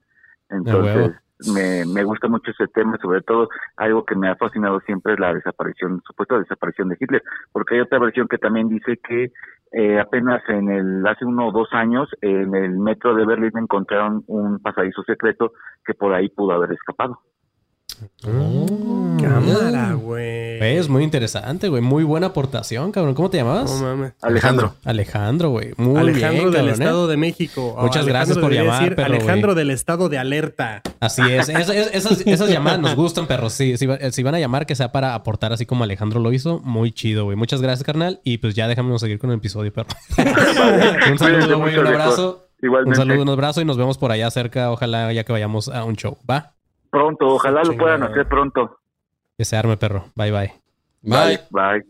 Entonces, 0.49 1.13
me, 1.53 1.85
me 1.85 2.03
gusta 2.03 2.27
mucho 2.27 2.51
ese 2.51 2.67
tema, 2.67 2.97
sobre 3.01 3.21
todo 3.21 3.49
algo 3.77 4.05
que 4.05 4.15
me 4.15 4.29
ha 4.29 4.35
fascinado 4.35 4.79
siempre 4.81 5.13
es 5.13 5.19
la 5.19 5.33
desaparición, 5.33 6.01
supuesta 6.05 6.39
desaparición 6.39 6.89
de 6.89 6.97
Hitler, 6.99 7.23
porque 7.51 7.75
hay 7.75 7.81
otra 7.81 7.99
versión 7.99 8.27
que 8.27 8.37
también 8.37 8.69
dice 8.69 8.97
que 8.97 9.31
eh, 9.73 9.99
apenas 9.99 10.41
en 10.49 10.69
el 10.69 11.07
hace 11.07 11.25
uno 11.25 11.47
o 11.47 11.51
dos 11.51 11.69
años 11.71 12.09
en 12.21 12.53
el 12.55 12.77
metro 12.77 13.15
de 13.15 13.25
Berlín 13.25 13.51
encontraron 13.55 14.23
un 14.27 14.59
pasadizo 14.59 15.01
secreto 15.03 15.53
que 15.85 15.93
por 15.93 16.13
ahí 16.13 16.29
pudo 16.29 16.51
haber 16.51 16.73
escapado. 16.73 17.19
Mm. 18.23 19.19
Cámara, 19.19 19.93
güey. 19.93 20.57
Güey, 20.59 20.77
Es 20.77 20.89
muy 20.89 21.03
interesante, 21.03 21.67
güey. 21.69 21.81
Muy 21.81 22.03
buena 22.03 22.27
aportación, 22.27 22.91
cabrón. 22.91 23.13
¿Cómo 23.15 23.29
te 23.29 23.37
llamabas? 23.37 23.71
No 23.71 23.77
mames. 23.81 24.13
Alejandro. 24.21 24.75
Alejandro, 24.83 25.49
güey. 25.49 25.73
Muy 25.77 25.97
Alejandro 25.99 26.31
bien, 26.31 26.43
del 26.45 26.53
cabrón, 26.53 26.69
¿eh? 26.69 26.71
Estado 26.85 27.07
de 27.07 27.17
México. 27.17 27.75
O 27.77 27.83
Muchas 27.83 28.05
gracias 28.05 28.37
por 28.37 28.51
llamar, 28.53 28.95
perro, 28.95 29.05
Alejandro 29.15 29.55
del 29.55 29.71
Estado 29.71 30.09
de 30.09 30.17
Alerta. 30.17 30.81
Así 30.99 31.21
es. 31.29 31.49
Es- 31.49 31.69
es- 31.69 31.89
esas, 31.93 32.21
esas 32.25 32.49
llamadas 32.49 32.79
nos 32.79 32.95
gustan, 32.95 33.27
perros. 33.27 33.53
Sí, 33.53 33.77
si, 33.77 33.85
va- 33.85 33.97
si 34.11 34.23
van 34.23 34.35
a 34.35 34.39
llamar, 34.39 34.65
que 34.65 34.75
sea 34.75 34.91
para 34.91 35.15
aportar 35.15 35.53
así 35.53 35.65
como 35.65 35.83
Alejandro 35.83 36.19
lo 36.19 36.31
hizo. 36.33 36.59
Muy 36.63 36.91
chido, 36.91 37.25
güey. 37.25 37.35
Muchas 37.37 37.61
gracias, 37.61 37.83
carnal. 37.85 38.21
Y 38.23 38.37
pues 38.37 38.53
ya 38.55 38.67
déjame 38.67 38.97
seguir 38.99 39.19
con 39.19 39.31
el 39.31 39.37
episodio, 39.37 39.71
perro. 39.73 39.89
un 41.11 41.17
saludo, 41.19 41.59
güey. 41.59 41.77
Un 41.77 41.87
abrazo. 41.87 42.47
Un 42.61 42.67
Igualmente. 42.67 42.97
saludo, 42.97 43.23
un 43.23 43.29
abrazo 43.29 43.61
y 43.61 43.65
nos 43.65 43.77
vemos 43.77 43.97
por 43.97 44.11
allá 44.11 44.29
cerca. 44.29 44.71
Ojalá 44.71 45.11
ya 45.13 45.23
que 45.23 45.31
vayamos 45.31 45.67
a 45.69 45.83
un 45.83 45.95
show. 45.95 46.17
Va. 46.29 46.53
Pronto, 46.91 47.25
ojalá 47.25 47.63
lo 47.63 47.75
puedan 47.77 48.03
hacer 48.03 48.27
pronto. 48.27 48.77
Que 49.37 49.45
se 49.45 49.55
arme, 49.55 49.77
perro. 49.77 50.05
Bye, 50.13 50.31
bye. 50.31 50.53
Bye. 51.01 51.39
Bye. 51.49 51.85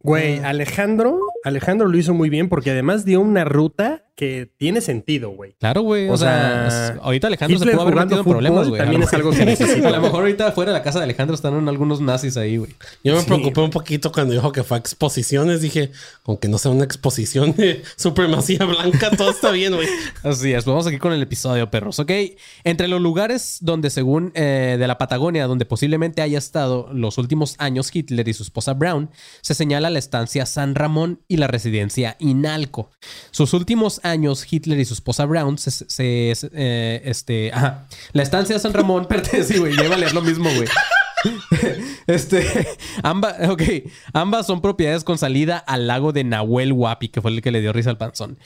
Güey, 0.00 0.40
Alejandro, 0.40 1.18
Alejandro 1.44 1.86
lo 1.88 1.96
hizo 1.96 2.14
muy 2.14 2.30
bien 2.30 2.48
porque 2.48 2.70
además 2.72 3.04
dio 3.04 3.20
una 3.20 3.44
ruta 3.44 4.00
que 4.16 4.48
tiene 4.58 4.80
sentido, 4.80 5.30
güey. 5.30 5.56
Claro, 5.58 5.82
güey. 5.82 6.08
O, 6.08 6.12
O 6.12 6.16
sea, 6.16 6.96
ahorita 7.02 7.26
Alejandro 7.26 7.58
se 7.58 7.64
Hitler 7.64 7.74
pudo 7.76 7.82
haber 7.88 7.96
metido 8.04 8.20
en 8.20 8.24
problemas, 8.24 8.68
güey. 8.68 8.80
también 8.80 9.02
es 9.02 9.12
algo 9.12 9.32
que 9.32 9.44
necesita, 9.44 9.88
A 9.88 9.90
lo 9.90 10.02
mejor 10.02 10.20
ahorita 10.20 10.52
fuera 10.52 10.70
de 10.70 10.78
la 10.78 10.84
casa 10.84 11.00
de 11.00 11.04
Alejandro 11.04 11.34
están 11.34 11.68
algunos 11.68 12.00
nazis 12.00 12.36
ahí, 12.36 12.56
güey. 12.58 12.70
Yo 13.02 13.14
me 13.14 13.20
Sí. 13.22 13.26
preocupé 13.26 13.60
un 13.60 13.70
poquito 13.70 14.12
cuando 14.12 14.32
dijo 14.32 14.52
que 14.52 14.62
fue 14.62 14.76
a 14.76 14.80
exposiciones. 14.80 15.60
Dije, 15.62 15.90
aunque 16.26 16.46
no 16.46 16.58
sea 16.58 16.70
una 16.70 16.84
exposición 16.84 17.56
de 17.56 17.82
supremacía 17.96 18.64
blanca, 18.64 19.10
todo 19.10 19.30
está 19.30 19.50
bien, 19.50 19.74
güey. 19.74 19.88
Así 20.22 20.52
es, 20.52 20.64
vamos 20.64 20.86
aquí 20.86 20.98
con 20.98 21.12
el 21.12 21.20
episodio, 21.20 21.68
perros. 21.72 21.98
Ok, 21.98 22.12
entre 22.62 22.86
los 22.86 23.00
lugares 23.00 23.58
donde, 23.62 23.90
según 23.90 24.30
eh, 24.36 24.76
de 24.78 24.86
la 24.86 24.96
Patagonia, 24.96 25.48
donde 25.48 25.64
posiblemente 25.64 26.22
haya 26.22 26.38
estado 26.38 26.88
los 26.92 27.18
últimos 27.18 27.56
años 27.58 27.90
Hitler 27.92 28.28
y 28.28 28.32
su 28.32 28.44
esposa 28.44 28.74
Brown, 28.74 29.10
se 29.40 29.54
señala 29.54 29.90
la 29.90 29.98
estancia 29.98 30.46
San 30.46 30.76
Ramón 30.76 31.20
y 31.26 31.33
la 31.36 31.46
residencia 31.46 32.16
Inalco. 32.18 32.90
Sus 33.30 33.52
últimos 33.52 34.00
años, 34.04 34.46
Hitler 34.50 34.78
y 34.78 34.84
su 34.84 34.94
esposa 34.94 35.24
Brown, 35.24 35.58
se, 35.58 36.32
eh, 36.52 37.02
este, 37.04 37.52
ajá. 37.52 37.86
La 38.12 38.22
estancia 38.22 38.58
San 38.58 38.72
Ramón 38.72 39.06
pertenece, 39.08 39.58
güey, 39.58 39.74
lleva 39.76 39.94
a 39.94 39.98
leer 39.98 40.14
lo 40.14 40.22
mismo, 40.22 40.50
güey. 40.54 40.68
Este, 42.06 42.68
ambas, 43.02 43.48
ok, 43.48 43.62
ambas 44.12 44.46
son 44.46 44.60
propiedades 44.60 45.04
con 45.04 45.16
salida 45.16 45.56
al 45.56 45.86
lago 45.86 46.12
de 46.12 46.22
Nahuel 46.22 46.72
Huapi, 46.72 47.08
que 47.08 47.22
fue 47.22 47.30
el 47.30 47.40
que 47.40 47.50
le 47.50 47.62
dio 47.62 47.72
risa 47.72 47.88
al 47.88 47.96
panzón. 47.96 48.38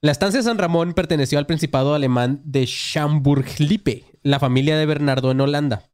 La 0.00 0.12
estancia 0.12 0.42
San 0.42 0.58
Ramón 0.58 0.94
perteneció 0.94 1.38
al 1.38 1.46
Principado 1.46 1.94
alemán 1.94 2.40
de 2.44 2.64
Schaumburg-Lippe, 2.64 4.04
la 4.22 4.38
familia 4.38 4.78
de 4.78 4.86
Bernardo 4.86 5.32
en 5.32 5.40
Holanda. 5.40 5.90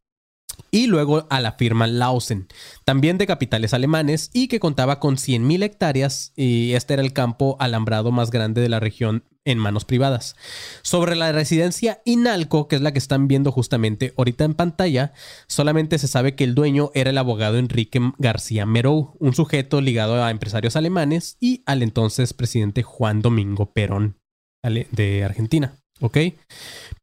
Y 0.71 0.87
luego 0.87 1.25
a 1.29 1.39
la 1.39 1.53
firma 1.53 1.87
Lausen, 1.87 2.47
también 2.83 3.17
de 3.17 3.27
capitales 3.27 3.73
alemanes 3.73 4.29
y 4.33 4.47
que 4.47 4.59
contaba 4.59 4.99
con 4.99 5.15
100.000 5.15 5.63
hectáreas 5.63 6.33
y 6.35 6.73
este 6.73 6.93
era 6.93 7.03
el 7.03 7.13
campo 7.13 7.55
alambrado 7.59 8.11
más 8.11 8.31
grande 8.31 8.61
de 8.61 8.69
la 8.69 8.79
región 8.79 9.23
en 9.45 9.59
manos 9.59 9.85
privadas. 9.85 10.35
Sobre 10.81 11.15
la 11.15 11.31
residencia 11.31 12.01
Inalco, 12.03 12.67
que 12.67 12.75
es 12.75 12.81
la 12.81 12.91
que 12.91 12.99
están 12.99 13.27
viendo 13.27 13.51
justamente 13.51 14.13
ahorita 14.17 14.43
en 14.43 14.55
pantalla, 14.55 15.13
solamente 15.47 15.99
se 15.99 16.07
sabe 16.07 16.35
que 16.35 16.43
el 16.43 16.55
dueño 16.55 16.91
era 16.93 17.11
el 17.11 17.17
abogado 17.17 17.57
Enrique 17.57 18.01
García 18.17 18.65
Merou, 18.65 19.15
un 19.19 19.33
sujeto 19.33 19.81
ligado 19.81 20.23
a 20.23 20.31
empresarios 20.31 20.75
alemanes 20.75 21.37
y 21.39 21.61
al 21.65 21.83
entonces 21.83 22.33
presidente 22.33 22.83
Juan 22.83 23.21
Domingo 23.21 23.71
Perón 23.71 24.17
de 24.63 25.23
Argentina. 25.23 25.77
¿Ok? 26.01 26.17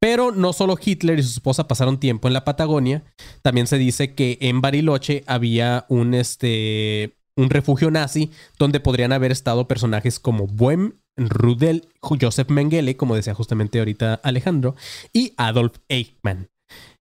Pero 0.02 0.32
no 0.32 0.52
solo 0.52 0.76
Hitler 0.84 1.20
y 1.20 1.22
su 1.22 1.34
esposa 1.34 1.68
pasaron 1.68 2.00
tiempo 2.00 2.26
en 2.26 2.34
la 2.34 2.44
Patagonia, 2.44 3.04
también 3.40 3.68
se 3.68 3.78
dice 3.78 4.14
que 4.14 4.36
en 4.40 4.60
Bariloche 4.60 5.22
había 5.28 5.86
un, 5.88 6.14
este, 6.14 7.14
un 7.36 7.50
refugio 7.50 7.88
nazi 7.92 8.32
donde 8.58 8.80
podrían 8.80 9.12
haber 9.12 9.30
estado 9.30 9.68
personajes 9.68 10.18
como 10.18 10.48
Bohem, 10.48 10.94
Rudel, 11.16 11.86
Joseph 12.00 12.50
Mengele, 12.50 12.96
como 12.96 13.14
decía 13.14 13.34
justamente 13.34 13.78
ahorita 13.78 14.14
Alejandro, 14.24 14.74
y 15.12 15.34
Adolf 15.36 15.78
Eichmann. 15.88 16.48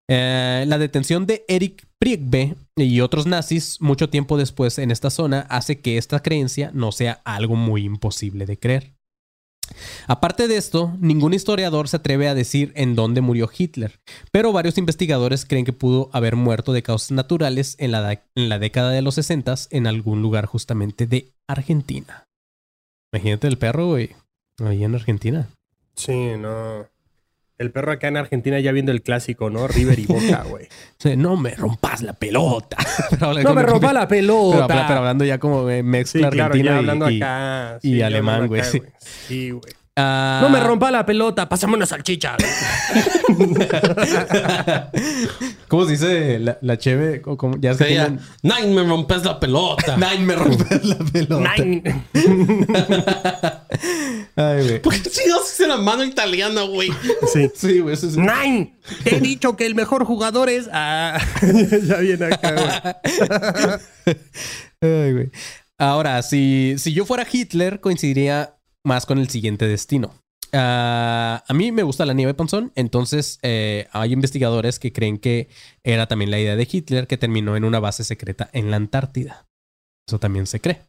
Eh, 0.07 0.65
la 0.67 0.77
detención 0.77 1.25
de 1.25 1.43
Eric 1.47 1.87
Priegbe 1.97 2.55
y 2.75 3.01
otros 3.01 3.25
nazis 3.25 3.81
mucho 3.81 4.11
tiempo 4.11 4.37
después 4.37 4.77
en 4.77 4.91
esta 4.91 5.09
zona 5.09 5.47
hace 5.49 5.81
que 5.81 5.97
esta 5.97 6.19
creencia 6.19 6.69
no 6.75 6.91
sea 6.91 7.19
algo 7.25 7.55
muy 7.55 7.83
imposible 7.83 8.45
de 8.45 8.59
creer. 8.59 9.00
Aparte 10.07 10.47
de 10.47 10.57
esto, 10.57 10.95
ningún 10.99 11.33
historiador 11.33 11.87
se 11.87 11.97
atreve 11.97 12.27
a 12.27 12.35
decir 12.35 12.71
en 12.75 12.95
dónde 12.95 13.21
murió 13.21 13.49
Hitler, 13.55 13.99
pero 14.31 14.51
varios 14.51 14.77
investigadores 14.77 15.45
creen 15.45 15.65
que 15.65 15.73
pudo 15.73 16.09
haber 16.13 16.35
muerto 16.35 16.73
de 16.73 16.83
causas 16.83 17.11
naturales 17.11 17.75
en 17.79 17.91
la, 17.91 18.59
década 18.59 18.91
de 18.91 19.01
los 19.01 19.15
60 19.15 19.55
en 19.71 19.87
algún 19.87 20.21
lugar 20.21 20.45
justamente 20.45 21.07
de 21.07 21.33
Argentina. 21.47 22.27
Imagínate 23.11 23.47
el 23.47 23.57
perro, 23.57 23.87
güey, 23.87 24.15
ahí 24.59 24.83
en 24.83 24.95
Argentina. 24.95 25.49
Sí, 25.95 26.37
no. 26.37 26.87
El 27.61 27.71
perro 27.71 27.91
acá 27.91 28.07
en 28.07 28.17
Argentina 28.17 28.59
ya 28.59 28.71
viendo 28.71 28.91
el 28.91 29.01
clásico, 29.03 29.49
¿no? 29.51 29.67
River 29.67 29.99
y 29.99 30.05
Boca, 30.07 30.43
güey. 30.49 30.67
Sí, 30.97 31.15
No 31.15 31.37
me 31.37 31.51
rompas 31.51 32.01
la 32.01 32.13
pelota. 32.13 32.77
Pero 33.11 33.33
No 33.33 33.53
me 33.53 33.61
rompa 33.61 33.93
la 33.93 34.07
pelota. 34.07 34.67
pero 34.67 34.99
hablando 34.99 35.23
ya 35.25 35.37
como 35.37 35.69
eh, 35.69 35.77
sí, 35.79 35.83
mezcla 35.83 36.29
claro, 36.31 36.45
argentina 36.53 36.71
ya 36.71 36.77
hablando 36.77 37.09
y- 37.09 37.17
acá. 37.21 37.79
y 37.83 37.93
sí, 37.93 38.01
alemán, 38.01 38.47
güey. 38.47 38.61
Sí, 38.99 39.51
güey. 39.51 39.73
Ah, 39.97 40.39
No 40.41 40.49
me 40.49 40.59
rompa 40.61 40.89
la 40.89 41.05
pelota, 41.05 41.49
pásame 41.49 41.75
una 41.75 41.85
salchicha. 41.85 42.37
¿Cómo 45.67 45.85
se 45.85 45.91
dice 45.91 46.39
la, 46.39 46.57
la 46.61 46.77
cheve? 46.77 47.21
O 47.25 47.37
Ya 47.59 47.71
que 47.71 47.77
Sería, 47.77 48.07
tienen- 48.07 48.21
Nine, 48.43 48.67
me 48.73 48.83
rompes 48.87 49.23
la 49.25 49.39
pelota. 49.39 49.97
Nine 49.97 50.19
me 50.25 50.35
rompes 50.35 50.85
la 50.85 50.95
pelota. 50.97 51.55
Nine. 51.57 51.83
Ay, 54.35 54.63
güey. 54.63 54.81
¿Por 54.81 54.93
qué 54.93 55.09
chingados 55.09 55.51
hice 55.51 55.67
la 55.67 55.77
mano 55.77 56.03
italiana, 56.03 56.61
güey? 56.63 56.89
Sí. 57.33 57.49
Sí, 57.61 57.79
güey, 57.79 57.93
eso 57.95 58.07
es- 58.07 58.15
Nine. 58.17 58.77
Te 59.03 59.17
he 59.17 59.19
dicho 59.19 59.55
que 59.57 59.65
el 59.65 59.75
mejor 59.75 60.05
jugador 60.05 60.49
es. 60.49 60.69
Ah, 60.71 61.19
ya 61.83 61.97
viene 61.97 62.25
acá, 62.25 62.53
güey. 62.53 64.15
Ay, 64.81 65.13
güey. 65.13 65.31
Ahora, 65.77 66.21
si, 66.21 66.75
si 66.77 66.93
yo 66.93 67.05
fuera 67.05 67.25
Hitler, 67.29 67.79
coincidiría 67.81 68.55
más 68.83 69.05
con 69.05 69.19
el 69.19 69.29
siguiente 69.29 69.67
destino. 69.67 70.13
Ah, 70.53 71.43
a 71.47 71.53
mí 71.53 71.71
me 71.71 71.83
gusta 71.83 72.05
la 72.05 72.13
nieve 72.13 72.33
panzón, 72.33 72.71
entonces 72.75 73.39
eh, 73.41 73.87
hay 73.93 74.11
investigadores 74.11 74.79
que 74.79 74.91
creen 74.91 75.17
que 75.17 75.47
era 75.83 76.07
también 76.07 76.29
la 76.29 76.39
idea 76.39 76.55
de 76.57 76.67
Hitler 76.69 77.07
que 77.07 77.17
terminó 77.17 77.55
en 77.55 77.63
una 77.63 77.79
base 77.79 78.03
secreta 78.03 78.49
en 78.51 78.69
la 78.69 78.77
Antártida. 78.77 79.45
Eso 80.07 80.19
también 80.19 80.47
se 80.47 80.59
cree. 80.59 80.81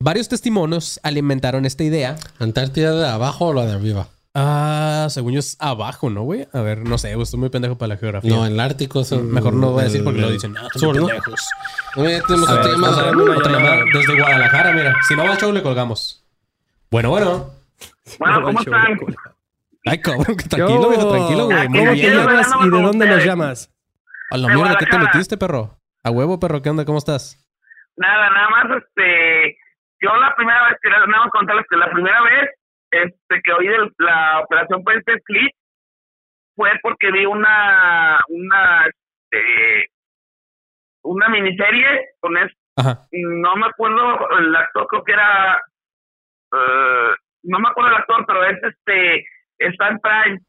Varios 0.00 0.28
testimonios 0.28 0.98
alimentaron 1.02 1.66
esta 1.66 1.84
idea. 1.84 2.16
¿Antártida 2.38 2.92
de 2.94 3.06
abajo 3.08 3.48
o 3.48 3.52
la 3.54 3.66
de 3.66 3.72
arriba? 3.72 4.08
Ah, 4.34 5.08
según 5.10 5.34
yo 5.34 5.40
es 5.40 5.56
abajo, 5.58 6.08
¿no, 6.08 6.22
güey? 6.22 6.48
A 6.54 6.62
ver, 6.62 6.88
no 6.88 6.96
sé, 6.96 7.12
estoy 7.12 7.38
muy 7.38 7.50
pendejo 7.50 7.76
para 7.76 7.88
la 7.88 7.96
geografía. 7.98 8.30
No, 8.30 8.46
el 8.46 8.58
Ártico. 8.58 9.04
Mejor 9.22 9.52
no 9.52 9.72
voy 9.72 9.82
a 9.82 9.84
decir 9.84 9.98
el- 9.98 10.04
porque 10.04 10.20
lo 10.22 10.30
dicen. 10.30 10.54
No, 10.54 10.62
Sur, 10.74 10.96
pendejos. 10.96 11.40
No, 11.96 12.08
ya 12.08 12.22
tenemos 12.22 12.48
otra 12.48 12.72
llamada 13.52 13.82
desde 13.92 14.18
Guadalajara, 14.18 14.72
mira. 14.72 14.96
Si 15.06 15.14
no 15.14 15.24
va 15.24 15.32
al 15.32 15.38
show, 15.38 15.52
le 15.52 15.62
colgamos. 15.62 16.21
Bueno, 16.92 17.08
bueno. 17.08 17.46
Bueno, 18.18 18.42
¿cómo 18.42 18.60
están? 18.60 18.98
Ay, 19.86 19.98
cabrón, 20.02 20.36
que 20.36 20.46
tranquilo, 20.46 20.90
viejo, 20.90 21.08
tranquilo, 21.10 21.46
güey. 21.46 21.68
Muy 21.70 21.78
¿Cómo 21.78 21.90
te 21.92 21.96
bien. 21.96 22.12
llamas 22.12 22.54
y 22.60 22.70
de 22.70 22.82
dónde 22.82 23.06
nos 23.06 23.24
llamas? 23.24 23.74
A 24.30 24.36
la 24.36 24.48
mierda, 24.54 24.76
¿qué 24.76 24.84
te 24.84 24.98
metiste, 24.98 25.38
perro? 25.38 25.78
A 26.04 26.10
huevo, 26.10 26.38
perro, 26.38 26.60
¿qué 26.60 26.68
onda? 26.68 26.84
¿Cómo 26.84 26.98
estás? 26.98 27.42
Nada, 27.96 28.28
nada 28.28 28.48
más, 28.50 28.76
este, 28.76 29.56
yo 30.02 30.14
la 30.16 30.36
primera 30.36 30.68
vez 30.68 30.76
que 30.82 30.90
nada 30.90 31.06
más 31.06 31.30
contarles 31.30 31.64
que 31.70 31.76
la 31.76 31.90
primera 31.90 32.20
vez, 32.24 32.50
este, 32.90 33.40
que 33.42 33.52
oí 33.54 33.68
de 33.68 33.78
la 33.96 34.40
operación 34.40 34.84
Puente 34.84 35.14
Split 35.14 35.56
fue 36.54 36.72
porque 36.82 37.10
vi 37.10 37.24
una, 37.24 38.20
una, 38.28 38.84
este, 38.86 39.88
una 41.04 41.28
miniserie 41.30 42.10
con 42.20 42.36
es, 42.36 42.52
Ajá. 42.76 43.06
no 43.12 43.56
me 43.56 43.66
acuerdo 43.66 44.28
el 44.38 44.54
actor, 44.54 44.86
creo 44.88 45.04
que 45.04 45.12
era, 45.12 45.58
eh, 46.52 47.14
no 47.44 47.58
me 47.58 47.68
acuerdo 47.68 47.90
el 47.90 47.96
actor, 47.96 48.24
pero 48.26 48.44
es 48.44 48.58
este, 48.62 49.26
está 49.58 49.88
en 49.88 49.98
Prime. 50.00 50.40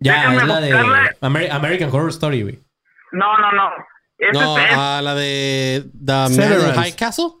Ya, 0.00 0.14
Déjame 0.14 0.36
es 0.36 0.46
la 0.46 0.60
de 0.60 1.48
American 1.50 1.90
Horror 1.90 2.10
Story, 2.10 2.42
güey. 2.42 2.58
No, 3.12 3.36
no, 3.38 3.52
no. 3.52 3.70
Es 4.18 4.32
No, 4.32 4.56
este, 4.58 4.70
es- 4.72 4.78
a 4.78 5.02
la 5.02 5.14
de 5.14 5.84
The. 6.04 6.72
High 6.74 6.96
Castle. 6.96 7.32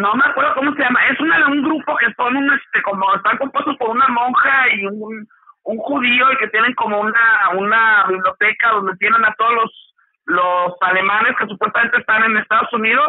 no 0.00 0.14
me 0.14 0.24
acuerdo 0.24 0.54
cómo 0.54 0.72
se 0.74 0.82
llama. 0.82 1.00
Es 1.06 1.18
una 1.20 1.38
de 1.38 1.44
un 1.46 1.62
grupo 1.62 1.96
que 1.96 2.12
son 2.16 2.36
un, 2.36 2.52
este, 2.54 2.82
como 2.82 3.14
están 3.14 3.36
compuestos 3.38 3.76
por 3.78 3.90
una 3.90 4.08
monja 4.08 4.68
y 4.74 4.86
un, 4.86 5.26
un 5.64 5.78
judío 5.78 6.32
y 6.32 6.36
que 6.38 6.48
tienen 6.48 6.74
como 6.74 7.00
una, 7.00 7.50
una 7.56 8.06
biblioteca 8.08 8.70
donde 8.72 8.96
tienen 8.96 9.24
a 9.24 9.34
todos 9.38 9.54
los, 9.54 9.94
los 10.26 10.72
alemanes 10.82 11.34
que 11.38 11.46
supuestamente 11.46 11.98
están 11.98 12.24
en 12.24 12.36
Estados 12.38 12.72
Unidos 12.72 13.08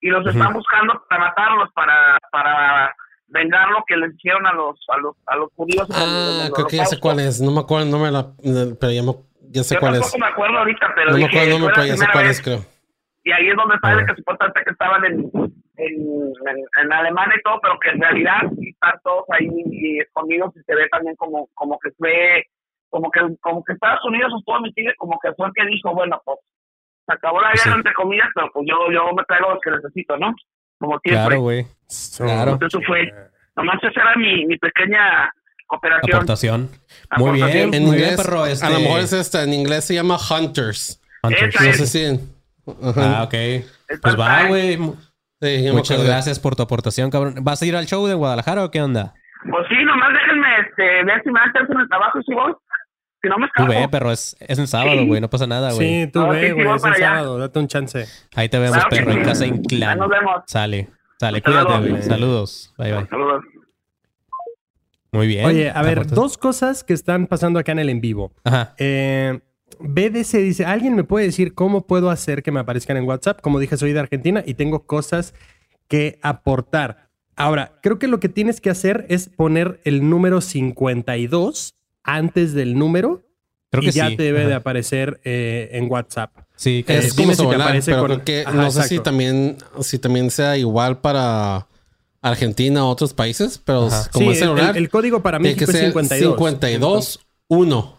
y 0.00 0.08
los 0.08 0.26
están 0.26 0.52
buscando 0.52 1.02
para 1.08 1.24
matarlos, 1.26 1.68
para, 1.74 2.18
para 2.32 2.94
vengar 3.28 3.70
lo 3.70 3.84
que 3.86 3.96
les 3.96 4.14
hicieron 4.14 4.46
a 4.46 4.52
los, 4.52 4.78
a 4.88 4.96
los, 4.98 5.16
a 5.26 5.36
los 5.36 5.50
judíos. 5.54 5.86
Ah, 5.94 6.48
creo 6.54 6.66
que 6.66 6.76
ya 6.78 6.86
sé 6.86 6.98
cuál 6.98 7.20
es. 7.20 7.40
No 7.40 7.50
me 7.52 7.60
acuerdo 7.60 7.86
nombre, 7.86 8.10
de 8.10 8.12
la- 8.16 8.76
pero 8.80 8.92
ya, 8.92 9.02
me- 9.02 9.14
ya 9.50 9.62
sé 9.62 9.74
Yo 9.74 9.80
cuál 9.80 9.94
es. 9.94 10.00
tampoco 10.00 10.18
me 10.18 10.26
acuerdo 10.26 10.58
ahorita, 10.58 10.92
pero 10.94 11.10
No 11.12 11.18
me 11.18 11.24
acuerdo 11.26 11.84
ya 11.84 11.96
sé 11.96 12.06
cuál 12.12 12.26
es, 12.26 12.40
creo. 12.42 12.60
y 13.24 13.32
ahí 13.32 13.48
es 13.50 13.56
donde 13.56 13.78
sale 13.80 14.04
que 14.06 14.14
supuestamente 14.16 14.60
que 14.64 14.70
estaban 14.70 15.04
en, 15.04 15.30
en, 15.76 15.94
en, 16.48 16.56
en 16.82 16.92
Alemania 16.92 17.36
y 17.38 17.42
todo, 17.42 17.60
pero 17.60 17.78
que 17.78 17.90
en 17.90 18.00
realidad 18.00 18.40
están 18.60 18.98
todos 19.04 19.24
ahí 19.30 19.48
y 19.70 20.00
escondidos 20.00 20.52
y 20.56 20.60
se 20.62 20.74
ve 20.74 20.88
también 20.90 21.14
como, 21.16 21.48
como 21.54 21.78
que 21.78 21.90
fue, 21.98 22.44
como 22.88 23.10
que, 23.10 23.20
como 23.40 23.62
que 23.64 23.74
Estados 23.74 24.04
Unidos 24.04 24.32
estuvo 24.38 24.60
metido, 24.60 24.92
como 24.98 25.18
que 25.22 25.32
fue 25.34 25.46
el 25.46 25.52
que 25.54 25.66
dijo, 25.66 25.94
bueno, 25.94 26.20
pues 26.24 26.38
se 27.10 27.16
acabó 27.16 27.40
la 27.40 27.48
guerra 27.52 27.62
Sí. 27.64 27.70
entre 27.74 27.92
comillas, 27.94 28.28
pero 28.34 28.50
pues 28.52 28.66
yo, 28.68 28.76
yo 28.92 29.12
me 29.16 29.24
traigo 29.24 29.50
los 29.50 29.60
que 29.60 29.70
necesito, 29.70 30.16
¿no? 30.16 30.34
Como 30.78 30.98
siempre. 31.00 31.26
Claro, 31.26 31.40
güey. 31.40 31.66
Claro. 32.16 32.52
Entonces 32.52 32.78
eso 32.80 32.86
fue, 32.86 33.12
nomás 33.56 33.76
esa 33.82 34.00
era 34.00 34.16
mi, 34.16 34.46
mi 34.46 34.56
pequeña 34.58 35.32
cooperación. 35.66 36.14
Aportación. 36.16 36.60
Muy 37.16 37.28
Aportación. 37.40 37.70
bien, 37.70 37.74
En 37.74 37.86
muy 37.88 37.96
bien, 37.96 38.16
perro. 38.16 38.46
Este... 38.46 38.66
a 38.66 38.70
lo 38.70 38.80
mejor 38.80 39.00
es 39.00 39.12
esta. 39.12 39.42
En 39.42 39.52
inglés 39.52 39.84
se 39.86 39.94
llama 39.94 40.16
Hunters. 40.16 41.00
Hunters. 41.22 41.54
Esa 41.54 41.64
No 41.64 41.70
es. 41.70 41.76
sé 41.76 41.86
si. 41.86 42.20
Ah, 42.96 43.22
ok. 43.24 43.34
Pues 44.02 44.18
va, 44.18 44.44
güey. 44.46 44.78
Sí, 45.42 45.68
Muchas 45.72 46.04
gracias 46.04 46.38
por 46.38 46.54
tu 46.54 46.62
aportación, 46.62 47.10
cabrón. 47.10 47.34
¿Vas 47.42 47.62
a 47.62 47.66
ir 47.66 47.74
al 47.74 47.86
show 47.86 48.06
de 48.06 48.14
Guadalajara 48.14 48.64
o 48.64 48.70
qué 48.70 48.82
onda? 48.82 49.14
Pues 49.50 49.66
sí, 49.68 49.74
nomás 49.84 50.12
déjenme 50.12 50.48
este, 50.60 51.04
ver 51.04 51.22
si 51.24 51.30
me 51.30 51.40
dan 51.40 51.52
chance 51.54 51.72
en 51.72 51.80
el 51.80 51.88
trabajo 51.88 52.18
y 52.20 52.24
si 52.24 52.34
voy. 52.34 52.52
Si 53.22 53.28
no 53.28 53.36
me 53.38 53.46
Tú 53.48 53.62
escapo. 53.64 53.68
ve, 53.68 53.88
pero 53.90 54.10
es, 54.12 54.36
es 54.40 54.58
en 54.58 54.66
sábado, 54.66 55.04
güey. 55.06 55.20
No 55.20 55.28
pasa 55.28 55.46
nada, 55.46 55.72
güey. 55.72 56.04
Sí, 56.04 56.10
tú 56.10 56.20
No, 56.20 56.32
sí, 56.32 56.38
ve, 56.40 56.52
güey, 56.52 56.74
es 56.74 56.84
el 56.84 56.92
allá. 56.92 57.08
sábado, 57.16 57.38
date 57.38 57.58
un 57.58 57.68
chance. 57.68 58.06
Ahí 58.34 58.48
te 58.48 58.58
vemos, 58.58 58.76
Claro 58.76 58.88
perro, 58.90 59.10
en 59.12 59.22
casa 59.24 59.44
en 59.44 59.52
Ahí 59.54 59.62
clan. 59.62 59.98
nos 59.98 60.08
vemos. 60.08 60.42
Sale. 60.46 60.88
Sale, 61.18 61.38
Hasta 61.38 61.50
cuídate, 61.64 61.88
güey. 61.90 62.02
Saludos. 62.02 62.74
Bye, 62.78 62.92
bye. 62.94 63.06
Saludos. 63.08 63.44
Muy 65.12 65.26
bien. 65.26 65.44
Oye, 65.44 65.70
a 65.70 65.82
ver, 65.82 66.06
dos 66.06 66.38
cosas 66.38 66.84
que 66.84 66.92
están 66.94 67.26
pasando 67.26 67.58
acá 67.58 67.72
en 67.72 67.80
el 67.80 67.88
en 67.90 68.00
vivo. 68.00 68.32
Ajá. 68.44 68.74
Eh, 68.78 69.40
BDC 69.80 70.38
dice, 70.38 70.64
¿alguien 70.64 70.94
me 70.94 71.04
puede 71.04 71.26
decir 71.26 71.54
cómo 71.54 71.86
puedo 71.86 72.10
hacer 72.10 72.42
que 72.42 72.52
me 72.52 72.60
aparezcan 72.60 72.96
en 72.96 73.04
WhatsApp? 73.04 73.40
Como 73.40 73.58
dije, 73.58 73.76
soy 73.76 73.92
de 73.92 74.00
Argentina 74.00 74.42
y 74.46 74.54
tengo 74.54 74.86
cosas 74.86 75.34
que 75.88 76.18
aportar. 76.22 77.08
Ahora, 77.36 77.72
creo 77.82 77.98
que 77.98 78.06
lo 78.06 78.20
que 78.20 78.28
tienes 78.28 78.60
que 78.60 78.70
hacer 78.70 79.06
es 79.08 79.28
poner 79.28 79.80
el 79.84 80.08
número 80.08 80.40
52 80.40 81.74
antes 82.04 82.54
del 82.54 82.76
número 82.78 83.22
Creo 83.70 83.82
y 83.82 83.86
que 83.86 83.92
ya 83.92 84.08
sí. 84.08 84.16
te 84.16 84.24
debe 84.24 84.46
de 84.46 84.54
aparecer 84.54 85.20
eh, 85.24 85.68
en 85.72 85.90
WhatsApp. 85.90 86.32
Sí, 86.56 86.82
que 86.82 86.98
Es 86.98 87.14
como 87.14 87.30
si 87.32 87.36
te 87.38 87.44
celular, 87.44 87.60
aparece 87.62 87.90
pero 87.92 88.00
con- 88.02 88.06
creo 88.20 88.24
que 88.24 88.42
Ajá, 88.46 88.52
no 88.56 88.70
sé 88.70 88.82
si 88.84 88.98
también, 88.98 89.56
si 89.80 89.98
también 89.98 90.30
sea 90.30 90.56
igual 90.56 90.98
para 90.98 91.66
Argentina 92.20 92.84
o 92.84 92.88
otros 92.90 93.14
países, 93.14 93.58
pero 93.64 93.86
Ajá. 93.86 94.10
como 94.12 94.26
Sí, 94.26 94.32
es 94.32 94.42
el- 94.42 94.48
celular, 94.48 94.70
el, 94.76 94.84
el 94.84 94.90
código 94.90 95.22
para 95.22 95.38
tiene 95.38 95.54
que 95.56 95.66
México 95.66 95.70
es 95.70 95.76
ser 95.78 95.86
52. 95.92 96.34
52 96.36 97.26
1. 97.48 97.96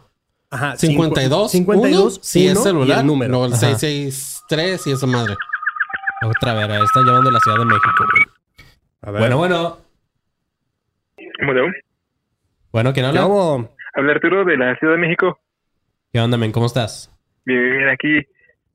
Ajá, 0.54 0.76
52 0.76 1.52
52 1.52 2.14
1 2.16 2.20
si 2.24 2.48
es 2.48 2.62
celular, 2.62 3.00
el 3.00 3.06
número. 3.08 3.32
luego 3.32 3.46
el 3.46 3.54
Ajá. 3.54 3.60
663 3.78 4.88
y 4.88 4.92
esa 4.92 5.08
madre. 5.08 5.36
Otra 6.24 6.54
vez, 6.54 6.70
ahí 6.70 6.84
están 6.84 7.06
llamando 7.06 7.30
a 7.30 7.34
la 7.34 7.40
Ciudad 7.40 7.58
de 7.58 7.66
México, 7.66 8.06
güey. 8.12 8.24
A 9.04 9.12
ver. 9.12 9.22
Bueno, 9.22 9.38
bueno. 9.38 9.78
Bueno, 11.46 11.62
Bueno, 12.72 12.94
¿quién 12.94 13.12
¿Qué 13.12 13.18
habla? 13.18 13.68
Habla 13.94 14.14
Arturo 14.14 14.46
de 14.46 14.58
la 14.58 14.76
Ciudad 14.78 14.94
de 14.96 15.00
México. 15.00 15.40
¿Qué 16.12 16.20
onda, 16.20 16.38
men? 16.38 16.52
¿Cómo 16.52 16.66
estás? 16.66 17.10
Bien, 17.46 17.62
bien, 17.78 17.90
aquí. 17.90 18.22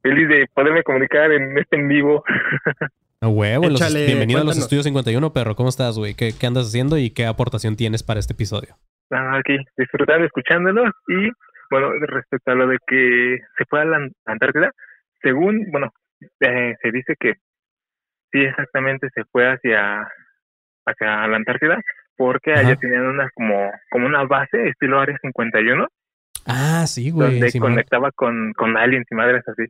Feliz 0.03 0.29
de 0.29 0.47
poderme 0.55 0.83
comunicar 0.83 1.33
en 1.33 1.57
este 1.59 1.77
en 1.77 1.89
vivo. 1.89 2.25
A 3.23 3.29
huevo, 3.29 3.69
los- 3.71 3.81
bienvenido 3.95 4.41
a 4.41 4.45
los 4.45 4.53
cuéntanos. 4.55 4.59
estudios 4.59 4.85
51, 4.85 5.33
perro. 5.33 5.57
¿Cómo 5.57 5.71
estás, 5.71 5.97
güey? 5.99 6.15
¿Qué, 6.15 6.33
¿Qué 6.39 6.47
andas 6.47 6.67
haciendo 6.67 6.99
y 6.99 7.11
qué 7.11 7.25
aportación 7.25 7.75
tienes 7.75 8.03
para 8.03 8.21
este 8.21 8.35
episodio? 8.35 8.77
Ah, 9.11 9.39
aquí, 9.39 9.57
disfrutando, 9.79 10.27
escuchándolos. 10.27 10.93
Y, 11.09 11.31
bueno, 11.71 11.93
respecto 12.07 12.53
a 12.53 12.55
lo 12.55 12.67
de 12.67 12.77
que 12.87 13.39
se 13.57 13.65
fue 13.71 13.81
a 13.81 13.85
la 13.87 13.97
Ant- 13.99 14.13
Antártida, 14.27 14.71
según, 15.23 15.65
bueno, 15.73 15.93
eh, 16.41 16.75
se 16.83 16.91
dice 16.93 17.15
que 17.19 17.33
sí, 18.33 18.41
exactamente 18.43 19.09
se 19.15 19.25
fue 19.33 19.51
hacia, 19.51 20.03
hacia 20.85 21.27
la 21.27 21.37
Antártida, 21.37 21.81
porque 22.17 22.53
Ajá. 22.53 22.61
allá 22.61 22.77
tenían 22.77 23.07
una 23.07 23.31
como, 23.35 23.71
como 23.91 24.07
una 24.07 24.25
base, 24.25 24.69
estilo 24.69 25.01
Área 25.01 25.19
51, 25.23 25.87
Ah, 26.47 26.85
sí, 26.87 27.11
güey. 27.11 27.41
donde 27.41 27.59
conectaba 27.59 28.13
con, 28.13 28.53
con 28.55 28.77
aliens 28.77 29.07
y 29.11 29.15
madres 29.15 29.43
así. 29.49 29.65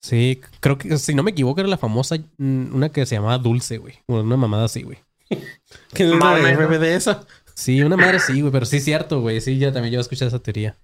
Sí, 0.00 0.40
creo 0.60 0.78
que, 0.78 0.96
si 0.96 1.14
no 1.14 1.22
me 1.22 1.30
equivoco, 1.32 1.60
era 1.60 1.68
la 1.68 1.78
famosa, 1.78 2.16
mm, 2.38 2.74
una 2.74 2.90
que 2.90 3.06
se 3.06 3.14
llamaba 3.16 3.38
Dulce, 3.38 3.78
güey. 3.78 3.94
Bueno, 4.06 4.24
una 4.24 4.36
mamada 4.36 4.64
así, 4.64 4.82
güey. 4.82 4.98
¿Qué 5.94 6.04
es 6.04 6.14
Más 6.14 6.40
o 6.40 6.42
la 6.42 6.50
menos. 6.50 6.64
RB 6.66 6.78
de 6.78 6.94
esa? 6.96 7.26
Sí, 7.54 7.82
una 7.82 7.96
madre 7.96 8.18
sí, 8.18 8.40
güey, 8.40 8.52
pero 8.52 8.64
sí 8.66 8.78
es 8.78 8.84
cierto, 8.84 9.20
güey. 9.20 9.40
Sí, 9.40 9.58
ya 9.58 9.72
también 9.72 9.92
yo 9.94 10.00
he 10.00 10.02
escuchado 10.02 10.28
esa 10.28 10.42
teoría. 10.42 10.74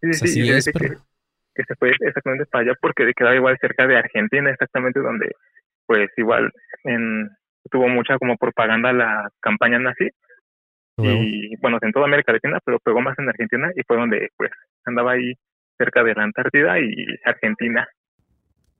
Sí, 0.00 0.08
O 0.10 0.12
sea, 0.14 0.28
sí, 0.28 0.34
sí 0.34 0.50
es, 0.50 0.64
que, 0.66 0.72
que 1.54 1.64
se 1.64 1.74
fue 1.78 1.90
exactamente 2.00 2.46
para 2.46 2.64
allá 2.64 2.72
porque 2.80 3.10
quedaba 3.16 3.34
igual 3.36 3.58
cerca 3.60 3.86
de 3.86 3.96
Argentina, 3.98 4.50
exactamente 4.50 5.00
donde, 5.00 5.30
pues 5.86 6.08
igual, 6.16 6.50
en, 6.84 7.28
tuvo 7.70 7.88
mucha 7.88 8.16
como 8.18 8.36
propaganda 8.36 8.92
la 8.92 9.28
campaña 9.40 9.78
nazi. 9.78 10.08
Y 10.98 11.56
bueno, 11.56 11.78
en 11.80 11.92
toda 11.92 12.06
América 12.06 12.32
Latina, 12.32 12.58
pero 12.64 12.78
pegó 12.80 13.00
más 13.00 13.18
en 13.18 13.28
Argentina 13.28 13.70
y 13.76 13.82
fue 13.86 13.96
donde 13.96 14.28
pues 14.36 14.50
andaba 14.84 15.12
ahí 15.12 15.34
cerca 15.78 16.02
de 16.04 16.14
la 16.14 16.24
Antártida 16.24 16.78
y 16.78 17.06
Argentina. 17.24 17.88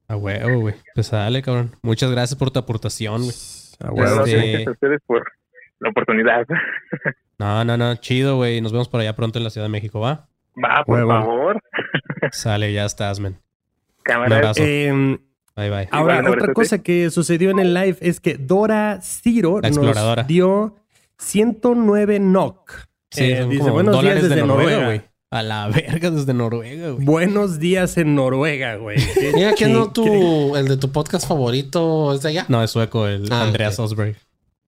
A 0.07 0.17
huevo, 0.17 0.59
güey. 0.61 0.75
Pues 0.93 1.09
dale, 1.11 1.41
cabrón. 1.41 1.71
Muchas 1.81 2.11
gracias 2.11 2.37
por 2.37 2.51
tu 2.51 2.59
aportación, 2.59 3.21
güey. 3.23 3.33
Ah, 3.79 3.89
Este- 3.95 4.31
gracias 4.35 4.67
a 4.67 4.71
ustedes 4.71 4.99
por 5.05 5.31
la 5.79 5.89
oportunidad. 5.89 6.45
No, 7.39 7.65
no, 7.65 7.75
no. 7.75 7.95
Chido, 7.95 8.35
güey. 8.35 8.61
Nos 8.61 8.71
vemos 8.71 8.87
por 8.87 9.01
allá 9.01 9.15
pronto 9.15 9.39
en 9.39 9.43
la 9.43 9.49
Ciudad 9.49 9.65
de 9.65 9.71
México, 9.71 9.99
¿va? 9.99 10.27
Va, 10.63 10.83
por 10.85 10.97
Huevo. 10.99 11.09
favor. 11.09 11.61
Sale, 12.31 12.71
ya 12.71 12.85
estás, 12.85 13.19
men. 13.19 13.33
Un 13.33 14.03
Cámara. 14.03 14.35
abrazo. 14.35 14.61
Em, 14.63 15.17
Bye, 15.55 15.69
bye. 15.71 15.87
Ahora, 15.89 16.21
otra 16.29 16.53
cosa 16.53 16.83
que 16.83 17.09
sucedió 17.09 17.49
en 17.49 17.57
el 17.57 17.73
live 17.73 17.97
es 17.99 18.19
que 18.19 18.35
Dora 18.37 18.99
Ciro 19.01 19.59
La 19.59 19.69
exploradora. 19.69 20.21
nos 20.21 20.27
dio 20.27 20.75
109 21.21 22.19
NOC. 22.19 22.71
Sí, 23.11 23.23
Eh, 23.25 23.45
dice, 23.49 23.69
buenos 23.69 23.93
días 23.93 24.03
dólares 24.03 24.23
desde 24.23 24.35
de 24.35 24.41
Noruega, 24.41 24.71
Noruega. 24.71 24.85
güey. 24.85 25.01
A 25.31 25.43
la 25.43 25.67
verga 25.73 26.11
desde 26.11 26.33
Noruega, 26.33 26.89
güey. 26.91 27.05
Buenos 27.05 27.59
días 27.59 27.97
en 27.97 28.15
Noruega, 28.15 28.75
güey. 28.75 28.97
Mira, 29.35 29.53
¿quién 29.53 29.73
no 29.73 29.91
tu, 29.93 30.55
el 30.55 30.67
de 30.67 30.77
tu 30.77 30.91
podcast 30.91 31.27
favorito 31.27 32.13
es 32.13 32.21
de 32.23 32.29
allá? 32.29 32.45
No, 32.49 32.61
es 32.63 32.71
sueco, 32.71 33.07
el 33.07 33.31
Ah, 33.31 33.43
Andreas 33.43 33.79
ok. 33.79 33.85
Osberg. 33.85 34.17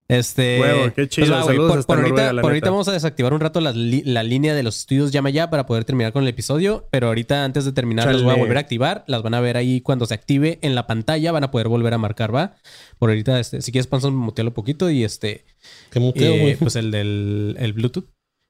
Este. 0.06 0.60
Huevo, 0.60 0.92
qué 0.94 1.08
chido. 1.08 1.28
güey, 1.28 1.44
Saludos 1.46 1.70
por, 1.70 1.78
hasta 1.78 1.86
por 1.86 1.96
ahorita, 1.98 2.10
Noruega, 2.14 2.32
la 2.34 2.42
por 2.42 2.50
ahorita 2.50 2.64
neta. 2.66 2.70
vamos 2.72 2.88
a 2.88 2.92
desactivar 2.92 3.32
un 3.32 3.40
rato 3.40 3.60
la, 3.62 3.72
la 3.74 4.22
línea 4.22 4.54
de 4.54 4.62
los 4.62 4.76
estudios 4.80 5.12
llama 5.12 5.30
ya 5.30 5.48
para 5.48 5.64
poder 5.64 5.84
terminar 5.86 6.12
con 6.12 6.22
el 6.24 6.28
episodio. 6.28 6.86
Pero 6.90 7.06
ahorita, 7.06 7.44
antes 7.44 7.64
de 7.64 7.72
terminar, 7.72 8.06
las 8.06 8.16
voy 8.22 8.24
a 8.24 8.28
Chale. 8.34 8.40
volver 8.42 8.56
a 8.58 8.60
activar. 8.60 9.04
Las 9.06 9.22
van 9.22 9.32
a 9.34 9.40
ver 9.40 9.56
ahí 9.56 9.80
cuando 9.80 10.04
se 10.04 10.12
active 10.14 10.58
en 10.60 10.74
la 10.74 10.86
pantalla. 10.86 11.32
Van 11.32 11.44
a 11.44 11.50
poder 11.50 11.68
volver 11.68 11.94
a 11.94 11.98
marcar, 11.98 12.34
va. 12.34 12.54
Por 12.98 13.08
ahorita, 13.08 13.40
este, 13.40 13.62
si 13.62 13.72
quieres, 13.72 13.86
Panzón, 13.86 14.14
mutealo 14.14 14.50
un 14.50 14.54
poquito 14.54 14.90
y 14.90 15.04
este. 15.04 15.44
Que 15.90 16.00
muteo, 16.00 16.34
eh, 16.34 16.40
güey. 16.40 16.56
pues 16.56 16.76
el 16.76 16.90
del 16.90 17.56
el 17.58 17.72
Bluetooth. 17.72 18.04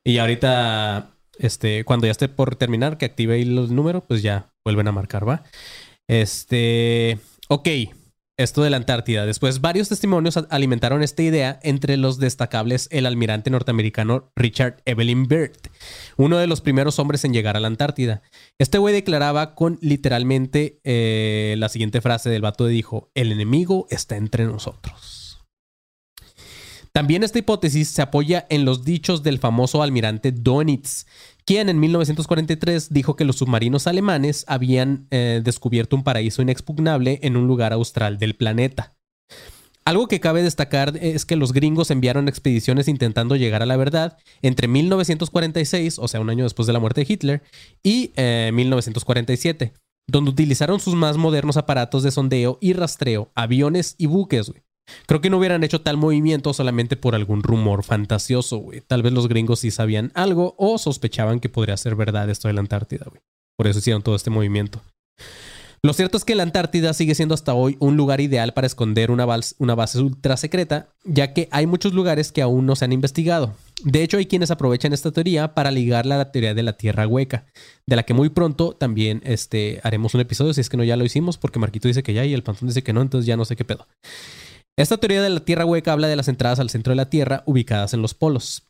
Y 0.04 0.18
ahorita, 0.18 1.12
este, 1.38 1.84
cuando 1.84 2.06
ya 2.06 2.10
esté 2.10 2.28
por 2.28 2.56
terminar, 2.56 2.98
que 2.98 3.04
active 3.06 3.34
ahí 3.34 3.44
los 3.44 3.70
números, 3.70 4.02
pues 4.08 4.22
ya 4.22 4.50
vuelven 4.64 4.88
a 4.88 4.92
marcar, 4.92 5.26
¿va? 5.26 5.44
Este, 6.08 7.18
ok, 7.48 7.68
esto 8.36 8.62
de 8.62 8.70
la 8.70 8.76
Antártida. 8.76 9.26
Después, 9.26 9.60
varios 9.60 9.88
testimonios 9.88 10.36
alimentaron 10.50 11.02
esta 11.02 11.22
idea, 11.22 11.58
entre 11.62 11.96
los 11.96 12.18
destacables 12.18 12.88
el 12.90 13.06
almirante 13.06 13.50
norteamericano 13.50 14.32
Richard 14.36 14.82
Evelyn 14.84 15.26
Byrd, 15.28 15.70
uno 16.16 16.38
de 16.38 16.46
los 16.46 16.60
primeros 16.60 16.98
hombres 16.98 17.24
en 17.24 17.32
llegar 17.32 17.56
a 17.56 17.60
la 17.60 17.68
Antártida. 17.68 18.22
Este 18.58 18.78
güey 18.78 18.94
declaraba 18.94 19.54
con 19.54 19.78
literalmente 19.80 20.80
eh, 20.84 21.54
la 21.58 21.68
siguiente 21.68 22.00
frase 22.00 22.30
del 22.30 22.42
vato 22.42 22.66
dijo, 22.66 23.10
el 23.14 23.32
enemigo 23.32 23.86
está 23.90 24.16
entre 24.16 24.44
nosotros. 24.44 25.23
También 26.94 27.24
esta 27.24 27.40
hipótesis 27.40 27.88
se 27.88 28.02
apoya 28.02 28.46
en 28.50 28.64
los 28.64 28.84
dichos 28.84 29.24
del 29.24 29.40
famoso 29.40 29.82
almirante 29.82 30.30
Donitz, 30.30 31.06
quien 31.44 31.68
en 31.68 31.80
1943 31.80 32.92
dijo 32.92 33.16
que 33.16 33.24
los 33.24 33.34
submarinos 33.34 33.88
alemanes 33.88 34.44
habían 34.46 35.08
eh, 35.10 35.40
descubierto 35.42 35.96
un 35.96 36.04
paraíso 36.04 36.40
inexpugnable 36.40 37.18
en 37.22 37.36
un 37.36 37.48
lugar 37.48 37.72
austral 37.72 38.16
del 38.18 38.36
planeta. 38.36 38.94
Algo 39.84 40.06
que 40.06 40.20
cabe 40.20 40.44
destacar 40.44 40.96
es 40.96 41.26
que 41.26 41.34
los 41.34 41.52
gringos 41.52 41.90
enviaron 41.90 42.28
expediciones 42.28 42.86
intentando 42.86 43.34
llegar 43.34 43.62
a 43.62 43.66
la 43.66 43.76
verdad 43.76 44.16
entre 44.40 44.68
1946, 44.68 45.98
o 45.98 46.06
sea, 46.06 46.20
un 46.20 46.30
año 46.30 46.44
después 46.44 46.68
de 46.68 46.74
la 46.74 46.78
muerte 46.78 47.00
de 47.00 47.12
Hitler, 47.12 47.42
y 47.82 48.12
eh, 48.14 48.52
1947, 48.54 49.72
donde 50.06 50.30
utilizaron 50.30 50.78
sus 50.78 50.94
más 50.94 51.16
modernos 51.16 51.56
aparatos 51.56 52.04
de 52.04 52.12
sondeo 52.12 52.56
y 52.60 52.72
rastreo, 52.72 53.32
aviones 53.34 53.96
y 53.98 54.06
buques. 54.06 54.52
Creo 55.06 55.20
que 55.20 55.30
no 55.30 55.38
hubieran 55.38 55.64
hecho 55.64 55.80
tal 55.80 55.96
movimiento 55.96 56.52
solamente 56.52 56.96
por 56.96 57.14
algún 57.14 57.42
rumor 57.42 57.84
fantasioso, 57.84 58.58
güey. 58.58 58.80
Tal 58.80 59.02
vez 59.02 59.12
los 59.12 59.28
gringos 59.28 59.60
sí 59.60 59.70
sabían 59.70 60.12
algo 60.14 60.54
o 60.58 60.78
sospechaban 60.78 61.40
que 61.40 61.48
podría 61.48 61.76
ser 61.76 61.94
verdad 61.94 62.28
esto 62.30 62.48
de 62.48 62.54
la 62.54 62.60
Antártida, 62.60 63.06
güey. 63.08 63.22
Por 63.56 63.66
eso 63.66 63.78
hicieron 63.78 64.02
todo 64.02 64.16
este 64.16 64.30
movimiento. 64.30 64.82
Lo 65.84 65.92
cierto 65.92 66.16
es 66.16 66.24
que 66.24 66.34
la 66.34 66.44
Antártida 66.44 66.94
sigue 66.94 67.14
siendo 67.14 67.34
hasta 67.34 67.52
hoy 67.52 67.76
un 67.78 67.98
lugar 67.98 68.22
ideal 68.22 68.54
para 68.54 68.66
esconder 68.66 69.10
una, 69.10 69.26
base 69.26 70.00
ultra 70.00 70.38
secreta, 70.38 70.88
ya 71.04 71.34
que 71.34 71.46
hay 71.50 71.66
muchos 71.66 71.92
lugares 71.92 72.32
que 72.32 72.40
aún 72.40 72.64
no 72.64 72.74
se 72.74 72.86
han 72.86 72.92
investigado. 72.94 73.54
De 73.82 74.02
hecho, 74.02 74.16
hay 74.16 74.24
quienes 74.24 74.50
aprovechan 74.50 74.94
esta 74.94 75.10
teoría 75.10 75.52
para 75.52 75.70
ligarla 75.70 76.14
a 76.14 76.18
la 76.18 76.32
teoría 76.32 76.54
de 76.54 76.62
la 76.62 76.78
Tierra 76.78 77.06
hueca, 77.06 77.44
de 77.86 77.96
la 77.96 78.04
que 78.04 78.14
muy 78.14 78.30
pronto 78.30 78.72
también 78.72 79.20
este, 79.26 79.80
haremos 79.82 80.14
un 80.14 80.22
episodio, 80.22 80.54
si 80.54 80.62
es 80.62 80.70
que 80.70 80.78
no 80.78 80.84
ya 80.84 80.96
lo 80.96 81.04
hicimos, 81.04 81.36
porque 81.36 81.58
Marquito 81.58 81.86
dice 81.86 82.02
que 82.02 82.14
ya 82.14 82.24
y 82.24 82.32
el 82.32 82.42
Pantón 82.42 82.68
dice 82.68 82.82
que 82.82 82.94
no, 82.94 83.02
entonces 83.02 83.26
ya 83.26 83.36
no 83.36 83.44
sé 83.44 83.54
qué 83.54 83.66
pedo. 83.66 83.86
Esta 84.76 84.96
teoría 84.96 85.22
de 85.22 85.30
la 85.30 85.40
Tierra 85.40 85.64
hueca 85.64 85.92
habla 85.92 86.08
de 86.08 86.16
las 86.16 86.28
entradas 86.28 86.58
al 86.58 86.70
centro 86.70 86.90
de 86.90 86.96
la 86.96 87.10
Tierra 87.10 87.42
ubicadas 87.46 87.94
en 87.94 88.02
los 88.02 88.14
polos. 88.14 88.68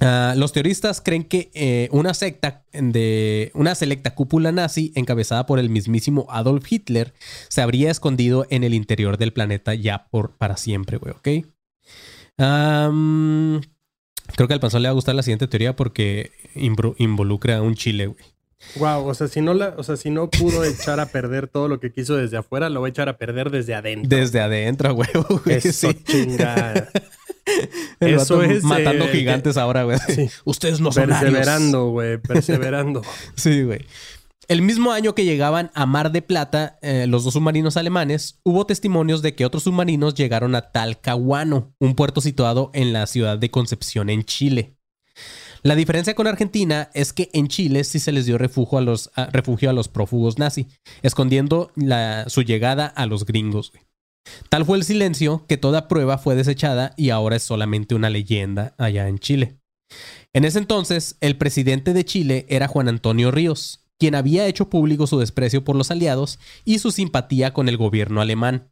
Ah, 0.00 0.34
los 0.36 0.52
teoristas 0.52 1.00
creen 1.00 1.24
que 1.24 1.50
eh, 1.54 1.88
una 1.90 2.12
secta 2.12 2.64
de 2.72 3.50
una 3.54 3.74
selecta 3.74 4.14
cúpula 4.14 4.52
nazi 4.52 4.92
encabezada 4.94 5.46
por 5.46 5.58
el 5.58 5.70
mismísimo 5.70 6.26
Adolf 6.28 6.70
Hitler 6.70 7.14
se 7.48 7.62
habría 7.62 7.90
escondido 7.90 8.46
en 8.50 8.62
el 8.62 8.74
interior 8.74 9.16
del 9.16 9.32
planeta 9.32 9.72
ya 9.74 10.08
por 10.10 10.36
para 10.36 10.58
siempre, 10.58 10.98
güey, 10.98 11.14
¿ok? 11.14 11.28
Creo 14.34 14.48
que 14.48 14.54
al 14.54 14.60
panzón 14.60 14.82
le 14.82 14.88
va 14.88 14.90
a 14.90 14.94
gustar 14.94 15.14
la 15.14 15.22
siguiente 15.22 15.48
teoría 15.48 15.76
porque 15.76 16.32
involucra 16.98 17.56
a 17.56 17.62
un 17.62 17.74
chile, 17.74 18.08
güey. 18.08 18.35
Wow, 18.76 19.06
o 19.06 19.14
sea, 19.14 19.28
si 19.28 19.40
no 19.40 19.54
la, 19.54 19.74
o 19.76 19.82
sea, 19.82 19.96
si 19.96 20.10
no 20.10 20.30
pudo 20.30 20.64
echar 20.64 20.98
a 21.00 21.06
perder 21.06 21.46
todo 21.46 21.68
lo 21.68 21.78
que 21.78 21.92
quiso 21.92 22.16
desde 22.16 22.36
afuera, 22.36 22.68
lo 22.68 22.80
va 22.80 22.88
a 22.88 22.90
echar 22.90 23.08
a 23.08 23.16
perder 23.18 23.50
desde 23.50 23.74
adentro. 23.74 24.08
Desde 24.08 24.40
adentro, 24.40 24.94
güey. 24.94 25.08
Eso 25.46 25.90
sí. 25.90 25.98
chingada. 26.04 26.88
El 28.00 28.14
Eso 28.14 28.42
es, 28.42 28.64
matando 28.64 29.04
eh, 29.04 29.12
gigantes 29.12 29.56
ahora, 29.56 29.84
güey. 29.84 29.98
Sí. 30.08 30.28
Ustedes 30.44 30.80
no 30.80 30.90
son. 30.90 31.06
Perseverando, 31.06 31.90
güey. 31.90 32.18
Perseverando. 32.18 33.02
Sí, 33.36 33.62
güey. 33.62 33.86
El 34.48 34.62
mismo 34.62 34.92
año 34.92 35.14
que 35.14 35.24
llegaban 35.24 35.70
a 35.74 35.86
Mar 35.86 36.12
de 36.12 36.22
Plata, 36.22 36.78
eh, 36.80 37.06
los 37.08 37.24
dos 37.24 37.34
submarinos 37.34 37.76
alemanes, 37.76 38.40
hubo 38.44 38.64
testimonios 38.64 39.20
de 39.20 39.34
que 39.34 39.44
otros 39.44 39.64
submarinos 39.64 40.14
llegaron 40.14 40.54
a 40.54 40.70
Talcahuano, 40.70 41.74
un 41.80 41.94
puerto 41.96 42.20
situado 42.20 42.70
en 42.72 42.92
la 42.92 43.06
ciudad 43.06 43.38
de 43.38 43.50
Concepción, 43.50 44.08
en 44.08 44.24
Chile. 44.24 44.75
La 45.66 45.74
diferencia 45.74 46.14
con 46.14 46.28
Argentina 46.28 46.90
es 46.94 47.12
que 47.12 47.28
en 47.32 47.48
Chile 47.48 47.82
sí 47.82 47.98
se 47.98 48.12
les 48.12 48.24
dio 48.24 48.38
refugio 48.38 48.78
a 48.78 48.82
los, 48.82 49.10
refugio 49.32 49.68
a 49.68 49.72
los 49.72 49.88
prófugos 49.88 50.38
nazi, 50.38 50.68
escondiendo 51.02 51.72
la- 51.74 52.28
su 52.28 52.42
llegada 52.42 52.86
a 52.86 53.04
los 53.06 53.26
gringos. 53.26 53.72
Tal 54.48 54.64
fue 54.64 54.76
el 54.78 54.84
silencio 54.84 55.44
que 55.48 55.56
toda 55.56 55.88
prueba 55.88 56.18
fue 56.18 56.36
desechada 56.36 56.94
y 56.96 57.10
ahora 57.10 57.34
es 57.34 57.42
solamente 57.42 57.96
una 57.96 58.10
leyenda 58.10 58.76
allá 58.78 59.08
en 59.08 59.18
Chile. 59.18 59.58
En 60.32 60.44
ese 60.44 60.60
entonces, 60.60 61.16
el 61.20 61.36
presidente 61.36 61.94
de 61.94 62.04
Chile 62.04 62.46
era 62.48 62.68
Juan 62.68 62.86
Antonio 62.86 63.32
Ríos, 63.32 63.80
quien 63.98 64.14
había 64.14 64.46
hecho 64.46 64.70
público 64.70 65.08
su 65.08 65.18
desprecio 65.18 65.64
por 65.64 65.74
los 65.74 65.90
aliados 65.90 66.38
y 66.64 66.78
su 66.78 66.92
simpatía 66.92 67.52
con 67.52 67.68
el 67.68 67.76
gobierno 67.76 68.20
alemán. 68.20 68.70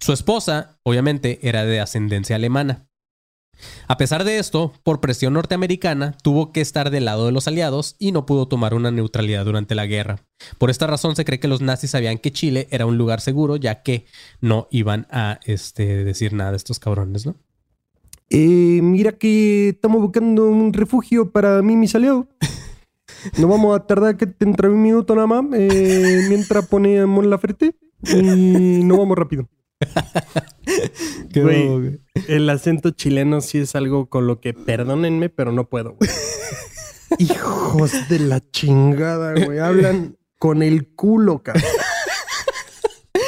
Su 0.00 0.12
esposa, 0.12 0.80
obviamente, 0.82 1.38
era 1.48 1.64
de 1.64 1.78
ascendencia 1.78 2.34
alemana. 2.34 2.87
A 3.86 3.96
pesar 3.96 4.24
de 4.24 4.38
esto, 4.38 4.72
por 4.82 5.00
presión 5.00 5.34
norteamericana, 5.34 6.16
tuvo 6.22 6.52
que 6.52 6.60
estar 6.60 6.90
del 6.90 7.04
lado 7.04 7.26
de 7.26 7.32
los 7.32 7.48
aliados 7.48 7.96
y 7.98 8.12
no 8.12 8.26
pudo 8.26 8.48
tomar 8.48 8.74
una 8.74 8.90
neutralidad 8.90 9.44
durante 9.44 9.74
la 9.74 9.86
guerra. 9.86 10.20
Por 10.58 10.70
esta 10.70 10.86
razón 10.86 11.16
se 11.16 11.24
cree 11.24 11.40
que 11.40 11.48
los 11.48 11.60
nazis 11.60 11.90
sabían 11.90 12.18
que 12.18 12.32
Chile 12.32 12.68
era 12.70 12.86
un 12.86 12.98
lugar 12.98 13.20
seguro, 13.20 13.56
ya 13.56 13.82
que 13.82 14.04
no 14.40 14.68
iban 14.70 15.06
a 15.10 15.40
este, 15.44 16.04
decir 16.04 16.32
nada 16.32 16.52
de 16.52 16.56
estos 16.56 16.78
cabrones, 16.78 17.26
¿no? 17.26 17.36
Eh, 18.30 18.80
mira 18.82 19.12
que 19.12 19.70
estamos 19.70 20.02
buscando 20.02 20.44
un 20.44 20.72
refugio 20.72 21.30
para 21.30 21.62
mí 21.62 21.72
y 21.72 21.76
mis 21.76 21.94
aliados. 21.94 22.26
No 23.38 23.48
vamos 23.48 23.74
a 23.74 23.86
tardar 23.86 24.16
que 24.16 24.28
entre 24.40 24.68
un 24.68 24.80
minuto 24.80 25.14
nada 25.14 25.26
más 25.26 25.44
eh, 25.54 26.26
mientras 26.28 26.66
ponemos 26.66 27.26
la 27.26 27.38
frente 27.38 27.74
y 28.02 28.84
no 28.84 28.98
vamos 28.98 29.16
rápido. 29.16 29.48
Qué 31.32 31.42
Güey, 31.42 31.66
bobo, 31.66 31.80
güey. 31.80 32.00
El 32.28 32.48
acento 32.50 32.90
chileno 32.90 33.40
sí 33.40 33.58
es 33.58 33.74
algo 33.74 34.08
con 34.08 34.26
lo 34.26 34.40
que 34.40 34.52
perdónenme, 34.54 35.28
pero 35.28 35.52
no 35.52 35.68
puedo, 35.68 35.94
güey. 35.94 36.10
Hijos 37.18 37.92
de 38.08 38.18
la 38.20 38.40
chingada, 38.50 39.34
güey. 39.44 39.58
Hablan 39.58 40.16
con 40.38 40.62
el 40.62 40.88
culo, 40.94 41.42
cabrón. 41.42 41.64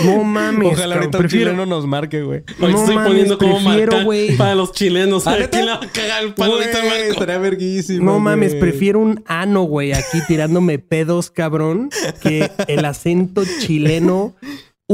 No 0.04 0.24
mames. 0.24 0.72
Ojalá 0.72 0.78
cabrón. 0.80 0.98
ahorita 0.98 1.18
un 1.18 1.22
Prefiero- 1.22 1.50
chileno 1.52 1.66
nos 1.66 1.86
marque, 1.86 2.22
güey. 2.22 2.42
Hoy 2.60 2.72
No 2.72 2.78
estoy 2.80 2.94
mames, 2.94 3.10
poniendo 3.10 3.38
como 3.38 3.54
prefiero, 3.54 3.92
marca 3.92 4.04
güey. 4.04 4.36
para 4.36 4.54
los 4.54 4.72
chilenos. 4.72 5.26
¿Ah, 5.26 5.32
¿A 5.34 5.38
neta? 5.38 5.50
quién 5.50 5.66
va 5.68 5.74
a 5.74 5.80
cagar 5.92 6.24
el 6.24 6.34
palo 6.34 6.54
ahorita, 6.54 6.78
Marco? 6.84 6.94
estaría 7.12 7.38
verguísimo. 7.38 8.04
No 8.04 8.18
mames, 8.18 8.54
prefiero 8.54 8.98
un 8.98 9.22
ano, 9.26 9.62
güey, 9.62 9.92
aquí 9.92 10.18
tirándome 10.26 10.78
pedos, 10.78 11.30
cabrón, 11.30 11.90
que 12.22 12.50
el 12.68 12.84
acento 12.84 13.42
chileno 13.60 14.34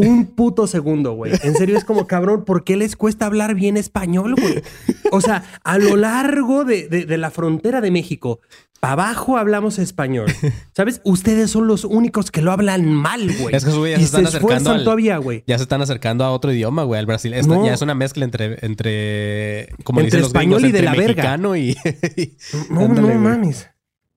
un 0.01 0.27
puto 0.27 0.67
segundo, 0.67 1.13
güey. 1.15 1.33
En 1.43 1.55
serio, 1.55 1.77
es 1.79 1.85
como, 1.85 2.07
cabrón, 2.07 2.45
¿por 2.45 2.65
qué 2.65 2.77
les 2.77 2.97
cuesta 2.97 3.27
hablar 3.27 3.55
bien 3.55 3.77
español, 3.77 4.35
güey? 4.39 4.63
O 5.11 5.21
sea, 5.21 5.45
a 5.65 5.79
lo 5.79 5.97
largo 5.97 6.65
de, 6.65 6.89
de- 6.89 7.07
de 7.07 7.19
la 7.19 7.31
frontera 7.31 7.81
de 7.81 7.91
México, 7.91 8.41
para 8.81 8.93
abajo 8.93 9.39
hablamos 9.39 9.79
español. 9.79 10.27
¿Sabes? 10.75 11.01
Ustedes 11.05 11.51
son 11.51 11.67
los 11.67 11.85
únicos 11.85 12.31
que 12.31 12.43
lo 12.43 12.53
hablan 12.53 12.85
mal, 12.93 13.31
güey. 13.41 13.55
Es 13.55 13.65
que 13.65 13.71
güey 13.71 13.93
ya 13.93 13.97
y 13.97 14.01
se 14.01 14.05
están 14.07 14.23
se 14.27 14.37
acercando 14.37 14.71
al- 14.71 14.85
todavía, 14.85 15.17
güey. 15.17 15.45
Ya 15.47 15.57
se 15.57 15.63
están 15.63 15.81
acercando 15.81 16.25
a 16.25 16.31
otro 16.31 16.53
idioma, 16.53 16.83
güey, 16.85 16.99
al 17.01 17.07
Brasil. 17.07 17.33
Esta- 17.33 17.55
No. 17.55 17.65
Ya 17.65 17.73
es 17.73 17.81
una 17.83 17.95
mezcla 17.95 18.25
entre, 18.27 18.59
entre 18.67 19.71
como 19.85 20.01
Entre 20.01 20.09
dicen 20.19 20.21
los 20.21 20.29
español 20.29 20.61
gringos, 20.61 20.69
y 20.69 20.73
de 20.73 20.83
la 20.83 20.95
verga. 20.95 21.37
y... 21.57 21.75
No, 22.71 22.81
Ándale, 22.83 23.15
no 23.15 23.21
mames. 23.21 23.67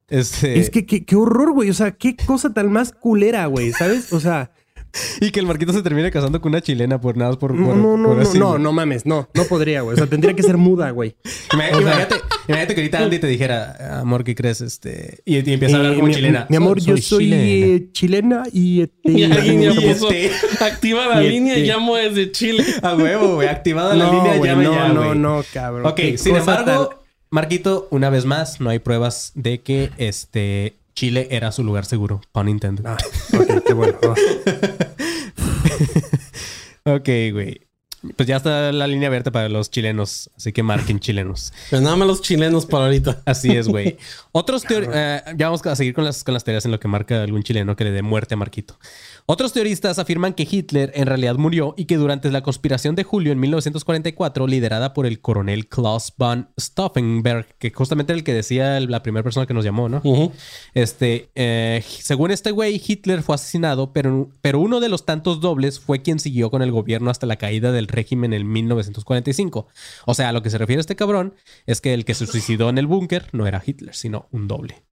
Este, 0.10 0.60
Es 0.60 0.70
que 0.72 0.86
qué 1.06 1.16
horror, 1.16 1.54
güey. 1.54 1.70
O 1.70 1.74
sea, 1.74 1.92
qué 1.92 2.16
cosa 2.18 2.54
tan 2.54 2.72
más 2.72 2.92
culera, 2.92 3.46
güey. 3.46 3.72
¿Sabes? 3.72 4.12
O 4.12 4.20
sea, 4.20 4.52
Y 5.22 5.32
que 5.32 5.40
el 5.40 5.46
Marquito 5.46 5.74
se 5.74 5.82
termine 5.82 6.12
casando 6.12 6.40
con 6.42 6.52
una 6.52 6.62
chilena 6.62 7.00
por 7.02 7.18
nada 7.18 7.34
por... 7.38 7.54
no, 7.54 7.68
por- 7.68 7.76
no, 7.76 7.98
no, 7.98 8.08
por 8.10 8.18
no, 8.18 8.22
así, 8.24 8.40
no, 8.40 8.58
no 8.58 8.72
mames. 8.72 9.06
No, 9.06 9.28
no 9.34 9.44
podría, 9.46 9.82
güey. 9.82 9.94
O 9.96 9.98
sea, 9.98 10.08
tendría 10.08 10.34
que 10.34 10.44
ser 10.44 10.58
muda, 10.58 10.92
güey. 10.92 11.16
Ima- 11.54 11.70
Imagínate, 11.70 12.16
imagínate 12.48 12.76
que 12.76 12.82
ahorita 12.82 13.00
Andy 13.00 13.20
te 13.20 13.28
dijera, 13.28 14.00
amor, 14.02 14.24
¿qué 14.24 14.36
crees? 14.36 14.62
Este... 14.62 15.20
Y, 15.26 15.36
y 15.50 15.54
empieza 15.54 15.76
a 15.76 15.80
hablar 15.80 15.94
Eh, 15.94 15.96
como 15.98 16.08
mi, 16.08 16.14
chilena. 16.16 16.48
Mi 16.50 16.56
amor, 16.56 16.80
yo 16.80 16.98
soy 16.98 17.26
chilena. 17.26 17.44
eh, 17.76 17.90
chilena 17.92 18.44
y... 18.52 18.82
este, 18.84 19.12
Y 19.12 19.24
alguien 19.24 19.62
ya 19.62 19.74
puso, 19.74 20.10
este- 20.12 20.32
activa 20.64 21.08
la 21.08 21.24
y 21.24 21.30
línea 21.30 21.58
y 21.58 21.62
este- 21.62 21.72
llamo 21.74 21.96
desde 21.96 22.32
Chile. 22.32 22.64
A 22.82 22.96
huevo, 22.96 23.36
güey. 23.36 23.48
Activada 23.48 23.96
la 23.96 24.06
No, 24.06 24.14
línea, 24.14 24.38
güey, 24.38 24.50
llame 24.52 24.64
no, 24.64 24.74
ya, 24.74 24.88
no, 24.90 25.06
güey. 25.06 25.20
no, 25.20 25.44
cabrón. 25.54 25.86
Ok, 25.86 26.00
sin 26.18 26.36
embargo, 26.36 27.04
Marquito, 27.32 27.88
una 27.92 28.10
vez 28.10 28.26
más, 28.26 28.60
no 28.60 28.70
hay 28.72 28.80
pruebas 28.80 29.32
de 29.36 29.62
que 29.62 29.92
este 29.98 30.79
Chile 31.00 31.30
era 31.32 31.54
su 31.54 31.64
lugar 31.64 31.86
seguro. 31.86 32.20
Pun 32.34 32.48
Nintendo. 32.48 32.84
Ah, 32.86 32.98
ok, 33.34 33.64
qué 33.66 33.74
bueno. 33.74 33.98
Ok, 36.84 37.08
güey. 37.32 37.68
Pues 38.18 38.28
ya 38.28 38.38
está 38.38 38.72
la 38.74 38.88
línea 38.88 39.08
abierta 39.08 39.32
para 39.32 39.48
los 39.48 39.70
chilenos, 39.70 40.30
así 40.36 40.52
que 40.52 40.64
marquen 40.64 41.00
chilenos. 41.00 41.54
Pero 41.70 41.82
nada 41.82 41.96
más 41.96 42.08
los 42.08 42.22
chilenos 42.22 42.66
para 42.66 42.86
ahorita. 42.86 43.22
Así 43.26 43.52
es, 43.52 43.68
güey. 43.68 43.98
Otros 44.34 44.64
teoristas... 44.64 45.24
ya 45.38 45.48
vamos 45.48 45.66
a 45.66 45.76
seguir 45.76 45.94
con 45.94 46.04
las, 46.04 46.24
con 46.24 46.34
las 46.34 46.44
teorías 46.44 46.66
en 46.66 46.72
lo 46.72 46.80
que 46.80 46.88
marca 46.88 47.22
algún 47.22 47.44
chileno 47.44 47.76
que 47.76 47.86
le 47.86 47.92
dé 47.92 48.02
muerte 48.02 48.34
a 48.34 48.38
Marquito. 48.38 48.78
Otros 49.32 49.54
teoristas 49.54 50.00
afirman 50.00 50.34
que 50.34 50.48
Hitler 50.50 50.92
en 50.96 51.06
realidad 51.06 51.36
murió 51.36 51.76
y 51.78 51.86
que 51.86 51.98
durante 51.98 52.32
la 52.32 52.42
conspiración 52.42 52.96
de 52.96 53.04
julio 53.04 53.32
en 53.32 53.40
1944, 53.40 54.48
liderada 54.48 54.96
por 54.96 55.06
el 55.06 55.22
coronel 55.22 55.68
Klaus 55.68 56.12
von 56.18 56.50
Stauffenberg, 56.60 57.46
que 57.60 57.70
justamente 57.70 58.12
era 58.12 58.18
el 58.18 58.24
que 58.24 58.34
decía 58.34 58.80
la 58.80 59.04
primera 59.04 59.22
persona 59.22 59.46
que 59.46 59.54
nos 59.54 59.64
llamó, 59.64 59.88
¿no? 59.88 60.02
Este, 60.74 61.30
eh, 61.36 61.84
según 61.86 62.32
este 62.32 62.50
güey, 62.50 62.82
Hitler 62.84 63.22
fue 63.22 63.36
asesinado, 63.36 63.94
pero, 63.94 64.32
pero 64.42 64.60
uno 64.60 64.80
de 64.80 64.90
los 64.90 65.06
tantos 65.06 65.42
dobles 65.42 65.80
fue 65.80 66.02
quien 66.02 66.18
siguió 66.18 66.50
con 66.50 66.64
el 66.64 66.72
gobierno 66.72 67.12
hasta 67.12 67.28
la 67.28 67.36
caída 67.36 67.72
del 67.72 67.88
régimen 67.88 68.34
en 68.34 68.52
1945. 68.52 69.68
O 70.08 70.14
sea, 70.16 70.30
a 70.30 70.32
lo 70.32 70.42
que 70.42 70.50
se 70.50 70.58
refiere 70.58 70.80
este 70.80 70.96
cabrón 70.96 71.36
es 71.68 71.82
que 71.82 71.94
el 71.94 72.04
que 72.04 72.16
se 72.16 72.26
suicidó 72.26 72.68
en 72.70 72.80
el 72.80 72.88
búnker 72.88 73.28
no 73.34 73.46
era 73.46 73.62
Hitler, 73.64 73.94
sino 73.94 74.28
un 74.32 74.48
doble. 74.48 74.89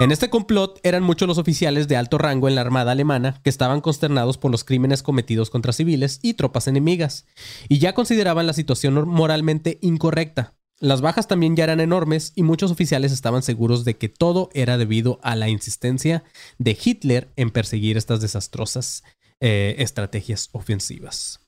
En 0.00 0.12
este 0.12 0.30
complot 0.30 0.80
eran 0.82 1.02
muchos 1.02 1.28
los 1.28 1.36
oficiales 1.36 1.86
de 1.86 1.94
alto 1.94 2.16
rango 2.16 2.48
en 2.48 2.54
la 2.54 2.62
Armada 2.62 2.92
alemana 2.92 3.38
que 3.44 3.50
estaban 3.50 3.82
consternados 3.82 4.38
por 4.38 4.50
los 4.50 4.64
crímenes 4.64 5.02
cometidos 5.02 5.50
contra 5.50 5.74
civiles 5.74 6.20
y 6.22 6.32
tropas 6.32 6.68
enemigas, 6.68 7.26
y 7.68 7.80
ya 7.80 7.92
consideraban 7.92 8.46
la 8.46 8.54
situación 8.54 9.06
moralmente 9.06 9.78
incorrecta. 9.82 10.54
Las 10.78 11.02
bajas 11.02 11.28
también 11.28 11.54
ya 11.54 11.64
eran 11.64 11.80
enormes 11.80 12.32
y 12.34 12.44
muchos 12.44 12.70
oficiales 12.70 13.12
estaban 13.12 13.42
seguros 13.42 13.84
de 13.84 13.98
que 13.98 14.08
todo 14.08 14.48
era 14.54 14.78
debido 14.78 15.20
a 15.22 15.36
la 15.36 15.50
insistencia 15.50 16.24
de 16.56 16.78
Hitler 16.82 17.28
en 17.36 17.50
perseguir 17.50 17.98
estas 17.98 18.22
desastrosas 18.22 19.02
eh, 19.40 19.74
estrategias 19.80 20.48
ofensivas. 20.52 21.39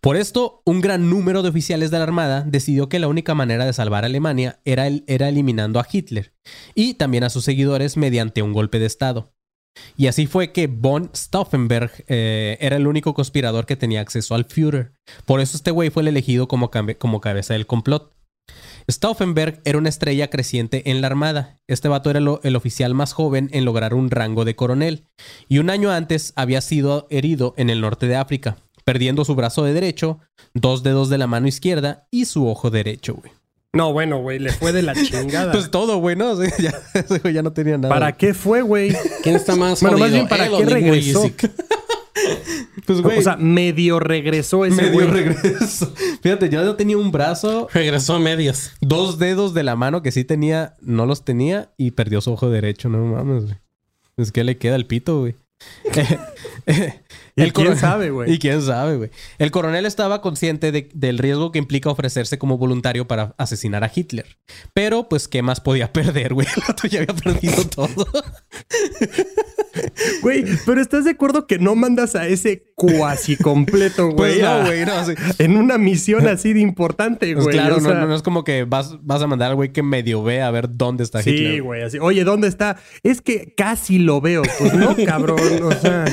Por 0.00 0.16
esto, 0.16 0.62
un 0.64 0.80
gran 0.80 1.10
número 1.10 1.42
de 1.42 1.48
oficiales 1.48 1.90
de 1.90 1.98
la 1.98 2.04
Armada 2.04 2.42
decidió 2.46 2.88
que 2.88 2.98
la 2.98 3.08
única 3.08 3.34
manera 3.34 3.64
de 3.64 3.72
salvar 3.72 4.04
a 4.04 4.06
Alemania 4.06 4.60
era, 4.64 4.86
el- 4.86 5.04
era 5.06 5.28
eliminando 5.28 5.80
a 5.80 5.86
Hitler 5.90 6.32
y 6.74 6.94
también 6.94 7.24
a 7.24 7.30
sus 7.30 7.44
seguidores 7.44 7.96
mediante 7.96 8.42
un 8.42 8.52
golpe 8.52 8.78
de 8.78 8.86
Estado. 8.86 9.32
Y 9.96 10.06
así 10.06 10.26
fue 10.26 10.52
que 10.52 10.68
von 10.68 11.10
Stauffenberg 11.14 11.90
eh, 12.08 12.56
era 12.60 12.76
el 12.76 12.86
único 12.86 13.14
conspirador 13.14 13.66
que 13.66 13.76
tenía 13.76 14.00
acceso 14.00 14.34
al 14.34 14.44
Führer. 14.46 14.92
Por 15.26 15.40
eso 15.40 15.56
este 15.56 15.70
güey 15.70 15.90
fue 15.90 16.02
el 16.02 16.08
elegido 16.08 16.48
como, 16.48 16.70
cabeza 16.70 17.52
del 17.54 17.66
complot. 17.66 18.12
Stauffenberg 18.90 19.60
era 19.64 19.78
una 19.78 19.88
estrella 19.88 20.30
creciente 20.30 20.90
en 20.90 21.00
la 21.00 21.08
Armada. 21.08 21.58
Este 21.68 21.88
vato 21.88 22.08
era 22.08 22.20
el 22.20 22.56
oficial 22.56 22.94
más 22.94 23.12
joven 23.12 23.50
en 23.52 23.64
lograr 23.64 23.94
un 23.94 24.10
rango 24.10 24.44
de 24.44 24.54
coronel. 24.54 25.08
Y 25.48 25.58
un 25.58 25.68
año 25.70 25.90
antes 25.90 26.32
había 26.36 26.60
sido 26.60 27.06
herido 27.10 27.52
en 27.56 27.68
el 27.68 27.80
norte 27.80 28.06
de 28.06 28.16
África, 28.16 28.56
perdiendo 28.86 29.24
su 29.24 29.34
brazo 29.34 29.64
de 29.64 29.74
derecho, 29.74 30.20
dos 30.54 30.82
dedos 30.84 31.08
de 31.10 31.18
la 31.18 31.26
mano 31.26 31.48
izquierda 31.48 32.06
y 32.10 32.24
su 32.24 32.46
ojo 32.48 32.70
derecho, 32.70 33.14
güey. 33.14 33.32
No, 33.72 33.92
bueno, 33.92 34.20
güey, 34.22 34.38
le 34.38 34.52
fue 34.52 34.72
de 34.72 34.80
la 34.82 34.94
chingada. 35.04 35.52
Pues 35.52 35.70
todo, 35.70 35.98
güey, 35.98 36.16
¿no? 36.16 36.30
O 36.30 36.36
sea, 36.42 37.30
ya, 37.32 37.42
no 37.42 37.52
tenía 37.52 37.76
nada. 37.76 37.92
¿Para 37.92 38.16
qué 38.16 38.32
fue, 38.32 38.62
güey? 38.62 38.94
¿Quién 39.22 39.36
está 39.36 39.56
más 39.56 39.82
Bueno, 39.82 39.98
más 39.98 40.12
bien, 40.12 40.28
¿para 40.28 40.46
¿Él 40.46 40.54
o 40.54 40.58
qué 40.58 40.64
regresó? 40.66 41.30
Pues, 42.86 43.00
güey, 43.02 43.18
O 43.18 43.22
sea, 43.22 43.36
medio 43.36 43.98
regresó 43.98 44.64
ese 44.64 44.76
medio 44.80 44.92
güey. 44.92 45.06
regreso. 45.08 45.92
Fíjate, 46.22 46.48
yo 46.48 46.64
no 46.64 46.76
tenía 46.76 46.96
un 46.96 47.10
brazo, 47.10 47.68
Regresó 47.74 48.14
a 48.14 48.18
medias. 48.20 48.72
dos 48.80 49.18
dedos 49.18 49.54
de 49.54 49.64
la 49.64 49.74
mano 49.76 50.02
que 50.02 50.12
sí 50.12 50.24
tenía, 50.24 50.74
no 50.80 51.04
los 51.04 51.24
tenía 51.24 51.72
y 51.76 51.90
perdió 51.90 52.20
su 52.20 52.32
ojo 52.32 52.48
derecho. 52.48 52.88
No 52.88 52.98
mames, 53.04 53.44
güey. 53.44 53.56
Pues, 54.14 54.30
¿qué 54.32 54.44
le 54.44 54.56
queda 54.56 54.76
al 54.76 54.86
pito, 54.86 55.18
güey? 55.20 55.34
¿Y 57.36 57.50
quién 57.50 57.76
sabe, 57.76 58.10
güey? 58.10 58.32
Y 58.32 58.38
quién 58.38 58.62
sabe, 58.62 58.96
güey. 58.96 59.10
El 59.38 59.50
coronel 59.50 59.84
estaba 59.86 60.20
consciente 60.20 60.72
de- 60.72 60.88
del 60.94 61.18
riesgo 61.18 61.52
que 61.52 61.58
implica 61.58 61.90
ofrecerse 61.90 62.38
como 62.38 62.56
voluntario 62.58 63.06
para 63.06 63.34
asesinar 63.38 63.84
a 63.84 63.92
Hitler. 63.94 64.38
Pero, 64.74 65.08
pues, 65.08 65.28
¿qué 65.28 65.42
más 65.42 65.60
podía 65.60 65.92
perder, 65.92 66.34
güey? 66.34 66.46
El 66.56 66.62
otro 66.68 66.88
ya 66.88 67.00
había 67.00 67.14
perdido 67.14 67.64
todo. 67.68 68.06
Güey, 70.22 70.44
pero 70.66 70.80
¿estás 70.80 71.04
de 71.04 71.12
acuerdo 71.12 71.46
que 71.46 71.58
no 71.58 71.74
mandas 71.74 72.14
a 72.16 72.26
ese 72.28 72.64
cuasi 72.74 73.36
completo, 73.36 74.10
güey? 74.10 74.34
Pues 74.34 74.42
no, 74.42 74.48
a- 74.48 74.64
güey, 74.66 74.84
no, 74.84 75.04
sí. 75.06 75.12
En 75.38 75.56
una 75.56 75.78
misión 75.78 76.26
así 76.28 76.52
de 76.52 76.60
importante, 76.60 77.32
Pues 77.32 77.44
güey. 77.44 77.56
claro, 77.56 77.76
o 77.76 77.80
no, 77.80 77.88
sea, 77.90 77.98
no, 78.00 78.06
no 78.06 78.14
es 78.14 78.22
como 78.22 78.44
que 78.44 78.64
vas, 78.64 78.98
vas 79.02 79.22
a 79.22 79.26
mandar 79.26 79.50
al 79.50 79.54
güey 79.56 79.72
que 79.72 79.82
medio 79.82 80.22
ve 80.22 80.42
a 80.42 80.50
ver 80.50 80.68
dónde 80.76 81.04
está 81.04 81.22
Sí, 81.22 81.30
Hitler. 81.30 81.62
güey, 81.62 81.82
así. 81.82 81.98
Oye, 81.98 82.24
¿dónde 82.24 82.48
está? 82.48 82.76
Es 83.02 83.20
que 83.22 83.54
casi 83.56 83.98
lo 83.98 84.20
veo. 84.20 84.42
Pues 84.58 84.74
no, 84.74 84.94
cabrón. 85.06 85.40
O 85.62 85.72
sea, 85.72 86.04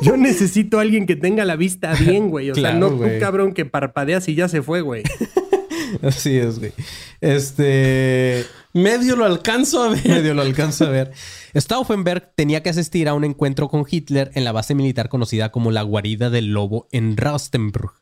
yo 0.00 0.16
necesito 0.16 0.78
a 0.78 0.82
alguien 0.82 1.04
que 1.06 1.16
tenga 1.16 1.44
la 1.44 1.56
vista 1.56 1.92
bien, 1.94 2.30
güey. 2.30 2.50
O 2.50 2.54
sea, 2.54 2.72
no 2.72 2.88
un 2.88 2.96
güey. 2.98 3.18
cabrón 3.20 3.52
que 3.52 3.64
parpadeas 3.66 4.28
y 4.28 4.34
ya 4.34 4.48
se 4.48 4.62
fue, 4.62 4.80
güey. 4.80 5.02
Así 6.02 6.36
es, 6.36 6.58
güey. 6.58 6.72
Este. 7.20 8.44
Medio 8.72 9.16
lo 9.16 9.24
alcanzo 9.24 9.82
a 9.82 9.88
ver. 9.90 10.06
medio 10.08 10.34
lo 10.34 10.42
alcanza 10.42 10.86
a 10.86 10.90
ver. 10.90 11.12
Stauffenberg 11.56 12.32
tenía 12.34 12.62
que 12.62 12.68
asistir 12.68 13.08
a 13.08 13.14
un 13.14 13.24
encuentro 13.24 13.68
con 13.68 13.84
Hitler 13.90 14.30
en 14.34 14.44
la 14.44 14.52
base 14.52 14.74
militar 14.74 15.08
conocida 15.08 15.50
como 15.50 15.70
la 15.70 15.82
Guarida 15.82 16.28
del 16.28 16.52
Lobo 16.52 16.86
en 16.92 17.16
Rastenburg. 17.16 17.92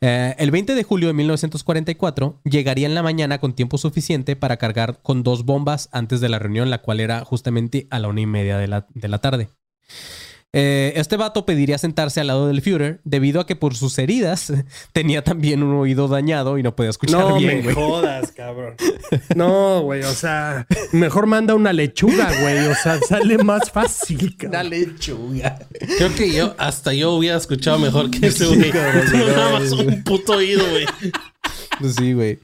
Eh, 0.00 0.34
el 0.38 0.50
20 0.50 0.74
de 0.74 0.82
julio 0.84 1.08
de 1.08 1.14
1944 1.14 2.40
llegaría 2.44 2.86
en 2.86 2.94
la 2.94 3.02
mañana 3.02 3.38
con 3.38 3.54
tiempo 3.54 3.78
suficiente 3.78 4.36
para 4.36 4.56
cargar 4.56 5.00
con 5.02 5.22
dos 5.22 5.44
bombas 5.44 5.88
antes 5.92 6.20
de 6.20 6.28
la 6.28 6.38
reunión, 6.38 6.70
la 6.70 6.82
cual 6.82 7.00
era 7.00 7.24
justamente 7.24 7.86
a 7.90 7.98
la 7.98 8.08
una 8.08 8.22
y 8.22 8.26
media 8.26 8.58
de 8.58 8.68
la, 8.68 8.86
de 8.94 9.08
la 9.08 9.18
tarde. 9.18 9.48
Eh, 10.56 10.92
este 10.94 11.16
vato 11.16 11.44
pediría 11.44 11.78
sentarse 11.78 12.20
al 12.20 12.28
lado 12.28 12.46
del 12.46 12.62
Führer 12.62 13.00
debido 13.02 13.40
a 13.40 13.46
que 13.46 13.56
por 13.56 13.74
sus 13.74 13.98
heridas 13.98 14.52
tenía 14.92 15.24
también 15.24 15.64
un 15.64 15.74
oído 15.74 16.06
dañado 16.06 16.58
y 16.58 16.62
no 16.62 16.76
podía 16.76 16.90
escuchar 16.90 17.18
No 17.18 17.36
bien, 17.38 17.56
me 17.56 17.62
güey. 17.62 17.74
jodas, 17.74 18.30
cabrón. 18.30 18.76
No, 19.34 19.82
güey. 19.82 20.02
O 20.04 20.12
sea, 20.14 20.66
mejor 20.92 21.26
manda 21.26 21.54
una 21.56 21.72
lechuga, 21.72 22.32
güey. 22.40 22.66
O 22.68 22.74
sea, 22.76 23.00
sale 23.00 23.38
más 23.38 23.70
fácil, 23.70 24.36
cabrón. 24.38 24.60
Una 24.60 24.62
lechuga. 24.62 25.58
Creo 25.98 26.14
que 26.14 26.32
yo, 26.32 26.54
hasta 26.58 26.92
yo 26.94 27.12
hubiera 27.14 27.36
escuchado 27.36 27.78
mejor 27.78 28.10
que 28.10 28.28
ese 28.28 28.46
güey. 28.46 28.70
cabrón, 28.70 29.02
sí, 29.10 29.16
Nada 29.16 29.50
no, 29.50 29.58
más 29.58 29.70
sí. 29.70 29.74
un 29.86 30.04
puto 30.04 30.34
oído, 30.34 30.64
güey. 30.70 30.86
Pues 31.80 31.94
sí, 31.96 32.12
güey. 32.12 32.38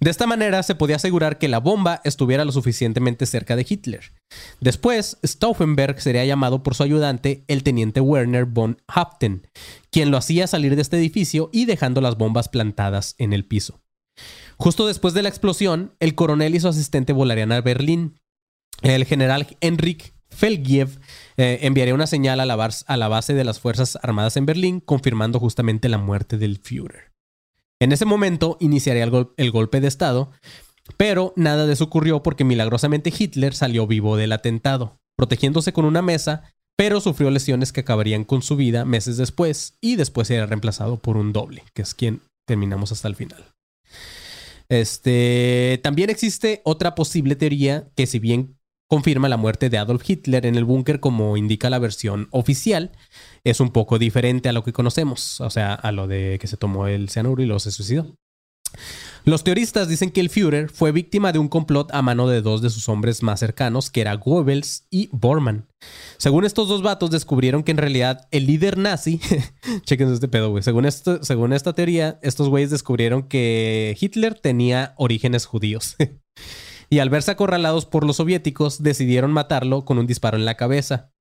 De 0.00 0.10
esta 0.10 0.26
manera 0.26 0.62
se 0.62 0.74
podía 0.74 0.96
asegurar 0.96 1.36
que 1.36 1.48
la 1.48 1.60
bomba 1.60 2.00
estuviera 2.04 2.46
lo 2.46 2.52
suficientemente 2.52 3.26
cerca 3.26 3.54
de 3.54 3.66
Hitler. 3.68 4.12
Después, 4.58 5.18
Stauffenberg 5.22 6.00
sería 6.00 6.24
llamado 6.24 6.62
por 6.62 6.74
su 6.74 6.82
ayudante, 6.82 7.44
el 7.48 7.62
teniente 7.62 8.00
Werner 8.00 8.46
von 8.46 8.80
Haupten, 8.88 9.46
quien 9.90 10.10
lo 10.10 10.16
hacía 10.16 10.46
salir 10.46 10.74
de 10.74 10.80
este 10.80 10.96
edificio 10.96 11.50
y 11.52 11.66
dejando 11.66 12.00
las 12.00 12.16
bombas 12.16 12.48
plantadas 12.48 13.14
en 13.18 13.34
el 13.34 13.44
piso. 13.44 13.82
Justo 14.56 14.86
después 14.86 15.12
de 15.12 15.22
la 15.22 15.28
explosión, 15.28 15.94
el 16.00 16.14
coronel 16.14 16.54
y 16.54 16.60
su 16.60 16.68
asistente 16.68 17.12
volarían 17.12 17.52
a 17.52 17.60
Berlín. 17.60 18.18
El 18.80 19.04
general 19.04 19.54
Enric 19.60 20.14
Felgiev 20.30 20.98
eh, 21.36 21.58
enviaría 21.62 21.94
una 21.94 22.06
señal 22.06 22.40
a 22.40 22.46
la 22.46 23.08
base 23.08 23.34
de 23.34 23.44
las 23.44 23.60
Fuerzas 23.60 23.98
Armadas 24.02 24.38
en 24.38 24.46
Berlín, 24.46 24.80
confirmando 24.80 25.38
justamente 25.38 25.90
la 25.90 25.98
muerte 25.98 26.38
del 26.38 26.58
Führer. 26.58 27.09
En 27.80 27.92
ese 27.92 28.04
momento 28.04 28.56
iniciaría 28.60 29.04
el, 29.04 29.10
gol- 29.10 29.32
el 29.36 29.50
golpe 29.50 29.80
de 29.80 29.88
Estado, 29.88 30.30
pero 30.96 31.32
nada 31.36 31.66
de 31.66 31.72
eso 31.72 31.84
ocurrió 31.84 32.22
porque 32.22 32.44
milagrosamente 32.44 33.12
Hitler 33.16 33.54
salió 33.54 33.86
vivo 33.86 34.16
del 34.16 34.32
atentado, 34.32 34.98
protegiéndose 35.16 35.72
con 35.72 35.84
una 35.84 36.02
mesa, 36.02 36.52
pero 36.76 37.00
sufrió 37.00 37.30
lesiones 37.30 37.72
que 37.72 37.80
acabarían 37.80 38.24
con 38.24 38.42
su 38.42 38.56
vida 38.56 38.84
meses 38.84 39.16
después 39.16 39.74
y 39.80 39.96
después 39.96 40.28
sería 40.28 40.46
reemplazado 40.46 40.98
por 40.98 41.16
un 41.16 41.32
doble, 41.32 41.64
que 41.74 41.82
es 41.82 41.94
quien 41.94 42.20
terminamos 42.46 42.92
hasta 42.92 43.08
el 43.08 43.16
final. 43.16 43.44
Este, 44.68 45.80
también 45.82 46.10
existe 46.10 46.60
otra 46.64 46.94
posible 46.94 47.34
teoría 47.34 47.88
que 47.96 48.06
si 48.06 48.18
bien 48.18 48.56
confirma 48.88 49.28
la 49.28 49.36
muerte 49.36 49.68
de 49.68 49.78
Adolf 49.78 50.08
Hitler 50.08 50.46
en 50.46 50.54
el 50.56 50.64
búnker 50.64 51.00
como 51.00 51.36
indica 51.36 51.70
la 51.70 51.78
versión 51.78 52.28
oficial, 52.30 52.92
es 53.44 53.60
un 53.60 53.70
poco 53.70 53.98
diferente 53.98 54.48
a 54.48 54.52
lo 54.52 54.64
que 54.64 54.72
conocemos, 54.72 55.40
o 55.40 55.50
sea, 55.50 55.74
a 55.74 55.92
lo 55.92 56.06
de 56.06 56.38
que 56.40 56.46
se 56.46 56.56
tomó 56.56 56.86
el 56.86 57.08
cianuro 57.08 57.42
y 57.42 57.46
luego 57.46 57.60
se 57.60 57.72
suicidó. 57.72 58.14
Los 59.24 59.44
teoristas 59.44 59.88
dicen 59.88 60.10
que 60.10 60.20
el 60.20 60.30
Führer 60.30 60.70
fue 60.70 60.92
víctima 60.92 61.32
de 61.32 61.38
un 61.38 61.48
complot 61.48 61.92
a 61.92 62.00
mano 62.00 62.26
de 62.26 62.40
dos 62.40 62.62
de 62.62 62.70
sus 62.70 62.88
hombres 62.88 63.22
más 63.22 63.40
cercanos, 63.40 63.90
que 63.90 64.00
era 64.00 64.14
Goebbels 64.14 64.86
y 64.90 65.10
Bormann. 65.12 65.66
Según 66.16 66.44
estos 66.44 66.68
dos 66.68 66.82
vatos, 66.82 67.10
descubrieron 67.10 67.62
que 67.62 67.72
en 67.72 67.76
realidad 67.76 68.28
el 68.30 68.46
líder 68.46 68.78
nazi, 68.78 69.20
chequen 69.84 70.12
este 70.12 70.28
pedo, 70.28 70.50
güey. 70.50 70.62
Según, 70.62 70.88
según 70.90 71.52
esta 71.52 71.74
teoría, 71.74 72.18
estos 72.22 72.48
güeyes 72.48 72.70
descubrieron 72.70 73.24
que 73.24 73.96
Hitler 74.00 74.38
tenía 74.38 74.94
orígenes 74.96 75.44
judíos. 75.44 75.96
y 76.90 76.98
al 77.00 77.10
verse 77.10 77.32
acorralados 77.32 77.84
por 77.84 78.06
los 78.06 78.16
soviéticos, 78.16 78.82
decidieron 78.82 79.32
matarlo 79.32 79.84
con 79.84 79.98
un 79.98 80.06
disparo 80.06 80.38
en 80.38 80.46
la 80.46 80.56
cabeza. 80.56 81.12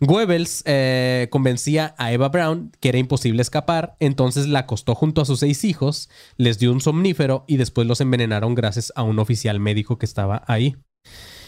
Goebbels 0.00 0.62
eh, 0.66 1.28
convencía 1.30 1.94
a 1.98 2.12
Eva 2.12 2.28
Braun 2.28 2.72
que 2.80 2.88
era 2.90 2.98
imposible 2.98 3.42
escapar, 3.42 3.96
entonces 4.00 4.46
la 4.48 4.60
acostó 4.60 4.94
junto 4.94 5.20
a 5.20 5.24
sus 5.24 5.40
seis 5.40 5.64
hijos, 5.64 6.10
les 6.36 6.58
dio 6.58 6.72
un 6.72 6.80
somnífero 6.80 7.44
y 7.46 7.56
después 7.56 7.86
los 7.86 8.00
envenenaron 8.00 8.54
gracias 8.54 8.92
a 8.96 9.02
un 9.02 9.18
oficial 9.18 9.60
médico 9.60 9.98
que 9.98 10.06
estaba 10.06 10.42
ahí. 10.46 10.76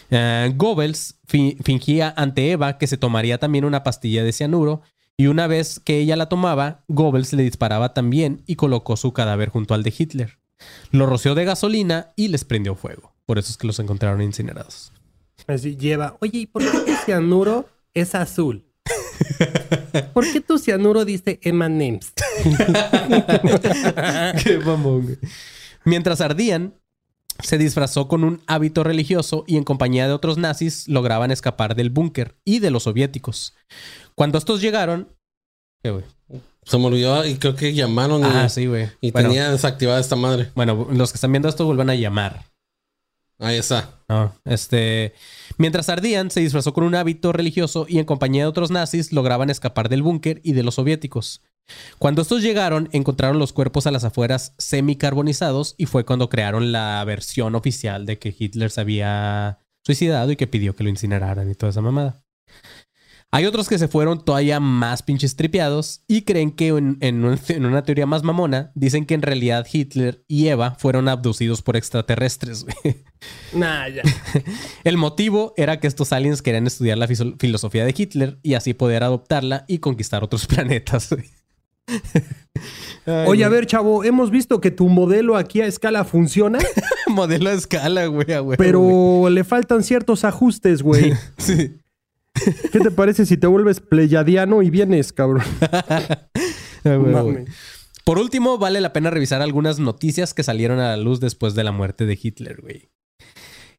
Eh, 0.09 0.51
Goebbels 0.55 1.19
fi- 1.27 1.57
fingía 1.63 2.13
ante 2.15 2.51
Eva 2.51 2.77
que 2.77 2.87
se 2.87 2.97
tomaría 2.97 3.37
también 3.37 3.65
una 3.65 3.83
pastilla 3.83 4.23
de 4.23 4.31
cianuro 4.31 4.81
y 5.17 5.27
una 5.27 5.47
vez 5.47 5.79
que 5.79 5.97
ella 5.99 6.15
la 6.15 6.29
tomaba, 6.29 6.83
Goebbels 6.87 7.33
le 7.33 7.43
disparaba 7.43 7.93
también 7.93 8.43
y 8.47 8.55
colocó 8.55 8.95
su 8.97 9.13
cadáver 9.13 9.49
junto 9.49 9.73
al 9.73 9.83
de 9.83 9.93
Hitler. 9.97 10.39
Lo 10.91 11.05
roció 11.05 11.35
de 11.35 11.43
gasolina 11.45 12.13
y 12.15 12.29
les 12.29 12.45
prendió 12.45 12.75
fuego. 12.75 13.13
Por 13.25 13.37
eso 13.37 13.51
es 13.51 13.57
que 13.57 13.67
los 13.67 13.79
encontraron 13.79 14.21
incinerados. 14.21 14.91
Así 15.47 15.75
lleva. 15.75 16.17
Oye, 16.21 16.39
¿y 16.39 16.45
por 16.45 16.63
qué 16.85 16.95
cianuro 17.05 17.67
es 18.01 18.15
azul? 18.15 18.63
¿Por 20.13 20.31
qué 20.31 20.41
tu 20.41 20.57
cianuro 20.57 21.05
dice 21.05 21.39
M&M's? 21.43 22.13
Qué 24.43 24.59
mamón, 24.63 25.03
güey. 25.03 25.17
Mientras 25.83 26.21
ardían, 26.21 26.73
se 27.41 27.57
disfrazó 27.57 28.07
con 28.07 28.23
un 28.23 28.41
hábito 28.47 28.83
religioso 28.83 29.43
y 29.47 29.57
en 29.57 29.63
compañía 29.63 30.07
de 30.07 30.13
otros 30.13 30.37
nazis 30.37 30.87
lograban 30.87 31.31
escapar 31.31 31.75
del 31.75 31.89
búnker 31.89 32.35
y 32.45 32.59
de 32.59 32.71
los 32.71 32.83
soviéticos. 32.83 33.53
Cuando 34.15 34.37
estos 34.37 34.61
llegaron... 34.61 35.09
¿Qué, 35.83 35.91
güey? 35.91 36.03
Se 36.63 36.77
me 36.77 36.85
olvidó 36.85 37.25
y 37.25 37.35
creo 37.37 37.55
que 37.55 37.73
llamaron 37.73 38.21
y, 38.21 38.25
Ah, 38.25 38.49
sí, 38.49 38.65
güey. 38.65 38.89
y 38.99 39.11
Bueno, 39.11 39.29
tenía 39.29 39.51
desactivada 39.51 39.99
esta 39.99 40.15
madre. 40.17 40.51
bueno, 40.55 40.87
los 40.91 41.11
que 41.11 41.15
están 41.17 41.31
viendo 41.31 41.47
esto 41.47 41.65
vuelvan 41.65 41.89
a 41.89 41.95
llamar. 41.95 42.43
Ahí 43.39 43.57
está. 43.57 43.91
No, 44.09 44.33
este. 44.45 45.13
Mientras 45.57 45.89
ardían, 45.89 46.29
se 46.29 46.39
disfrazó 46.39 46.73
con 46.73 46.83
un 46.83 46.95
hábito 46.95 47.33
religioso 47.33 47.85
y 47.89 47.97
en 47.97 48.05
compañía 48.05 48.43
de 48.43 48.49
otros 48.49 48.71
nazis 48.71 49.11
lograban 49.11 49.49
escapar 49.49 49.89
del 49.89 50.03
búnker 50.03 50.39
y 50.43 50.53
de 50.53 50.63
los 50.63 50.75
soviéticos. 50.75 51.41
Cuando 51.97 52.21
estos 52.21 52.41
llegaron, 52.41 52.89
encontraron 52.91 53.39
los 53.39 53.53
cuerpos 53.53 53.87
a 53.87 53.91
las 53.91 54.03
afueras 54.03 54.53
semicarbonizados 54.57 55.75
y 55.77 55.85
fue 55.85 56.05
cuando 56.05 56.29
crearon 56.29 56.71
la 56.71 57.03
versión 57.05 57.55
oficial 57.55 58.05
de 58.05 58.19
que 58.19 58.33
Hitler 58.37 58.69
se 58.69 58.81
había 58.81 59.59
suicidado 59.83 60.31
y 60.31 60.35
que 60.35 60.47
pidió 60.47 60.75
que 60.75 60.83
lo 60.83 60.89
incineraran 60.89 61.49
y 61.49 61.55
toda 61.55 61.71
esa 61.71 61.81
mamada. 61.81 62.26
Hay 63.29 63.45
otros 63.45 63.67
que 63.67 63.77
se 63.77 63.89
fueron 63.89 64.23
todavía 64.23 64.59
más 64.61 65.03
pinches 65.03 65.35
tripeados 65.35 66.01
y 66.07 66.21
creen 66.21 66.49
que 66.51 66.69
en, 66.69 66.97
en 67.01 67.25
un- 67.25 67.37
en 67.49 67.65
una 67.65 67.83
teoría 67.83 68.05
más 68.05 68.23
mamona 68.23 68.71
dicen 68.73 69.05
que 69.05 69.15
en 69.15 69.21
realidad 69.21 69.67
Hitler 69.71 70.23
y 70.29 70.47
Eva 70.47 70.75
fueron 70.79 71.09
abducidos 71.09 71.61
por 71.61 71.75
extraterrestres. 71.75 72.63
güey. 72.63 73.03
Nah, 73.53 73.89
ya. 73.89 74.01
El 74.85 74.95
motivo 74.97 75.53
era 75.57 75.79
que 75.81 75.87
estos 75.87 76.13
aliens 76.13 76.41
querían 76.41 76.67
estudiar 76.67 76.97
la 76.97 77.07
filosofía 77.07 77.83
de 77.83 77.93
Hitler 77.97 78.39
y 78.43 78.53
así 78.53 78.73
poder 78.73 79.03
adoptarla 79.03 79.65
y 79.67 79.79
conquistar 79.79 80.23
otros 80.23 80.47
planetas. 80.47 81.09
Ay, 83.05 83.25
Oye, 83.27 83.43
a 83.45 83.49
ver, 83.49 83.65
chavo, 83.67 84.03
hemos 84.03 84.31
visto 84.31 84.59
que 84.61 84.71
tu 84.71 84.89
modelo 84.89 85.37
aquí 85.37 85.61
a 85.61 85.65
escala 85.67 86.03
funciona, 86.03 86.59
modelo 87.07 87.49
a 87.49 87.53
escala, 87.53 88.05
güey, 88.07 88.37
güey. 88.39 88.57
pero 88.57 89.29
le 89.29 89.43
faltan 89.43 89.83
ciertos 89.83 90.23
ajustes, 90.25 90.81
güey. 90.81 91.13
Sí. 91.37 91.77
¿Qué 92.71 92.79
te 92.79 92.91
parece 92.91 93.25
si 93.25 93.37
te 93.37 93.47
vuelves 93.47 93.79
pleyadiano 93.79 94.61
y 94.61 94.69
vienes, 94.69 95.13
cabrón? 95.13 95.43
A 95.61 96.27
huevo, 96.83 97.03
güey. 97.03 97.13
Mames. 97.13 97.49
Por 98.07 98.19
último, 98.19 98.57
vale 98.57 98.79
la 98.79 98.93
pena 98.93 99.09
revisar 99.09 99.41
algunas 99.41 99.79
noticias 99.79 100.33
que 100.33 100.41
salieron 100.41 100.79
a 100.79 100.95
la 100.95 100.97
luz 100.97 101.19
después 101.19 101.55
de 101.55 101.65
la 101.65 101.73
muerte 101.73 102.05
de 102.05 102.17
Hitler, 102.21 102.61
güey. 102.61 102.89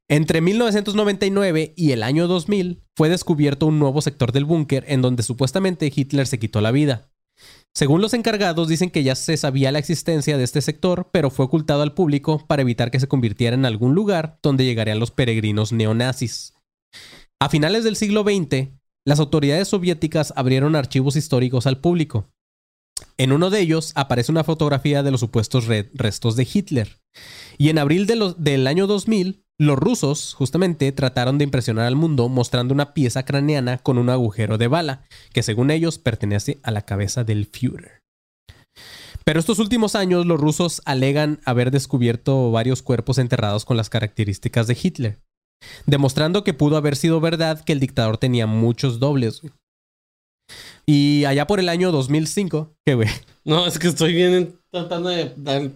Entre 0.07 0.43
1999 0.43 1.73
y 1.77 1.93
el 1.93 2.03
año 2.03 2.29
2000 2.29 2.83
fue 2.95 3.09
descubierto 3.09 3.67
un 3.67 3.79
nuevo 3.79 4.03
sector 4.03 4.33
del 4.33 4.45
búnker 4.45 4.85
en 4.89 5.01
donde 5.01 5.23
supuestamente 5.23 5.91
Hitler 5.95 6.27
se 6.27 6.39
quitó 6.39 6.61
la 6.61 6.73
vida. 6.73 7.11
Según 7.75 8.01
los 8.01 8.15
encargados, 8.15 8.69
dicen 8.69 8.91
que 8.91 9.03
ya 9.03 9.15
se 9.15 9.37
sabía 9.37 9.73
la 9.73 9.79
existencia 9.79 10.37
de 10.37 10.45
este 10.45 10.61
sector, 10.61 11.09
pero 11.13 11.31
fue 11.31 11.47
ocultado 11.47 11.83
al 11.83 11.95
público 11.95 12.45
para 12.47 12.63
evitar 12.63 12.91
que 12.91 13.01
se 13.01 13.09
convirtiera 13.09 13.55
en 13.55 13.65
algún 13.65 13.95
lugar 13.95 14.39
donde 14.43 14.65
llegarían 14.65 14.99
los 14.99 15.11
peregrinos 15.11 15.73
neonazis. 15.73 16.55
A 17.41 17.49
finales 17.49 17.85
del 17.85 17.97
siglo 17.97 18.23
XX, 18.25 18.71
las 19.07 19.21
autoridades 19.21 19.69
soviéticas 19.69 20.33
abrieron 20.37 20.75
archivos 20.75 21.17
históricos 21.17 21.67
al 21.67 21.81
público. 21.81 22.29
En 23.17 23.33
uno 23.33 23.49
de 23.51 23.61
ellos 23.61 23.93
aparece 23.95 24.33
una 24.33 24.43
fotografía 24.43 25.05
de 25.05 25.13
los 25.13 25.21
supuestos 25.21 25.67
re- 25.67 25.89
restos 25.95 26.35
de 26.35 26.49
Hitler. 26.53 26.99
Y 27.57 27.69
en 27.69 27.79
abril 27.79 28.07
del 28.07 28.67
año 28.67 28.87
2000 28.87 29.45
Los 29.61 29.77
rusos, 29.79 30.35
justamente, 30.35 30.91
trataron 30.93 31.37
de 31.39 31.45
impresionar 31.45 31.87
al 31.87 31.97
mundo 31.97 32.29
mostrando 32.29 32.75
una 32.75 32.95
pieza 32.95 33.25
craneana 33.25 33.79
con 33.79 33.99
un 33.99 34.09
agujero 34.09 34.57
de 34.57 34.69
bala, 34.69 35.03
que 35.33 35.43
según 35.43 35.71
ellos 35.73 35.99
pertenece 35.99 36.61
a 36.63 36.71
la 36.71 36.83
cabeza 36.83 37.25
del 37.25 37.47
Führer. 37.47 38.01
Pero 39.25 39.41
estos 39.41 39.59
últimos 39.59 39.97
años 39.97 40.27
los 40.27 40.41
rusos 40.41 40.81
alegan 40.85 41.41
haber 41.45 41.73
descubierto 41.73 42.53
varios 42.53 42.83
cuerpos 42.83 43.19
enterrados 43.19 43.65
con 43.65 43.77
las 43.77 43.91
características 43.91 44.69
de 44.69 44.79
Hitler, 44.81 45.19
demostrando 45.87 46.45
que 46.45 46.55
pudo 46.55 46.77
haber 46.77 46.97
sido 46.97 47.21
verdad 47.21 47.63
que 47.65 47.73
el 47.73 47.81
dictador 47.81 48.19
tenía 48.19 48.47
muchos 48.47 48.99
dobles. 48.99 49.41
güey. 49.43 49.53
Y 50.87 51.25
allá 51.27 51.47
por 51.47 51.61
el 51.61 51.69
año 51.69 51.93
2005, 51.93 52.73
¿qué 52.87 52.95
güey? 52.95 53.09
No, 53.45 53.67
es 53.67 53.79
que 53.79 53.89
estoy 53.89 54.15
bien 54.15 54.59
tratando 54.71 55.11
de 55.11 55.27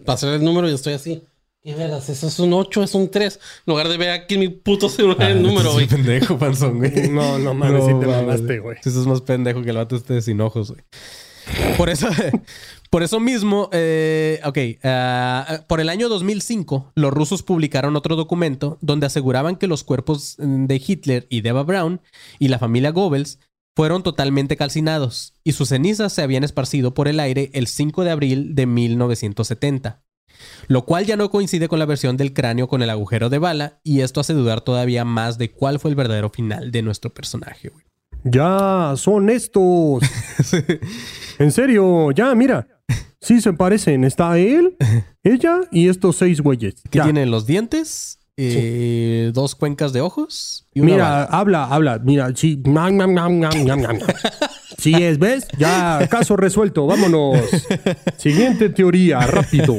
pasar 0.05 0.35
el 0.35 0.45
número 0.45 0.69
y 0.69 0.75
estoy 0.75 0.95
así. 0.95 1.23
¿Qué 1.63 1.75
vergas? 1.75 2.09
Eso 2.09 2.27
es 2.27 2.39
un 2.41 2.53
8, 2.53 2.83
es 2.83 2.95
un 2.95 3.09
3. 3.09 3.35
En 3.35 3.41
lugar 3.71 3.89
de 3.89 3.97
ver 3.97 4.11
aquí 4.11 4.35
en 4.35 4.41
mi 4.41 4.49
puto 4.49 4.89
celular 4.89 5.31
el 5.31 5.43
número, 5.43 5.73
güey. 5.73 5.87
pendejo, 5.87 6.37
panzón, 6.39 6.79
güey. 6.79 7.09
No, 7.09 7.39
no 7.39 7.55
mames, 7.55 7.85
sí 7.85 7.93
te 8.01 8.07
mamaste, 8.07 8.59
güey. 8.59 8.79
Eso 8.85 9.01
es 9.01 9.07
más 9.07 9.21
pendejo 9.21 9.63
que 9.63 9.71
el 9.71 9.77
vato 9.77 9.95
este 9.95 10.21
sin 10.23 10.41
ojos, 10.41 10.73
güey. 10.73 10.83
Por 11.77 11.91
eso, 11.91 12.09
por 12.91 13.03
eso 13.03 13.21
mismo, 13.21 13.69
eh, 13.73 14.41
ok, 14.45 14.59
ah, 14.85 15.65
por 15.67 15.81
el 15.81 15.89
año 15.89 16.09
2005, 16.09 16.93
los 16.95 17.13
rusos 17.13 17.43
publicaron 17.43 17.97
otro 17.97 18.17
documento 18.17 18.79
donde 18.81 19.07
aseguraban 19.07 19.57
que 19.57 19.67
los 19.67 19.85
cuerpos 19.85 20.37
de 20.39 20.83
Hitler 20.85 21.27
y 21.31 21.41
de 21.41 21.51
Eva 21.51 21.63
Braun 21.63 22.01
y 22.39 22.49
la 22.49 22.59
familia 22.59 22.91
Goebbels 22.91 23.39
fueron 23.75 24.03
totalmente 24.03 24.57
calcinados 24.57 25.35
y 25.45 25.53
sus 25.53 25.71
cenizas 25.71 26.13
se 26.13 26.23
habían 26.23 26.45
esparcido 26.45 26.95
por 26.95 27.09
el 27.09 27.21
aire 27.21 27.51
el 27.55 27.67
5 27.67 28.05
de 28.05 28.11
abril 28.11 28.55
de 28.55 28.67
1970. 28.67 30.03
Lo 30.67 30.85
cual 30.85 31.07
ya 31.07 31.17
no 31.17 31.31
coincide 31.31 31.69
con 31.69 31.79
la 31.79 31.87
versión 31.87 32.17
del 32.17 32.33
cráneo 32.33 32.69
con 32.69 32.83
el 32.83 32.91
agujero 32.91 33.31
de 33.31 33.39
bala 33.39 33.81
y 33.83 34.01
esto 34.01 34.21
hace 34.21 34.35
dudar 34.35 34.61
todavía 34.61 35.05
más 35.05 35.39
de 35.39 35.51
cuál 35.51 35.79
fue 35.79 35.91
el 35.91 35.97
verdadero 35.97 36.31
final 36.31 36.71
de 36.73 36.83
nuestro 36.83 37.11
personaje, 37.11 37.69
güey. 37.69 37.85
Ya, 38.25 38.95
son 38.97 39.31
estos. 39.31 40.03
En 41.39 41.51
serio, 41.51 42.11
ya, 42.13 42.35
mira. 42.35 42.69
Sí 43.21 43.41
se 43.41 43.53
parecen. 43.53 44.05
Está 44.05 44.39
él, 44.39 44.77
ella 45.25 45.61
y 45.71 45.89
estos 45.89 46.17
seis 46.17 46.41
güeyes. 46.41 46.75
que 46.91 46.99
Ya. 46.99 47.05
tienen 47.05 47.31
los 47.31 47.47
dientes, 47.47 48.19
eh, 48.37 49.31
dos 49.35 49.55
cuencas 49.55 49.93
de 49.93 50.01
ojos 50.01 50.67
y 50.73 50.81
una 50.81 50.93
Mira, 50.93 51.05
bala. 51.05 51.25
habla, 51.25 51.65
habla. 51.65 51.99
Mira, 52.03 52.33
sí. 52.35 52.63
Sí 54.79 54.95
es, 54.95 55.19
¿ves? 55.19 55.47
Ya, 55.59 56.09
caso 56.11 56.37
resuelto. 56.37 56.87
Vámonos. 56.87 57.39
Siguiente 58.17 58.69
teoría, 58.71 59.21
rápido. 59.21 59.77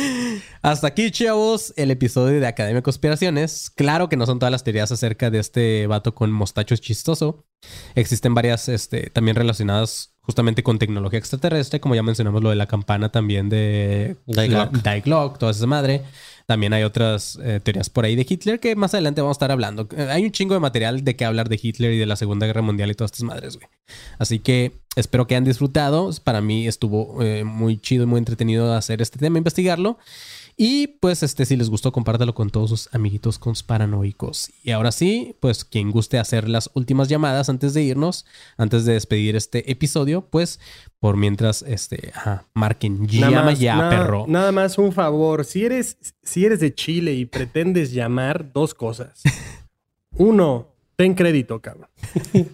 Hasta 0.62 0.88
aquí, 0.88 1.10
chavos, 1.10 1.72
el 1.76 1.90
episodio 1.90 2.40
de 2.40 2.46
Academia 2.46 2.76
de 2.76 2.82
Conspiraciones. 2.82 3.70
Claro 3.70 4.08
que 4.08 4.16
no 4.16 4.26
son 4.26 4.38
todas 4.38 4.52
las 4.52 4.64
teorías 4.64 4.90
acerca 4.90 5.30
de 5.30 5.38
este 5.38 5.86
vato 5.86 6.14
con 6.14 6.32
mostacho 6.32 6.76
chistoso. 6.76 7.46
Existen 7.94 8.34
varias 8.34 8.68
este, 8.68 9.10
también 9.10 9.36
relacionadas 9.36 10.14
justamente 10.28 10.62
con 10.62 10.78
tecnología 10.78 11.18
extraterrestre, 11.18 11.80
como 11.80 11.94
ya 11.94 12.02
mencionamos 12.02 12.42
lo 12.42 12.50
de 12.50 12.56
la 12.56 12.66
campana 12.66 13.08
también 13.08 13.48
de 13.48 14.16
Die 14.26 14.46
la- 14.48 14.66
Glock. 14.66 14.82
Die 14.84 15.00
Glock, 15.00 15.38
toda 15.38 15.52
esa 15.52 15.66
madre. 15.66 16.02
También 16.44 16.74
hay 16.74 16.82
otras 16.82 17.38
eh, 17.42 17.60
teorías 17.62 17.88
por 17.88 18.04
ahí 18.04 18.14
de 18.14 18.26
Hitler 18.28 18.60
que 18.60 18.76
más 18.76 18.92
adelante 18.92 19.22
vamos 19.22 19.36
a 19.36 19.38
estar 19.38 19.50
hablando. 19.50 19.88
Eh, 19.96 20.06
Hay 20.10 20.24
un 20.24 20.30
chingo 20.32 20.52
de 20.52 20.60
material 20.60 21.02
de 21.02 21.16
qué 21.16 21.24
hablar 21.24 21.48
de 21.48 21.58
Hitler 21.62 21.94
y 21.94 21.98
de 21.98 22.04
la 22.04 22.16
Segunda 22.16 22.46
Guerra 22.46 22.60
Mundial 22.60 22.90
y 22.90 22.94
todas 22.94 23.12
estas 23.12 23.24
madres, 23.24 23.56
güey. 23.56 23.68
Así 24.18 24.38
que 24.38 24.72
espero 24.96 25.26
que 25.26 25.34
hayan 25.34 25.44
disfrutado. 25.44 26.10
Para 26.24 26.42
mí 26.42 26.66
estuvo 26.68 27.22
eh, 27.22 27.44
muy 27.44 27.78
chido 27.80 28.04
y 28.04 28.06
muy 28.06 28.18
entretenido 28.18 28.74
hacer 28.74 29.00
este 29.00 29.18
tema, 29.18 29.38
investigarlo. 29.38 29.98
Y 30.60 30.88
pues 30.88 31.22
este, 31.22 31.46
si 31.46 31.56
les 31.56 31.70
gustó, 31.70 31.92
compártelo 31.92 32.34
con 32.34 32.50
todos 32.50 32.68
sus 32.70 32.88
amiguitos 32.92 33.38
conspiranoicos. 33.38 34.50
Y 34.64 34.72
ahora 34.72 34.90
sí, 34.90 35.36
pues 35.38 35.64
quien 35.64 35.92
guste 35.92 36.18
hacer 36.18 36.48
las 36.48 36.68
últimas 36.74 37.08
llamadas 37.08 37.48
antes 37.48 37.74
de 37.74 37.82
irnos, 37.84 38.26
antes 38.56 38.84
de 38.84 38.94
despedir 38.94 39.36
este 39.36 39.70
episodio, 39.70 40.22
pues 40.22 40.58
por 40.98 41.16
mientras, 41.16 41.62
este, 41.62 42.10
ajá, 42.12 42.44
marquen, 42.54 43.06
llama 43.06 43.44
más, 43.44 43.60
ya, 43.60 43.76
nada- 43.76 43.90
perro. 43.90 44.24
Nada 44.26 44.50
más 44.50 44.78
un 44.78 44.92
favor. 44.92 45.44
Si 45.44 45.64
eres, 45.64 45.96
si 46.24 46.44
eres 46.44 46.58
de 46.58 46.74
Chile 46.74 47.14
y 47.14 47.24
pretendes 47.24 47.92
llamar, 47.92 48.52
dos 48.52 48.74
cosas. 48.74 49.22
Uno, 50.16 50.66
ten 50.96 51.14
crédito, 51.14 51.60
cabrón. 51.62 51.88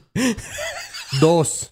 Dos, 1.21 1.71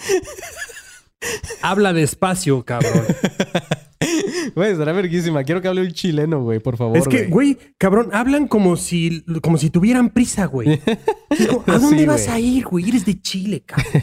habla 1.62 1.92
despacio, 1.92 2.64
cabrón. 2.64 3.04
Güey, 4.56 4.76
será 4.76 4.92
verguísima. 4.92 5.44
Quiero 5.44 5.62
que 5.62 5.68
hable 5.68 5.82
un 5.82 5.92
chileno, 5.92 6.42
güey, 6.42 6.58
por 6.58 6.76
favor. 6.76 6.98
Es 6.98 7.06
que, 7.06 7.26
güey, 7.26 7.56
cabrón, 7.78 8.10
hablan 8.12 8.48
como 8.48 8.76
si, 8.76 9.24
como 9.40 9.56
si 9.58 9.70
tuvieran 9.70 10.10
prisa, 10.10 10.46
güey. 10.46 10.80
¿A 11.30 11.34
Sí, 11.36 11.46
dónde 11.66 12.06
vas 12.06 12.28
a 12.28 12.38
ir, 12.40 12.64
güey? 12.64 12.88
Eres 12.88 13.06
de 13.06 13.20
Chile, 13.20 13.62
cabrón. 13.64 14.02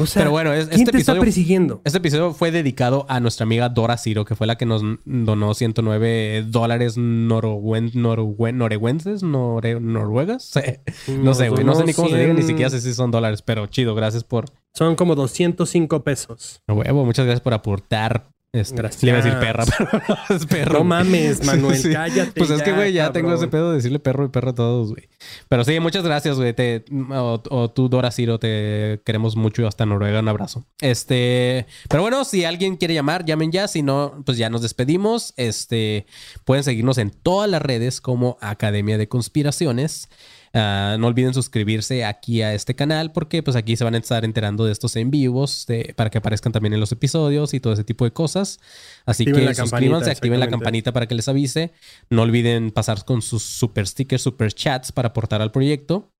O 0.00 0.06
sea, 0.06 0.20
Pero 0.20 0.30
bueno, 0.30 0.52
es- 0.52 0.68
¿quién 0.68 0.80
este 0.80 0.92
te 0.92 0.98
está 0.98 1.12
episodio- 1.12 1.20
persiguiendo? 1.20 1.80
Este 1.84 1.98
episodio 1.98 2.32
fue 2.32 2.50
dedicado 2.50 3.04
a 3.08 3.20
nuestra 3.20 3.44
amiga 3.44 3.68
Dora 3.68 3.96
Ciro, 3.98 4.24
que 4.24 4.34
fue 4.36 4.46
la 4.46 4.56
que 4.56 4.66
nos 4.66 4.82
donó 5.04 5.54
109 5.54 6.44
dólares 6.46 6.96
norueguenses, 6.96 9.22
nore- 9.22 9.80
noruegas. 9.80 10.52
No 11.08 11.34
sé, 11.34 11.48
güey. 11.48 11.64
No 11.64 11.74
sé 11.74 11.84
ni 11.84 11.92
cómo 11.94 12.08
se 12.08 12.18
diga, 12.18 12.28
ni 12.32 12.42
100. 12.42 12.46
siquiera 12.48 12.70
sé 12.70 12.80
si 12.80 12.94
son 12.94 13.10
dólares, 13.10 13.42
pero 13.42 13.66
chido. 13.66 13.94
Gracias 13.94 14.24
por... 14.24 14.46
Son 14.74 14.94
como 14.96 15.14
205 15.14 16.04
pesos. 16.04 16.62
Huevo, 16.68 17.04
muchas 17.04 17.24
gracias 17.24 17.40
por 17.40 17.54
aportar. 17.54 18.28
Este. 18.50 18.82
Le 18.82 19.10
iba 19.10 19.18
a 19.18 19.22
decir 19.22 19.38
perra, 19.38 19.64
pero 19.78 19.90
no 20.30 20.36
es 20.36 20.46
perro. 20.46 20.78
No 20.78 20.84
mames, 20.84 21.44
Manuel, 21.44 21.82
cállate 21.92 22.32
Pues 22.34 22.48
es 22.48 22.62
que, 22.62 22.70
ya, 22.70 22.76
güey, 22.76 22.92
ya 22.94 23.04
cabrón. 23.04 23.22
tengo 23.22 23.34
ese 23.36 23.48
pedo 23.48 23.70
de 23.70 23.76
decirle 23.76 23.98
perro 23.98 24.24
y 24.24 24.28
perro 24.28 24.50
a 24.50 24.54
todos, 24.54 24.88
güey. 24.88 25.08
Pero 25.50 25.64
sí, 25.64 25.78
muchas 25.80 26.02
gracias, 26.02 26.36
güey. 26.36 26.54
Te- 26.54 26.84
O, 27.10 27.42
o 27.50 27.70
tú, 27.70 27.90
Dora 27.90 28.10
Ciro, 28.10 28.38
te 28.38 29.02
queremos 29.04 29.36
mucho. 29.36 29.66
Hasta 29.68 29.84
Noruega, 29.84 30.20
un 30.20 30.28
abrazo. 30.28 30.64
Este, 30.80 31.66
pero 31.90 32.02
bueno, 32.02 32.24
si 32.24 32.44
alguien 32.46 32.76
quiere 32.78 32.94
llamar, 32.94 33.26
llamen 33.26 33.52
ya. 33.52 33.68
Si 33.68 33.82
no, 33.82 34.22
pues 34.24 34.38
ya 34.38 34.48
nos 34.48 34.62
despedimos. 34.62 35.34
Este, 35.36 36.06
pueden 36.46 36.64
seguirnos 36.64 36.96
en 36.96 37.10
todas 37.10 37.50
las 37.50 37.60
redes 37.60 38.00
como 38.00 38.38
Academia 38.40 38.96
de 38.96 39.08
Conspiraciones. 39.08 40.08
Ah, 40.54 40.96
no 40.98 41.06
olviden 41.06 41.34
suscribirse 41.34 42.04
aquí 42.04 42.42
a 42.42 42.54
este 42.54 42.74
canal 42.74 43.12
porque 43.12 43.42
pues 43.42 43.56
aquí 43.56 43.76
se 43.76 43.84
van 43.84 43.94
a 43.94 43.98
estar 43.98 44.24
enterando 44.24 44.64
de 44.64 44.72
estos 44.72 44.96
en 44.96 45.10
vivos 45.10 45.66
de- 45.66 45.92
para 45.96 46.10
que 46.10 46.18
aparezcan 46.18 46.52
también 46.52 46.72
en 46.74 46.80
los 46.80 46.92
episodios 46.92 47.54
y 47.54 47.60
todo 47.60 47.72
ese 47.72 47.84
tipo 47.84 48.04
de 48.04 48.12
cosas. 48.12 48.58
Así 49.06 49.24
Activen 49.24 49.40
que 49.50 49.54
suscríbanse, 49.70 50.04
activen 50.10 50.40
la 50.40 50.46
campanita 50.58 50.92
para 50.92 51.06
que 51.06 51.14
les 51.14 51.28
avise. 51.28 51.72
No 52.10 52.22
olviden 52.22 52.70
pasar 52.70 53.04
con 53.04 53.22
sus 53.22 53.42
super 53.42 53.86
stickers, 53.86 54.22
super 54.22 54.52
chats 54.52 54.92
para 54.92 55.08
aportar 55.08 55.42
al 55.42 55.52
proyecto. 55.52 56.10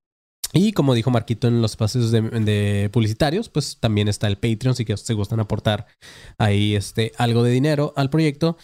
Y 0.55 0.73
como 0.73 0.95
dijo 0.95 1.11
Marquito 1.11 1.47
en 1.47 1.61
los 1.61 1.73
espacios 1.73 2.11
de, 2.11 2.23
de 2.23 2.89
publicitarios, 2.91 3.51
pues 3.51 3.77
también 3.81 4.09
está 4.09 4.29
el 4.29 4.39
Patreon 4.39 4.75
si 4.75 4.87
que 4.87 4.97
se 4.97 5.13
gustan 5.13 5.41
aportar 5.41 5.87
ahí 6.39 6.75
este, 6.75 7.13
algo 7.19 7.43
de 7.43 7.51
dinero 7.51 7.93
al 7.97 8.09
proyecto. 8.09 8.57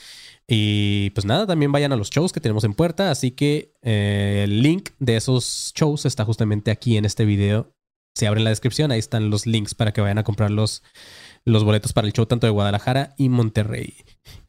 Y 0.47 1.11
pues 1.11 1.25
nada, 1.25 1.47
también 1.47 1.73
vayan 1.73 1.93
a 1.93 1.97
los 1.97 2.11
shows 2.11 2.33
que 2.33 2.41
tenemos 2.41 2.65
en 2.65 2.75
puerta. 2.75 3.11
Así 3.11 3.31
que 3.31 3.73
eh, 3.83 4.43
el 4.45 4.63
link 4.63 4.91
de 4.99 5.17
esos 5.17 5.73
shows 5.75 6.05
está 6.07 6.25
justamente 6.25 6.71
aquí 6.71 6.97
en 6.97 7.05
este 7.05 7.25
video. 7.25 7.73
Si 8.15 8.27
abren 8.27 8.45
la 8.45 8.51
descripción, 8.51 8.93
ahí 8.93 8.99
están 8.99 9.31
los 9.31 9.47
links 9.47 9.75
para 9.75 9.93
que 9.93 10.01
vayan 10.01 10.19
a 10.19 10.25
comprar 10.25 10.51
los, 10.51 10.83
los 11.45 11.65
boletos 11.65 11.93
para 11.93 12.07
el 12.07 12.13
show 12.13 12.27
tanto 12.27 12.47
de 12.47 12.53
Guadalajara 12.53 13.15
y 13.19 13.29
Monterrey. 13.29 13.95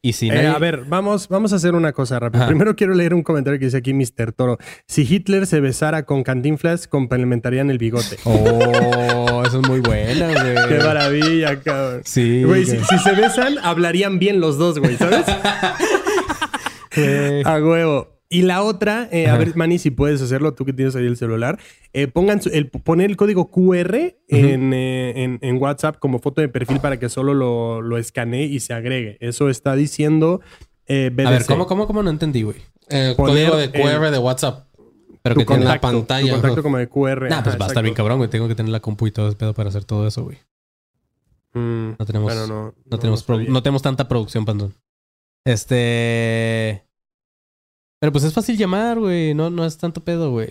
Y 0.00 0.14
si 0.14 0.30
Eh, 0.30 0.46
a 0.46 0.58
ver, 0.58 0.84
vamos, 0.86 1.28
vamos 1.28 1.52
a 1.52 1.56
hacer 1.56 1.74
una 1.74 1.92
cosa 1.92 2.18
rápida. 2.18 2.42
Ajá. 2.42 2.48
Primero 2.48 2.74
quiero 2.76 2.94
leer 2.94 3.12
un 3.12 3.22
comentario 3.22 3.58
que 3.58 3.66
dice 3.66 3.76
aquí 3.76 3.92
Mr. 3.92 4.32
Toro. 4.32 4.56
Si 4.86 5.02
Hitler 5.02 5.46
se 5.46 5.60
besara 5.60 6.06
con 6.06 6.22
Cantinflas, 6.22 6.88
complementarían 6.88 7.70
el 7.70 7.78
bigote. 7.78 8.16
Oh, 9.28 9.42
eso 9.44 9.60
es 9.60 9.68
muy 9.68 9.80
buena, 9.80 10.28
güey. 10.28 10.68
Qué 10.68 10.78
maravilla, 10.82 11.60
cabrón. 11.60 12.00
Sí. 12.04 12.42
Güey, 12.44 12.64
si, 12.64 12.78
si 12.78 12.98
se 12.98 13.12
besan, 13.12 13.58
hablarían 13.58 14.18
bien 14.18 14.40
los 14.40 14.56
dos, 14.56 14.78
güey, 14.78 14.96
¿sabes? 14.96 15.26
A 17.44 17.58
huevo. 17.60 18.15
Y 18.36 18.42
la 18.42 18.62
otra, 18.62 19.08
eh, 19.12 19.28
a 19.28 19.36
ver, 19.38 19.56
Manny, 19.56 19.78
si 19.78 19.90
puedes 19.90 20.20
hacerlo, 20.20 20.52
tú 20.54 20.64
que 20.64 20.72
tienes 20.72 20.94
ahí 20.96 21.06
el 21.06 21.16
celular, 21.16 21.58
eh, 21.92 22.06
pongan 22.06 22.42
su- 22.42 22.50
el, 22.50 22.68
poner 22.68 23.08
el 23.10 23.16
código 23.16 23.50
QR 23.50 24.16
en, 24.28 24.72
eh, 24.74 25.22
en- 25.24 25.38
en 25.40 25.62
WhatsApp 25.62 25.96
como 25.98 26.18
foto 26.18 26.40
de 26.40 26.48
perfil 26.48 26.80
para 26.80 26.98
que 26.98 27.08
solo 27.08 27.32
lo, 27.34 27.80
lo 27.82 27.96
escanee 27.98 28.44
y 28.44 28.60
se 28.60 28.74
agregue. 28.74 29.16
Eso 29.20 29.48
está 29.48 29.74
diciendo 29.74 30.40
eh. 30.88 31.10
A 31.24 31.30
ver, 31.30 31.44
¿cómo, 31.46 31.66
cómo, 31.66 31.86
cómo 31.86 32.02
no 32.02 32.10
entendí, 32.10 32.42
güey? 32.42 32.58
El 32.88 33.16
código 33.16 33.56
de 33.56 33.70
QR 33.70 34.10
de 34.10 34.18
WhatsApp. 34.18 34.66
Pero 35.22 35.34
que 35.34 35.44
tiene 35.44 35.64
la 35.64 35.80
pantalla, 35.80 36.26
Tu 36.26 36.32
contacto 36.40 36.62
como 36.62 36.78
de 36.78 36.88
QR. 36.88 37.28
Nah, 37.28 37.42
pues 37.42 37.54
Ajá, 37.54 37.58
va 37.58 37.64
a 37.64 37.68
estar 37.68 37.82
bien 37.82 37.94
cabrón, 37.94 38.18
güey. 38.18 38.30
Tengo 38.30 38.46
que 38.46 38.54
tener 38.54 38.70
la 38.70 38.78
compu 38.80 39.08
y 39.08 39.10
todo 39.10 39.28
ese 39.28 39.36
pedo 39.36 39.54
para 39.54 39.70
hacer 39.70 39.84
todo 39.84 40.06
eso, 40.06 40.22
güey. 40.22 40.38
Mm, 41.54 41.96
No 41.98 42.06
tenemos, 42.06 42.32
bueno, 42.32 42.46
no, 42.46 42.74
no, 42.84 42.98
tenemos, 42.98 43.26
produ- 43.26 43.38
bien. 43.40 43.52
no 43.52 43.62
tenemos 43.62 43.82
tanta 43.82 44.06
producción, 44.06 44.44
Panzón. 44.44 44.74
Este. 45.44 46.84
Pero 48.00 48.12
pues 48.12 48.24
es 48.24 48.34
fácil 48.34 48.56
llamar, 48.56 48.98
güey. 48.98 49.34
No, 49.34 49.50
no 49.50 49.64
es 49.64 49.78
tanto 49.78 50.04
pedo, 50.04 50.30
güey. 50.30 50.50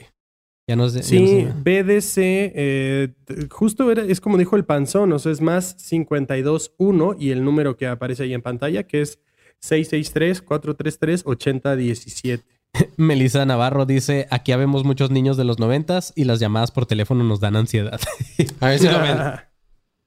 Ya 0.68 0.76
no 0.76 0.90
sé. 0.90 1.02
ya 1.02 1.04
no 1.04 1.08
Sí, 1.08 1.28
sé. 1.28 1.54
BDC, 1.64 2.18
eh, 2.18 3.14
justo 3.52 3.92
era, 3.92 4.02
es 4.04 4.20
como 4.20 4.38
dijo 4.38 4.56
el 4.56 4.66
panzón, 4.66 5.14
o 5.14 5.20
sea, 5.20 5.32
es 5.32 5.42
más 5.42 5.76
521 5.76 7.16
y 7.20 7.30
el 7.30 7.44
número 7.44 7.78
que 7.78 7.86
aparece 7.86 8.24
ahí 8.24 8.34
en 8.34 8.42
pantalla, 8.42 8.84
que 8.84 9.02
es 9.02 9.20
663-433-8017. 9.64 12.44
Melissa 12.98 13.46
Navarro 13.46 13.86
dice: 13.86 14.28
Aquí 14.32 14.52
habemos 14.52 14.84
muchos 14.84 15.12
niños 15.12 15.38
de 15.38 15.46
los 15.46 15.60
noventas 15.60 16.12
y 16.16 16.26
las 16.26 16.40
llamadas 16.40 16.72
por 16.72 16.86
teléfono 16.86 17.24
nos 17.24 17.40
dan 17.40 17.56
ansiedad. 17.56 18.00
A 18.60 18.70
ver 18.70 18.80
si 18.80 18.88
lo 18.88 19.00
ven. 19.02 19.18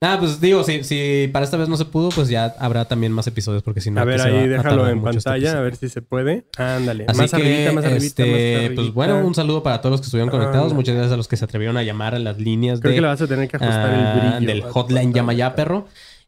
Ah, 0.01 0.15
pues 0.17 0.39
digo, 0.39 0.63
si, 0.63 0.83
si 0.85 1.29
para 1.33 1.43
esta 1.43 1.57
vez 1.57 1.67
no 1.67 1.75
se 1.75 1.83
pudo, 1.83 2.07
pues 2.09 2.29
ya 2.29 2.55
habrá 2.59 2.85
también 2.85 3.11
más 3.11 3.27
episodios 3.27 3.63
porque 3.63 3.81
si 3.81 3.91
no. 3.91 3.99
A 3.99 4.05
ver, 4.05 4.21
ahí 4.21 4.47
déjalo 4.47 4.87
en 4.87 4.99
este 4.99 5.11
pantalla, 5.11 5.57
a 5.57 5.61
ver 5.61 5.75
si 5.75 5.89
se 5.89 6.01
puede. 6.01 6.45
Ándale. 6.57 7.03
Así 7.05 7.19
más 7.19 7.31
que, 7.31 7.35
arribita, 7.35 7.71
más 7.73 7.83
arribita, 7.83 8.05
este, 8.07 8.23
más 8.31 8.61
arribita. 8.63 8.81
pues 8.81 8.93
bueno, 8.93 9.17
un 9.27 9.35
saludo 9.35 9.61
para 9.61 9.81
todos 9.81 9.91
los 9.91 9.99
que 10.01 10.05
estuvieron 10.05 10.29
conectados. 10.29 10.71
Ah, 10.71 10.75
Muchas 10.75 10.95
gracias 10.95 11.13
a 11.13 11.17
los 11.17 11.27
que 11.27 11.35
se 11.35 11.43
atrevieron 11.43 11.75
a 11.75 11.83
llamar 11.83 12.15
a 12.15 12.19
las 12.19 12.37
líneas 12.39 12.79
Creo 12.79 12.91
de, 12.91 12.95
que 12.95 13.01
le 13.01 13.07
vas 13.07 13.21
a 13.21 13.27
tener 13.27 13.49
que 13.49 13.57
ajustar 13.57 13.89
ah, 13.89 14.37
el 14.37 14.45
brillo. 14.45 14.53
del 14.53 14.61
hotline 14.71 15.13
Llama. 15.13 15.33
Ya 15.33 15.53
Perro. 15.53 15.85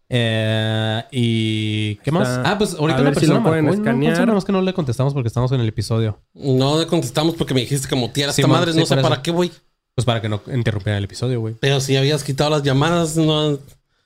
Eh, 0.10 1.04
y 1.12 1.96
¿qué 2.04 2.12
más? 2.12 2.28
Está- 2.28 2.52
Ah, 2.52 2.58
pues 2.58 2.74
ahorita 2.78 3.00
a 3.00 3.02
una 3.04 3.12
si 3.12 3.20
persona 3.22 3.40
lo 3.40 3.46
pueden 3.46 3.66
¿no? 3.66 3.74
escanear. 3.74 4.34
Más 4.34 4.44
que 4.44 4.52
no 4.52 4.62
le 4.62 4.74
contestamos 4.74 5.14
porque 5.14 5.28
estamos 5.30 5.50
en 5.54 5.62
el 5.62 5.70
episodio. 5.70 6.20
No 6.34 6.78
le 6.78 6.88
contestamos 6.88 7.36
porque 7.36 7.54
me 7.54 7.62
dijiste 7.62 7.88
que 7.88 7.96
muteara 7.96 8.34
Sí, 8.34 8.42
esta 8.42 8.52
madre. 8.52 8.74
sí, 8.74 8.80
no 8.80 8.86
sé 8.86 8.98
para 8.98 9.22
qué, 9.22 9.32
güey. 9.32 9.50
Pues 9.96 10.06
para 10.06 10.22
que 10.22 10.30
no 10.30 10.42
interrumpiera 10.54 10.98
el 10.98 11.04
episodio, 11.04 11.40
güey. 11.42 11.56
Pero 11.60 11.80
si 11.82 11.98
habías 11.98 12.24
quitado 12.24 12.50
las 12.50 12.64
llamadas, 12.64 13.18
no, 13.18 13.60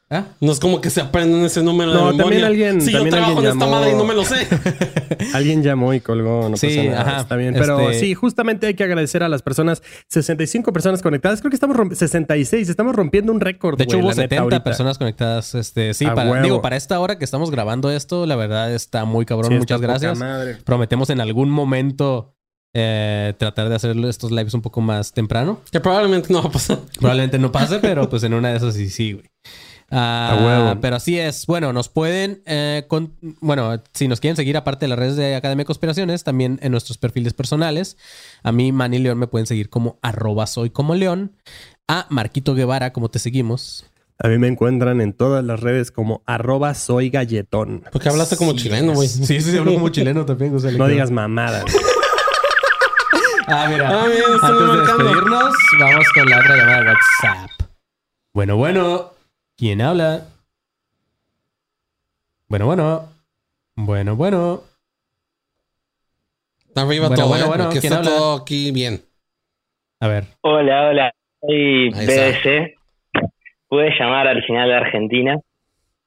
¿Ah? 0.09 0.25
no 0.41 0.51
es 0.51 0.59
como 0.59 0.81
que 0.81 0.89
se 0.89 1.01
aprenden 1.01 1.43
ese 1.45 1.61
número 1.63 1.91
No, 1.93 1.97
de 2.11 2.17
memoria. 2.17 2.23
también 2.23 2.43
alguien- 2.43 2.81
Sí, 2.81 2.91
yo 2.91 2.97
también 2.99 3.11
trabajo 3.11 3.31
alguien 3.33 3.45
en 3.51 3.53
esta 3.53 3.65
llamó. 3.65 3.77
madre 3.79 3.91
y 3.91 3.95
no 3.95 4.03
me 4.03 4.13
lo 4.15 4.23
sé. 4.25 4.47
Alguien 5.33 5.63
llamó 5.63 5.93
y 5.93 5.99
colgó, 6.01 6.47
no 6.49 6.57
Sí, 6.57 6.67
pasa 6.67 6.83
nada. 6.89 7.01
ajá. 7.01 7.21
Está 7.21 7.36
bien. 7.36 7.53
Pero 7.53 7.79
Este- 7.89 7.99
sí, 8.01 8.13
justamente 8.13 8.67
hay 8.67 8.73
que 8.73 8.83
agradecer 8.83 9.23
a 9.23 9.29
las 9.29 9.41
personas, 9.41 9.81
65 10.09 10.71
personas 10.73 11.01
conectadas. 11.01 11.39
Creo 11.41 11.49
que 11.49 11.55
estamos 11.55 11.75
romp- 11.75 11.93
66, 11.93 12.69
estamos 12.69 12.95
rompiendo 12.95 13.31
un 13.31 13.39
récord. 13.41 13.77
De 13.77 13.83
hecho, 13.86 13.97
güey, 13.97 14.03
hubo 14.05 14.09
la 14.11 14.15
neta, 14.15 14.23
70 14.36 14.41
ahorita. 14.43 14.63
personas 14.63 14.97
conectadas. 14.97 15.55
Este, 15.55 15.93
sí, 15.93 16.05
A 16.05 16.13
para, 16.15 16.31
huevo. 16.31 16.43
digo, 16.43 16.61
para 16.61 16.75
esta 16.77 16.99
hora 16.99 17.17
que 17.17 17.25
estamos 17.25 17.49
grabando 17.51 17.89
esto, 17.91 18.25
la 18.25 18.36
verdad 18.36 18.73
está 18.73 19.05
muy 19.05 19.25
cabrón. 19.25 19.51
Sí, 19.51 19.57
Muchas 19.57 19.81
gracias. 19.81 20.17
madre. 20.17 20.57
Prometemos 20.63 21.09
en 21.09 21.21
algún 21.21 21.49
momento 21.49 22.34
eh, 22.78 23.34
tratar 23.38 23.69
de 23.69 23.76
hacer 23.76 23.95
estos 24.05 24.32
lives 24.32 24.53
un 24.53 24.61
poco 24.61 24.82
más 24.82 25.13
temprano. 25.13 25.61
Que 25.71 25.80
probablemente 25.80 26.32
no 26.34 26.43
va 26.43 26.49
a 26.49 26.51
pasar. 26.51 26.80
Probablemente 26.99 27.39
no 27.39 27.49
pase, 27.51 27.80
pero 27.80 28.09
pues 28.09 28.21
en 28.23 28.34
una 28.34 28.49
de 28.49 28.57
esas 28.57 28.73
sí, 28.76 28.89
sí, 28.89 29.13
güey. 29.13 29.26
Ah, 29.91 30.32
A 30.38 30.43
huevo. 30.45 30.82
Pero 30.82 30.95
así 30.97 31.17
es. 31.17 31.45
Bueno, 31.45 31.71
nos 31.71 31.88
pueden. 31.89 32.41
eh, 32.45 32.84
con- 32.88 33.13
bueno, 33.39 33.82
si 33.93 34.07
nos 34.07 34.19
quieren 34.19 34.36
seguir, 34.36 34.57
aparte 34.57 34.86
de 34.86 34.89
las 34.89 34.99
redes 34.99 35.15
de 35.15 35.36
Academia 35.36 35.61
de 35.61 35.67
Conspiraciones, 35.67 36.23
también 36.26 36.59
en 36.63 36.71
nuestros 36.71 36.97
perfiles 36.97 37.34
personales. 37.34 37.95
A 38.43 38.51
mí, 38.51 38.71
Manny 38.71 38.99
León, 38.99 39.19
me 39.19 39.28
pueden 39.28 39.45
seguir 39.47 39.69
como 39.69 39.97
arroba 40.01 40.45
soy 40.47 40.69
como 40.69 40.95
León. 40.95 41.32
A 41.88 42.07
Marquito 42.09 42.55
Guevara, 42.55 42.91
como 42.93 43.09
te 43.09 43.19
seguimos. 43.19 43.86
A 44.17 44.28
mí 44.28 44.38
me 44.38 44.47
encuentran 44.47 45.01
en 45.01 45.13
todas 45.13 45.45
las 45.45 45.59
redes 45.59 45.91
como 45.91 46.23
arroba 46.26 46.73
soy 46.73 47.09
galletón. 47.09 47.84
Porque 47.91 48.09
hablaste 48.09 48.38
como 48.38 48.51
Sí, 48.53 48.57
chileno, 48.63 48.93
güey. 48.93 49.07
Sí, 49.07 49.26
sí, 49.26 49.41
sí, 49.41 49.57
hablo 49.57 49.73
como 49.76 49.89
chileno 49.89 50.26
también. 50.26 50.55
o 50.55 50.59
sea, 50.59 50.71
No 50.71 50.88
digas 50.88 51.11
mamadas. 51.11 51.63
Ah, 53.47 53.67
mira. 53.69 53.87
Ah, 53.89 54.05
mira, 54.07 54.25
está 54.35 54.47
Antes 54.47 54.59
de 54.59 54.67
marcando. 54.77 55.03
despedirnos, 55.03 55.55
vamos 55.79 56.05
con 56.13 56.29
la 56.29 56.37
otra 56.39 56.55
llamada 56.57 56.79
de 56.81 56.87
WhatsApp. 56.87 57.49
Bueno, 58.33 58.57
bueno. 58.57 59.11
¿Quién 59.57 59.81
habla? 59.81 60.25
Bueno, 62.47 62.65
bueno. 62.65 63.09
Bueno, 63.75 64.15
bueno. 64.15 64.61
Arriba 66.75 67.07
Bueno, 67.07 67.15
todo, 67.15 67.29
bueno, 67.29 67.45
¿eh? 67.45 67.47
bueno, 67.47 67.63
Porque 67.65 67.79
¿quién 67.79 67.93
está 67.93 67.99
habla? 67.99 68.11
todo 68.17 68.41
aquí 68.41 68.71
bien. 68.71 69.01
A 70.01 70.07
ver. 70.07 70.25
Hola, 70.41 70.89
hola. 70.89 71.11
Soy 71.41 71.87
está. 71.89 72.11
BBC. 72.49 72.75
Pude 73.69 73.89
llamar 73.97 74.27
al 74.27 74.43
final 74.43 74.69
de 74.69 74.75
Argentina. 74.75 75.39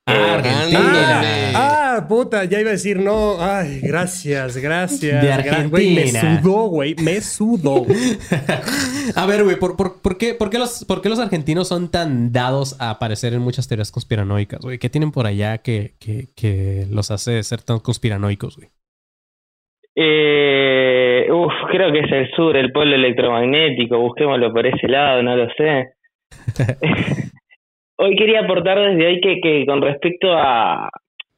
Ah, 0.08 0.14
Eh, 0.14 0.30
Argentina. 0.30 1.22
Ah, 1.54 2.06
puta, 2.08 2.44
ya 2.44 2.60
iba 2.60 2.70
a 2.70 2.72
decir 2.72 2.98
no. 2.98 3.36
Ay, 3.40 3.80
gracias, 3.82 4.56
gracias. 4.56 5.22
De 5.22 5.28
gra- 5.30 5.68
Güey, 5.68 5.94
me 5.94 6.00
Argentina. 6.02 6.40
sudó, 6.42 6.66
güey. 6.68 6.94
Me 7.02 7.20
sudó. 7.20 7.84
A 9.16 9.26
ver, 9.26 9.42
güey, 9.44 9.56
¿por, 9.56 9.76
por, 9.76 10.00
por 10.00 10.16
qué, 10.18 10.34
por, 10.34 10.50
qué 10.50 10.58
los, 10.58 10.84
¿por 10.84 11.00
qué 11.02 11.08
los 11.08 11.18
argentinos 11.18 11.68
son 11.68 11.90
tan 11.90 12.30
dados 12.32 12.76
a 12.80 12.90
aparecer 12.90 13.32
en 13.34 13.40
muchas 13.40 13.66
teorías 13.68 13.90
conspiranoicas, 13.90 14.60
güey? 14.60 14.78
¿Qué 14.78 14.88
tienen 14.90 15.12
por 15.12 15.26
allá 15.26 15.58
que, 15.58 15.94
que, 15.98 16.28
que 16.36 16.86
los 16.90 17.10
hace 17.10 17.42
ser 17.42 17.62
tan 17.62 17.80
conspiranoicos, 17.80 18.56
güey? 18.56 18.68
Eh, 20.00 21.26
uf, 21.32 21.52
creo 21.70 21.90
que 21.92 22.00
es 22.00 22.12
el 22.12 22.30
sur, 22.36 22.56
el 22.56 22.70
polo 22.72 22.94
electromagnético. 22.94 23.98
Busquémoslo 23.98 24.52
por 24.52 24.66
ese 24.66 24.86
lado, 24.88 25.22
no 25.22 25.36
lo 25.36 25.46
sé. 25.56 25.94
hoy 27.98 28.16
quería 28.16 28.40
aportar 28.40 28.78
desde 28.78 29.06
hoy 29.06 29.20
que, 29.20 29.40
que 29.42 29.64
con 29.66 29.80
respecto 29.82 30.32
a, 30.32 30.88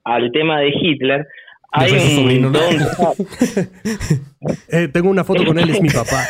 al 0.04 0.30
tema 0.32 0.60
de 0.60 0.68
Hitler, 0.74 1.26
hay 1.72 1.92
un 1.92 2.00
sobrino, 2.00 2.50
¿no? 2.50 2.58
don- 2.58 3.16
Eh, 4.72 4.88
tengo 4.88 5.10
una 5.10 5.22
foto 5.22 5.44
con 5.44 5.58
él, 5.58 5.68
es 5.70 5.82
mi 5.82 5.90
papá. 5.90 6.24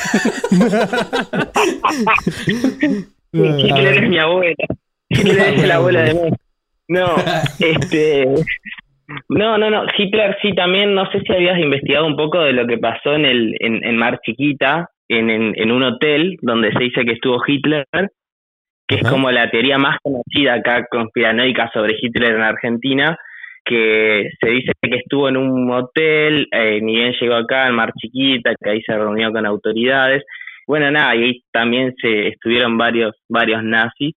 Hitler 3.32 4.02
es 4.04 4.08
mi 4.08 4.18
abuela. 4.18 4.54
Hitler 5.08 5.54
es 5.54 5.62
el 5.64 5.70
abuelo 5.70 6.00
de 6.00 6.14
mí. 6.14 6.30
No, 6.88 7.14
este. 7.60 8.26
No, 9.28 9.58
no, 9.58 9.70
no. 9.70 9.84
Hitler 9.96 10.36
sí 10.42 10.52
también, 10.54 10.94
no 10.94 11.08
sé 11.10 11.20
si 11.20 11.32
habías 11.32 11.58
investigado 11.58 12.06
un 12.06 12.16
poco 12.16 12.40
de 12.40 12.52
lo 12.52 12.66
que 12.66 12.78
pasó 12.78 13.14
en 13.14 13.24
el 13.24 13.54
en, 13.60 13.84
en 13.84 13.96
Mar 13.96 14.20
Chiquita, 14.24 14.88
en, 15.08 15.30
en, 15.30 15.52
en 15.56 15.70
un 15.72 15.82
hotel 15.84 16.36
donde 16.42 16.72
se 16.72 16.78
dice 16.84 17.04
que 17.04 17.12
estuvo 17.12 17.40
Hitler, 17.46 17.86
que 18.90 18.96
es 18.96 19.08
como 19.08 19.30
la 19.30 19.48
teoría 19.48 19.78
más 19.78 19.98
conocida 20.02 20.54
acá 20.54 20.84
conspiranoica 20.90 21.70
sobre 21.72 21.94
Hitler 21.96 22.34
en 22.34 22.42
Argentina, 22.42 23.16
que 23.64 24.28
se 24.40 24.50
dice 24.50 24.72
que 24.82 24.96
estuvo 24.96 25.28
en 25.28 25.36
un 25.36 25.70
hotel, 25.70 26.48
eh, 26.50 26.80
ni 26.82 26.96
bien 26.96 27.14
llegó 27.20 27.36
acá 27.36 27.68
en 27.68 27.76
Mar 27.76 27.92
Chiquita, 27.96 28.52
que 28.60 28.68
ahí 28.68 28.82
se 28.82 28.96
reunió 28.96 29.30
con 29.30 29.46
autoridades. 29.46 30.24
Bueno, 30.66 30.90
nada, 30.90 31.14
y 31.14 31.22
ahí 31.22 31.42
también 31.52 31.94
se 32.02 32.28
estuvieron 32.28 32.76
varios, 32.76 33.14
varios 33.28 33.62
nazis. 33.62 34.16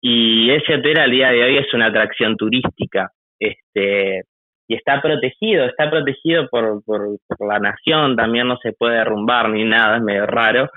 Y 0.00 0.52
ese 0.52 0.76
hotel 0.76 1.00
al 1.00 1.10
día 1.10 1.32
de 1.32 1.42
hoy 1.42 1.56
es 1.56 1.74
una 1.74 1.86
atracción 1.86 2.36
turística. 2.36 3.10
Este, 3.40 4.22
y 4.68 4.74
está 4.76 5.02
protegido, 5.02 5.64
está 5.64 5.90
protegido 5.90 6.48
por, 6.48 6.84
por, 6.84 7.18
por 7.26 7.48
la 7.48 7.58
nación, 7.58 8.14
también 8.14 8.46
no 8.46 8.56
se 8.58 8.72
puede 8.72 8.98
derrumbar 8.98 9.48
ni 9.50 9.64
nada, 9.64 9.96
es 9.96 10.02
medio 10.04 10.26
raro. 10.26 10.70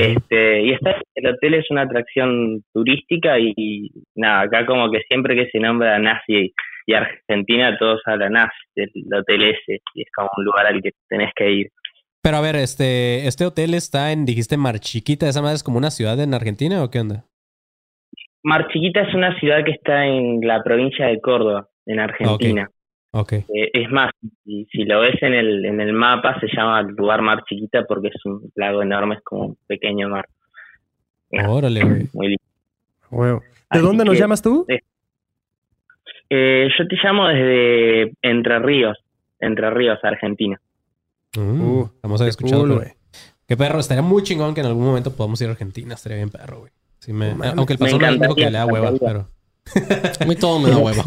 Este, 0.00 0.62
y 0.62 0.72
está, 0.72 1.00
el 1.14 1.26
hotel 1.26 1.54
es 1.54 1.70
una 1.70 1.82
atracción 1.82 2.62
turística 2.72 3.38
y, 3.38 3.52
y 3.56 3.90
nada, 4.14 4.42
acá 4.42 4.66
como 4.66 4.90
que 4.90 5.00
siempre 5.08 5.34
que 5.34 5.48
se 5.50 5.58
nombra 5.58 5.98
nazi 5.98 6.52
y 6.86 6.94
Argentina 6.94 7.76
todos 7.78 8.00
hablan 8.06 8.32
nazi 8.32 8.52
del 8.74 8.90
hotel 9.14 9.42
ese 9.42 9.80
y 9.94 10.02
es 10.02 10.08
como 10.14 10.28
un 10.36 10.44
lugar 10.44 10.66
al 10.66 10.82
que 10.82 10.90
tenés 11.08 11.30
que 11.36 11.50
ir. 11.50 11.68
Pero 12.22 12.36
a 12.36 12.40
ver, 12.42 12.56
este, 12.56 13.26
este 13.26 13.46
hotel 13.46 13.74
está 13.74 14.12
en, 14.12 14.26
dijiste, 14.26 14.56
Mar 14.56 14.78
Chiquita. 14.78 15.28
¿Esa 15.28 15.40
madre 15.40 15.54
es 15.56 15.62
como 15.62 15.78
una 15.78 15.90
ciudad 15.90 16.20
en 16.20 16.34
Argentina 16.34 16.82
o 16.82 16.90
qué 16.90 17.00
onda? 17.00 17.24
Mar 18.42 18.68
Chiquita 18.68 19.02
es 19.02 19.14
una 19.14 19.38
ciudad 19.38 19.64
que 19.64 19.72
está 19.72 20.06
en 20.06 20.40
la 20.42 20.62
provincia 20.62 21.06
de 21.06 21.20
Córdoba, 21.20 21.68
en 21.86 22.00
Argentina. 22.00 22.68
Ok. 23.12 23.32
Eh, 23.32 23.46
es 23.72 23.90
más, 23.90 24.10
si, 24.44 24.66
si 24.70 24.84
lo 24.84 25.00
ves 25.00 25.20
en 25.22 25.34
el, 25.34 25.64
en 25.64 25.80
el 25.80 25.92
mapa, 25.92 26.38
se 26.40 26.46
llama 26.46 26.82
lugar 26.82 27.22
Mar 27.22 27.42
Chiquita 27.48 27.84
porque 27.86 28.08
es 28.08 28.24
un 28.24 28.50
lago 28.54 28.82
enorme, 28.82 29.16
es 29.16 29.22
como 29.22 29.46
un 29.46 29.58
pequeño 29.66 30.08
mar. 30.08 30.26
Órale, 31.46 31.82
güey. 31.84 32.08
Muy 32.12 32.28
lindo. 32.28 33.40
¿De 33.40 33.40
Así 33.68 33.82
dónde 33.84 34.04
nos 34.04 34.14
que- 34.14 34.20
llamas 34.20 34.42
tú? 34.42 34.64
Eh, 36.32 36.68
yo 36.78 36.86
te 36.86 36.96
llamo 37.02 37.26
desde 37.28 38.12
Entre 38.22 38.58
Ríos, 38.60 38.96
Entre 39.40 39.68
Ríos, 39.70 39.98
Argentina. 40.02 40.60
Mm, 41.36 41.60
Uh, 41.62 41.90
vamos 42.02 42.20
a 42.20 42.28
escuchar. 42.28 42.58
cool, 42.58 42.74
güey. 42.76 42.88
Qué 43.46 43.56
perro, 43.56 43.80
estaría 43.80 44.02
muy 44.02 44.22
chingón 44.22 44.54
que 44.54 44.60
en 44.60 44.66
algún 44.66 44.84
momento 44.84 45.14
podamos 45.16 45.40
ir 45.40 45.48
a 45.48 45.52
Argentina. 45.52 45.94
Estaría 45.94 46.18
bien 46.18 46.30
perro, 46.30 46.60
güey. 46.60 46.72
Sí, 47.00 47.12
me- 47.12 47.32
aunque 47.56 47.72
el 47.72 47.78
pastor 47.80 48.00
me 48.00 48.18
dijo 48.18 48.34
que 48.36 48.44
le 48.44 48.50
da 48.52 48.66
hueva, 48.66 48.92
pero. 49.00 49.28
A 50.20 50.24
mí 50.24 50.36
todo 50.36 50.60
me 50.60 50.70
da 50.70 50.78
hueva. 50.78 51.02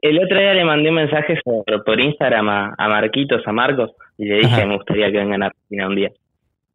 El 0.00 0.22
otro 0.22 0.38
día 0.38 0.54
le 0.54 0.64
mandé 0.64 0.88
un 0.88 0.96
mensaje 0.96 1.38
por, 1.44 1.64
por 1.84 2.00
Instagram 2.00 2.48
a, 2.48 2.74
a 2.78 2.88
Marquitos, 2.88 3.42
a 3.46 3.52
Marcos, 3.52 3.90
y 4.18 4.26
le 4.26 4.36
dije 4.36 4.54
Ajá. 4.54 4.66
me 4.66 4.76
gustaría 4.76 5.10
que 5.10 5.18
vengan 5.18 5.42
a 5.42 5.46
Argentina 5.46 5.88
un 5.88 5.96
día. 5.96 6.10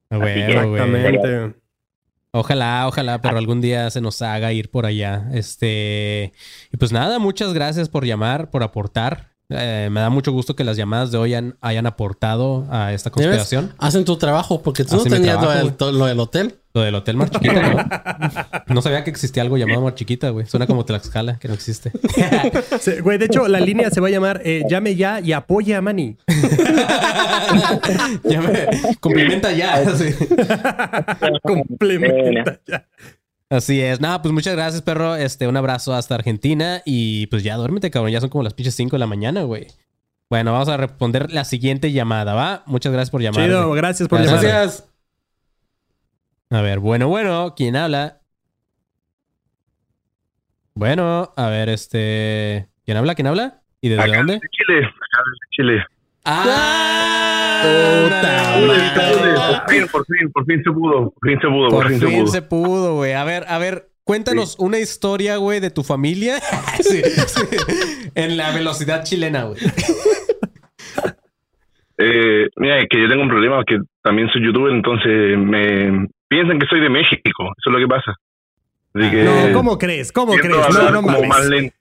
Que-. 0.09 0.45
Exactamente. 0.45 1.55
Ojalá, 2.31 2.87
ojalá, 2.87 3.19
pero 3.21 3.37
algún 3.37 3.61
día 3.61 3.89
se 3.89 4.01
nos 4.01 4.21
haga 4.21 4.53
ir 4.53 4.69
por 4.69 4.85
allá. 4.85 5.23
Este. 5.33 6.33
Y 6.71 6.77
pues 6.77 6.91
nada, 6.91 7.19
muchas 7.19 7.53
gracias 7.53 7.89
por 7.89 8.05
llamar, 8.05 8.51
por 8.51 8.63
aportar. 8.63 9.36
Eh, 9.49 9.87
me 9.91 10.01
da 10.01 10.09
mucho 10.09 10.33
gusto 10.33 10.57
que 10.57 10.65
las 10.65 10.75
llamadas 10.75 11.09
de 11.11 11.17
hoy 11.17 11.33
han- 11.33 11.55
hayan 11.61 11.85
aportado 11.87 12.65
a 12.69 12.91
esta 12.91 13.11
conspiración. 13.11 13.71
Hacen 13.77 14.03
tu 14.03 14.17
trabajo 14.17 14.61
porque 14.61 14.83
tú 14.83 14.97
Hacen 14.97 15.09
no 15.09 15.15
tenías 15.17 15.37
trabajo, 15.37 15.51
lo, 15.51 15.55
del, 15.55 15.63
güey. 15.67 15.77
to- 15.77 15.91
lo 15.93 16.05
del 16.05 16.19
hotel. 16.19 16.55
Lo 16.73 16.81
del 16.83 16.93
Hotel 16.93 17.15
Mar 17.17 17.31
Chiquita, 17.31 17.73
¿no? 17.73 18.63
No 18.75 18.81
sabía 18.83 19.03
que 19.03 19.09
existía 19.09 19.41
algo 19.41 19.57
llamado 19.57 19.81
Mar 19.81 19.95
Chiquita, 19.95 20.29
güey. 20.29 20.45
Suena 20.45 20.67
como 20.67 20.85
Tlaxcala, 20.85 21.39
que 21.39 21.47
no 21.47 21.55
existe. 21.55 21.91
Güey, 23.01 23.17
de 23.17 23.25
hecho, 23.25 23.47
la 23.47 23.59
línea 23.59 23.89
se 23.89 23.99
va 23.99 24.09
a 24.09 24.11
llamar 24.11 24.41
eh, 24.45 24.61
Llame 24.69 24.95
ya 24.95 25.19
y 25.19 25.31
apoye 25.31 25.73
a 25.73 25.81
Manny. 25.81 26.17
Ya 28.25 28.41
me- 28.41 28.67
Complimenta 28.99 29.51
ya. 29.53 29.95
sí. 29.95 30.13
Complementa 31.41 32.59
ya. 32.67 32.85
Así 33.49 33.81
es. 33.81 34.01
Nada, 34.01 34.21
pues 34.21 34.33
muchas 34.33 34.55
gracias, 34.55 34.81
perro. 34.81 35.15
Este, 35.15 35.47
un 35.47 35.55
abrazo 35.55 35.93
hasta 35.93 36.15
Argentina. 36.15 36.81
Y 36.85 37.27
pues 37.27 37.43
ya 37.43 37.55
duérmete, 37.55 37.89
cabrón. 37.89 38.11
Ya 38.11 38.19
son 38.19 38.29
como 38.29 38.43
las 38.43 38.53
pinches 38.53 38.75
5 38.75 38.95
de 38.95 38.99
la 38.99 39.07
mañana, 39.07 39.43
güey. 39.43 39.67
Bueno, 40.29 40.51
vamos 40.51 40.67
a 40.67 40.75
responder 40.75 41.31
la 41.31 41.45
siguiente 41.45 41.93
llamada, 41.93 42.33
¿va? 42.33 42.63
Muchas 42.65 42.91
gracias 42.91 43.11
por 43.11 43.21
llamar. 43.21 43.45
Chido, 43.45 43.71
gracias 43.71 44.09
por 44.09 44.19
llamar. 44.19 44.43
Gracias. 44.43 44.89
A 46.49 46.61
ver, 46.61 46.79
bueno, 46.79 47.07
bueno, 47.07 47.53
¿quién 47.55 47.77
habla? 47.77 48.21
Bueno, 50.73 51.33
a 51.35 51.49
ver, 51.49 51.69
este. 51.69 52.67
¿Quién 52.85 52.97
habla? 52.97 53.15
¿Quién 53.15 53.27
habla? 53.27 53.61
¿Y 53.81 53.89
desde 53.89 54.15
dónde? 54.15 54.39
Chile. 54.51 54.85
Acá 54.85 55.23
desde 55.25 55.47
Chile. 55.51 55.96
¡Ah! 56.29 57.63
Por 59.57 59.69
fin, 59.73 59.87
por 59.91 60.05
fin, 60.05 60.31
por 60.31 60.45
fin 60.45 60.61
se 60.63 60.71
pudo. 60.71 61.11
Por 61.11 61.29
fin 61.29 61.39
se 61.41 61.47
pudo, 61.47 61.69
por, 61.69 61.83
Por 61.83 61.87
fin, 61.89 61.99
se 61.99 62.07
fin 62.07 62.19
pudo. 62.19 62.27
se 62.31 62.41
pudo, 62.41 62.95
güey. 62.95 63.13
A 63.13 63.23
ver, 63.23 63.45
a 63.47 63.57
ver, 63.57 63.89
cuéntanos 64.03 64.55
una 64.59 64.77
historia, 64.79 65.37
güey, 65.37 65.59
de 65.59 65.69
tu 65.71 65.83
familia. 65.83 66.37
Sí, 66.81 67.01
sí. 67.03 67.41
En 68.13 68.37
la 68.37 68.51
velocidad 68.51 69.03
chilena, 69.03 69.45
güey. 69.45 69.59
Eh, 71.97 72.47
mira, 72.57 72.77
es 72.79 72.85
que 72.89 73.01
yo 73.01 73.07
tengo 73.09 73.23
un 73.23 73.29
problema 73.29 73.63
que 73.65 73.79
también 74.03 74.29
soy 74.29 74.45
youtuber, 74.45 74.71
entonces 74.73 75.37
me 75.37 76.07
piensan 76.27 76.59
que 76.59 76.67
soy 76.67 76.79
de 76.81 76.89
México. 76.89 77.43
Eso 77.57 77.69
es 77.69 77.73
lo 77.73 77.79
que 77.79 77.87
pasa. 77.87 78.13
Así 78.93 79.09
que 79.09 79.23
No, 79.23 79.53
¿cómo 79.53 79.77
crees? 79.79 80.11
¿Cómo 80.11 80.33
crees? 80.35 80.55
No, 80.73 80.91
no 80.91 81.01
como 81.01 81.13
mames. 81.17 81.29
más 81.29 81.45
lento. 81.47 81.75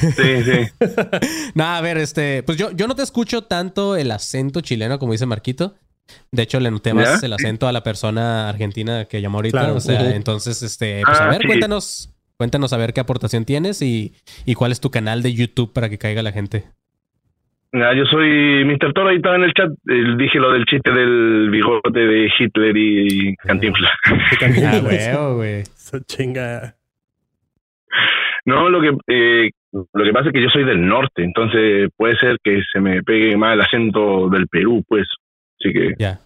Sí, 0.00 0.42
sí. 0.44 0.68
No, 1.54 1.64
a 1.64 1.80
ver, 1.80 1.98
este, 1.98 2.42
pues 2.42 2.58
yo, 2.58 2.70
yo 2.72 2.86
no 2.88 2.94
te 2.94 3.02
escucho 3.02 3.42
tanto 3.42 3.96
el 3.96 4.10
acento 4.10 4.60
chileno, 4.60 4.98
como 4.98 5.12
dice 5.12 5.26
Marquito. 5.26 5.74
De 6.30 6.42
hecho, 6.42 6.60
le 6.60 6.70
noté 6.70 6.92
más 6.92 7.20
¿Ya? 7.20 7.26
el 7.26 7.32
acento 7.32 7.66
a 7.66 7.72
la 7.72 7.82
persona 7.82 8.48
argentina 8.48 9.06
que 9.06 9.20
llamó 9.22 9.38
ahorita. 9.38 9.58
Claro. 9.60 9.74
O 9.76 9.80
sea, 9.80 10.14
entonces, 10.14 10.62
este, 10.62 11.02
pues 11.04 11.18
a 11.18 11.24
Ah, 11.26 11.30
ver, 11.30 11.40
sí. 11.42 11.46
cuéntanos, 11.46 12.10
cuéntanos 12.36 12.72
a 12.72 12.76
ver 12.76 12.92
qué 12.92 13.00
aportación 13.00 13.44
tienes 13.44 13.80
y, 13.80 14.12
y 14.44 14.54
cuál 14.54 14.72
es 14.72 14.80
tu 14.80 14.90
canal 14.90 15.22
de 15.22 15.32
YouTube 15.32 15.72
para 15.72 15.88
que 15.88 15.96
caiga 15.98 16.22
la 16.22 16.32
gente. 16.32 16.64
Mira, 17.72 17.92
yo 17.96 18.04
soy 18.04 18.64
Mr. 18.66 18.92
Toro, 18.92 19.08
ahí 19.08 19.16
estaba 19.16 19.34
en 19.36 19.42
el 19.44 19.52
chat. 19.52 19.68
eh, 19.88 20.16
dije 20.18 20.38
lo 20.38 20.52
del 20.52 20.64
chiste 20.66 20.92
del 20.92 21.48
bigote 21.50 21.98
de 21.98 22.30
Hitler 22.38 22.76
y 22.76 23.34
Cantinflas. 23.36 23.92
Ah, 25.12 25.28
güey. 25.34 25.60
Eso 25.76 25.98
chinga. 26.06 26.76
No, 28.44 28.68
lo 28.68 28.80
que 28.80 28.90
eh, 29.08 29.50
lo 29.92 30.04
que 30.04 30.12
pasa 30.12 30.28
es 30.28 30.32
que 30.32 30.42
yo 30.42 30.48
soy 30.52 30.64
del 30.64 30.86
norte, 30.86 31.24
entonces 31.24 31.88
puede 31.96 32.16
ser 32.18 32.36
que 32.42 32.60
se 32.72 32.80
me 32.80 33.02
pegue 33.02 33.36
más 33.36 33.54
el 33.54 33.60
acento 33.60 34.28
del 34.30 34.46
Perú, 34.48 34.82
pues. 34.88 35.06
Así 35.60 35.72
que 35.72 35.94
Ya. 35.98 36.20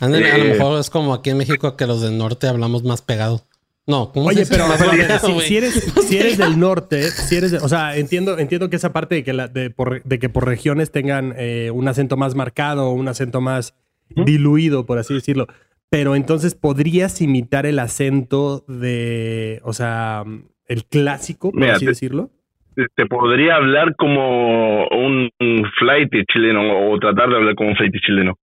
A 0.00 0.08
lo 0.08 0.16
Eh. 0.16 0.44
mejor 0.52 0.78
es 0.80 0.90
como 0.90 1.12
aquí 1.14 1.30
en 1.30 1.38
México 1.38 1.76
que 1.76 1.86
los 1.86 2.02
del 2.02 2.18
norte 2.18 2.46
hablamos 2.48 2.84
más 2.84 3.02
pegado. 3.02 3.42
No, 3.86 4.12
¿cómo 4.12 4.26
Oye, 4.26 4.44
se 4.44 4.52
pero 4.54 4.66
pero 4.78 5.40
si, 5.40 5.56
eres, 5.56 5.72
si 6.08 6.18
eres 6.18 6.36
del 6.38 6.58
norte, 6.60 7.02
si 7.04 7.36
eres 7.36 7.52
de- 7.52 7.58
o 7.58 7.68
sea, 7.68 7.96
entiendo, 7.96 8.38
entiendo 8.38 8.68
que 8.68 8.76
esa 8.76 8.92
parte 8.92 9.14
de 9.16 9.24
que, 9.24 9.32
la, 9.32 9.48
de, 9.48 9.70
por- 9.70 10.02
de 10.02 10.18
que 10.18 10.28
por 10.28 10.44
regiones 10.46 10.92
tengan 10.92 11.34
eh, 11.38 11.70
un 11.72 11.88
acento 11.88 12.16
más 12.18 12.34
marcado, 12.34 12.90
un 12.90 13.08
acento 13.08 13.40
más 13.40 13.74
diluido, 14.14 14.86
por 14.86 14.98
así 14.98 15.14
decirlo. 15.14 15.46
Pero 15.90 16.16
entonces 16.16 16.54
podrías 16.54 17.20
imitar 17.22 17.64
el 17.64 17.78
acento 17.78 18.64
de, 18.68 19.60
o 19.64 19.72
sea, 19.72 20.22
el 20.66 20.84
clásico, 20.84 21.50
por 21.50 21.60
Mira, 21.60 21.76
así 21.76 21.86
te- 21.86 21.90
decirlo. 21.92 22.30
Te, 22.78 22.86
te 22.94 23.06
podría 23.06 23.56
hablar 23.56 23.96
como 23.96 24.86
un, 24.86 25.28
un 25.40 25.70
flight 25.80 26.12
chileno 26.32 26.90
o 26.90 26.98
tratar 27.00 27.28
de 27.28 27.36
hablar 27.36 27.54
como 27.56 27.70
un 27.70 27.76
flight 27.76 27.94
chileno. 28.06 28.34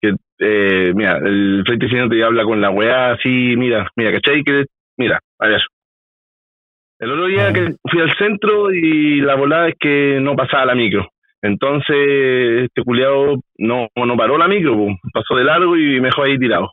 Que, 0.00 0.14
eh, 0.40 0.92
mira, 0.94 1.16
el 1.16 1.62
flight 1.64 1.80
chileno 1.80 2.08
te 2.10 2.22
habla 2.22 2.44
con 2.44 2.60
la 2.60 2.70
weá 2.70 3.12
así, 3.12 3.56
mira, 3.56 3.88
mira, 3.96 4.12
¿cachai? 4.12 4.44
Que, 4.44 4.66
mira, 4.98 5.18
a 5.38 5.48
ver. 5.48 5.62
El 6.98 7.12
otro 7.12 7.26
día 7.26 7.52
que 7.52 7.76
fui 7.90 8.00
al 8.00 8.14
centro 8.18 8.70
y 8.72 9.20
la 9.22 9.36
volada 9.36 9.68
es 9.68 9.74
que 9.80 10.18
no 10.20 10.36
pasaba 10.36 10.66
la 10.66 10.74
micro. 10.74 11.08
Entonces, 11.40 12.64
este 12.64 12.82
culiado 12.82 13.36
no, 13.56 13.88
no 13.94 14.16
paró 14.16 14.36
la 14.36 14.48
micro, 14.48 14.76
pasó 15.14 15.36
de 15.36 15.44
largo 15.44 15.76
y 15.76 16.00
me 16.00 16.08
dejó 16.08 16.24
ahí 16.24 16.38
tirado. 16.38 16.72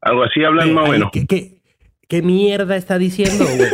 Algo 0.00 0.22
así 0.22 0.44
hablan 0.44 0.74
más 0.74 0.88
o 0.88 0.92
menos. 0.92 1.10
¿qué, 1.12 1.26
qué, 1.26 1.62
qué 2.08 2.22
mierda 2.22 2.76
está 2.76 2.98
diciendo, 2.98 3.44
güey? 3.56 3.70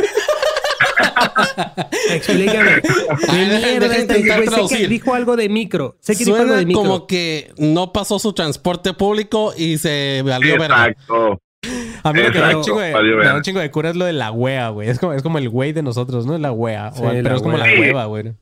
Explícame. 2.10 2.80
¿Qué 2.82 2.88
A 3.28 3.34
ver, 3.34 3.48
deja- 3.80 4.14
mierda 4.14 4.88
dijo 4.88 5.14
algo 5.14 5.36
de 5.36 5.48
micro. 5.48 5.96
Sé 6.00 6.14
que 6.16 6.24
dijo 6.24 6.36
algo 6.36 6.46
Suena 6.48 6.60
de 6.60 6.66
micro. 6.66 6.82
como 6.82 7.06
que 7.06 7.52
no 7.58 7.92
pasó 7.92 8.18
su 8.18 8.32
transporte 8.32 8.92
público 8.94 9.52
y 9.56 9.78
se 9.78 10.22
valió 10.24 10.58
verga. 10.58 10.88
Exacto. 10.88 11.40
A 12.04 12.12
mí 12.12 12.20
lo 12.22 12.30
que 12.30 12.38
me 12.38 12.40
da 12.40 12.46
un 12.46 12.50
Exacto. 12.50 12.62
chingo 12.64 12.80
de, 12.80 12.92
Valió 12.92 13.10
me 13.10 13.16
da 13.16 13.22
verga. 13.24 13.36
un 13.36 13.42
chingo 13.42 13.60
de 13.60 13.70
cura 13.70 13.90
es 13.90 13.96
lo 13.96 14.04
de 14.04 14.12
la 14.12 14.30
wea, 14.30 14.68
güey. 14.70 14.88
Es 14.88 14.98
como, 14.98 15.12
es 15.12 15.22
como 15.22 15.38
el 15.38 15.48
güey 15.48 15.72
de 15.72 15.82
nosotros, 15.82 16.26
¿no? 16.26 16.38
La 16.38 16.52
wea. 16.52 16.92
Sí, 16.92 17.02
O- 17.02 17.08
pero 17.10 17.22
la 17.22 17.34
es 17.36 17.42
como 17.42 17.56
wea. 17.56 17.66
la 17.66 17.80
hueva, 17.80 18.04
güey. 18.06 18.32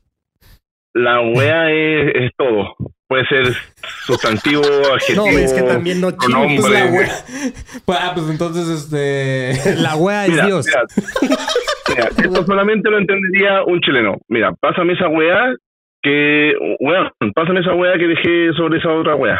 La 0.93 1.21
wea 1.21 1.69
es, 1.71 2.11
es 2.15 2.31
todo. 2.37 2.75
Puede 3.07 3.25
ser 3.27 3.55
sustantivo, 4.05 4.61
adjetivo. 4.93 5.25
No, 5.25 5.37
es 5.37 5.53
que 5.53 5.61
también 5.61 6.01
no 6.01 6.15
pronombre. 6.15 6.57
chingues. 6.57 6.71
la 6.71 6.85
wea. 6.87 7.25
Pues, 7.85 7.99
ah, 8.01 8.11
pues 8.15 8.29
entonces, 8.29 8.67
este. 8.67 9.75
La 9.75 9.95
wea 9.95 10.25
es 10.25 10.31
Mira, 10.31 10.45
Dios. 10.45 10.65
mira, 10.65 10.83
mira, 11.89 12.09
esto 12.17 12.45
solamente 12.45 12.89
lo 12.89 12.97
entendería 12.97 13.63
un 13.65 13.79
chileno. 13.81 14.17
Mira, 14.27 14.53
pásame 14.59 14.93
esa 14.93 15.07
weá 15.09 15.55
que, 16.01 16.53
weón, 16.79 17.09
pásame 17.33 17.59
esa 17.61 17.73
weá 17.73 17.93
que 17.97 18.07
dejé 18.07 18.53
sobre 18.55 18.79
esa 18.79 18.89
otra 18.89 19.15
weá. 19.15 19.39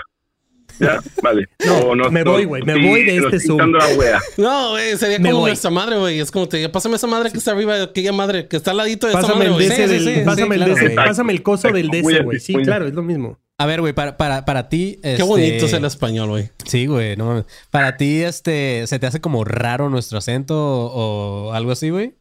Ya, 0.80 1.00
vale. 1.24 1.46
No, 1.66 1.78
O 2.08 2.12
me 2.12 2.24
voy, 2.24 2.46
güey, 2.46 2.62
me 2.64 2.74
voy 2.76 3.04
de 3.04 3.16
no 3.20 3.26
este 3.30 3.38
estoy 3.38 3.58
Zoom. 3.58 3.72
la 3.72 3.88
weá. 3.98 4.20
No, 4.38 4.72
güey, 4.72 4.96
sería 4.98 5.18
Me 5.18 5.30
como 5.30 5.42
voy. 5.42 5.52
nuestra 5.52 5.72
madre, 5.72 5.98
güey. 5.98 6.20
Es 6.20 6.30
como 6.30 6.48
te 6.48 6.58
diga, 6.58 6.70
pásame 6.70 6.98
esa 6.98 7.08
madre 7.08 7.32
que 7.32 7.38
está 7.38 7.52
arriba 7.52 7.76
de 7.78 7.84
aquella 7.86 8.12
madre 8.12 8.48
que 8.48 8.58
está 8.58 8.72
al 8.72 8.78
ladito 8.78 9.08
de 9.08 9.14
esa 9.14 9.22
Pásame 9.22 9.50
madre, 9.50 9.64
el. 9.66 9.70
DC 9.70 9.88
Sí, 9.88 9.94
del, 9.94 10.00
sí, 10.16 10.22
pásame 10.26 10.56
sí, 10.56 10.62
el 10.62 10.66
claro, 10.66 10.76
DC, 10.76 10.90
pásame 10.96 11.34
el 11.34 11.42
coso 11.44 11.70
del 11.72 11.90
DC, 11.90 12.22
güey. 12.24 12.40
Sí, 12.40 12.52
muy 12.54 12.60
bien. 12.62 12.68
claro, 12.68 12.86
es 12.88 12.94
lo 12.94 13.02
mismo. 13.02 13.40
A 13.60 13.66
ver, 13.66 13.82
güey, 13.82 13.94
para, 13.94 14.18
para, 14.18 14.46
para 14.46 14.70
ti. 14.70 15.00
Qué 15.02 15.14
este, 15.14 15.24
bonito 15.24 15.66
es 15.66 15.74
el 15.74 15.84
español, 15.86 16.30
güey. 16.30 16.50
Sí, 16.66 16.86
güey, 16.86 17.16
no 17.16 17.26
mames. 17.26 17.46
Para 17.72 17.98
ti, 17.98 18.22
este, 18.22 18.86
¿se 18.86 19.00
te 19.00 19.08
hace 19.08 19.20
como 19.20 19.44
raro 19.46 19.90
nuestro 19.90 20.20
acento 20.20 20.56
o, 20.56 21.48
o 21.48 21.54
algo 21.54 21.72
así, 21.72 21.90
güey? 21.90 22.14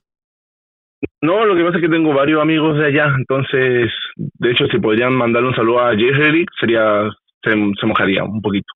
No, 1.23 1.45
lo 1.47 1.57
que 1.57 1.65
pasa 1.65 1.79
es 1.79 1.83
que 1.83 1.89
tengo 1.89 2.13
varios 2.13 2.41
amigos 2.43 2.79
de 2.79 2.87
allá, 2.87 3.07
entonces, 3.17 3.91
de 4.17 4.51
hecho, 4.51 4.67
si 4.71 4.79
podrían 4.79 5.13
mandarle 5.15 5.49
un 5.49 5.55
saludo 5.57 5.81
a 5.85 5.93
Eric, 5.93 6.49
sería, 6.61 7.09
se, 7.43 7.51
se 7.81 7.87
mojaría 7.87 8.23
un 8.25 8.41
poquito. 8.43 8.67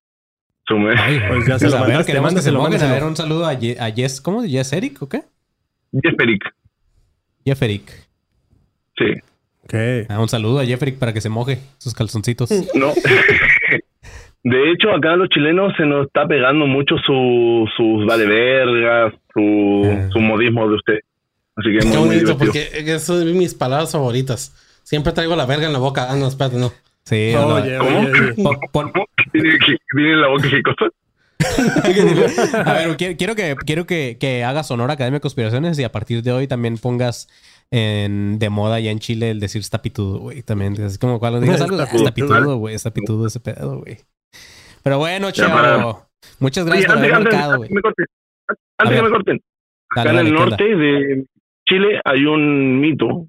Se 0.67 0.73
me- 0.75 0.93
Pues 1.29 1.47
ya 1.47 1.59
se 1.59 1.69
lo 1.69 1.75
a 1.75 1.79
ver, 1.81 1.87
mandaste, 1.89 2.11
queremos 2.11 2.33
que 2.33 2.41
se 2.41 2.51
mojen. 2.51 2.81
A 2.81 2.91
ver, 2.93 3.03
un 3.03 3.15
saludo 3.15 3.45
a, 3.45 3.53
Ye- 3.53 3.77
a 3.79 3.91
Jess, 3.91 4.21
¿cómo? 4.21 4.41
¿Jess 4.43 4.73
Eric 4.73 5.01
o 5.01 5.09
qué? 5.09 5.21
Jeff 6.03 6.15
Eric, 6.19 6.43
Jeff 7.45 7.61
Eric. 7.61 7.91
sí. 8.97 9.05
Ok. 9.63 9.75
Ah, 10.09 10.19
un 10.19 10.27
saludo 10.27 10.59
a 10.59 10.65
Jeff 10.65 10.81
Eric 10.81 10.97
para 10.99 11.13
que 11.13 11.21
se 11.21 11.29
moje 11.29 11.59
sus 11.77 11.93
calzoncitos. 11.93 12.49
No. 12.75 12.91
De 14.43 14.71
hecho, 14.71 14.89
acá 14.91 15.13
a 15.13 15.15
los 15.17 15.29
chilenos 15.29 15.71
se 15.77 15.85
nos 15.85 16.07
está 16.07 16.27
pegando 16.27 16.65
mucho 16.65 16.95
su, 17.05 17.69
sus 17.77 18.05
vale 18.07 18.25
vergas, 18.25 19.13
su, 19.33 20.09
su 20.11 20.19
modismo 20.19 20.67
de 20.67 20.75
usted. 20.75 20.99
Así 21.61 21.71
que 21.71 21.77
es 21.77 21.85
Qué 21.85 21.89
muy, 21.91 21.97
muy 21.99 22.07
bonito, 22.17 22.25
divertido. 22.33 22.37
porque 22.37 22.91
esas 22.91 23.03
son 23.03 23.37
mis 23.37 23.53
palabras 23.53 23.91
favoritas. 23.91 24.53
Siempre 24.83 25.13
traigo 25.13 25.35
la 25.35 25.45
verga 25.45 25.67
en 25.67 25.73
la 25.73 25.79
boca. 25.79 26.07
Ah, 26.11 26.15
no, 26.15 26.27
espérate, 26.27 26.57
no. 26.57 26.71
Sí, 27.05 27.15
Oye, 27.15 27.33
no, 27.35 27.55
oye, 27.55 27.79
oye. 27.79 28.33
pon- 28.43 28.57
pon- 28.71 28.91
¿Cómo? 28.91 29.05
¿Tiene, 29.31 29.57
que- 29.59 29.77
tiene 29.95 30.11
en 30.13 30.21
la 30.21 30.27
boca 30.27 30.47
qué 30.49 30.61
cosa? 30.63 30.85
A 32.65 32.73
ver, 32.73 32.97
qui- 32.97 33.17
quiero 33.17 33.35
que, 33.35 33.55
quiero 33.65 33.85
que, 33.85 34.17
que 34.19 34.43
hagas 34.43 34.69
honor 34.71 34.89
a 34.91 34.93
Academia 34.93 35.17
de 35.17 35.21
Conspiraciones 35.21 35.77
y 35.79 35.83
a 35.83 35.91
partir 35.91 36.21
de 36.23 36.31
hoy 36.31 36.47
también 36.47 36.77
pongas 36.77 37.27
en, 37.71 38.37
de 38.39 38.49
moda 38.49 38.79
ya 38.79 38.91
en 38.91 38.99
Chile 38.99 39.31
el 39.31 39.39
decir 39.39 39.61
está 39.61 39.81
pitudo, 39.81 40.19
güey. 40.19 40.43
También, 40.43 40.79
así 40.83 40.97
como 40.97 41.19
cuando 41.19 41.39
digas 41.39 41.61
algo, 41.61 41.81
Está 41.81 41.95
está 41.95 42.11
pitudo. 42.13 42.57
güey. 42.57 42.75
Está 42.75 42.91
pitudo 42.91 43.27
ese 43.27 43.39
pedo, 43.39 43.79
güey. 43.79 43.99
Pero 44.83 44.97
bueno, 44.97 45.31
chavo. 45.31 46.07
Muchas 46.39 46.65
Oye, 46.65 46.81
gracias 46.83 46.91
por 46.93 46.97
antes, 46.97 47.11
haber 47.11 47.13
antes- 47.15 47.33
marcado, 47.33 47.53
antes 47.53 47.57
güey. 47.57 47.69
que 47.69 47.75
me 47.75 47.81
corten, 47.81 48.05
A 48.47 48.81
antes 48.83 48.97
que 48.97 49.03
me 49.03 49.09
corten. 49.09 49.41
Dale, 49.95 50.09
Acá 50.09 50.09
en 50.09 50.15
dale, 50.15 50.29
el 50.29 50.35
¿qué 50.35 50.41
onda? 50.43 50.57
norte 50.57 50.75
de 50.75 51.25
Chile 51.71 52.01
hay 52.03 52.25
un 52.25 52.79
mito 52.79 53.27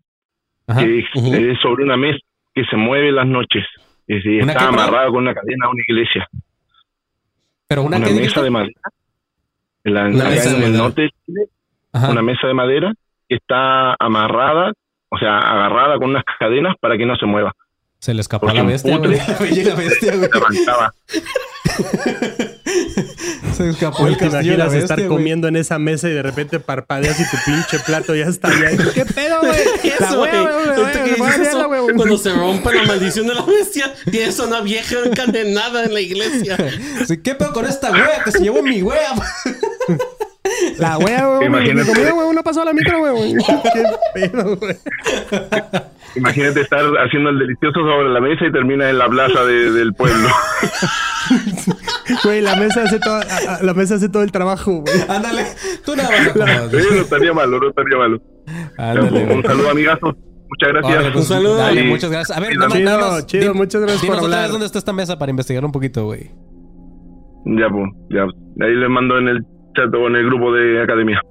Ajá. 0.67 0.81
que 0.81 0.99
es, 1.01 1.05
es 1.15 1.59
sobre 1.61 1.85
una 1.85 1.97
mesa 1.97 2.19
que 2.55 2.65
se 2.65 2.77
mueve 2.77 3.13
las 3.13 3.27
noches. 3.27 3.65
¿Una 4.09 4.53
está 4.53 4.69
amarrada 4.69 5.07
con 5.07 5.19
una 5.19 5.33
cadena 5.35 5.67
a 5.67 5.71
una 5.71 5.83
iglesia. 5.89 6.29
Pero 7.69 7.83
una, 7.85 7.99
mesa 7.99 8.43
de 8.43 8.51
madera. 8.51 8.73
En 9.85 9.95
la- 9.95 10.07
Una 10.09 10.21
acá 10.25 10.31
mesa 10.31 10.51
de 10.51 10.57
en 10.57 10.63
el 10.63 10.69
madera. 10.71 10.83
norte 10.85 11.03
de 11.03 11.11
Chile 11.25 11.41
Ajá. 11.93 12.11
una 12.11 12.23
mesa 12.23 12.47
de 12.47 12.55
madera 12.55 12.93
que 13.29 13.37
está 13.37 13.95
amarrada, 13.99 14.73
o 15.09 15.19
sea, 15.19 15.39
agarrada 15.39 15.97
con 15.99 16.11
unas 16.11 16.25
cadenas 16.39 16.75
para 16.81 16.99
que 16.99 17.07
no 17.07 17.17
se 17.17 17.27
mueva. 17.27 17.53
Se 18.03 18.13
le 18.15 18.21
escapó 18.21 18.49
a 18.49 18.55
la 18.55 18.63
bestia, 18.67 18.97
güey. 18.99 19.17
La 19.17 19.77
bestia, 19.77 20.17
güey. 20.17 20.29
Se 20.29 20.37
arrancaba. 20.37 20.93
Se 23.57 23.69
escapó 23.71 24.09
el 24.09 24.17
¿te 24.17 24.29
castillo 24.29 24.53
de 24.53 24.59
la 24.59 24.65
bestia, 24.65 24.81
estar 24.81 25.07
comiendo 25.07 25.47
en 25.47 25.55
esa 25.55 25.79
mesa 25.79 26.09
y 26.09 26.13
de 26.13 26.23
repente 26.23 26.59
parpadeas 26.59 27.21
y 27.21 27.25
tu 27.31 27.37
pinche 27.45 27.79
plato 27.79 28.17
ya 28.17 28.25
está 28.25 28.49
allá? 28.49 28.71
¿Qué 28.95 29.05
pedo, 29.05 29.39
güey? 29.41 29.61
La 30.01 30.15
güey. 31.67 31.95
Cuando 31.95 32.19
se 32.19 32.33
rompe 32.33 32.75
la 32.75 32.83
maldición 32.85 33.29
de 33.29 33.35
la 33.35 33.43
bestia, 33.43 33.95
tienes 34.11 34.41
a 34.41 34.47
una 34.47 34.63
vieja 34.63 34.97
encadenada 35.05 35.85
en 35.85 35.95
la 35.95 36.01
iglesia. 36.01 36.57
Sí, 37.07 37.19
¿Qué 37.19 37.37
pedo 37.37 37.53
con 37.53 37.67
esta 37.67 37.93
wea 37.93 38.25
que 38.25 38.33
se 38.33 38.41
llevó 38.41 38.65
mi 38.65 38.83
wea? 38.83 39.15
La 40.79 40.99
wea, 40.99 41.27
güey. 41.27 41.49
Mi 41.49 41.85
comida, 41.85 42.11
güey, 42.11 42.35
no 42.35 42.43
pasó 42.43 42.63
a 42.63 42.65
la 42.65 42.73
micro, 42.73 42.99
güey. 42.99 43.37
Qué 43.37 43.93
pedo, 44.15 44.57
güey. 44.57 44.77
Imagínate 46.17 46.61
estar 46.61 46.85
haciendo 47.05 47.31
el 47.31 47.39
delicioso 47.39 47.81
sobre 47.81 48.09
la 48.11 48.21
mesa 48.21 48.47
y 48.47 48.53
termina 48.53 48.91
en 48.91 48.99
la 48.99 49.09
plaza 49.09 49.45
de- 49.45 49.71
del 49.73 49.95
pueblo. 49.95 50.29
Güey, 52.25 52.41
la 52.43 52.57
mesa 52.57 52.83
hace 52.83 52.99
todo, 52.99 53.21
la 53.63 53.75
mesa 53.75 53.95
hace 53.95 54.09
todo 54.09 54.23
el 54.23 54.33
trabajo, 54.33 54.81
güey. 54.83 54.95
Ándale, 55.09 55.45
tú 55.85 55.95
nada 55.97 56.11
más 56.11 56.27
acomodas. 56.29 56.75
Eh, 56.75 56.85
no 56.91 57.01
estaría 57.01 57.33
malo, 57.33 57.59
no 57.61 57.69
estaría 57.69 57.97
malo. 57.97 58.23
Ándale. 58.77 59.35
Un 59.37 59.43
saludo, 59.43 59.71
amigazos. 59.71 60.15
Muchas 60.49 60.73
gracias. 60.73 61.13
Pues, 61.15 61.29
Dale, 61.57 61.85
muchas 61.85 62.11
gracias. 62.11 62.37
A 62.37 62.41
ver, 62.41 62.57
nada 62.57 62.69
más, 62.69 62.77
Chido, 62.77 62.99
más. 62.99 63.27
chido, 63.27 63.55
muchas 63.55 63.81
gracias 63.81 64.05
por 64.05 64.19
hablar. 64.25 64.51
dónde 64.51 64.67
está 64.67 64.79
esta 64.79 64.93
mesa 64.93 65.19
para 65.19 65.31
investigar 65.31 65.65
un 65.65 65.73
poquito, 65.73 66.05
güey. 66.05 66.31
Ya, 67.47 67.69
pues, 67.71 67.89
ya. 68.11 68.23
Ahí 68.65 68.75
les 68.75 68.91
mando 68.91 69.17
en 69.19 69.29
el 69.29 69.39
chat 69.75 69.95
o 69.95 70.07
en 70.09 70.17
el 70.17 70.27
grupo 70.27 70.53
de 70.53 70.83
academia. 70.83 71.23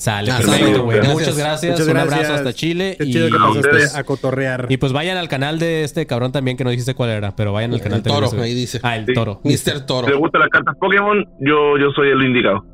Sale, 0.00 0.30
Ah, 0.32 0.38
perfecto, 0.38 0.84
güey. 0.84 1.00
Muchas 1.08 1.36
gracias. 1.36 1.72
Muchas 1.72 1.86
un 1.86 1.92
gracias. 1.92 2.14
abrazo 2.14 2.34
hasta 2.34 2.52
Chile. 2.54 2.96
Qué 2.98 3.04
y, 3.04 3.12
chido 3.12 3.28
que 3.28 3.36
A 3.36 3.40
pasaste 3.70 3.98
a 3.98 4.04
cotorrear. 4.04 4.66
y 4.70 4.78
pues 4.78 4.94
vayan 4.94 5.18
al 5.18 5.28
canal 5.28 5.58
de 5.58 5.84
este 5.84 6.06
cabrón 6.06 6.32
también 6.32 6.56
que 6.56 6.64
no 6.64 6.70
dijiste 6.70 6.94
cuál 6.94 7.10
era, 7.10 7.36
pero 7.36 7.52
vayan 7.52 7.74
al 7.74 7.82
canal 7.82 7.98
El 7.98 8.04
toro, 8.04 8.30
ahí 8.40 8.54
dice. 8.54 8.80
Ah, 8.82 8.96
el 8.96 9.04
Sí. 9.04 9.12
toro. 9.12 9.42
Mr. 9.44 9.84
Toro. 9.84 10.06
Si 10.06 10.12
les 10.12 10.18
gustan 10.18 10.40
las 10.40 10.48
cartas 10.48 10.74
Pokémon, 10.80 11.22
yo, 11.40 11.76
yo 11.78 11.90
soy 11.94 12.08
el 12.08 12.22
indicado. 12.22 12.64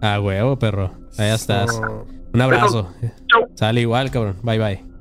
Ah, 0.00 0.20
huevo, 0.20 0.56
perro. 0.60 0.92
Allá 1.18 1.34
estás. 1.34 1.70
Oh. 1.82 2.06
Un 2.32 2.40
abrazo. 2.40 2.92
Chau. 3.32 3.48
Sale 3.56 3.80
igual, 3.80 4.12
cabrón. 4.12 4.36
Bye, 4.44 4.58
bye. 4.58 4.95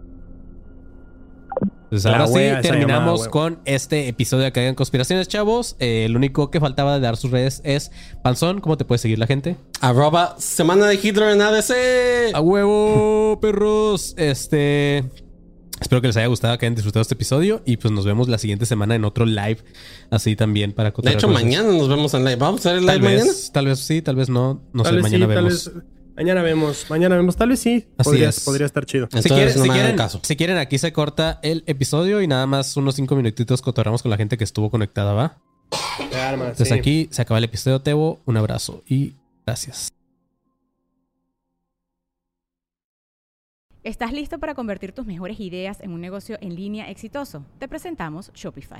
Pues 1.89 2.05
ahora 2.05 2.27
sí, 2.27 2.33
terminamos 2.61 3.21
llamada, 3.21 3.29
con 3.31 3.59
este 3.65 4.07
episodio 4.07 4.41
de 4.41 4.47
Acá 4.47 4.65
en 4.67 4.75
Conspiraciones, 4.75 5.27
chavos. 5.27 5.75
Eh, 5.79 6.07
lo 6.09 6.17
único 6.17 6.49
que 6.51 6.59
faltaba 6.59 6.93
de 6.95 6.99
dar 6.99 7.15
sus 7.17 7.31
redes 7.31 7.61
es 7.63 7.91
Panzón. 8.23 8.59
¿Cómo 8.61 8.77
te 8.77 8.85
puede 8.85 8.99
seguir 8.99 9.19
la 9.19 9.27
gente? 9.27 9.55
Arroba 9.81 10.35
Semana 10.39 10.87
de 10.87 10.95
Hitler 10.95 11.29
en 11.29 11.41
ADC. 11.41 12.33
¡A 12.33 12.41
huevo, 12.41 13.37
perros! 13.41 14.13
Este. 14.17 15.03
Espero 15.79 15.99
que 16.01 16.07
les 16.07 16.15
haya 16.17 16.27
gustado, 16.27 16.57
que 16.57 16.65
hayan 16.65 16.75
disfrutado 16.75 17.01
este 17.01 17.15
episodio. 17.15 17.61
Y 17.65 17.77
pues 17.77 17.93
nos 17.93 18.05
vemos 18.05 18.29
la 18.29 18.37
siguiente 18.37 18.65
semana 18.65 18.95
en 18.95 19.03
otro 19.05 19.25
live. 19.25 19.57
Así 20.09 20.35
también 20.35 20.71
para 20.71 20.91
De 20.91 21.11
hecho, 21.11 21.27
mañana 21.27 21.69
nos 21.69 21.89
vemos 21.89 22.13
en 22.13 22.23
live. 22.23 22.37
¿Vamos 22.37 22.65
a 22.65 22.69
ver 22.69 22.79
el 22.79 22.85
live 22.85 22.93
Tal 22.95 23.03
mañana? 23.03 23.23
vez, 23.25 23.51
tal 23.51 23.65
vez 23.65 23.79
sí, 23.79 24.01
tal 24.01 24.15
vez 24.15 24.29
no. 24.29 24.61
No 24.73 24.83
Tal 24.83 24.91
sé, 24.93 24.95
vez 24.95 25.03
mañana 25.03 25.25
sí, 25.25 25.33
tal 25.33 25.43
vemos. 25.43 25.73
vez- 25.73 25.83
Mañana 26.15 26.41
vemos, 26.43 26.85
mañana 26.89 27.15
vemos. 27.17 27.35
Tal 27.35 27.49
vez 27.49 27.59
sí. 27.59 27.87
Así 27.97 28.09
podría, 28.09 28.29
es. 28.29 28.39
podría 28.39 28.65
estar 28.65 28.85
chido. 28.85 29.07
Si 29.11 29.29
quieren, 29.29 29.57
no 29.57 29.63
si, 29.63 29.69
quieren, 29.69 29.97
caso. 29.97 30.19
si 30.23 30.35
quieren, 30.35 30.57
aquí 30.57 30.77
se 30.77 30.93
corta 30.93 31.39
el 31.43 31.63
episodio 31.67 32.21
y 32.21 32.27
nada 32.27 32.47
más 32.47 32.77
unos 32.77 32.95
cinco 32.95 33.15
minutitos 33.15 33.61
cotorramos 33.61 34.01
con 34.01 34.11
la 34.11 34.17
gente 34.17 34.37
que 34.37 34.45
estuvo 34.45 34.69
conectada, 34.71 35.13
¿va? 35.13 35.37
Arma, 36.15 36.45
Entonces 36.45 36.69
sí. 36.69 36.73
aquí 36.73 37.07
se 37.11 37.21
acaba 37.21 37.37
el 37.37 37.43
episodio, 37.43 37.81
Tebo. 37.81 38.21
Un 38.25 38.37
abrazo 38.37 38.81
y 38.87 39.13
gracias. 39.45 39.91
¿Estás 43.83 44.13
listo 44.13 44.39
para 44.39 44.55
convertir 44.55 44.93
tus 44.93 45.05
mejores 45.05 45.39
ideas 45.39 45.79
en 45.81 45.91
un 45.91 46.01
negocio 46.01 46.37
en 46.41 46.55
línea 46.55 46.89
exitoso? 46.89 47.45
Te 47.59 47.67
presentamos 47.67 48.31
Shopify. 48.33 48.79